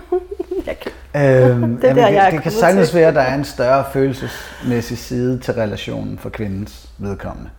jeg 0.67 0.80
kan, 0.80 0.91
Øhm, 1.15 1.77
Det 1.81 1.84
er 1.84 1.88
jamen, 1.88 2.03
der, 2.03 2.07
jeg 2.09 2.23
det, 2.25 2.34
det 2.34 2.41
kan 2.43 2.51
sagtens 2.51 2.89
til. 2.89 2.97
være, 2.99 3.07
at 3.07 3.15
der 3.15 3.21
er 3.21 3.35
en 3.35 3.43
større 3.43 3.84
følelsesmæssig 3.93 4.97
side 4.97 5.39
til 5.39 5.53
relationen 5.53 6.17
for 6.17 6.30
kvindens 6.30 6.89
vedkommende. 6.97 7.49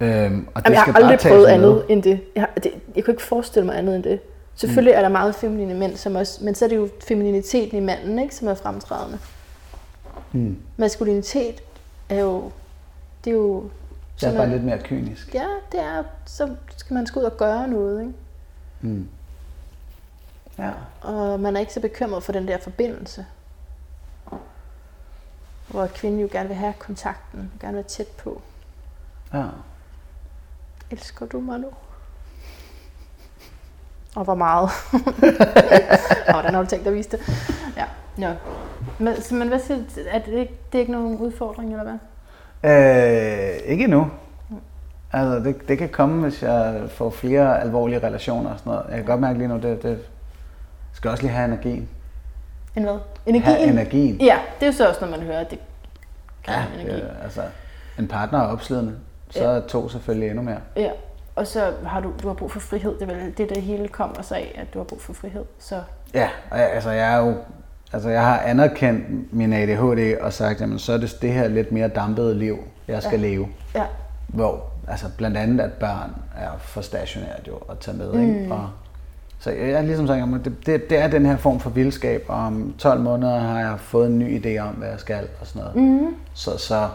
Øhm, 0.00 0.48
og 0.54 0.62
det 0.64 0.70
Jamen, 0.70 0.74
jeg 0.74 0.80
skal 0.80 0.92
har 0.92 1.00
bare 1.00 1.02
aldrig 1.12 1.18
prøvet 1.30 1.42
med. 1.42 1.48
andet 1.54 1.82
end 1.88 2.02
det. 2.02 2.20
Jeg, 2.34 2.42
har, 2.42 2.50
det. 2.62 2.70
jeg 2.96 3.04
kunne 3.04 3.12
ikke 3.14 3.22
forestille 3.22 3.66
mig 3.66 3.78
andet 3.78 3.94
end 3.96 4.02
det. 4.04 4.20
Selvfølgelig 4.56 4.92
Mm. 4.94 4.98
er 4.98 5.02
der 5.02 5.08
meget 5.08 5.34
feminine 5.34 5.74
mænd, 5.74 5.96
som 5.96 6.14
også, 6.16 6.44
men 6.44 6.54
så 6.54 6.64
er 6.64 6.68
det 6.68 6.76
jo 6.76 6.88
femininiteten 7.08 7.78
i 7.78 7.80
manden, 7.80 8.18
ikke, 8.18 8.34
som 8.34 8.48
er 8.48 8.54
fremtrædende. 8.54 9.18
Mm. 10.32 10.62
Maskulinitet 10.76 11.60
er 12.08 12.20
jo, 12.20 12.52
det 13.24 13.30
er 13.30 13.34
jo... 13.34 13.70
Det 14.20 14.28
er 14.28 14.32
bare 14.32 14.42
at- 14.42 14.48
lidt 14.48 14.64
mere 14.64 14.78
kynisk. 14.82 15.34
Ja, 15.34 15.46
det 15.72 15.80
er, 15.80 16.02
så 16.26 16.54
skal 16.76 16.94
man 16.94 17.06
skal 17.06 17.18
ud 17.20 17.24
og 17.24 17.36
gøre 17.36 17.68
noget, 17.68 18.00
ikke? 18.00 18.12
Mm. 18.80 19.08
Ja. 20.58 20.70
Og 21.00 21.40
man 21.40 21.56
er 21.56 21.60
ikke 21.60 21.72
så 21.72 21.80
bekymret 21.80 22.22
for 22.22 22.32
den 22.32 22.48
der 22.48 22.58
forbindelse. 22.58 23.26
Hvor 25.68 25.86
kvinden 25.86 26.20
jo 26.20 26.28
gerne 26.32 26.48
vil 26.48 26.56
have 26.56 26.72
kontakten, 26.78 27.52
gerne 27.60 27.74
være 27.74 27.84
tæt 27.84 28.06
på. 28.08 28.42
ja. 29.34 29.44
Elsker 30.90 31.26
du 31.26 31.40
mig 31.40 31.58
nu? 31.60 31.68
Og 34.14 34.24
hvor 34.24 34.34
meget? 34.34 34.70
og 36.26 36.32
hvordan 36.32 36.54
har 36.54 36.62
du 36.62 36.68
tænkt 36.68 36.86
at 36.86 36.94
vise 36.94 37.10
det? 37.10 37.20
Ja, 37.76 37.84
ja. 38.18 38.32
Men, 38.98 39.22
så, 39.22 39.34
men 39.34 39.48
hvad 39.48 39.58
siger 39.58 39.76
du? 39.78 39.82
Er 40.10 40.18
det, 40.18 40.32
ikke, 40.32 40.54
det 40.72 40.78
er 40.78 40.80
ikke 40.80 40.92
nogen 40.92 41.18
udfordring, 41.18 41.70
eller 41.70 41.84
hvad? 41.84 41.98
Øh, 42.70 43.56
ikke 43.72 43.84
endnu. 43.84 44.10
Altså, 45.12 45.48
det, 45.48 45.68
det 45.68 45.78
kan 45.78 45.88
komme, 45.88 46.22
hvis 46.22 46.42
jeg 46.42 46.82
får 46.88 47.10
flere 47.10 47.60
alvorlige 47.60 47.98
relationer 48.06 48.50
og 48.50 48.58
sådan 48.58 48.70
noget. 48.72 48.84
Jeg 48.88 48.96
kan 48.96 49.04
godt 49.04 49.20
mærke 49.20 49.38
lige 49.38 49.48
nu, 49.48 49.56
det, 49.56 49.82
det 49.82 49.98
skal 50.92 51.10
også 51.10 51.22
lige 51.22 51.32
have 51.32 51.44
energien. 51.48 51.88
En 52.76 52.82
hvad? 52.82 52.98
Energien? 53.26 53.56
Have 53.56 53.68
energien. 53.70 54.16
Ja, 54.20 54.38
det 54.60 54.62
er 54.62 54.66
jo 54.66 54.72
så 54.72 54.88
også, 54.88 55.00
når 55.00 55.08
man 55.10 55.20
hører, 55.20 55.40
at 55.40 55.50
det 55.50 55.58
kan 56.44 56.54
Ja, 56.54 56.64
energi. 56.80 56.96
det, 56.96 57.10
altså, 57.22 57.40
en 57.98 58.08
partner 58.08 58.38
er 58.38 58.46
opslidende, 58.46 58.94
så 59.30 59.48
er 59.48 59.60
to 59.60 59.88
selvfølgelig 59.88 60.28
endnu 60.28 60.42
mere. 60.42 60.58
Ja, 60.76 60.90
og 61.36 61.46
så 61.46 61.72
har 61.86 62.00
du, 62.00 62.12
du 62.22 62.28
har 62.28 62.34
brug 62.34 62.50
for 62.50 62.60
frihed. 62.60 62.94
Det 62.98 63.02
er 63.10 63.14
vel 63.14 63.34
det, 63.38 63.48
der 63.54 63.60
hele 63.60 63.88
kommer 63.88 64.22
sig 64.22 64.36
af, 64.36 64.60
at 64.60 64.74
du 64.74 64.78
har 64.78 64.84
brug 64.84 65.00
for 65.00 65.12
frihed. 65.12 65.44
Så 65.58 65.80
Ja, 66.14 66.28
altså 66.50 66.90
jeg 66.90 67.14
er 67.14 67.18
jo, 67.18 67.34
altså 67.92 68.08
jeg 68.08 68.24
har 68.24 68.38
anerkendt 68.38 69.32
min 69.32 69.52
ADHD 69.52 70.16
og 70.20 70.32
sagt, 70.32 70.60
jamen 70.60 70.78
så 70.78 70.92
er 70.92 70.96
det 70.98 71.16
det 71.22 71.32
her 71.32 71.48
lidt 71.48 71.72
mere 71.72 71.88
dampede 71.88 72.34
liv, 72.34 72.58
jeg 72.88 73.02
skal 73.02 73.20
ja. 73.20 73.28
leve. 73.28 73.48
ja, 73.74 73.84
Hvor, 74.28 74.64
altså 74.88 75.06
blandt 75.16 75.36
andet, 75.36 75.60
at 75.60 75.72
børn 75.72 76.10
er 76.36 76.58
for 76.58 76.80
stationært 76.80 77.48
jo 77.48 77.56
at 77.70 77.78
tage 77.78 77.96
med, 77.96 78.20
ikke? 78.20 78.54
Og, 78.54 78.70
så 79.38 79.50
jeg 79.50 79.70
er 79.70 79.82
ligesom 79.82 80.06
sagt, 80.06 80.18
jamen, 80.18 80.44
det, 80.44 80.66
det, 80.66 80.90
det, 80.90 80.98
er 80.98 81.08
den 81.08 81.26
her 81.26 81.36
form 81.36 81.60
for 81.60 81.70
vildskab, 81.70 82.24
og 82.28 82.36
om 82.36 82.74
12 82.78 83.00
måneder 83.00 83.38
har 83.38 83.60
jeg 83.60 83.80
fået 83.80 84.06
en 84.06 84.18
ny 84.18 84.44
idé 84.44 84.58
om, 84.58 84.74
hvad 84.74 84.88
jeg 84.88 85.00
skal 85.00 85.28
og 85.40 85.46
sådan 85.46 85.62
noget. 85.62 85.76
Mm. 85.76 86.14
Så, 86.34 86.58
så, 86.58 86.88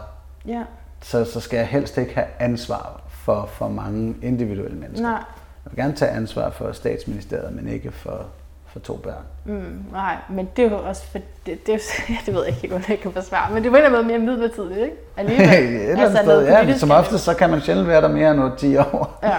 ja. 0.46 0.62
så, 1.02 1.24
så 1.24 1.40
skal 1.40 1.56
jeg 1.56 1.66
helst 1.66 1.98
ikke 1.98 2.14
have 2.14 2.26
ansvar 2.38 3.00
for, 3.24 3.48
for 3.52 3.68
mange 3.68 4.16
individuelle 4.22 4.76
mennesker. 4.78 5.06
Nej, 5.08 5.22
Jeg 5.64 5.70
vil 5.72 5.76
gerne 5.76 5.94
tage 5.94 6.10
ansvar 6.10 6.50
for 6.50 6.72
statsministeriet, 6.72 7.52
men 7.52 7.68
ikke 7.68 7.92
for, 7.92 8.26
for 8.66 8.80
to 8.80 8.96
børn. 8.96 9.22
mm, 9.44 9.84
nej, 9.92 10.16
men 10.30 10.48
det 10.56 10.64
er 10.64 10.70
jo 10.70 10.76
også, 10.78 11.02
for 11.12 11.18
det, 11.46 11.66
det, 11.66 11.74
er 11.74 11.78
jo, 12.08 12.14
det 12.26 12.34
ved 12.34 12.44
jeg 12.44 12.54
ikke, 12.54 12.68
hvordan 12.68 12.90
jeg 12.90 13.00
kan 13.00 13.12
forsvare, 13.12 13.52
men 13.54 13.62
det 13.62 13.68
er 13.68 13.72
på 13.72 13.76
en 13.76 13.84
eller 13.84 13.98
anden 13.98 14.08
måde 14.08 14.18
mere 14.18 14.36
midlertidigt, 14.36 14.78
ikke? 14.78 14.96
Alligevel. 15.16 15.48
Et 15.54 15.90
eller 15.90 15.90
andet 15.90 16.12
noget 16.12 16.18
sted, 16.18 16.42
ja, 16.46 16.58
politisk 16.60 16.80
som 16.80 16.90
ofte, 16.90 17.18
så 17.18 17.34
kan 17.34 17.50
man 17.50 17.60
sjældent 17.60 17.88
være 17.88 18.00
der 18.02 18.08
mere 18.08 18.30
end 18.30 18.56
10 18.58 18.76
år. 18.76 19.18
Ja. 19.22 19.36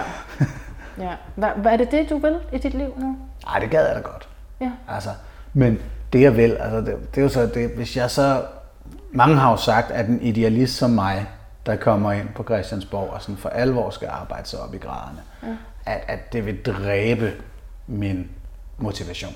ja. 1.04 1.12
Hvad, 1.34 1.48
hvad 1.56 1.72
er 1.72 1.76
det 1.76 1.90
det, 1.90 2.10
du 2.10 2.18
vil 2.18 2.36
i 2.52 2.58
dit 2.58 2.74
liv 2.74 2.94
nu? 2.98 3.16
Nej, 3.46 3.58
det 3.58 3.70
gad 3.70 3.86
jeg 3.86 3.94
da 3.96 4.00
godt. 4.00 4.28
Ja. 4.60 4.70
Altså, 4.88 5.10
men 5.52 5.78
det 6.12 6.20
jeg 6.20 6.36
vil, 6.36 6.56
altså 6.60 6.76
det, 6.80 7.14
det 7.14 7.18
er 7.18 7.22
jo 7.22 7.28
så, 7.28 7.46
det, 7.46 7.70
hvis 7.76 7.96
jeg 7.96 8.10
så, 8.10 8.42
mange 9.12 9.36
har 9.36 9.50
jo 9.50 9.56
sagt, 9.56 9.90
at 9.90 10.06
en 10.08 10.22
idealist 10.22 10.76
som 10.76 10.90
mig, 10.90 11.26
der 11.66 11.76
kommer 11.76 12.12
ind 12.12 12.28
på 12.34 12.42
Christiansborg 12.42 13.10
og 13.10 13.22
sådan 13.22 13.36
for 13.36 13.48
alvor 13.48 13.90
skal 13.90 14.08
arbejde 14.08 14.48
sig 14.48 14.60
op 14.60 14.74
i 14.74 14.78
graderne, 14.78 15.22
ja. 15.42 15.48
at, 15.86 16.00
at 16.08 16.32
det 16.32 16.46
vil 16.46 16.62
dræbe 16.62 17.32
min 17.86 18.30
motivation. 18.78 19.32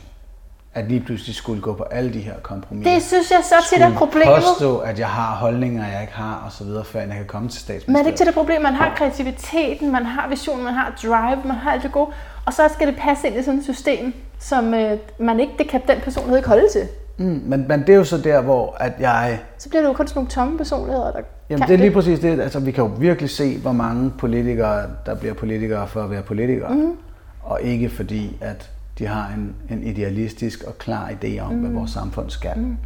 At 0.74 0.88
lige 0.88 1.00
pludselig 1.00 1.34
skulle 1.34 1.62
gå 1.62 1.74
på 1.74 1.82
alle 1.82 2.12
de 2.12 2.20
her 2.20 2.34
kompromiser. 2.42 2.94
Det 2.94 3.02
synes 3.02 3.30
jeg 3.30 3.40
så 3.44 3.54
tit 3.70 3.82
er 3.82 3.86
Skulle 3.86 3.98
problemet. 3.98 4.34
påstå, 4.36 4.78
at 4.78 4.98
jeg 4.98 5.08
har 5.08 5.36
holdninger, 5.36 5.88
jeg 5.88 6.00
ikke 6.00 6.12
har, 6.12 6.42
og 6.46 6.52
så 6.52 6.64
videre, 6.64 6.84
før 6.84 7.00
jeg 7.00 7.08
kan 7.08 7.26
komme 7.26 7.48
til 7.48 7.60
statsministeriet. 7.60 7.88
Men 7.88 7.96
er 7.96 8.02
det 8.02 8.06
ikke 8.06 8.16
til 8.16 8.26
det 8.26 8.34
problem, 8.34 8.62
man 8.62 8.74
har 8.74 8.94
kreativiteten, 8.96 9.92
man 9.92 10.06
har 10.06 10.28
visionen, 10.28 10.64
man 10.64 10.74
har 10.74 10.94
drive, 11.02 11.42
man 11.44 11.56
har 11.56 11.72
alt 11.72 11.82
det 11.82 11.92
gode, 11.92 12.10
og 12.46 12.52
så 12.52 12.62
skal 12.74 12.86
det 12.86 12.96
passe 12.96 13.28
ind 13.28 13.36
i 13.36 13.42
sådan 13.42 13.58
et 13.58 13.64
system, 13.64 14.14
som 14.38 14.74
øh, 14.74 14.98
man 15.18 15.40
ikke, 15.40 15.52
det 15.58 15.68
kan 15.68 15.80
den 15.88 16.00
personlighed 16.00 16.36
ikke 16.36 16.48
holde 16.48 16.68
til. 16.72 16.88
Mm, 17.16 17.42
men, 17.44 17.68
men 17.68 17.80
det 17.80 17.88
er 17.88 17.96
jo 17.96 18.04
så 18.04 18.18
der, 18.18 18.40
hvor 18.40 18.76
at 18.80 18.92
jeg... 18.98 19.40
Så 19.58 19.68
bliver 19.68 19.82
det 19.82 19.88
jo 19.88 19.92
kun 19.92 20.06
sådan 20.08 20.18
nogle 20.18 20.30
tomme 20.30 20.58
personligheder, 20.58 21.12
der 21.12 21.20
Jamen 21.50 21.60
kan 21.60 21.68
det 21.68 21.74
er 21.74 21.78
lige 21.78 21.90
præcis 21.90 22.18
det. 22.18 22.40
Altså, 22.40 22.60
vi 22.60 22.70
kan 22.70 22.84
jo 22.84 22.90
virkelig 22.98 23.30
se, 23.30 23.58
hvor 23.58 23.72
mange 23.72 24.10
politikere, 24.18 24.86
der 25.06 25.14
bliver 25.14 25.34
politikere 25.34 25.88
for 25.88 26.02
at 26.02 26.10
være 26.10 26.22
politikere. 26.22 26.74
Mhm. 26.74 26.84
Mm. 26.84 26.96
Og 27.42 27.62
ikke 27.62 27.88
fordi, 27.88 28.36
at 28.40 28.70
de 28.98 29.06
har 29.06 29.32
en, 29.36 29.54
en 29.70 29.82
idealistisk 29.82 30.62
og 30.62 30.78
klar 30.78 31.10
idé 31.10 31.40
om, 31.40 31.52
mm. 31.52 31.60
hvad 31.60 31.70
vores 31.70 31.90
samfund 31.90 32.30
skal. 32.30 32.58
Mm. 32.58 32.76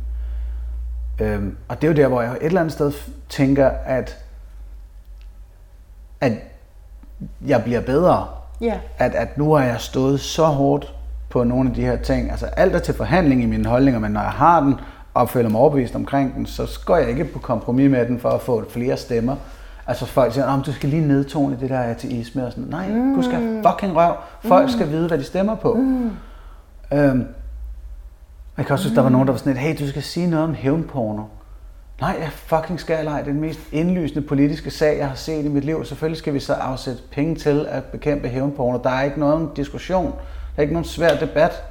Øhm, 1.21 1.57
og 1.69 1.81
det 1.81 1.87
er 1.87 1.93
jo 1.93 1.97
der, 1.97 2.09
hvor 2.09 2.23
jeg 2.23 2.33
et 2.33 2.39
eller 2.43 2.61
andet 2.61 2.73
sted 2.73 2.93
tænker, 3.29 3.69
at, 3.69 4.19
at 6.21 6.33
jeg 7.47 7.63
bliver 7.65 7.81
bedre. 7.81 8.29
Ja. 8.61 8.79
At, 8.99 9.15
at 9.15 9.39
nu 9.39 9.53
har 9.53 9.65
jeg 9.65 9.81
stået 9.81 10.21
så 10.21 10.45
hårdt 10.45 10.95
på 11.29 11.45
nogle 11.45 11.71
af 11.71 11.75
de 11.75 11.83
her 11.83 11.97
ting. 11.97 12.31
Altså 12.31 12.47
alt 12.47 12.75
er 12.75 12.79
til 12.79 12.95
forhandling 12.95 13.43
i 13.43 13.47
mine 13.47 13.69
holdninger, 13.69 14.01
men 14.01 14.13
når 14.13 14.21
jeg 14.21 14.31
har 14.31 14.61
den, 14.61 14.75
og 15.15 15.31
føler 15.31 15.49
mig 15.49 15.61
overbevist 15.61 15.95
omkring 15.95 16.35
den, 16.35 16.47
så 16.47 16.81
går 16.87 16.97
jeg 16.97 17.09
ikke 17.09 17.25
på 17.25 17.39
kompromis 17.39 17.91
med 17.91 18.07
den 18.07 18.21
for 18.21 18.29
at 18.31 18.41
få 18.41 18.65
flere 18.71 18.97
stemmer. 18.97 19.37
Altså 19.87 20.07
folk 20.07 20.33
siger, 20.33 20.47
at 20.47 20.67
du 20.67 20.73
skal 20.73 20.89
lige 20.89 21.07
nedtone 21.09 21.57
det 21.61 21.71
der 21.71 21.81
ateisme 21.81 22.47
og 22.47 22.53
sådan 22.53 22.69
Nej, 22.71 22.89
mm. 22.89 23.15
du 23.15 23.23
skal 23.23 23.63
fucking 23.67 23.97
røv. 23.97 24.15
Folk 24.41 24.65
mm. 24.65 24.71
skal 24.71 24.91
vide, 24.91 25.09
hvad 25.09 25.19
de 25.19 25.25
stemmer 25.25 25.55
på. 25.55 25.75
Mm. 25.75 26.11
Øhm, 26.93 27.27
jeg 28.57 28.67
kan 28.67 28.73
også 28.73 28.83
synes, 28.83 28.95
der 28.95 29.03
var 29.03 29.09
nogen, 29.09 29.27
der 29.27 29.33
var 29.33 29.39
sådan 29.39 29.53
lidt, 29.53 29.63
hey, 29.63 29.85
du 29.85 29.89
skal 29.89 30.03
sige 30.03 30.27
noget 30.31 30.45
om 30.45 30.55
hævnporno. 30.55 31.23
Nej, 32.01 32.17
jeg 32.21 32.31
fucking 32.33 32.81
skal 32.81 33.07
ej. 33.07 33.19
Det 33.19 33.29
er 33.29 33.33
den 33.33 33.41
mest 33.41 33.61
indlysende 33.73 34.23
politiske 34.23 34.71
sag, 34.71 34.99
jeg 34.99 35.09
har 35.09 35.15
set 35.15 35.45
i 35.45 35.49
mit 35.49 35.65
liv. 35.65 35.85
Selvfølgelig 35.85 36.19
skal 36.19 36.35
vi 36.35 36.41
så 36.41 36.53
afsætte 36.53 37.03
penge 37.13 37.35
til 37.35 37.67
at 37.71 37.85
bekæmpe 37.85 38.29
hævnporno. 38.29 38.79
Der 38.85 38.91
er 38.91 39.03
ikke 39.03 39.21
nogen 39.21 39.49
diskussion. 39.57 40.07
Der 40.07 40.57
er 40.57 40.63
ikke 40.63 40.75
nogen 40.75 40.85
svær 40.85 41.17
debat. 41.17 41.63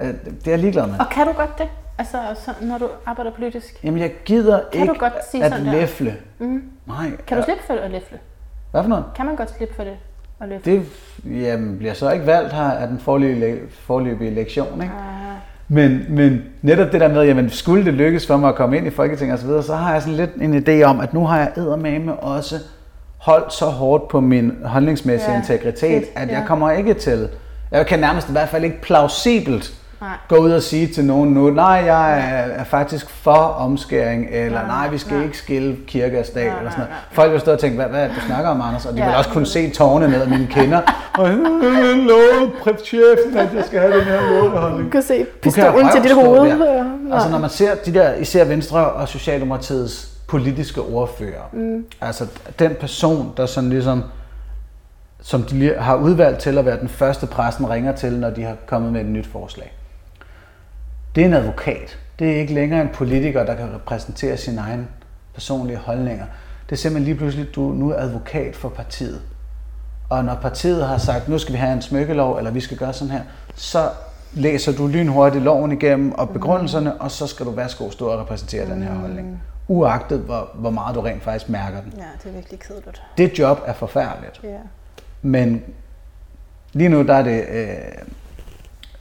Øh, 0.00 0.08
Det 0.08 0.46
er 0.46 0.50
jeg 0.50 0.58
ligeglad 0.58 0.86
med. 0.86 1.00
Og 1.00 1.06
kan 1.10 1.26
du 1.26 1.32
godt 1.32 1.58
det? 1.58 1.68
Altså, 1.98 2.18
så, 2.44 2.50
når 2.60 2.78
du 2.78 2.88
arbejder 3.06 3.30
politisk? 3.30 3.80
Jamen, 3.84 4.00
jeg 4.00 4.12
gider 4.24 4.60
Kan 4.72 4.80
ikke 4.80 4.92
du 4.94 4.98
godt 4.98 5.12
sige 5.30 5.44
at 5.44 5.52
sådan 5.52 5.66
læfle. 5.66 6.16
Mm. 6.38 6.62
Nej. 6.86 7.10
Kan 7.26 7.36
du 7.38 7.42
slippe 7.44 7.62
for 7.66 7.74
at 7.74 7.90
læfle? 7.90 8.18
Hvad 8.70 8.82
for 8.82 8.88
noget? 8.88 9.04
Kan 9.16 9.26
man 9.26 9.36
godt 9.36 9.50
slippe 9.56 9.74
for 9.74 9.84
det? 9.84 9.96
At 10.40 10.48
læfle? 10.48 10.72
Det 10.72 10.86
jamen, 11.24 11.78
bliver 11.78 11.94
så 11.94 12.10
ikke 12.10 12.26
valgt 12.26 12.52
her 12.52 12.62
af 12.70 12.88
den 12.88 12.98
forløbige, 12.98 13.58
forløbige 13.70 14.30
lektion, 14.30 14.82
ikke? 14.82 14.94
Ah, 14.94 15.36
Men, 15.68 16.06
men 16.08 16.42
netop 16.62 16.92
det 16.92 17.00
der 17.00 17.08
med, 17.08 17.22
jamen 17.24 17.50
skulle 17.50 17.84
det 17.84 17.94
lykkes 17.94 18.26
for 18.26 18.36
mig 18.36 18.48
at 18.48 18.54
komme 18.54 18.76
ind 18.76 18.86
i 18.86 18.90
Folketinget 18.90 19.34
osv., 19.34 19.40
så, 19.40 19.46
videre, 19.46 19.62
så 19.62 19.74
har 19.74 19.92
jeg 19.92 20.02
sådan 20.02 20.16
lidt 20.16 20.34
en 20.34 20.54
idé 20.68 20.82
om, 20.84 21.00
at 21.00 21.14
nu 21.14 21.26
har 21.26 21.38
jeg 21.38 21.52
eddermame 21.56 22.16
også 22.16 22.56
holdt 23.18 23.52
så 23.52 23.64
hårdt 23.66 24.08
på 24.08 24.20
min 24.20 24.52
holdningsmæssige 24.64 25.32
Ja, 25.32 25.38
integritet, 25.38 26.04
at 26.16 26.28
ja. 26.28 26.38
jeg 26.38 26.44
kommer 26.46 26.70
ikke 26.70 26.94
til, 26.94 27.28
jeg 27.70 27.86
kan 27.86 27.98
nærmest 27.98 28.28
i 28.28 28.32
hvert 28.32 28.48
fald 28.48 28.64
ikke 28.64 28.80
plausibelt 28.82 29.74
Nej. 30.00 30.10
gå 30.28 30.36
ud 30.36 30.50
og 30.50 30.62
sige 30.62 30.86
til 30.86 31.04
nogen 31.04 31.30
nu, 31.30 31.50
nej, 31.50 31.66
jeg 31.66 32.12
er, 32.12 32.52
er 32.60 32.64
faktisk 32.64 33.10
for 33.10 33.32
omskæring, 33.32 34.26
eller 34.30 34.58
nej, 34.66 34.66
nej 34.66 34.88
vi 34.88 34.98
skal 34.98 35.14
nej. 35.14 35.24
ikke 35.24 35.38
skille 35.38 35.76
kirke 35.86 36.18
og 36.20 36.26
stat, 36.26 36.46
Nej, 36.46 36.58
eller 36.58 36.70
sådan 36.70 36.84
noget. 36.84 36.94
Folk 37.12 37.32
vil 37.32 37.40
stå 37.40 37.52
og 37.52 37.58
tænke, 37.58 37.76
hvad, 37.76 37.86
hvad 37.86 38.02
er 38.02 38.06
det, 38.06 38.16
du 38.16 38.20
snakker 38.20 38.50
om, 38.50 38.60
Anders? 38.60 38.86
Og 38.86 38.92
de 38.92 38.98
Ja. 38.98 39.06
vil 39.06 39.16
også 39.16 39.30
kunne 39.30 39.46
se 39.46 39.70
tårne 39.70 40.08
ned 40.08 40.22
af 40.22 40.28
mine 40.28 40.46
kinder. 40.50 40.80
Og 41.18 41.28
jeg 41.28 41.36
lovede 41.96 42.52
præpchefen, 42.62 43.36
at 43.36 43.54
jeg 43.54 43.64
skal 43.64 43.80
have 43.80 43.94
den 43.98 44.04
her 44.04 44.20
måleholdning. 44.42 44.84
Du 44.84 44.90
kan 44.90 45.02
se 45.02 45.26
pistolen 45.42 45.88
til 45.92 46.02
dit 46.02 46.14
hoved. 46.14 46.50
der. 46.50 46.84
Altså 47.14 47.28
når 47.30 47.38
man 47.38 47.50
ser 47.50 47.74
de 47.74 47.94
der, 47.94 48.14
især 48.14 48.44
Venstre 48.44 48.86
og 48.90 49.08
Socialdemokratiets 49.08 50.08
politiske 50.28 50.80
ordfører, 50.80 51.42
mm. 51.52 51.84
altså 52.00 52.26
den 52.58 52.76
person, 52.80 53.32
der 53.36 53.46
sådan 53.46 53.70
ligesom, 53.70 54.02
som 55.22 55.42
de 55.42 55.54
lige 55.58 55.74
har 55.78 55.96
udvalgt 55.96 56.38
til 56.40 56.58
at 56.58 56.66
være 56.66 56.80
den 56.80 56.88
første 56.88 57.26
pressen 57.26 57.70
ringer 57.70 57.92
til, 57.92 58.12
når 58.12 58.30
de 58.30 58.42
har 58.42 58.54
kommet 58.66 58.92
med 58.92 59.00
et 59.00 59.06
nyt 59.06 59.26
forslag. 59.32 59.72
Det 61.16 61.22
er 61.22 61.26
en 61.26 61.34
advokat. 61.34 61.98
Det 62.18 62.32
er 62.32 62.36
ikke 62.36 62.54
længere 62.54 62.82
en 62.82 62.88
politiker, 62.94 63.44
der 63.44 63.54
kan 63.54 63.74
repræsentere 63.74 64.36
sine 64.36 64.60
egne 64.60 64.86
personlige 65.34 65.76
holdninger. 65.76 66.26
Det 66.66 66.72
er 66.72 66.76
simpelthen 66.76 67.04
lige 67.04 67.18
pludselig, 67.18 67.54
du 67.54 67.60
nu 67.60 67.90
er 67.90 67.96
advokat 67.96 68.56
for 68.56 68.68
partiet. 68.68 69.22
Og 70.10 70.24
når 70.24 70.34
partiet 70.34 70.86
har 70.86 70.98
sagt, 70.98 71.28
nu 71.28 71.38
skal 71.38 71.52
vi 71.52 71.58
have 71.58 71.72
en 71.72 71.82
smykkelov, 71.82 72.36
eller 72.38 72.50
vi 72.50 72.60
skal 72.60 72.76
gøre 72.76 72.92
sådan 72.92 73.12
her, 73.12 73.22
så 73.54 73.90
læser 74.32 74.72
du 74.72 74.86
lynhurtigt 74.86 75.44
loven 75.44 75.72
igennem 75.72 76.12
og 76.12 76.30
begrundelserne, 76.30 77.00
og 77.00 77.10
så 77.10 77.26
skal 77.26 77.46
du 77.46 77.50
værsgo 77.50 77.90
stå 77.90 78.06
og 78.06 78.20
repræsentere 78.20 78.66
den 78.66 78.82
her 78.82 78.94
holdning. 78.94 79.42
Uagtet 79.68 80.18
hvor, 80.18 80.50
hvor 80.54 80.70
meget 80.70 80.94
du 80.94 81.00
rent 81.00 81.22
faktisk 81.22 81.48
mærker 81.48 81.80
den. 81.80 81.92
Ja, 81.96 82.04
det 82.22 82.28
er 82.28 82.34
virkelig 82.34 82.60
kedeligt. 82.60 83.02
Det 83.18 83.38
job 83.38 83.62
er 83.66 83.72
forfærdeligt. 83.72 84.40
Ja. 84.44 84.58
Men 85.22 85.62
lige 86.72 86.88
nu 86.88 87.02
der 87.02 87.14
er 87.14 87.22
det 87.22 87.44
øh, 87.50 87.68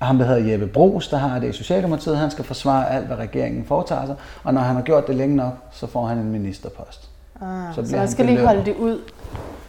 ham, 0.01 0.17
der 0.17 0.25
hedder 0.25 0.51
Jeppe 0.51 0.67
Brugs, 0.67 1.07
der 1.07 1.17
har 1.17 1.39
det 1.39 1.49
i 1.49 1.51
Socialdemokratiet. 1.51 2.17
Han 2.17 2.31
skal 2.31 2.45
forsvare 2.45 2.91
alt, 2.91 3.07
hvad 3.07 3.17
regeringen 3.17 3.65
foretager 3.65 4.05
sig. 4.05 4.15
Og 4.43 4.53
når 4.53 4.61
han 4.61 4.75
har 4.75 4.81
gjort 4.83 5.07
det 5.07 5.15
længe 5.15 5.35
nok, 5.35 5.53
så 5.71 5.87
får 5.87 6.05
han 6.07 6.17
en 6.17 6.31
ministerpost. 6.31 7.09
Ah, 7.41 7.75
Så 7.75 7.85
så, 7.89 7.95
man 7.95 8.07
skal 8.07 8.25
lige 8.25 8.45
holde 8.45 8.65
det 8.65 8.75
ud, 8.75 9.01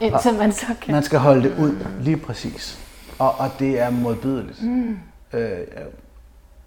indtil 0.01 0.35
man 0.35 0.53
så 0.53 0.67
kan... 0.83 0.95
Man 0.95 1.03
skal 1.03 1.19
holde 1.19 1.43
det 1.43 1.53
ud, 1.59 1.73
lige 2.01 2.17
præcis. 2.17 2.79
Og, 3.19 3.35
og 3.39 3.51
det 3.59 3.81
er 3.81 3.91
modbydeligt. 3.91 4.63
Mm. 4.63 4.99
Øh, 5.33 5.51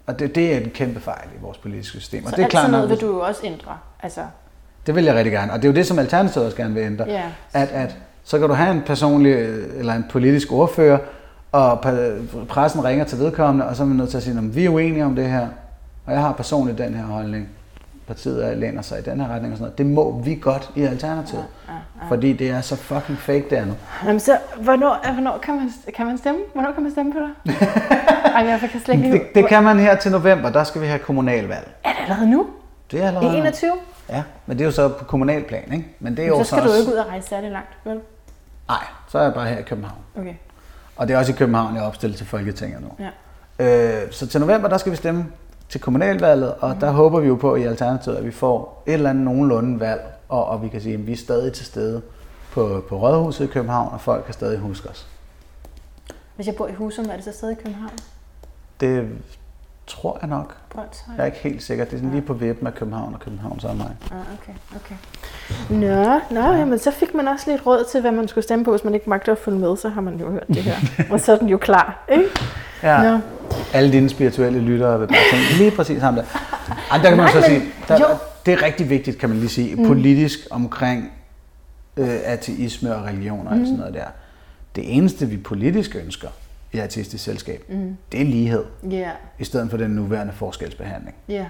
og 0.06 0.18
det, 0.18 0.34
det 0.34 0.54
er 0.54 0.60
en 0.60 0.70
kæmpe 0.70 1.00
fejl 1.00 1.28
i 1.38 1.42
vores 1.42 1.58
politiske 1.58 1.98
system. 1.98 2.24
Og 2.24 2.30
så 2.30 2.36
det 2.36 2.42
er 2.42 2.44
alt 2.44 2.50
klart, 2.50 2.62
sådan 2.62 2.70
noget 2.72 2.90
vil 2.90 3.00
du 3.00 3.06
jo 3.06 3.20
også 3.20 3.40
ændre. 3.44 3.78
Altså, 4.02 4.20
Det 4.86 4.94
vil 4.94 5.04
jeg 5.04 5.14
rigtig 5.14 5.32
gerne. 5.32 5.52
Og 5.52 5.58
det 5.62 5.68
er 5.68 5.72
jo 5.72 5.74
det, 5.76 5.86
som 5.86 5.98
Alternativet 5.98 6.46
også 6.46 6.56
gerne 6.56 6.74
vil 6.74 6.82
ændre. 6.82 7.04
Ja. 7.08 7.22
At, 7.52 7.68
at 7.68 7.96
så 8.24 8.38
kan 8.38 8.48
du 8.48 8.54
have 8.54 8.70
en 8.70 8.82
personlig 8.86 9.30
øh, 9.32 9.78
eller 9.78 9.94
en 9.94 10.04
politisk 10.10 10.52
ordfører, 10.52 10.98
og 11.52 11.80
pressen 12.48 12.84
ringer 12.84 13.04
til 13.04 13.18
vedkommende, 13.18 13.66
og 13.66 13.76
så 13.76 13.82
er 13.82 13.86
man 13.86 13.96
nødt 13.96 14.10
til 14.10 14.16
at 14.16 14.22
sige, 14.22 14.38
at 14.38 14.56
vi 14.56 14.64
er 14.64 14.68
uenige 14.70 15.04
om 15.04 15.14
det 15.16 15.30
her, 15.30 15.48
og 16.06 16.12
jeg 16.12 16.20
har 16.20 16.32
personligt 16.32 16.78
den 16.78 16.94
her 16.94 17.04
holdning. 17.04 17.48
Partiet 18.06 18.46
er- 18.46 18.54
læner 18.54 18.82
sig 18.82 18.98
i 18.98 19.02
den 19.02 19.20
her 19.20 19.28
retning 19.28 19.52
og 19.52 19.58
sådan 19.58 19.62
noget. 19.64 19.78
Det 19.78 19.86
må 19.86 20.20
vi 20.24 20.38
godt 20.42 20.70
i 20.76 20.82
Alternativet. 20.82 21.44
ja, 21.68 21.72
ja. 21.74 22.08
Fordi 22.08 22.32
det 22.32 22.50
er 22.50 22.60
så 22.60 22.76
fucking 22.76 23.18
fake 23.18 23.44
der 23.50 23.64
nu. 23.64 23.72
Jamen 24.04 24.20
så, 24.20 24.38
hvornår, 24.60 25.12
hvornår 25.12 25.38
kan, 25.42 25.56
man, 25.56 25.70
kan 25.96 26.06
man 26.06 26.18
stemme? 26.18 26.40
Hvornår 26.52 26.72
kan 26.72 26.82
man 26.82 26.92
stemme 26.92 27.12
på 27.12 27.18
dig? 27.18 27.54
Ej, 28.36 28.44
jeg 28.46 28.60
kan 28.72 28.80
slet 28.84 28.94
ikke... 28.94 29.12
Det, 29.12 29.22
det 29.34 29.46
kan 29.46 29.62
man 29.62 29.78
her 29.78 29.96
til 29.96 30.12
november, 30.12 30.50
der 30.50 30.64
skal 30.64 30.80
vi 30.80 30.86
have 30.86 30.98
kommunalvalg. 30.98 31.70
Er 31.84 31.88
det 31.88 31.98
allerede 32.02 32.30
nu? 32.30 32.46
Det 32.90 33.02
er 33.02 33.06
allerede 33.06 33.26
I 33.26 33.30
nu. 33.30 33.36
21? 33.36 33.70
Ja, 34.08 34.22
men 34.46 34.58
det 34.58 34.64
er 34.64 34.66
jo 34.66 34.72
så 34.72 34.88
på 34.88 35.04
kommunalplan, 35.04 35.72
ikke? 35.72 35.86
Men 36.00 36.16
det 36.16 36.24
er 36.24 36.28
jo 36.28 36.38
Så 36.38 36.44
skal 36.44 36.58
du 36.58 36.62
også... 36.62 36.74
jo 36.76 36.80
ikke 36.80 36.92
ud 36.92 36.96
og 36.98 37.06
rejse 37.08 37.28
særlig 37.28 37.50
langt, 37.50 37.68
vel? 37.84 38.00
Nej, 38.68 38.78
så 39.08 39.18
er 39.18 39.22
jeg 39.22 39.34
bare 39.34 39.46
her 39.46 39.58
i 39.58 39.62
København. 39.62 39.98
Okay. 40.18 40.34
Og 41.00 41.08
det 41.08 41.14
er 41.14 41.18
også 41.18 41.32
i 41.32 41.34
København, 41.34 41.74
jeg 41.74 41.82
er 41.82 41.86
opstillet 41.86 42.18
til 42.18 42.26
Folketinget 42.26 42.80
nu. 42.82 42.88
Ja. 43.58 44.02
Øh, 44.04 44.12
så 44.12 44.26
til 44.26 44.40
november, 44.40 44.68
der 44.68 44.78
skal 44.78 44.92
vi 44.92 44.96
stemme 44.96 45.26
til 45.68 45.80
kommunalvalget, 45.80 46.54
og 46.60 46.70
Mhm. 46.70 46.80
der 46.80 46.90
håber 46.90 47.20
vi 47.20 47.28
jo 47.28 47.34
på 47.34 47.56
i 47.56 47.62
Alternativet, 47.64 48.16
at 48.16 48.24
vi 48.24 48.30
får 48.30 48.82
et 48.86 48.92
eller 48.92 49.10
andet 49.10 49.24
nogenlunde 49.24 49.80
valg, 49.80 50.00
og, 50.28 50.46
og 50.46 50.62
vi 50.62 50.68
kan 50.68 50.80
sige, 50.80 50.94
at 50.94 51.06
vi 51.06 51.12
er 51.12 51.16
stadig 51.16 51.52
til 51.52 51.66
stede 51.66 52.02
på, 52.52 52.84
på 52.88 52.96
Rådhuset 53.00 53.44
i 53.44 53.46
København, 53.46 53.88
og 53.92 54.00
folk 54.00 54.24
kan 54.24 54.34
stadig 54.34 54.58
huske 54.58 54.88
os. 54.88 55.06
Hvis 56.36 56.46
jeg 56.46 56.54
bor 56.56 56.66
i 56.68 56.72
Husum, 56.72 57.04
er 57.10 57.14
det 57.16 57.24
så 57.24 57.32
stadig 57.32 57.52
i 57.52 57.62
København? 57.64 57.92
Det 58.80 59.08
tror 59.90 60.18
jeg 60.20 60.28
nok. 60.28 60.56
Brøndshøj? 60.70 61.14
Jeg 61.16 61.22
er 61.22 61.26
ikke 61.26 61.38
helt 61.38 61.62
sikker. 61.62 61.84
Det 61.84 61.92
er 61.92 61.96
sådan 61.96 62.10
lige 62.10 62.22
på 62.22 62.32
vippen 62.34 62.66
af 62.66 62.74
København 62.74 63.14
og 63.14 63.20
Københavns 63.20 63.64
omegn. 63.64 63.96
Ah, 64.10 64.16
okay, 64.42 64.52
okay. 64.76 64.94
Nå, 65.70 66.20
nå 66.40 66.52
ja. 66.52 66.64
men 66.64 66.78
så 66.78 66.90
fik 66.90 67.14
man 67.14 67.28
også 67.28 67.50
lidt 67.50 67.66
råd 67.66 67.84
til, 67.92 68.00
hvad 68.00 68.12
man 68.12 68.28
skulle 68.28 68.44
stemme 68.44 68.64
på. 68.64 68.70
Hvis 68.70 68.84
man 68.84 68.94
ikke 68.94 69.10
magter 69.10 69.32
at 69.32 69.38
følge 69.38 69.58
med, 69.58 69.76
så 69.76 69.88
har 69.88 70.00
man 70.00 70.16
jo 70.16 70.30
hørt 70.30 70.48
det 70.48 70.56
her. 70.56 70.74
og 71.12 71.20
så 71.20 71.32
er 71.32 71.38
den 71.38 71.48
jo 71.48 71.58
klar, 71.58 72.04
ikke? 72.12 72.24
Ja. 72.82 73.02
Nå. 73.12 73.18
Alle 73.72 73.92
dine 73.92 74.08
spirituelle 74.08 74.60
lyttere 74.60 74.98
vil 75.00 75.06
bare 75.06 75.18
tænke, 75.32 75.58
lige 75.58 75.70
præcis 75.70 76.02
ham 76.02 76.14
der. 76.14 76.22
Ej, 76.90 76.98
der 76.98 77.08
kan 77.08 77.16
man 77.16 77.26
Nej, 77.26 77.32
så 77.32 77.38
men- 77.40 77.44
sige, 77.60 77.72
der, 77.88 77.98
jo. 77.98 78.16
det 78.46 78.54
er 78.54 78.62
rigtig 78.62 78.90
vigtigt, 78.90 79.18
kan 79.18 79.28
man 79.28 79.38
lige 79.38 79.48
sige, 79.48 79.74
mm. 79.76 79.86
politisk 79.86 80.38
omkring 80.50 81.12
øh, 81.96 82.18
ateisme 82.24 82.94
og 82.96 83.04
religion 83.04 83.46
og 83.46 83.56
mm. 83.56 83.64
sådan 83.64 83.78
noget 83.78 83.94
der. 83.94 84.06
Det 84.76 84.96
eneste, 84.96 85.26
vi 85.26 85.36
politisk 85.36 85.96
ønsker 85.96 86.28
i 86.72 86.78
ateistisk 86.78 87.24
selskab, 87.24 87.64
mm. 87.68 87.96
det 88.12 88.20
er 88.20 88.24
lighed, 88.24 88.64
Ja, 88.90 89.10
i 89.38 89.44
stedet 89.44 89.70
for 89.70 89.76
den 89.76 89.90
nuværende 89.90 90.32
forskelsbehandling. 90.32 91.16
ja. 91.28 91.46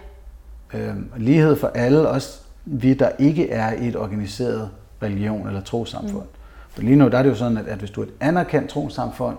Øhm, 0.75 1.11
lighed 1.17 1.57
for 1.57 1.69
alle, 1.75 2.09
også 2.09 2.41
vi, 2.65 2.95
der 2.95 3.11
ikke 3.19 3.51
er 3.51 3.73
i 3.73 3.89
et 3.89 3.97
organiseret 3.97 4.71
religion 5.03 5.47
eller 5.47 5.61
trosamfund. 5.61 6.23
Mm. 6.23 6.29
For 6.71 6.83
lige 6.83 6.97
nu 6.97 7.09
der 7.09 7.19
er 7.19 7.23
det 7.23 7.31
jo 7.31 7.35
sådan, 7.35 7.57
at, 7.59 7.67
at 7.67 7.79
hvis 7.79 7.91
du 7.91 8.01
er 8.01 8.05
et 8.07 8.13
anerkendt 8.21 8.71
trosamfund, 8.71 9.37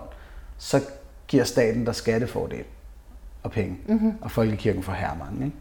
så 0.58 0.80
giver 1.28 1.44
staten 1.44 1.84
dig 1.84 1.94
skattefordel 1.94 2.64
og 3.42 3.50
penge. 3.50 3.76
Mm-hmm. 3.86 4.12
Og 4.20 4.30
folkekirken 4.30 4.82
får 4.82 4.92
her 4.92 5.10
mange. 5.18 5.44
Ikke? 5.44 5.56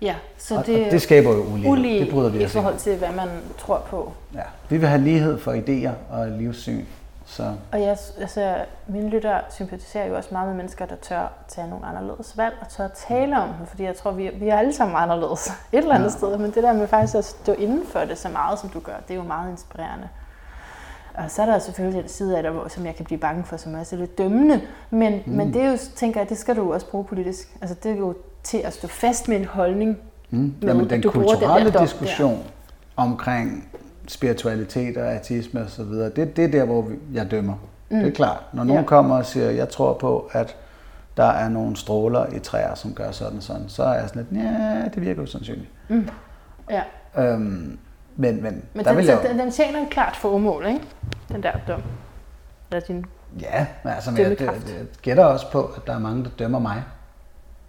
Ja, 0.00 0.14
så 0.38 0.62
det, 0.66 0.86
og 0.86 0.92
det 0.92 1.02
skaber 1.02 1.30
jo 1.34 1.42
ulighed. 1.42 1.72
ulige 1.72 2.00
det 2.00 2.10
bryder 2.10 2.30
vi 2.30 2.42
i 2.42 2.46
forhold 2.46 2.78
til, 2.78 2.96
hvad 2.96 3.12
man 3.16 3.28
tror 3.58 3.86
på. 3.90 4.12
Ja. 4.34 4.42
Vi 4.68 4.76
vil 4.76 4.88
have 4.88 5.02
lighed 5.02 5.38
for 5.38 5.52
idéer 5.52 6.12
og 6.14 6.28
livssyn. 6.30 6.84
Så 7.30 7.54
Og 7.72 7.80
jeg, 7.80 7.96
altså, 8.20 8.56
mine 8.86 9.08
lyttere 9.08 9.40
sympatiserer 9.50 10.06
jo 10.06 10.16
også 10.16 10.28
meget 10.32 10.48
med 10.48 10.56
mennesker, 10.56 10.86
der 10.86 10.96
tør 10.96 11.32
tage 11.48 11.68
nogle 11.70 11.86
anderledes 11.86 12.36
valg 12.36 12.54
og 12.60 12.68
tør 12.68 12.88
tale 12.88 13.38
om 13.42 13.48
dem, 13.58 13.66
fordi 13.66 13.82
jeg 13.82 13.96
tror, 13.96 14.10
vi, 14.10 14.30
vi 14.34 14.48
er 14.48 14.58
alle 14.58 14.72
sammen 14.72 14.96
anderledes 14.96 15.46
et 15.72 15.78
eller 15.78 15.94
andet 15.94 16.06
ja. 16.06 16.10
sted, 16.16 16.36
men 16.38 16.50
det 16.50 16.62
der 16.62 16.72
med 16.72 16.86
faktisk 16.88 17.14
at 17.14 17.24
stå 17.24 17.52
inden 17.52 17.86
for 17.86 17.98
det 18.00 18.18
så 18.18 18.28
meget, 18.28 18.58
som 18.58 18.68
du 18.68 18.80
gør, 18.80 18.92
det 19.08 19.10
er 19.14 19.18
jo 19.18 19.22
meget 19.22 19.50
inspirerende. 19.50 20.08
Og 21.14 21.30
så 21.30 21.42
er 21.42 21.46
der 21.46 21.58
selvfølgelig 21.58 22.00
den 22.02 22.08
side 22.08 22.36
af 22.36 22.42
det, 22.42 22.52
hvor- 22.52 22.68
som 22.68 22.86
jeg 22.86 22.96
kan 22.96 23.04
blive 23.04 23.18
bange 23.18 23.44
for, 23.44 23.56
som 23.56 23.74
også 23.74 23.96
er 23.96 24.00
lidt 24.00 24.18
dømmende, 24.18 24.60
men, 24.90 25.22
mm. 25.26 25.32
men 25.32 25.54
det 25.54 25.62
er 25.62 25.70
jo, 25.70 25.76
tænker 25.96 26.20
jeg, 26.20 26.28
det 26.28 26.38
skal 26.38 26.56
du 26.56 26.72
også 26.72 26.90
bruge 26.90 27.04
politisk. 27.04 27.56
Altså 27.60 27.76
det 27.82 27.92
er 27.92 27.96
jo 27.96 28.14
til 28.42 28.58
at 28.58 28.72
stå 28.74 28.88
fast 28.88 29.28
med 29.28 29.36
en 29.36 29.44
holdning. 29.44 29.98
mm. 30.30 30.38
med, 30.38 30.68
Jamen, 30.68 30.84
at 30.84 30.90
den 30.90 31.00
du 31.02 31.10
bruger 31.10 31.26
den 31.26 31.34
kulturelle 31.38 31.64
dom 31.66 31.72
der. 31.72 31.80
diskussion 31.80 32.44
omkring 32.96 33.68
spiritualitet 34.08 34.96
og 34.96 35.12
ateisme 35.12 35.60
osv., 35.60 35.84
det, 35.84 36.36
det 36.36 36.38
er 36.44 36.48
der, 36.48 36.64
hvor 36.64 36.82
vi, 36.82 36.94
jeg 37.14 37.30
dømmer. 37.30 37.54
Mm. 37.90 37.98
Det 37.98 38.06
er 38.08 38.12
klart. 38.12 38.42
Når 38.52 38.64
nogen 38.64 38.82
Ja. 38.82 38.86
kommer 38.88 39.16
og 39.16 39.26
siger, 39.26 39.50
jeg 39.50 39.68
tror 39.68 39.94
på, 39.94 40.30
at 40.32 40.56
der 41.16 41.24
er 41.24 41.48
nogle 41.48 41.76
stråler 41.76 42.26
i 42.26 42.38
træer, 42.38 42.74
som 42.74 42.94
gør 42.94 43.10
sådan 43.10 43.36
og 43.36 43.42
sådan, 43.42 43.68
så 43.68 43.82
er 43.82 43.94
jeg 43.94 44.08
sådan 44.08 44.26
lidt, 44.30 44.44
ja, 44.44 44.82
det 44.94 45.02
virker 45.02 45.20
jo 45.22 45.26
sandsynligt. 45.26 45.70
Ja. 46.70 46.82
Øhm, 47.18 47.78
men, 48.16 48.42
men, 48.42 48.62
Men 48.74 48.84
der 48.84 48.90
den, 48.90 48.96
vil 48.98 49.06
jeg 49.06 49.18
den, 49.30 49.38
den 49.38 49.50
tjener 49.50 49.82
et 49.82 49.90
klart 49.90 50.16
formål, 50.16 50.66
ikke? 50.66 50.80
Den 51.28 51.42
der 51.42 51.52
dom. 51.68 51.82
Eller 52.70 52.86
din... 52.86 53.04
Ja, 53.40 53.66
men 53.84 53.92
altså, 53.92 54.10
men 54.10 54.20
jeg, 54.20 54.30
jeg, 54.30 54.38
Dømmekraft. 54.38 54.68
jeg 54.68 54.86
gætter 55.02 55.24
også 55.24 55.50
på, 55.52 55.62
at 55.76 55.86
der 55.86 55.94
er 55.94 55.98
mange, 55.98 56.24
der 56.24 56.30
dømmer 56.38 56.58
mig. 56.58 56.82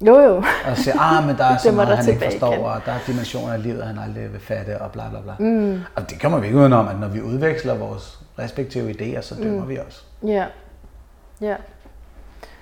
Jo, 0.07 0.19
jo. 0.19 0.43
Og 0.65 0.77
siger, 0.77 0.99
ah, 0.99 1.27
men 1.27 1.38
der 1.38 1.45
er 1.45 1.57
så 1.63 1.71
meget, 1.71 1.97
han 1.97 2.09
ikke 2.09 2.23
forstår, 2.23 2.53
igen. 2.53 2.65
og 2.65 2.81
der 2.85 2.91
er 2.91 2.99
dimensioner 3.07 3.53
af 3.53 3.63
livet, 3.63 3.84
han 3.84 3.97
aldrig 3.99 4.34
vil 4.34 4.41
fatte, 4.41 4.81
og 4.81 4.91
bla 4.91 5.03
bla 5.09 5.19
bla. 5.21 5.34
Mm. 5.39 5.81
Og 5.95 6.09
det 6.09 6.21
kommer 6.21 6.39
vi 6.39 6.45
ikke 6.45 6.59
udenom, 6.59 6.88
at 6.88 6.99
når 6.99 7.07
vi 7.07 7.21
udveksler 7.21 7.73
vores 7.73 8.19
respektive 8.39 8.91
idéer, 8.91 9.21
så 9.21 9.35
dømmer 9.35 9.63
mm. 9.63 9.69
vi 9.69 9.77
også. 9.77 10.01
Ja. 10.23 10.45
Ja. 11.41 11.55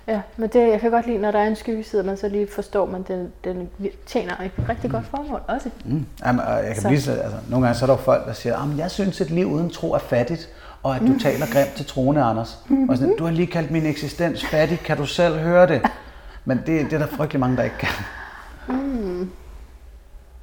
Ja, 0.08 0.22
men 0.38 0.50
det, 0.50 0.70
jeg 0.70 0.80
kan 0.80 0.92
godt 0.92 1.08
lide, 1.08 1.18
når 1.18 1.32
der 1.32 1.40
er 1.40 1.48
en 1.48 1.56
skyggeside, 1.56 2.00
at 2.00 2.06
man 2.06 2.18
så 2.18 2.30
lige 2.30 2.48
forstår, 2.56 2.84
at 2.84 2.92
man 2.92 3.04
den, 3.08 3.32
den 3.44 3.70
tjener 4.06 4.34
et 4.42 4.52
rigtig 4.70 4.92
godt 4.92 5.06
formål 5.06 5.42
også. 5.48 5.70
Mm. 5.86 6.06
Jamen, 6.26 6.42
og 6.42 6.54
jeg 6.66 6.74
kan 6.74 6.82
Så. 6.82 6.90
vise, 6.90 7.22
altså, 7.22 7.38
nogle 7.50 7.66
gange 7.66 7.80
så 7.80 7.86
er 7.86 7.90
der 7.90 7.98
folk, 7.98 8.26
der 8.26 8.34
siger, 8.34 8.58
ah, 8.58 8.68
men 8.68 8.78
jeg 8.78 8.92
synes, 8.92 9.22
et 9.22 9.32
liv 9.32 9.46
uden 9.52 9.70
tro 9.70 9.94
er 9.94 9.98
fattigt, 10.00 10.50
og 10.84 10.96
at 10.96 11.02
du 11.02 11.08
mm. 11.08 11.20
taler 11.20 11.46
grimt 11.54 11.74
til 11.76 11.86
troende, 11.86 12.22
Anders. 12.22 12.58
Og 12.90 12.98
sådan, 12.98 13.18
du 13.18 13.24
har 13.24 13.32
lige 13.32 13.48
kaldt 13.48 13.72
min 13.72 13.86
eksistens 13.86 14.46
fattig, 14.46 14.80
kan 14.80 14.98
du 14.98 15.06
selv 15.06 15.40
høre 15.40 15.68
det? 15.68 15.82
Men 16.48 16.58
det, 16.58 16.68
det 16.86 16.94
er 16.94 16.98
der 16.98 17.08
frygtelig 17.08 17.40
mange, 17.40 17.58
der 17.58 17.64
ikke 17.64 17.78
kan. 17.78 17.90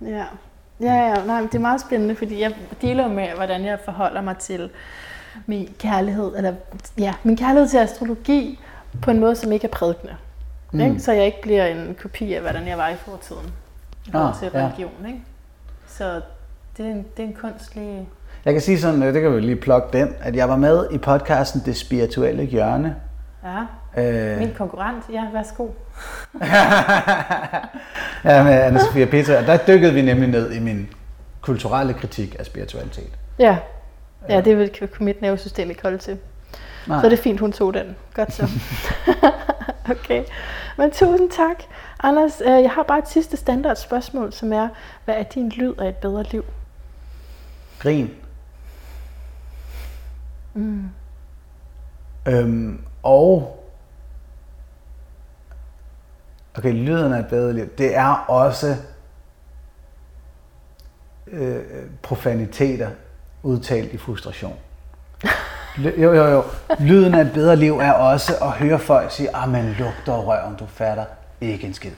Ja. 0.01 0.25
Ja, 0.81 0.95
ja, 0.95 1.25
nej, 1.27 1.41
det 1.41 1.55
er 1.55 1.59
meget 1.59 1.81
spændende, 1.81 2.15
fordi 2.17 2.41
jeg 2.41 2.55
deler 2.83 3.09
med, 3.09 3.29
hvordan 3.37 3.65
jeg 3.65 3.79
forholder 3.85 4.21
mig 4.21 4.37
til 4.37 4.71
min 5.47 5.75
kærlighed, 5.79 6.37
eller 6.37 6.53
ja, 6.99 7.15
min 7.23 7.37
kærlighed 7.37 7.69
til 7.69 7.79
astrologi 7.79 8.61
på 9.03 9.11
en 9.11 9.21
måde, 9.21 9.37
som 9.37 9.53
ikke 9.53 9.67
er 9.67 9.71
prædikende. 9.71 10.17
Mm. 10.73 10.81
Ikke? 10.81 11.01
Så 11.01 11.13
jeg 11.13 11.27
ikke 11.27 11.43
bliver 11.43 11.67
en 11.67 11.97
kopi 12.03 12.35
af, 12.35 12.41
hvordan 12.41 12.69
jeg 12.69 12.79
var 12.79 12.89
i 12.89 12.97
fortiden. 12.97 13.53
I 14.07 14.11
forhold 14.11 14.33
Ah, 14.35 14.39
til 14.39 14.51
ja. 14.55 14.67
religion, 14.67 15.07
ikke? 15.07 15.23
Så 15.87 16.21
det 16.77 16.87
er 16.87 16.91
en, 16.91 17.07
det 17.17 17.23
er 17.23 17.29
en 17.29 17.37
kunstlig... 17.41 18.09
Jeg 18.45 18.53
kan 18.53 18.63
sige 18.63 18.81
sådan, 18.81 19.03
øh, 19.03 19.15
det 19.15 19.23
kan 19.23 19.35
vi 19.37 19.41
lige 19.41 19.57
plukke 19.57 19.89
den, 19.99 20.15
at 20.21 20.37
jeg 20.37 20.49
var 20.49 20.57
med 20.57 20.87
i 20.91 20.99
podcasten 20.99 21.63
Det 21.65 21.77
Spirituelle 21.77 22.43
Hjørne. 22.45 22.97
Ja, 23.45 23.63
Øh, 23.97 24.39
min 24.39 24.55
konkurrent, 24.55 25.05
ja, 25.13 25.25
værsgo. 25.33 25.65
ja, 28.25 28.45
med 28.45 28.63
Anna-Sophia 28.63 29.05
Peter, 29.05 29.39
og 29.39 29.47
der 29.47 29.57
dykkede 29.57 29.95
vi 29.95 30.03
nemlig 30.03 30.29
ned 30.29 30.53
i 30.53 30.59
min 30.59 30.89
kulturelle 31.41 31.95
kritik 31.95 32.37
af 32.39 32.47
spiritualitet. 32.47 33.11
Ja, 33.39 33.59
ja 34.29 34.41
det 34.41 34.59
vil 34.59 34.89
mit 35.01 35.23
nervesystem 35.23 35.71
ikke 35.71 35.83
holde 35.83 35.99
til. 35.99 36.19
Nej. 36.87 37.01
Så 37.01 37.07
er 37.07 37.11
det 37.11 37.19
fint, 37.19 37.41
hun 37.41 37.53
tog 37.53 37.75
den. 37.75 37.97
Godt 38.15 38.33
så. 38.33 38.49
okay. 39.95 40.25
Men 40.79 40.91
tusind 40.91 41.31
tak. 41.31 41.63
Anders, 42.03 42.41
øh, 42.41 42.63
jeg 42.63 42.71
har 42.71 42.83
bare 42.83 42.99
et 42.99 43.09
sidste 43.09 43.37
standard 43.37 43.77
spørgsmål, 43.77 44.33
som 44.33 44.53
er, 44.53 44.69
hvad 45.05 45.15
er 45.15 45.23
din 45.23 45.49
lyd 45.49 45.75
af 45.79 45.89
et 45.89 45.97
bedre 45.97 46.23
liv? 46.23 46.45
Grin. 47.79 48.11
Mm. 50.55 50.91
Øhm, 52.29 52.81
og 53.03 53.64
Okay, 56.59 56.73
lyden 56.73 57.13
af 57.13 57.19
et 57.19 57.27
bedre 57.27 57.53
liv. 57.53 57.69
Det 57.79 57.97
er 57.97 58.25
også 58.29 58.77
øh, 61.27 61.63
profaniteter 62.03 62.91
udtalt 63.43 63.93
i 63.93 63.97
frustration. 63.97 64.55
Jo, 65.79 66.13
jo, 66.13 66.25
jo. 66.25 66.43
Lyden 66.79 67.15
af 67.15 67.21
et 67.21 67.33
bedre 67.33 67.57
liv 67.57 67.79
er 67.79 67.93
også 67.93 68.33
at 68.43 68.51
høre 68.51 68.79
folk 68.79 69.11
sige, 69.11 69.37
ah, 69.37 69.51
man 69.51 69.77
lugter 69.79 70.13
røven, 70.13 70.57
du 70.57 70.67
fatter 70.67 71.05
ikke 71.41 71.67
en 71.67 71.75
skid. 71.75 71.91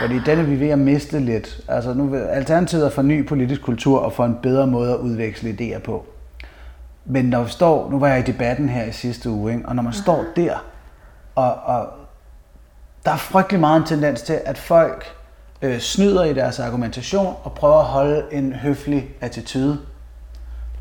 Fordi 0.00 0.18
den 0.26 0.38
er 0.38 0.42
vi 0.42 0.60
ved 0.60 0.68
at 0.68 0.78
miste 0.78 1.18
lidt. 1.18 1.60
Altså 1.68 1.94
nu 1.94 2.16
Alternativet 2.16 2.86
er 2.86 2.90
for 2.90 3.02
ny 3.02 3.26
politisk 3.26 3.62
kultur 3.62 3.98
og 3.98 4.12
for 4.12 4.24
en 4.24 4.38
bedre 4.42 4.66
måde 4.66 4.92
at 4.92 4.96
udveksle 4.96 5.56
idéer 5.60 5.78
på. 5.78 6.06
Men 7.04 7.24
når 7.24 7.42
vi 7.42 7.50
står, 7.50 7.90
nu 7.90 7.98
var 7.98 8.08
jeg 8.08 8.18
i 8.18 8.32
debatten 8.32 8.68
her 8.68 8.84
i 8.84 8.92
sidste 8.92 9.30
uge, 9.30 9.52
ikke? 9.52 9.68
og 9.68 9.76
når 9.76 9.82
man 9.82 9.92
står 9.92 10.24
der, 10.36 10.64
og, 11.34 11.54
og 11.54 11.88
der 13.04 13.10
er 13.10 13.16
frygtelig 13.16 13.60
meget 13.60 13.80
en 13.80 13.86
tendens 13.86 14.22
til, 14.22 14.40
at 14.44 14.58
folk 14.58 15.14
øh, 15.62 15.78
snyder 15.80 16.24
i 16.24 16.34
deres 16.34 16.58
argumentation 16.58 17.34
og 17.42 17.52
prøver 17.52 17.78
at 17.78 17.84
holde 17.84 18.22
en 18.32 18.52
høflig 18.52 19.08
attitude. 19.20 19.80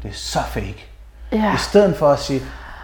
Det 0.04 0.10
er 0.10 0.16
så 0.16 0.40
fake. 0.50 0.86
Ja. 1.32 1.54
I 1.54 1.58
stedet 1.58 1.98
for 1.98 2.10
at 2.10 2.20
sige, 2.20 2.42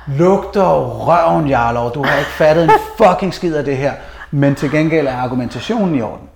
lugter 0.07 0.65
røven, 1.05 1.47
Jarlov, 1.47 1.93
du 1.93 2.03
har 2.03 2.17
ikke 2.17 2.31
fattet 2.31 2.63
en 2.63 2.71
fucking 3.03 3.33
skid 3.33 3.55
af 3.55 3.65
det 3.65 3.77
her, 3.77 3.93
men 4.31 4.55
til 4.55 4.71
gengæld 4.71 5.07
er 5.07 5.15
argumentationen 5.15 5.95
i 5.95 6.01
orden. 6.01 6.29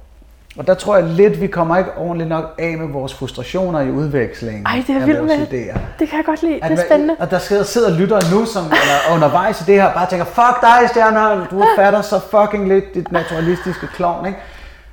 Og 0.60 0.68
der 0.68 0.74
tror 0.74 0.96
jeg 0.96 1.06
lidt, 1.06 1.42
vi 1.42 1.48
kommer 1.48 1.78
ikke 1.78 1.90
ordentligt 1.98 2.30
nok 2.30 2.44
af 2.58 2.78
med 2.78 2.88
vores 2.88 3.14
frustrationer 3.14 3.80
i 3.82 3.92
udvekslingen 3.92 4.66
Ej, 4.66 4.84
det 4.88 4.96
er 4.96 5.06
vildt 5.06 5.24
med. 5.26 5.36
idéer. 5.36 5.80
Det 6.00 6.10
kan 6.10 6.18
jeg 6.18 6.26
godt 6.26 6.42
lide. 6.42 6.54
Det 6.54 6.60
At 6.64 6.72
er 6.72 6.76
man- 6.76 6.86
spændende. 6.86 7.16
Og 7.20 7.32
der 7.32 7.40
sidder, 7.40 7.64
sidder 7.64 7.98
lyttere 7.98 8.22
nu, 8.32 8.46
som 8.46 8.64
eller 8.66 9.14
undervejs 9.16 9.62
i 9.62 9.64
det 9.64 9.82
her, 9.82 9.94
bare 9.94 10.10
tænker, 10.10 10.26
fuck 10.26 10.62
dig, 10.62 10.90
Stjerner, 10.90 11.46
du 11.52 11.64
fatter 11.76 12.02
så 12.02 12.20
fucking 12.20 12.68
lidt 12.68 12.94
dit 12.94 13.12
naturalistiske 13.12 13.88
klovn, 13.88 14.26
ikke? 14.26 14.40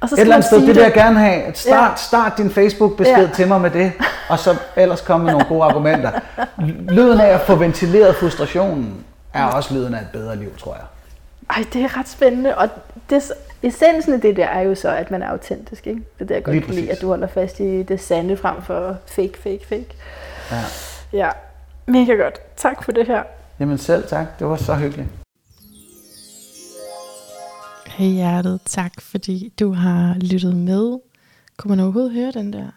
Og 0.01 0.09
så 0.09 0.15
Et 0.15 0.21
eller 0.21 0.35
andet 0.35 0.47
sted, 0.47 0.59
det 0.61 0.67
vil 0.69 0.77
jeg 0.77 0.93
gerne 0.93 1.19
have. 1.19 1.43
Start, 1.55 1.91
Ja. 1.91 1.97
start 1.97 2.33
din 2.39 2.51
Facebook-besked 2.51 3.27
Ja. 3.27 3.29
til 3.35 3.49
mig 3.49 3.61
med 3.61 3.71
det, 3.71 3.93
og 4.29 4.39
så 4.39 4.57
ellers 4.77 5.01
komme 5.01 5.25
med 5.25 5.33
nogle 5.33 5.47
gode 5.49 5.65
argumenter. 5.65 6.11
Lyden 6.89 7.21
af 7.21 7.27
at 7.35 7.41
få 7.41 7.55
ventileret 7.55 8.17
frustrationen 8.17 8.95
er 9.35 9.45
også 9.45 9.75
lyden 9.75 9.95
af 9.95 10.01
et 10.01 10.09
bedre 10.13 10.37
liv, 10.37 10.57
tror 10.59 10.75
jeg. 10.75 10.85
Ej, 11.57 11.65
det 11.73 11.83
er 11.83 11.99
ret 11.99 12.09
spændende, 12.09 12.55
og 12.55 12.69
det, 13.11 13.33
essensen 13.67 14.13
af 14.13 14.21
det 14.21 14.37
der 14.37 14.47
er 14.47 14.61
jo 14.61 14.75
så, 14.75 14.89
at 14.89 15.11
man 15.11 15.23
er 15.23 15.29
autentisk, 15.29 15.87
ikke? 15.87 16.01
Det 16.01 16.21
er 16.21 16.25
det, 16.25 16.35
jeg 16.35 16.45
godt 16.45 16.57
Lige 16.57 16.67
kan 16.67 16.75
lide, 16.75 16.91
at 16.91 17.01
du 17.01 17.07
holder 17.07 17.27
fast 17.27 17.61
i 17.61 17.83
det 17.83 18.01
sande 18.01 18.37
frem 18.37 18.63
for 18.63 18.97
fake, 19.07 19.39
fake, 19.39 19.67
fake. 19.67 19.89
Ja. 20.51 20.63
Ja, 21.13 21.31
mega 21.87 22.13
godt. 22.13 22.39
Tak 22.57 22.85
for 22.85 22.93
det 22.93 23.07
her. 23.07 23.23
Jamen 23.61 23.79
selv 23.79 24.09
tak, 24.09 24.39
det 24.39 24.47
var 24.47 24.57
så 24.57 24.75
hyggeligt. 24.75 25.09
Hey 27.87 28.11
hjertet, 28.11 28.61
tak 28.65 29.01
fordi 29.01 29.53
du 29.61 29.73
har 29.73 30.15
lyttet 30.21 30.57
med. 30.57 30.99
Kunne 31.57 31.69
man 31.69 31.81
overhovedet 31.81 32.13
høre 32.13 32.31
den 32.31 32.53
der? 32.53 32.69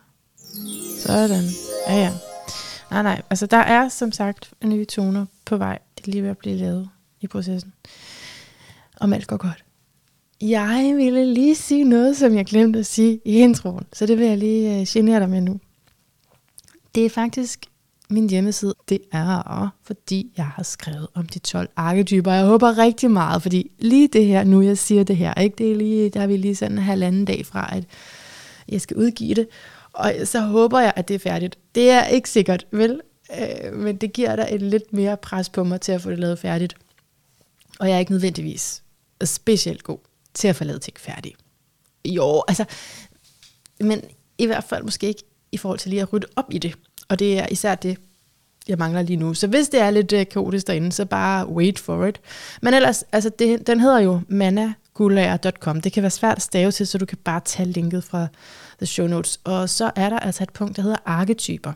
Sådan. 0.99 1.43
Ja, 1.87 1.95
ja. 1.95 2.09
Nej, 2.91 3.03
nej. 3.03 3.21
Altså, 3.29 3.45
der 3.45 3.57
er 3.57 3.89
som 3.89 4.11
sagt 4.11 4.53
nye 4.63 4.85
toner 4.85 5.25
på 5.45 5.57
vej. 5.57 5.79
Det 5.97 6.07
er 6.07 6.11
lige 6.11 6.23
ved 6.23 6.29
at 6.29 6.37
blive 6.37 6.55
lavet 6.55 6.89
i 7.21 7.27
processen. 7.27 7.73
Om 8.99 9.13
alt 9.13 9.27
går 9.27 9.37
godt. 9.37 9.63
Jeg 10.41 10.93
ville 10.97 11.33
lige 11.33 11.55
sige 11.55 11.83
noget, 11.83 12.17
som 12.17 12.35
jeg 12.35 12.45
glemte 12.45 12.79
at 12.79 12.85
sige 12.85 13.19
i 13.25 13.39
introen. 13.39 13.83
Så 13.93 14.05
det 14.05 14.17
vil 14.17 14.27
jeg 14.27 14.37
lige 14.37 14.79
øh, 14.79 14.85
genere 14.87 15.19
dig 15.19 15.29
med 15.29 15.41
nu. 15.41 15.59
Det 16.95 17.05
er 17.05 17.09
faktisk 17.09 17.65
min 18.09 18.29
hjemmeside. 18.29 18.75
Det 18.89 18.99
er, 19.11 19.69
fordi 19.83 20.31
jeg 20.37 20.45
har 20.45 20.63
skrevet 20.63 21.07
om 21.13 21.25
de 21.27 21.39
12 21.39 21.69
arketyper. 21.75 22.31
Jeg 22.31 22.45
håber 22.45 22.77
rigtig 22.77 23.11
meget, 23.11 23.41
fordi 23.41 23.71
lige 23.79 24.07
det 24.07 24.25
her, 24.25 24.43
nu 24.43 24.61
jeg 24.61 24.77
siger 24.77 25.03
det 25.03 25.17
her, 25.17 25.33
ikke? 25.33 25.55
Det 25.57 25.71
er 25.71 25.75
lige, 25.75 26.09
der 26.09 26.21
er 26.21 26.27
vi 26.27 26.37
lige 26.37 26.55
sådan 26.55 26.77
en 26.77 26.83
halvanden 26.83 27.25
dag 27.25 27.45
fra, 27.45 27.75
at 27.77 27.83
jeg 28.69 28.81
skal 28.81 28.97
udgive 28.97 29.33
det. 29.33 29.47
Og 29.93 30.13
så 30.25 30.39
håber 30.39 30.79
jeg, 30.79 30.93
at 30.95 31.07
det 31.07 31.13
er 31.13 31.19
færdigt. 31.19 31.57
Det 31.75 31.89
er 31.89 32.05
ikke 32.05 32.29
sikkert, 32.29 32.67
vel? 32.71 33.01
Øh, 33.39 33.73
men 33.73 33.95
det 33.95 34.13
giver 34.13 34.35
dig 34.35 34.47
et 34.51 34.61
lidt 34.61 34.93
mere 34.93 35.17
pres 35.17 35.49
på 35.49 35.63
mig 35.63 35.81
til 35.81 35.91
at 35.91 36.01
få 36.01 36.09
det 36.09 36.19
lavet 36.19 36.39
færdigt. 36.39 36.75
Og 37.79 37.87
jeg 37.87 37.95
er 37.95 37.99
ikke 37.99 38.11
nødvendigvis 38.11 38.83
specielt 39.23 39.83
god 39.83 40.08
til 40.33 40.47
at 40.47 40.55
få 40.55 40.63
lavet 40.63 40.81
ting 40.81 40.99
færdigt. 40.99 41.35
Jo, 42.05 42.43
altså, 42.47 42.65
men 43.79 44.01
i 44.37 44.45
hvert 44.45 44.63
fald 44.63 44.83
måske 44.83 45.07
ikke 45.07 45.23
i 45.51 45.57
forhold 45.57 45.79
til 45.79 45.89
lige 45.89 46.01
at 46.01 46.13
rydde 46.13 46.27
op 46.35 46.45
i 46.51 46.57
det. 46.57 46.75
Og 47.07 47.19
det 47.19 47.39
er 47.39 47.47
især 47.51 47.75
det, 47.75 47.97
jeg 48.67 48.77
mangler 48.77 49.01
lige 49.01 49.17
nu. 49.17 49.33
Så 49.33 49.47
hvis 49.47 49.69
det 49.69 49.81
er 49.81 49.89
lidt 49.89 50.13
øh, 50.13 50.25
kaotisk 50.31 50.67
derinde, 50.67 50.91
så 50.91 51.05
bare 51.05 51.47
wait 51.47 51.79
for 51.79 52.05
it. 52.05 52.21
Men 52.61 52.73
ellers, 52.73 53.03
altså 53.11 53.29
det, 53.39 53.67
den 53.67 53.79
hedder 53.79 53.99
jo 53.99 54.21
managulager.com. 54.27 55.81
Det 55.81 55.93
kan 55.93 56.03
være 56.03 56.09
svært 56.09 56.37
at 56.37 56.41
stave 56.41 56.71
til, 56.71 56.87
så 56.87 56.97
du 56.97 57.05
kan 57.05 57.17
bare 57.17 57.41
tage 57.45 57.69
linket 57.69 58.03
fra 58.03 58.27
the 58.77 58.85
show 58.85 59.07
notes. 59.07 59.39
Og 59.43 59.69
så 59.69 59.91
er 59.95 60.09
der 60.09 60.19
altså 60.19 60.43
et 60.43 60.53
punkt, 60.53 60.75
der 60.75 60.81
hedder 60.81 60.97
arketyper. 61.05 61.73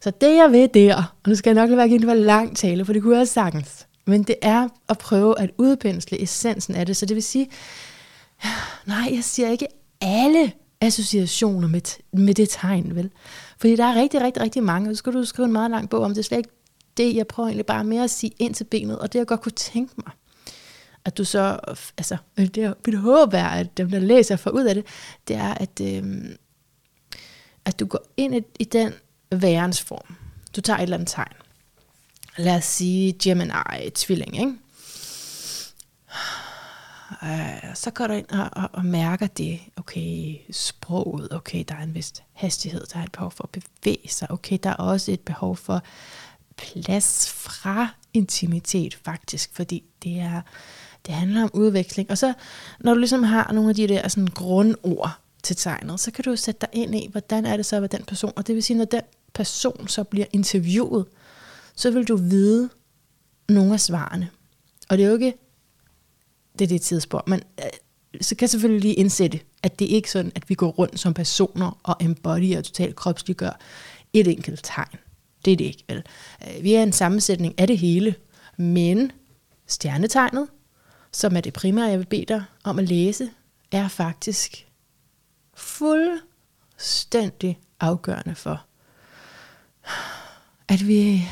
Så 0.00 0.12
det 0.20 0.36
jeg 0.36 0.52
ved 0.52 0.68
der, 0.68 0.96
og 0.96 1.04
nu 1.26 1.34
skal 1.34 1.50
jeg 1.50 1.54
nok 1.54 1.68
lade 1.68 1.76
være 1.76 1.84
at 1.84 1.90
give 1.90 2.12
en 2.12 2.18
lang 2.18 2.56
tale, 2.56 2.84
for 2.84 2.92
det 2.92 3.02
kunne 3.02 3.18
jeg 3.18 3.28
sagtens. 3.28 3.87
Men 4.08 4.22
det 4.22 4.36
er 4.42 4.68
at 4.88 4.98
prøve 4.98 5.40
at 5.40 5.50
udpensle 5.58 6.22
essensen 6.22 6.74
af 6.74 6.86
det. 6.86 6.96
Så 6.96 7.06
det 7.06 7.14
vil 7.14 7.22
sige, 7.22 7.50
nej, 8.86 9.08
jeg 9.12 9.24
siger 9.24 9.50
ikke 9.50 9.66
alle 10.00 10.52
associationer 10.80 11.68
med, 11.68 11.80
med 12.12 12.34
det 12.34 12.48
tegn, 12.48 12.94
vel? 12.94 13.10
Fordi 13.58 13.76
der 13.76 13.84
er 13.84 13.94
rigtig, 13.94 14.20
rigtig, 14.20 14.42
rigtig 14.42 14.62
mange, 14.62 14.90
og 14.90 14.96
så 14.96 14.98
skal 14.98 15.12
du 15.12 15.24
skrive 15.24 15.46
en 15.46 15.52
meget 15.52 15.70
lang 15.70 15.90
bog 15.90 16.00
om 16.00 16.10
det. 16.10 16.18
Er 16.18 16.22
slet 16.22 16.38
ikke 16.38 16.50
det, 16.96 17.16
jeg 17.16 17.26
prøver 17.26 17.48
egentlig 17.48 17.66
bare 17.66 17.84
mere 17.84 18.04
at 18.04 18.10
sige 18.10 18.32
ind 18.38 18.54
til 18.54 18.64
benet, 18.64 18.98
og 18.98 19.12
det 19.12 19.18
jeg 19.18 19.26
godt 19.26 19.40
kunne 19.40 19.52
tænke 19.52 19.94
mig, 19.96 20.12
at 21.04 21.18
du 21.18 21.24
så, 21.24 21.58
altså, 21.98 22.16
øh, 22.38 22.46
det 22.46 22.64
er, 22.64 22.74
mit 22.86 22.98
håb 22.98 23.32
er, 23.32 23.46
at 23.46 23.76
dem, 23.76 23.90
der 23.90 23.98
læser, 23.98 24.36
får 24.36 24.50
ud 24.50 24.64
af 24.64 24.74
det, 24.74 24.86
det 25.28 25.36
er, 25.36 25.54
at, 25.54 25.80
øh, 25.82 26.24
at 27.64 27.80
du 27.80 27.86
går 27.86 28.00
ind 28.16 28.34
i, 28.34 28.42
i 28.60 28.64
den 28.64 28.92
værensform. 29.32 30.14
Du 30.56 30.60
tager 30.60 30.76
et 30.76 30.82
eller 30.82 30.96
andet 30.96 31.08
tegn. 31.08 31.32
Lad 32.38 32.56
os 32.56 32.64
sige 32.64 33.12
Gemini, 33.12 33.90
tvilling, 33.94 34.40
ikke? 34.40 34.52
Øh, 37.22 37.74
så 37.74 37.90
går 37.90 38.06
du 38.06 38.12
ind 38.12 38.30
og, 38.30 38.50
og, 38.52 38.70
og 38.72 38.84
mærker 38.84 39.26
det. 39.26 39.60
Okay, 39.76 40.36
sproget, 40.50 41.32
okay, 41.32 41.64
der 41.68 41.74
er 41.74 41.82
en 41.82 41.94
vis 41.94 42.12
hastighed, 42.32 42.86
der 42.92 42.98
er 42.98 43.04
et 43.04 43.12
behov 43.12 43.30
for 43.30 43.44
at 43.44 43.50
bevæge 43.50 44.08
sig. 44.08 44.30
Okay, 44.30 44.58
der 44.62 44.70
er 44.70 44.74
også 44.74 45.12
et 45.12 45.20
behov 45.20 45.56
for 45.56 45.82
plads 46.56 47.30
fra 47.30 47.88
intimitet 48.14 48.94
faktisk, 48.94 49.50
fordi 49.54 49.84
det 50.02 50.20
er 50.20 50.40
det 51.06 51.14
handler 51.14 51.42
om 51.42 51.50
udveksling. 51.52 52.10
Og 52.10 52.18
så 52.18 52.32
når 52.80 52.94
du 52.94 52.98
ligesom 52.98 53.22
har 53.22 53.52
nogle 53.52 53.70
af 53.70 53.74
de 53.74 53.88
der 53.88 54.08
sådan 54.08 54.26
grundord 54.26 55.10
til 55.42 55.56
tegnet, 55.56 56.00
så 56.00 56.10
kan 56.10 56.24
du 56.24 56.36
sætte 56.36 56.60
dig 56.60 56.68
ind 56.72 56.94
i, 56.94 57.08
hvordan 57.10 57.46
er 57.46 57.56
det 57.56 57.66
så 57.66 57.80
med 57.80 57.88
den 57.88 58.04
person. 58.04 58.32
Og 58.36 58.46
det 58.46 58.54
vil 58.54 58.62
sige, 58.62 58.76
når 58.76 58.84
den 58.84 59.02
person 59.34 59.88
så 59.88 60.04
bliver 60.04 60.26
interviewet, 60.32 61.06
så 61.78 61.90
vil 61.90 62.08
du 62.08 62.16
vide 62.16 62.70
nogle 63.48 63.72
af 63.72 63.80
svarene. 63.80 64.30
Og 64.88 64.98
det 64.98 65.04
er 65.04 65.08
jo 65.08 65.14
ikke 65.14 65.34
det 66.58 66.64
er 66.64 66.68
det 66.68 66.82
tidsspor, 66.82 67.24
men 67.26 67.42
øh, 67.58 67.70
så 68.20 68.34
kan 68.34 68.42
jeg 68.42 68.50
selvfølgelig 68.50 68.82
lige 68.82 68.94
indsætte, 68.94 69.40
at 69.62 69.78
det 69.78 69.90
er 69.90 69.96
ikke 69.96 70.10
sådan, 70.10 70.32
at 70.34 70.48
vi 70.48 70.54
går 70.54 70.70
rundt 70.70 71.00
som 71.00 71.14
personer 71.14 71.80
og 71.82 71.96
embodyer 72.00 72.58
og 72.58 72.64
totalt 72.64 72.96
kropsliggør 72.96 73.58
et 74.12 74.28
enkelt 74.28 74.60
tegn. 74.62 74.98
Det 75.44 75.52
er 75.52 75.56
det 75.56 75.64
ikke, 75.64 75.84
vel? 75.88 76.02
Øh, 76.42 76.64
vi 76.64 76.74
er 76.74 76.82
en 76.82 76.92
sammensætning 76.92 77.58
af 77.58 77.66
det 77.66 77.78
hele, 77.78 78.14
men 78.56 79.12
stjernetegnet, 79.66 80.48
som 81.12 81.36
er 81.36 81.40
det 81.40 81.52
primære, 81.52 81.86
jeg 81.86 81.98
vil 81.98 82.06
bede 82.06 82.26
dig 82.26 82.44
om 82.64 82.78
at 82.78 82.88
læse, 82.88 83.30
er 83.72 83.88
faktisk 83.88 84.66
fuldstændig 85.54 87.58
afgørende 87.80 88.34
for, 88.34 88.64
at 90.68 90.88
vi 90.88 91.28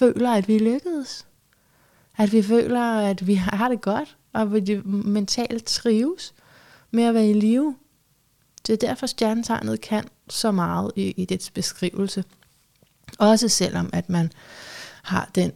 føler, 0.00 0.30
at 0.30 0.48
vi 0.48 0.58
lykkedes. 0.58 1.26
At 2.16 2.32
vi 2.32 2.42
føler, 2.42 2.82
at 2.82 3.26
vi 3.26 3.34
har 3.34 3.68
det 3.68 3.80
godt, 3.80 4.16
og 4.32 4.42
at 4.42 4.52
vi 4.52 4.80
mentalt 4.84 5.64
trives 5.64 6.34
med 6.90 7.04
at 7.04 7.14
være 7.14 7.30
i 7.30 7.32
live. 7.32 7.76
Det 8.66 8.72
er 8.72 8.88
derfor, 8.88 9.06
stjernetegnet 9.06 9.80
kan 9.80 10.04
så 10.28 10.50
meget 10.50 10.92
i, 10.96 11.10
i 11.10 11.24
dets 11.24 11.50
beskrivelse. 11.50 12.24
Også 13.18 13.48
selvom, 13.48 13.90
at 13.92 14.08
man 14.08 14.32
har 15.02 15.30
den 15.34 15.52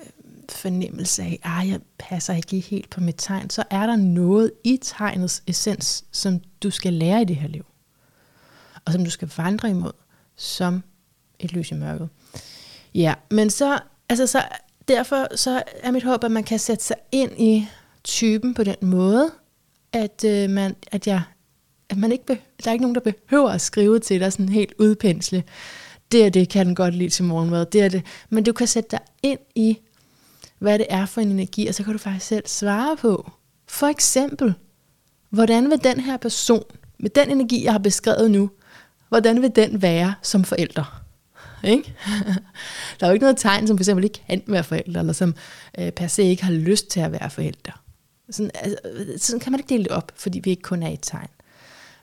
øh, 0.00 0.06
fornemmelse 0.48 1.22
af, 1.22 1.40
at 1.44 1.68
jeg 1.68 1.80
passer 1.98 2.34
ikke 2.34 2.60
helt 2.60 2.90
på 2.90 3.00
mit 3.00 3.14
tegn, 3.18 3.50
så 3.50 3.64
er 3.70 3.86
der 3.86 3.96
noget 3.96 4.52
i 4.64 4.78
tegnets 4.82 5.42
essens, 5.46 6.04
som 6.10 6.40
du 6.62 6.70
skal 6.70 6.92
lære 6.92 7.22
i 7.22 7.24
det 7.24 7.36
her 7.36 7.48
liv. 7.48 7.66
Og 8.84 8.92
som 8.92 9.04
du 9.04 9.10
skal 9.10 9.30
vandre 9.36 9.70
imod, 9.70 9.92
som 10.36 10.82
et 11.38 11.52
lys 11.52 11.70
i 11.70 11.74
mørket. 11.74 12.08
Ja, 12.94 13.14
men 13.30 13.50
så, 13.50 13.78
altså 14.08 14.26
så, 14.26 14.42
derfor 14.88 15.36
så 15.36 15.62
er 15.82 15.90
mit 15.90 16.02
håb, 16.02 16.24
at 16.24 16.30
man 16.30 16.44
kan 16.44 16.58
sætte 16.58 16.84
sig 16.84 16.96
ind 17.12 17.32
i 17.38 17.68
typen 18.04 18.54
på 18.54 18.64
den 18.64 18.76
måde, 18.82 19.30
at, 19.92 20.24
øh, 20.24 20.50
man, 20.50 20.76
at, 20.92 21.06
jeg, 21.06 21.22
at 21.88 21.96
man 21.96 22.12
ikke 22.12 22.26
be, 22.26 22.38
der 22.64 22.70
er 22.70 22.72
ikke 22.72 22.82
nogen, 22.82 22.94
der 22.94 23.12
behøver 23.12 23.50
at 23.50 23.60
skrive 23.60 23.98
til 23.98 24.20
dig 24.20 24.32
sådan 24.32 24.48
helt 24.48 24.72
udpensle. 24.78 25.42
Det 26.12 26.26
er 26.26 26.30
det, 26.30 26.48
kan 26.48 26.66
den 26.66 26.74
godt 26.74 26.94
lide 26.94 27.10
til 27.10 27.24
morgenmad. 27.24 27.66
Det 27.66 27.82
er 27.82 27.88
det. 27.88 28.02
Men 28.30 28.44
du 28.44 28.52
kan 28.52 28.66
sætte 28.66 28.90
dig 28.90 29.00
ind 29.22 29.38
i, 29.54 29.78
hvad 30.58 30.78
det 30.78 30.86
er 30.90 31.06
for 31.06 31.20
en 31.20 31.30
energi, 31.30 31.66
og 31.66 31.74
så 31.74 31.84
kan 31.84 31.92
du 31.92 31.98
faktisk 31.98 32.26
selv 32.26 32.46
svare 32.46 32.96
på. 32.96 33.30
For 33.68 33.86
eksempel, 33.86 34.54
hvordan 35.30 35.70
vil 35.70 35.84
den 35.84 36.00
her 36.00 36.16
person, 36.16 36.64
med 36.98 37.10
den 37.10 37.30
energi, 37.30 37.64
jeg 37.64 37.72
har 37.72 37.78
beskrevet 37.78 38.30
nu, 38.30 38.50
hvordan 39.08 39.42
vil 39.42 39.56
den 39.56 39.82
være 39.82 40.14
som 40.22 40.44
forælder? 40.44 40.99
Ikke? 41.64 41.94
Der 43.00 43.06
er 43.06 43.06
jo 43.06 43.12
ikke 43.12 43.24
noget 43.24 43.36
tegn, 43.36 43.66
som 43.66 43.78
for 43.78 43.82
eksempel 43.82 44.04
ikke 44.04 44.20
kan 44.28 44.42
være 44.46 44.64
forældre, 44.64 45.00
eller 45.00 45.12
som 45.12 45.34
øh, 45.78 45.92
per 45.92 46.06
se 46.06 46.22
ikke 46.22 46.44
har 46.44 46.52
lyst 46.52 46.88
til 46.88 47.00
at 47.00 47.12
være 47.12 47.30
forældre. 47.30 47.72
Sådan, 48.30 48.50
altså, 48.54 48.78
sådan 49.16 49.40
kan 49.40 49.52
man 49.52 49.60
ikke 49.60 49.68
dele 49.68 49.84
det 49.84 49.92
op, 49.92 50.12
fordi 50.16 50.40
vi 50.44 50.50
ikke 50.50 50.62
kun 50.62 50.82
er 50.82 50.88
et 50.88 50.98
tegn. 51.02 51.28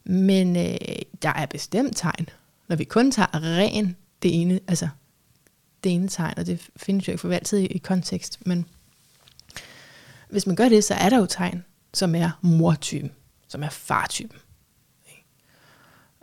Men 0.04 0.56
øh, 0.56 0.78
der 1.22 1.30
er 1.30 1.46
bestemt 1.46 1.98
tegn, 1.98 2.30
når 2.68 2.76
vi 2.76 2.84
kun 2.84 3.12
tager 3.12 3.58
ren 3.58 3.96
det 4.24 4.42
ene, 4.42 4.60
altså 4.68 4.88
det 5.84 5.94
ene 5.94 6.08
tegn, 6.08 6.34
og 6.38 6.46
det 6.46 6.70
findes 6.76 7.08
jo 7.08 7.12
ikke 7.12 7.22
for 7.22 7.32
altid 7.32 7.58
i, 7.58 7.66
i 7.66 7.78
kontekst, 7.78 8.40
men 8.46 8.66
hvis 10.30 10.48
man 10.48 10.56
gør 10.56 10.70
det, 10.70 10.84
så 10.84 10.94
er 10.94 11.10
der 11.10 11.18
jo 11.18 11.26
tegn, 11.26 11.64
som 11.94 12.16
er 12.16 12.40
mortypen, 12.42 13.12
som 13.48 13.64
er 13.64 13.70
fartypen. 13.70 14.40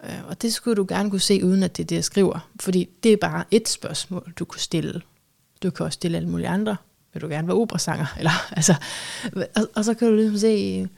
Øh, 0.05 0.29
og 0.29 0.43
det 0.43 0.55
skulle 0.55 0.77
du 0.77 0.87
gerne 0.89 1.11
kunne 1.11 1.21
se, 1.21 1.45
uden 1.45 1.63
at 1.63 1.77
det 1.77 1.83
er 1.83 1.87
det, 1.87 1.97
jeg 1.97 2.05
skriver. 2.05 2.51
Fordi 2.61 2.89
det 3.03 3.13
er 3.13 3.17
bare 3.17 3.45
et 3.51 3.69
spørgsmål, 3.69 4.33
du 4.39 4.45
kunne 4.45 4.61
stille. 4.61 5.03
Du 5.63 5.71
kan 5.71 5.87
også 5.87 5.97
stille 5.97 6.17
alle 6.17 6.29
mulige 6.29 6.49
andre. 6.49 6.77
Vil 7.13 7.23
du 7.23 7.29
gerne 7.29 7.49
være 7.49 7.57
operasanger? 7.57 8.07
Eller, 8.19 8.53
altså, 8.53 8.75
og, 9.57 9.69
og 9.75 9.85
så 9.85 9.95
kan 9.95 10.09
du 10.09 10.15
ligesom 10.15 10.39
se, 10.39 10.89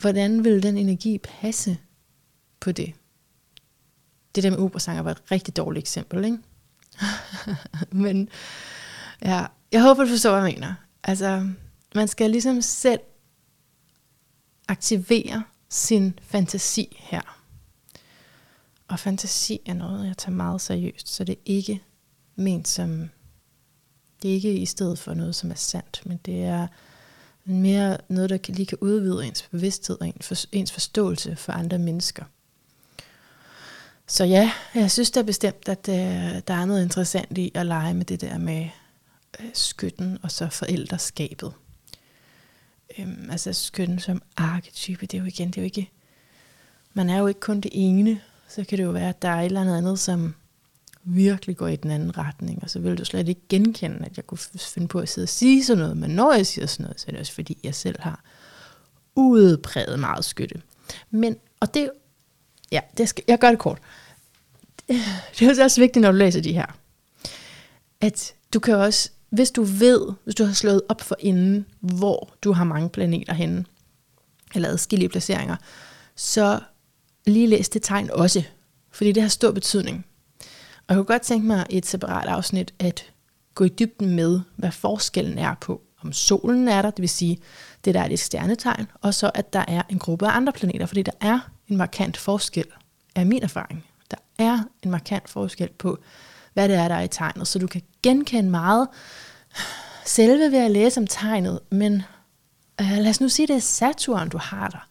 hvordan 0.00 0.44
vil 0.44 0.62
den 0.62 0.76
energi 0.76 1.18
passe 1.18 1.78
på 2.60 2.72
det. 2.72 2.92
Det 4.34 4.42
der 4.42 4.50
med 4.50 4.58
operasanger 4.58 5.02
var 5.02 5.10
et 5.10 5.22
rigtig 5.30 5.56
dårligt 5.56 5.82
eksempel, 5.82 6.24
ikke? 6.24 6.38
Men 8.04 8.28
ja, 9.22 9.46
jeg 9.72 9.82
håber, 9.82 10.04
du 10.04 10.08
forstår, 10.10 10.30
hvad 10.30 10.42
jeg 10.42 10.54
mener. 10.54 10.74
Altså, 11.04 11.48
man 11.94 12.08
skal 12.08 12.30
ligesom 12.30 12.60
selv 12.60 13.00
aktivere 14.68 15.42
sin 15.68 16.18
fantasi 16.22 16.96
her. 17.00 17.43
Og 18.88 18.98
fantasi 18.98 19.60
er 19.66 19.74
noget, 19.74 20.06
jeg 20.06 20.16
tager 20.16 20.36
meget 20.36 20.60
seriøst, 20.60 21.08
så 21.08 21.24
det 21.24 21.32
er 21.32 21.42
ikke 21.44 21.82
ment 22.36 22.68
som, 22.68 23.10
det 24.22 24.30
er 24.30 24.34
ikke 24.34 24.54
i 24.54 24.66
stedet 24.66 24.98
for 24.98 25.14
noget, 25.14 25.34
som 25.34 25.50
er 25.50 25.54
sandt, 25.54 26.02
men 26.06 26.20
det 26.24 26.44
er 26.44 26.66
mere 27.44 27.98
noget, 28.08 28.30
der 28.30 28.38
lige 28.48 28.66
kan 28.66 28.78
udvide 28.80 29.26
ens 29.26 29.42
bevidsthed 29.42 30.00
og 30.00 30.12
ens 30.52 30.72
forståelse 30.72 31.36
for 31.36 31.52
andre 31.52 31.78
mennesker. 31.78 32.24
Så 34.06 34.24
ja, 34.24 34.52
jeg 34.74 34.90
synes 34.90 35.10
da 35.10 35.22
bestemt, 35.22 35.68
at 35.68 35.88
øh, 35.88 36.42
der 36.48 36.54
er 36.54 36.64
noget 36.64 36.82
interessant 36.82 37.38
i 37.38 37.52
at 37.54 37.66
lege 37.66 37.94
med 37.94 38.04
det 38.04 38.20
der 38.20 38.38
med 38.38 38.68
øh, 39.40 39.50
skytten 39.54 40.18
og 40.22 40.30
så 40.30 40.48
forældreskabet. 40.48 41.52
Øhm, 42.98 43.30
altså 43.30 43.52
skytten 43.52 43.98
som 43.98 44.22
arketype, 44.36 45.06
det 45.06 45.14
er 45.14 45.22
jo 45.22 45.26
igen, 45.26 45.48
det 45.48 45.56
er 45.56 45.62
jo 45.62 45.64
ikke, 45.64 45.90
man 46.94 47.10
er 47.10 47.18
jo 47.18 47.26
ikke 47.26 47.40
kun 47.40 47.60
det 47.60 47.70
ene, 47.74 48.20
så 48.54 48.64
kan 48.64 48.78
det 48.78 48.84
jo 48.84 48.90
være, 48.90 49.08
at 49.08 49.22
der 49.22 49.28
er 49.28 49.40
et 49.40 49.44
eller 49.44 49.76
andet, 49.76 49.98
som 49.98 50.34
virkelig 51.04 51.56
går 51.56 51.68
i 51.68 51.76
den 51.76 51.90
anden 51.90 52.18
retning, 52.18 52.62
og 52.62 52.70
så 52.70 52.78
vil 52.78 52.98
du 52.98 53.04
slet 53.04 53.28
ikke 53.28 53.40
genkende, 53.48 54.06
at 54.06 54.16
jeg 54.16 54.26
kunne 54.26 54.38
finde 54.58 54.88
på 54.88 54.98
at 54.98 55.08
sidde 55.08 55.24
og 55.24 55.28
sige 55.28 55.64
sådan 55.64 55.82
noget, 55.82 55.96
men 55.96 56.10
når 56.10 56.32
jeg 56.32 56.46
siger 56.46 56.66
sådan 56.66 56.84
noget, 56.84 57.00
så 57.00 57.04
er 57.08 57.10
det 57.10 57.20
også 57.20 57.32
fordi, 57.32 57.58
jeg 57.64 57.74
selv 57.74 58.00
har 58.00 58.24
udpræget 59.14 59.98
meget 59.98 60.24
skytte. 60.24 60.62
Men, 61.10 61.36
og 61.60 61.74
det, 61.74 61.90
ja, 62.72 62.80
det 62.98 63.08
skal, 63.08 63.24
jeg 63.28 63.38
gør 63.38 63.50
det 63.50 63.58
kort. 63.58 63.78
Det 65.38 65.58
er 65.58 65.64
også 65.64 65.80
vigtigt, 65.80 66.02
når 66.02 66.12
du 66.12 66.18
læser 66.18 66.40
de 66.40 66.52
her, 66.52 66.66
at 68.00 68.34
du 68.54 68.60
kan 68.60 68.74
også, 68.74 69.10
hvis 69.30 69.50
du 69.50 69.62
ved, 69.62 70.12
hvis 70.24 70.34
du 70.34 70.44
har 70.44 70.52
slået 70.52 70.82
op 70.88 71.00
for 71.00 71.16
inden, 71.18 71.66
hvor 71.80 72.34
du 72.44 72.52
har 72.52 72.64
mange 72.64 72.88
planeter 72.88 73.32
henne, 73.32 73.64
eller 74.54 74.68
adskillige 74.68 75.08
placeringer, 75.08 75.56
så 76.16 76.60
lige 77.26 77.46
læse 77.46 77.70
det 77.70 77.82
tegn 77.82 78.10
også, 78.10 78.42
fordi 78.90 79.12
det 79.12 79.22
har 79.22 79.28
stor 79.28 79.52
betydning. 79.52 80.06
Og 80.76 80.84
jeg 80.88 80.96
kunne 80.96 81.04
godt 81.04 81.22
tænke 81.22 81.46
mig 81.46 81.66
i 81.70 81.78
et 81.78 81.86
separat 81.86 82.28
afsnit 82.28 82.74
at 82.78 83.12
gå 83.54 83.64
i 83.64 83.68
dybden 83.68 84.16
med, 84.16 84.40
hvad 84.56 84.70
forskellen 84.70 85.38
er 85.38 85.54
på, 85.60 85.82
om 86.02 86.12
solen 86.12 86.68
er 86.68 86.82
der, 86.82 86.90
det 86.90 87.00
vil 87.00 87.08
sige, 87.08 87.38
det 87.84 87.94
der 87.94 88.00
er 88.00 88.08
et 88.10 88.18
stjernetegn, 88.18 88.86
og 89.00 89.14
så 89.14 89.30
at 89.34 89.52
der 89.52 89.64
er 89.68 89.82
en 89.90 89.98
gruppe 89.98 90.26
af 90.26 90.36
andre 90.36 90.52
planeter, 90.52 90.86
fordi 90.86 91.02
der 91.02 91.12
er 91.20 91.38
en 91.68 91.76
markant 91.76 92.16
forskel, 92.16 92.66
er 93.14 93.24
min 93.24 93.42
erfaring. 93.42 93.84
Der 94.10 94.16
er 94.38 94.58
en 94.82 94.90
markant 94.90 95.28
forskel 95.28 95.68
på, 95.78 95.98
hvad 96.54 96.68
det 96.68 96.76
er, 96.76 96.88
der 96.88 96.94
er 96.94 97.02
i 97.02 97.08
tegnet, 97.08 97.48
så 97.48 97.58
du 97.58 97.66
kan 97.66 97.82
genkende 98.02 98.50
meget 98.50 98.88
selve 100.04 100.52
ved 100.52 100.58
at 100.58 100.70
læse 100.70 101.00
om 101.00 101.06
tegnet, 101.06 101.60
men 101.70 102.02
øh, 102.80 102.98
lad 102.98 103.10
os 103.10 103.20
nu 103.20 103.28
sige, 103.28 103.46
det 103.46 103.56
er 103.56 103.60
Saturn, 103.60 104.28
du 104.28 104.38
har 104.38 104.68
der. 104.68 104.88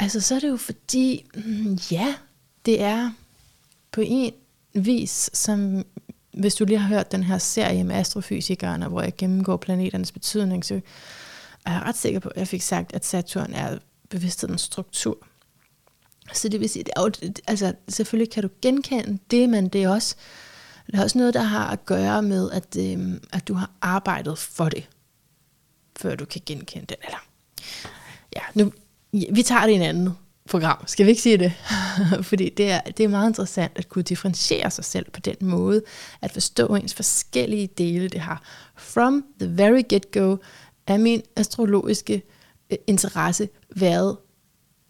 Altså, 0.00 0.20
så 0.20 0.34
er 0.34 0.40
det 0.40 0.48
jo 0.48 0.56
fordi, 0.56 1.26
mm, 1.34 1.78
ja, 1.90 2.14
det 2.64 2.82
er 2.82 3.10
på 3.92 4.00
en 4.04 4.32
vis, 4.74 5.30
som 5.32 5.84
hvis 6.32 6.54
du 6.54 6.64
lige 6.64 6.78
har 6.78 6.88
hørt 6.88 7.12
den 7.12 7.22
her 7.22 7.38
serie 7.38 7.84
med 7.84 7.96
astrofysikerne, 7.96 8.88
hvor 8.88 9.02
jeg 9.02 9.16
gennemgår 9.16 9.56
planeternes 9.56 10.12
betydning, 10.12 10.64
så 10.64 10.80
er 11.66 11.72
jeg 11.72 11.82
ret 11.82 11.96
sikker 11.96 12.20
på, 12.20 12.28
at 12.28 12.36
jeg 12.36 12.48
fik 12.48 12.62
sagt, 12.62 12.94
at 12.94 13.06
Saturn 13.06 13.52
er 13.52 13.78
bevidsthedens 14.08 14.60
struktur. 14.60 15.26
Så 16.32 16.48
det 16.48 16.60
vil 16.60 16.68
sige, 16.68 16.84
det 16.84 16.92
er 16.96 17.02
jo, 17.02 17.32
altså 17.46 17.72
selvfølgelig 17.88 18.32
kan 18.32 18.42
du 18.42 18.48
genkende 18.62 19.18
det, 19.30 19.48
men 19.48 19.68
det 19.68 19.82
er 19.82 19.88
også, 19.88 20.16
det 20.86 20.94
er 20.94 21.02
også 21.02 21.18
noget, 21.18 21.34
der 21.34 21.42
har 21.42 21.70
at 21.70 21.86
gøre 21.86 22.22
med, 22.22 22.50
at, 22.50 22.76
øh, 22.78 23.20
at 23.32 23.48
du 23.48 23.54
har 23.54 23.70
arbejdet 23.80 24.38
for 24.38 24.68
det, 24.68 24.88
før 25.96 26.14
du 26.14 26.24
kan 26.24 26.42
genkende 26.46 26.86
den. 26.86 26.96
Eller, 27.04 27.18
ja, 28.36 28.42
nu, 28.54 28.72
vi 29.12 29.42
tager 29.42 29.66
det 29.66 29.72
i 29.72 29.74
en 29.74 29.82
anden 29.82 30.10
program, 30.48 30.86
skal 30.86 31.06
vi 31.06 31.10
ikke 31.10 31.22
sige 31.22 31.38
det? 31.38 31.52
Fordi 32.30 32.48
det 32.48 32.70
er, 32.70 32.80
det 32.80 33.04
er 33.04 33.08
meget 33.08 33.30
interessant 33.30 33.72
at 33.76 33.88
kunne 33.88 34.02
differentiere 34.02 34.70
sig 34.70 34.84
selv 34.84 35.10
på 35.10 35.20
den 35.20 35.36
måde, 35.40 35.82
at 36.22 36.32
forstå 36.32 36.66
ens 36.66 36.94
forskellige 36.94 37.66
dele. 37.66 38.08
Det 38.08 38.20
har 38.20 38.42
from 38.76 39.24
the 39.40 39.56
very 39.56 39.82
get-go 39.92 40.36
er 40.86 40.98
min 40.98 41.22
astrologiske 41.36 42.22
øh, 42.70 42.78
interesse 42.86 43.48
været 43.76 44.16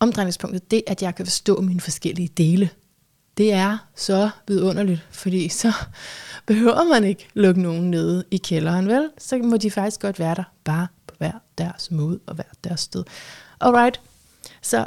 omdrejningspunktet, 0.00 0.70
det 0.70 0.82
at 0.86 1.02
jeg 1.02 1.14
kan 1.14 1.26
forstå 1.26 1.60
mine 1.60 1.80
forskellige 1.80 2.28
dele. 2.28 2.70
Det 3.36 3.52
er 3.52 3.78
så 3.96 4.30
vidunderligt, 4.48 5.06
fordi 5.10 5.48
så 5.62 5.72
behøver 6.46 6.84
man 6.84 7.04
ikke 7.04 7.28
lukke 7.34 7.62
nogen 7.62 7.90
nede 7.90 8.24
i 8.30 8.36
kælderen, 8.36 8.88
vel? 8.88 9.10
Så 9.18 9.38
må 9.38 9.56
de 9.56 9.70
faktisk 9.70 10.00
godt 10.00 10.18
være 10.18 10.34
der, 10.34 10.44
bare 10.64 10.86
på 11.06 11.14
hver 11.18 11.32
deres 11.58 11.90
måde 11.90 12.20
og 12.26 12.34
hver 12.34 12.44
deres 12.64 12.80
sted. 12.80 13.04
Alright, 13.60 14.00
så 14.62 14.86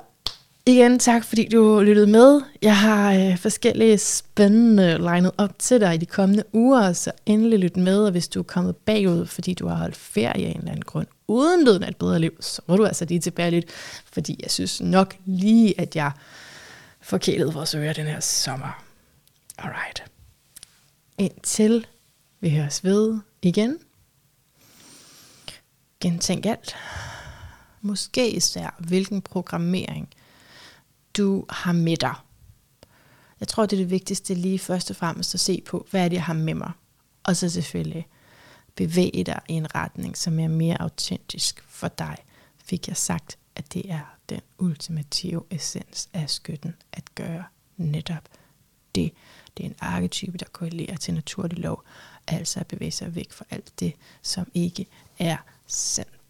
igen 0.66 1.00
tak 1.00 1.26
fordi 1.26 1.48
du 1.48 1.80
lyttede 1.80 2.08
med. 2.08 2.42
Jeg 2.62 2.78
har 2.78 3.14
øh, 3.14 3.38
forskellige 3.38 3.98
spændende 3.98 4.98
legnet 4.98 5.32
op 5.38 5.60
til 5.60 5.82
dig 5.82 5.96
i 5.96 5.98
de 5.98 6.06
kommende 6.06 6.44
uger, 6.54 6.94
så 6.94 7.12
endelig 7.26 7.60
lyt 7.60 7.78
med, 7.78 8.06
og 8.06 8.12
hvis 8.12 8.28
du 8.28 8.40
er 8.40 8.44
kommet 8.44 8.76
bagud, 8.76 9.26
fordi 9.26 9.54
du 9.54 9.68
har 9.68 9.76
holdt 9.76 9.96
ferie 9.96 10.48
af 10.48 10.52
en 10.52 10.58
eller 10.58 10.72
anden 10.72 10.86
grund, 10.86 11.08
uden 11.28 11.66
lyden 11.66 11.84
af 11.84 11.88
et 11.88 11.98
bedre 11.98 12.20
liv, 12.20 12.38
så 12.40 12.62
må 12.68 12.78
du 12.78 12.86
altså 12.86 13.06
lige 13.06 13.20
tilbage 13.20 13.52
lidt, 13.52 13.66
fordi 14.14 14.40
jeg 14.44 14.52
synes 14.52 14.82
nok 14.82 15.16
lige, 15.26 15.82
at 15.82 15.96
jeg 15.96 16.12
forkælede 17.02 17.54
vores 17.54 17.76
ører 17.76 17.94
den 17.94 18.06
her 18.06 18.20
sommer. 18.20 18.84
Alright. 19.58 20.04
Indtil 21.18 21.88
vi 22.40 22.50
høres 22.50 22.84
ved 22.84 23.20
igen. 23.42 23.78
Gentænk 26.00 26.46
alt 26.46 26.76
måske 27.82 28.32
især, 28.32 28.76
hvilken 28.80 29.22
programmering 29.22 30.10
du 31.18 31.46
har 31.50 31.72
med 31.72 31.98
dig. 31.98 32.16
Jeg 33.40 33.48
tror, 33.48 33.66
det 33.66 33.78
er 33.78 33.82
det 33.82 33.90
vigtigste 33.90 34.34
lige 34.34 34.60
først 34.60 34.90
og 34.90 34.96
fremmest 34.96 35.34
at 35.34 35.40
se 35.40 35.64
på, 35.66 35.88
hvad 35.92 36.06
er 36.06 36.10
det, 36.10 36.16
jeg 36.16 36.24
har 36.24 36.34
med 36.34 36.54
mig. 36.54 36.72
Og 37.24 37.36
så 37.36 37.50
selvfølgelig 37.50 38.08
bevæge 38.76 39.24
dig 39.24 39.40
i 39.48 39.54
en 39.54 39.76
retning, 39.76 40.18
som 40.18 40.40
er 40.40 40.48
mere 40.48 40.82
autentisk 40.82 41.64
for 41.68 41.88
dig. 41.88 42.18
Fik 42.66 42.88
jeg 42.88 42.98
sagt, 42.98 43.38
at 43.56 43.74
det 43.74 43.92
er 43.92 44.16
den 44.30 44.42
ultimative 44.58 45.44
essens 45.50 46.10
af 46.14 46.30
skytten 46.30 46.76
at 46.92 47.16
gøre 47.16 47.44
netop 47.78 48.30
det. 48.96 49.12
Det 49.58 49.66
er 49.66 49.70
en 49.70 49.76
arketype, 49.80 50.38
der 50.38 50.46
korrelerer 50.52 50.96
til 50.96 51.14
naturlig 51.14 51.58
lov, 51.58 51.84
altså 52.28 52.60
at 52.60 52.68
bevæge 52.68 52.92
sig 52.92 53.16
væk 53.16 53.32
fra 53.32 53.46
alt 53.50 53.80
det, 53.80 53.94
som 54.22 54.52
ikke 54.54 54.88
er 55.20 55.38
sandt. 55.68 56.21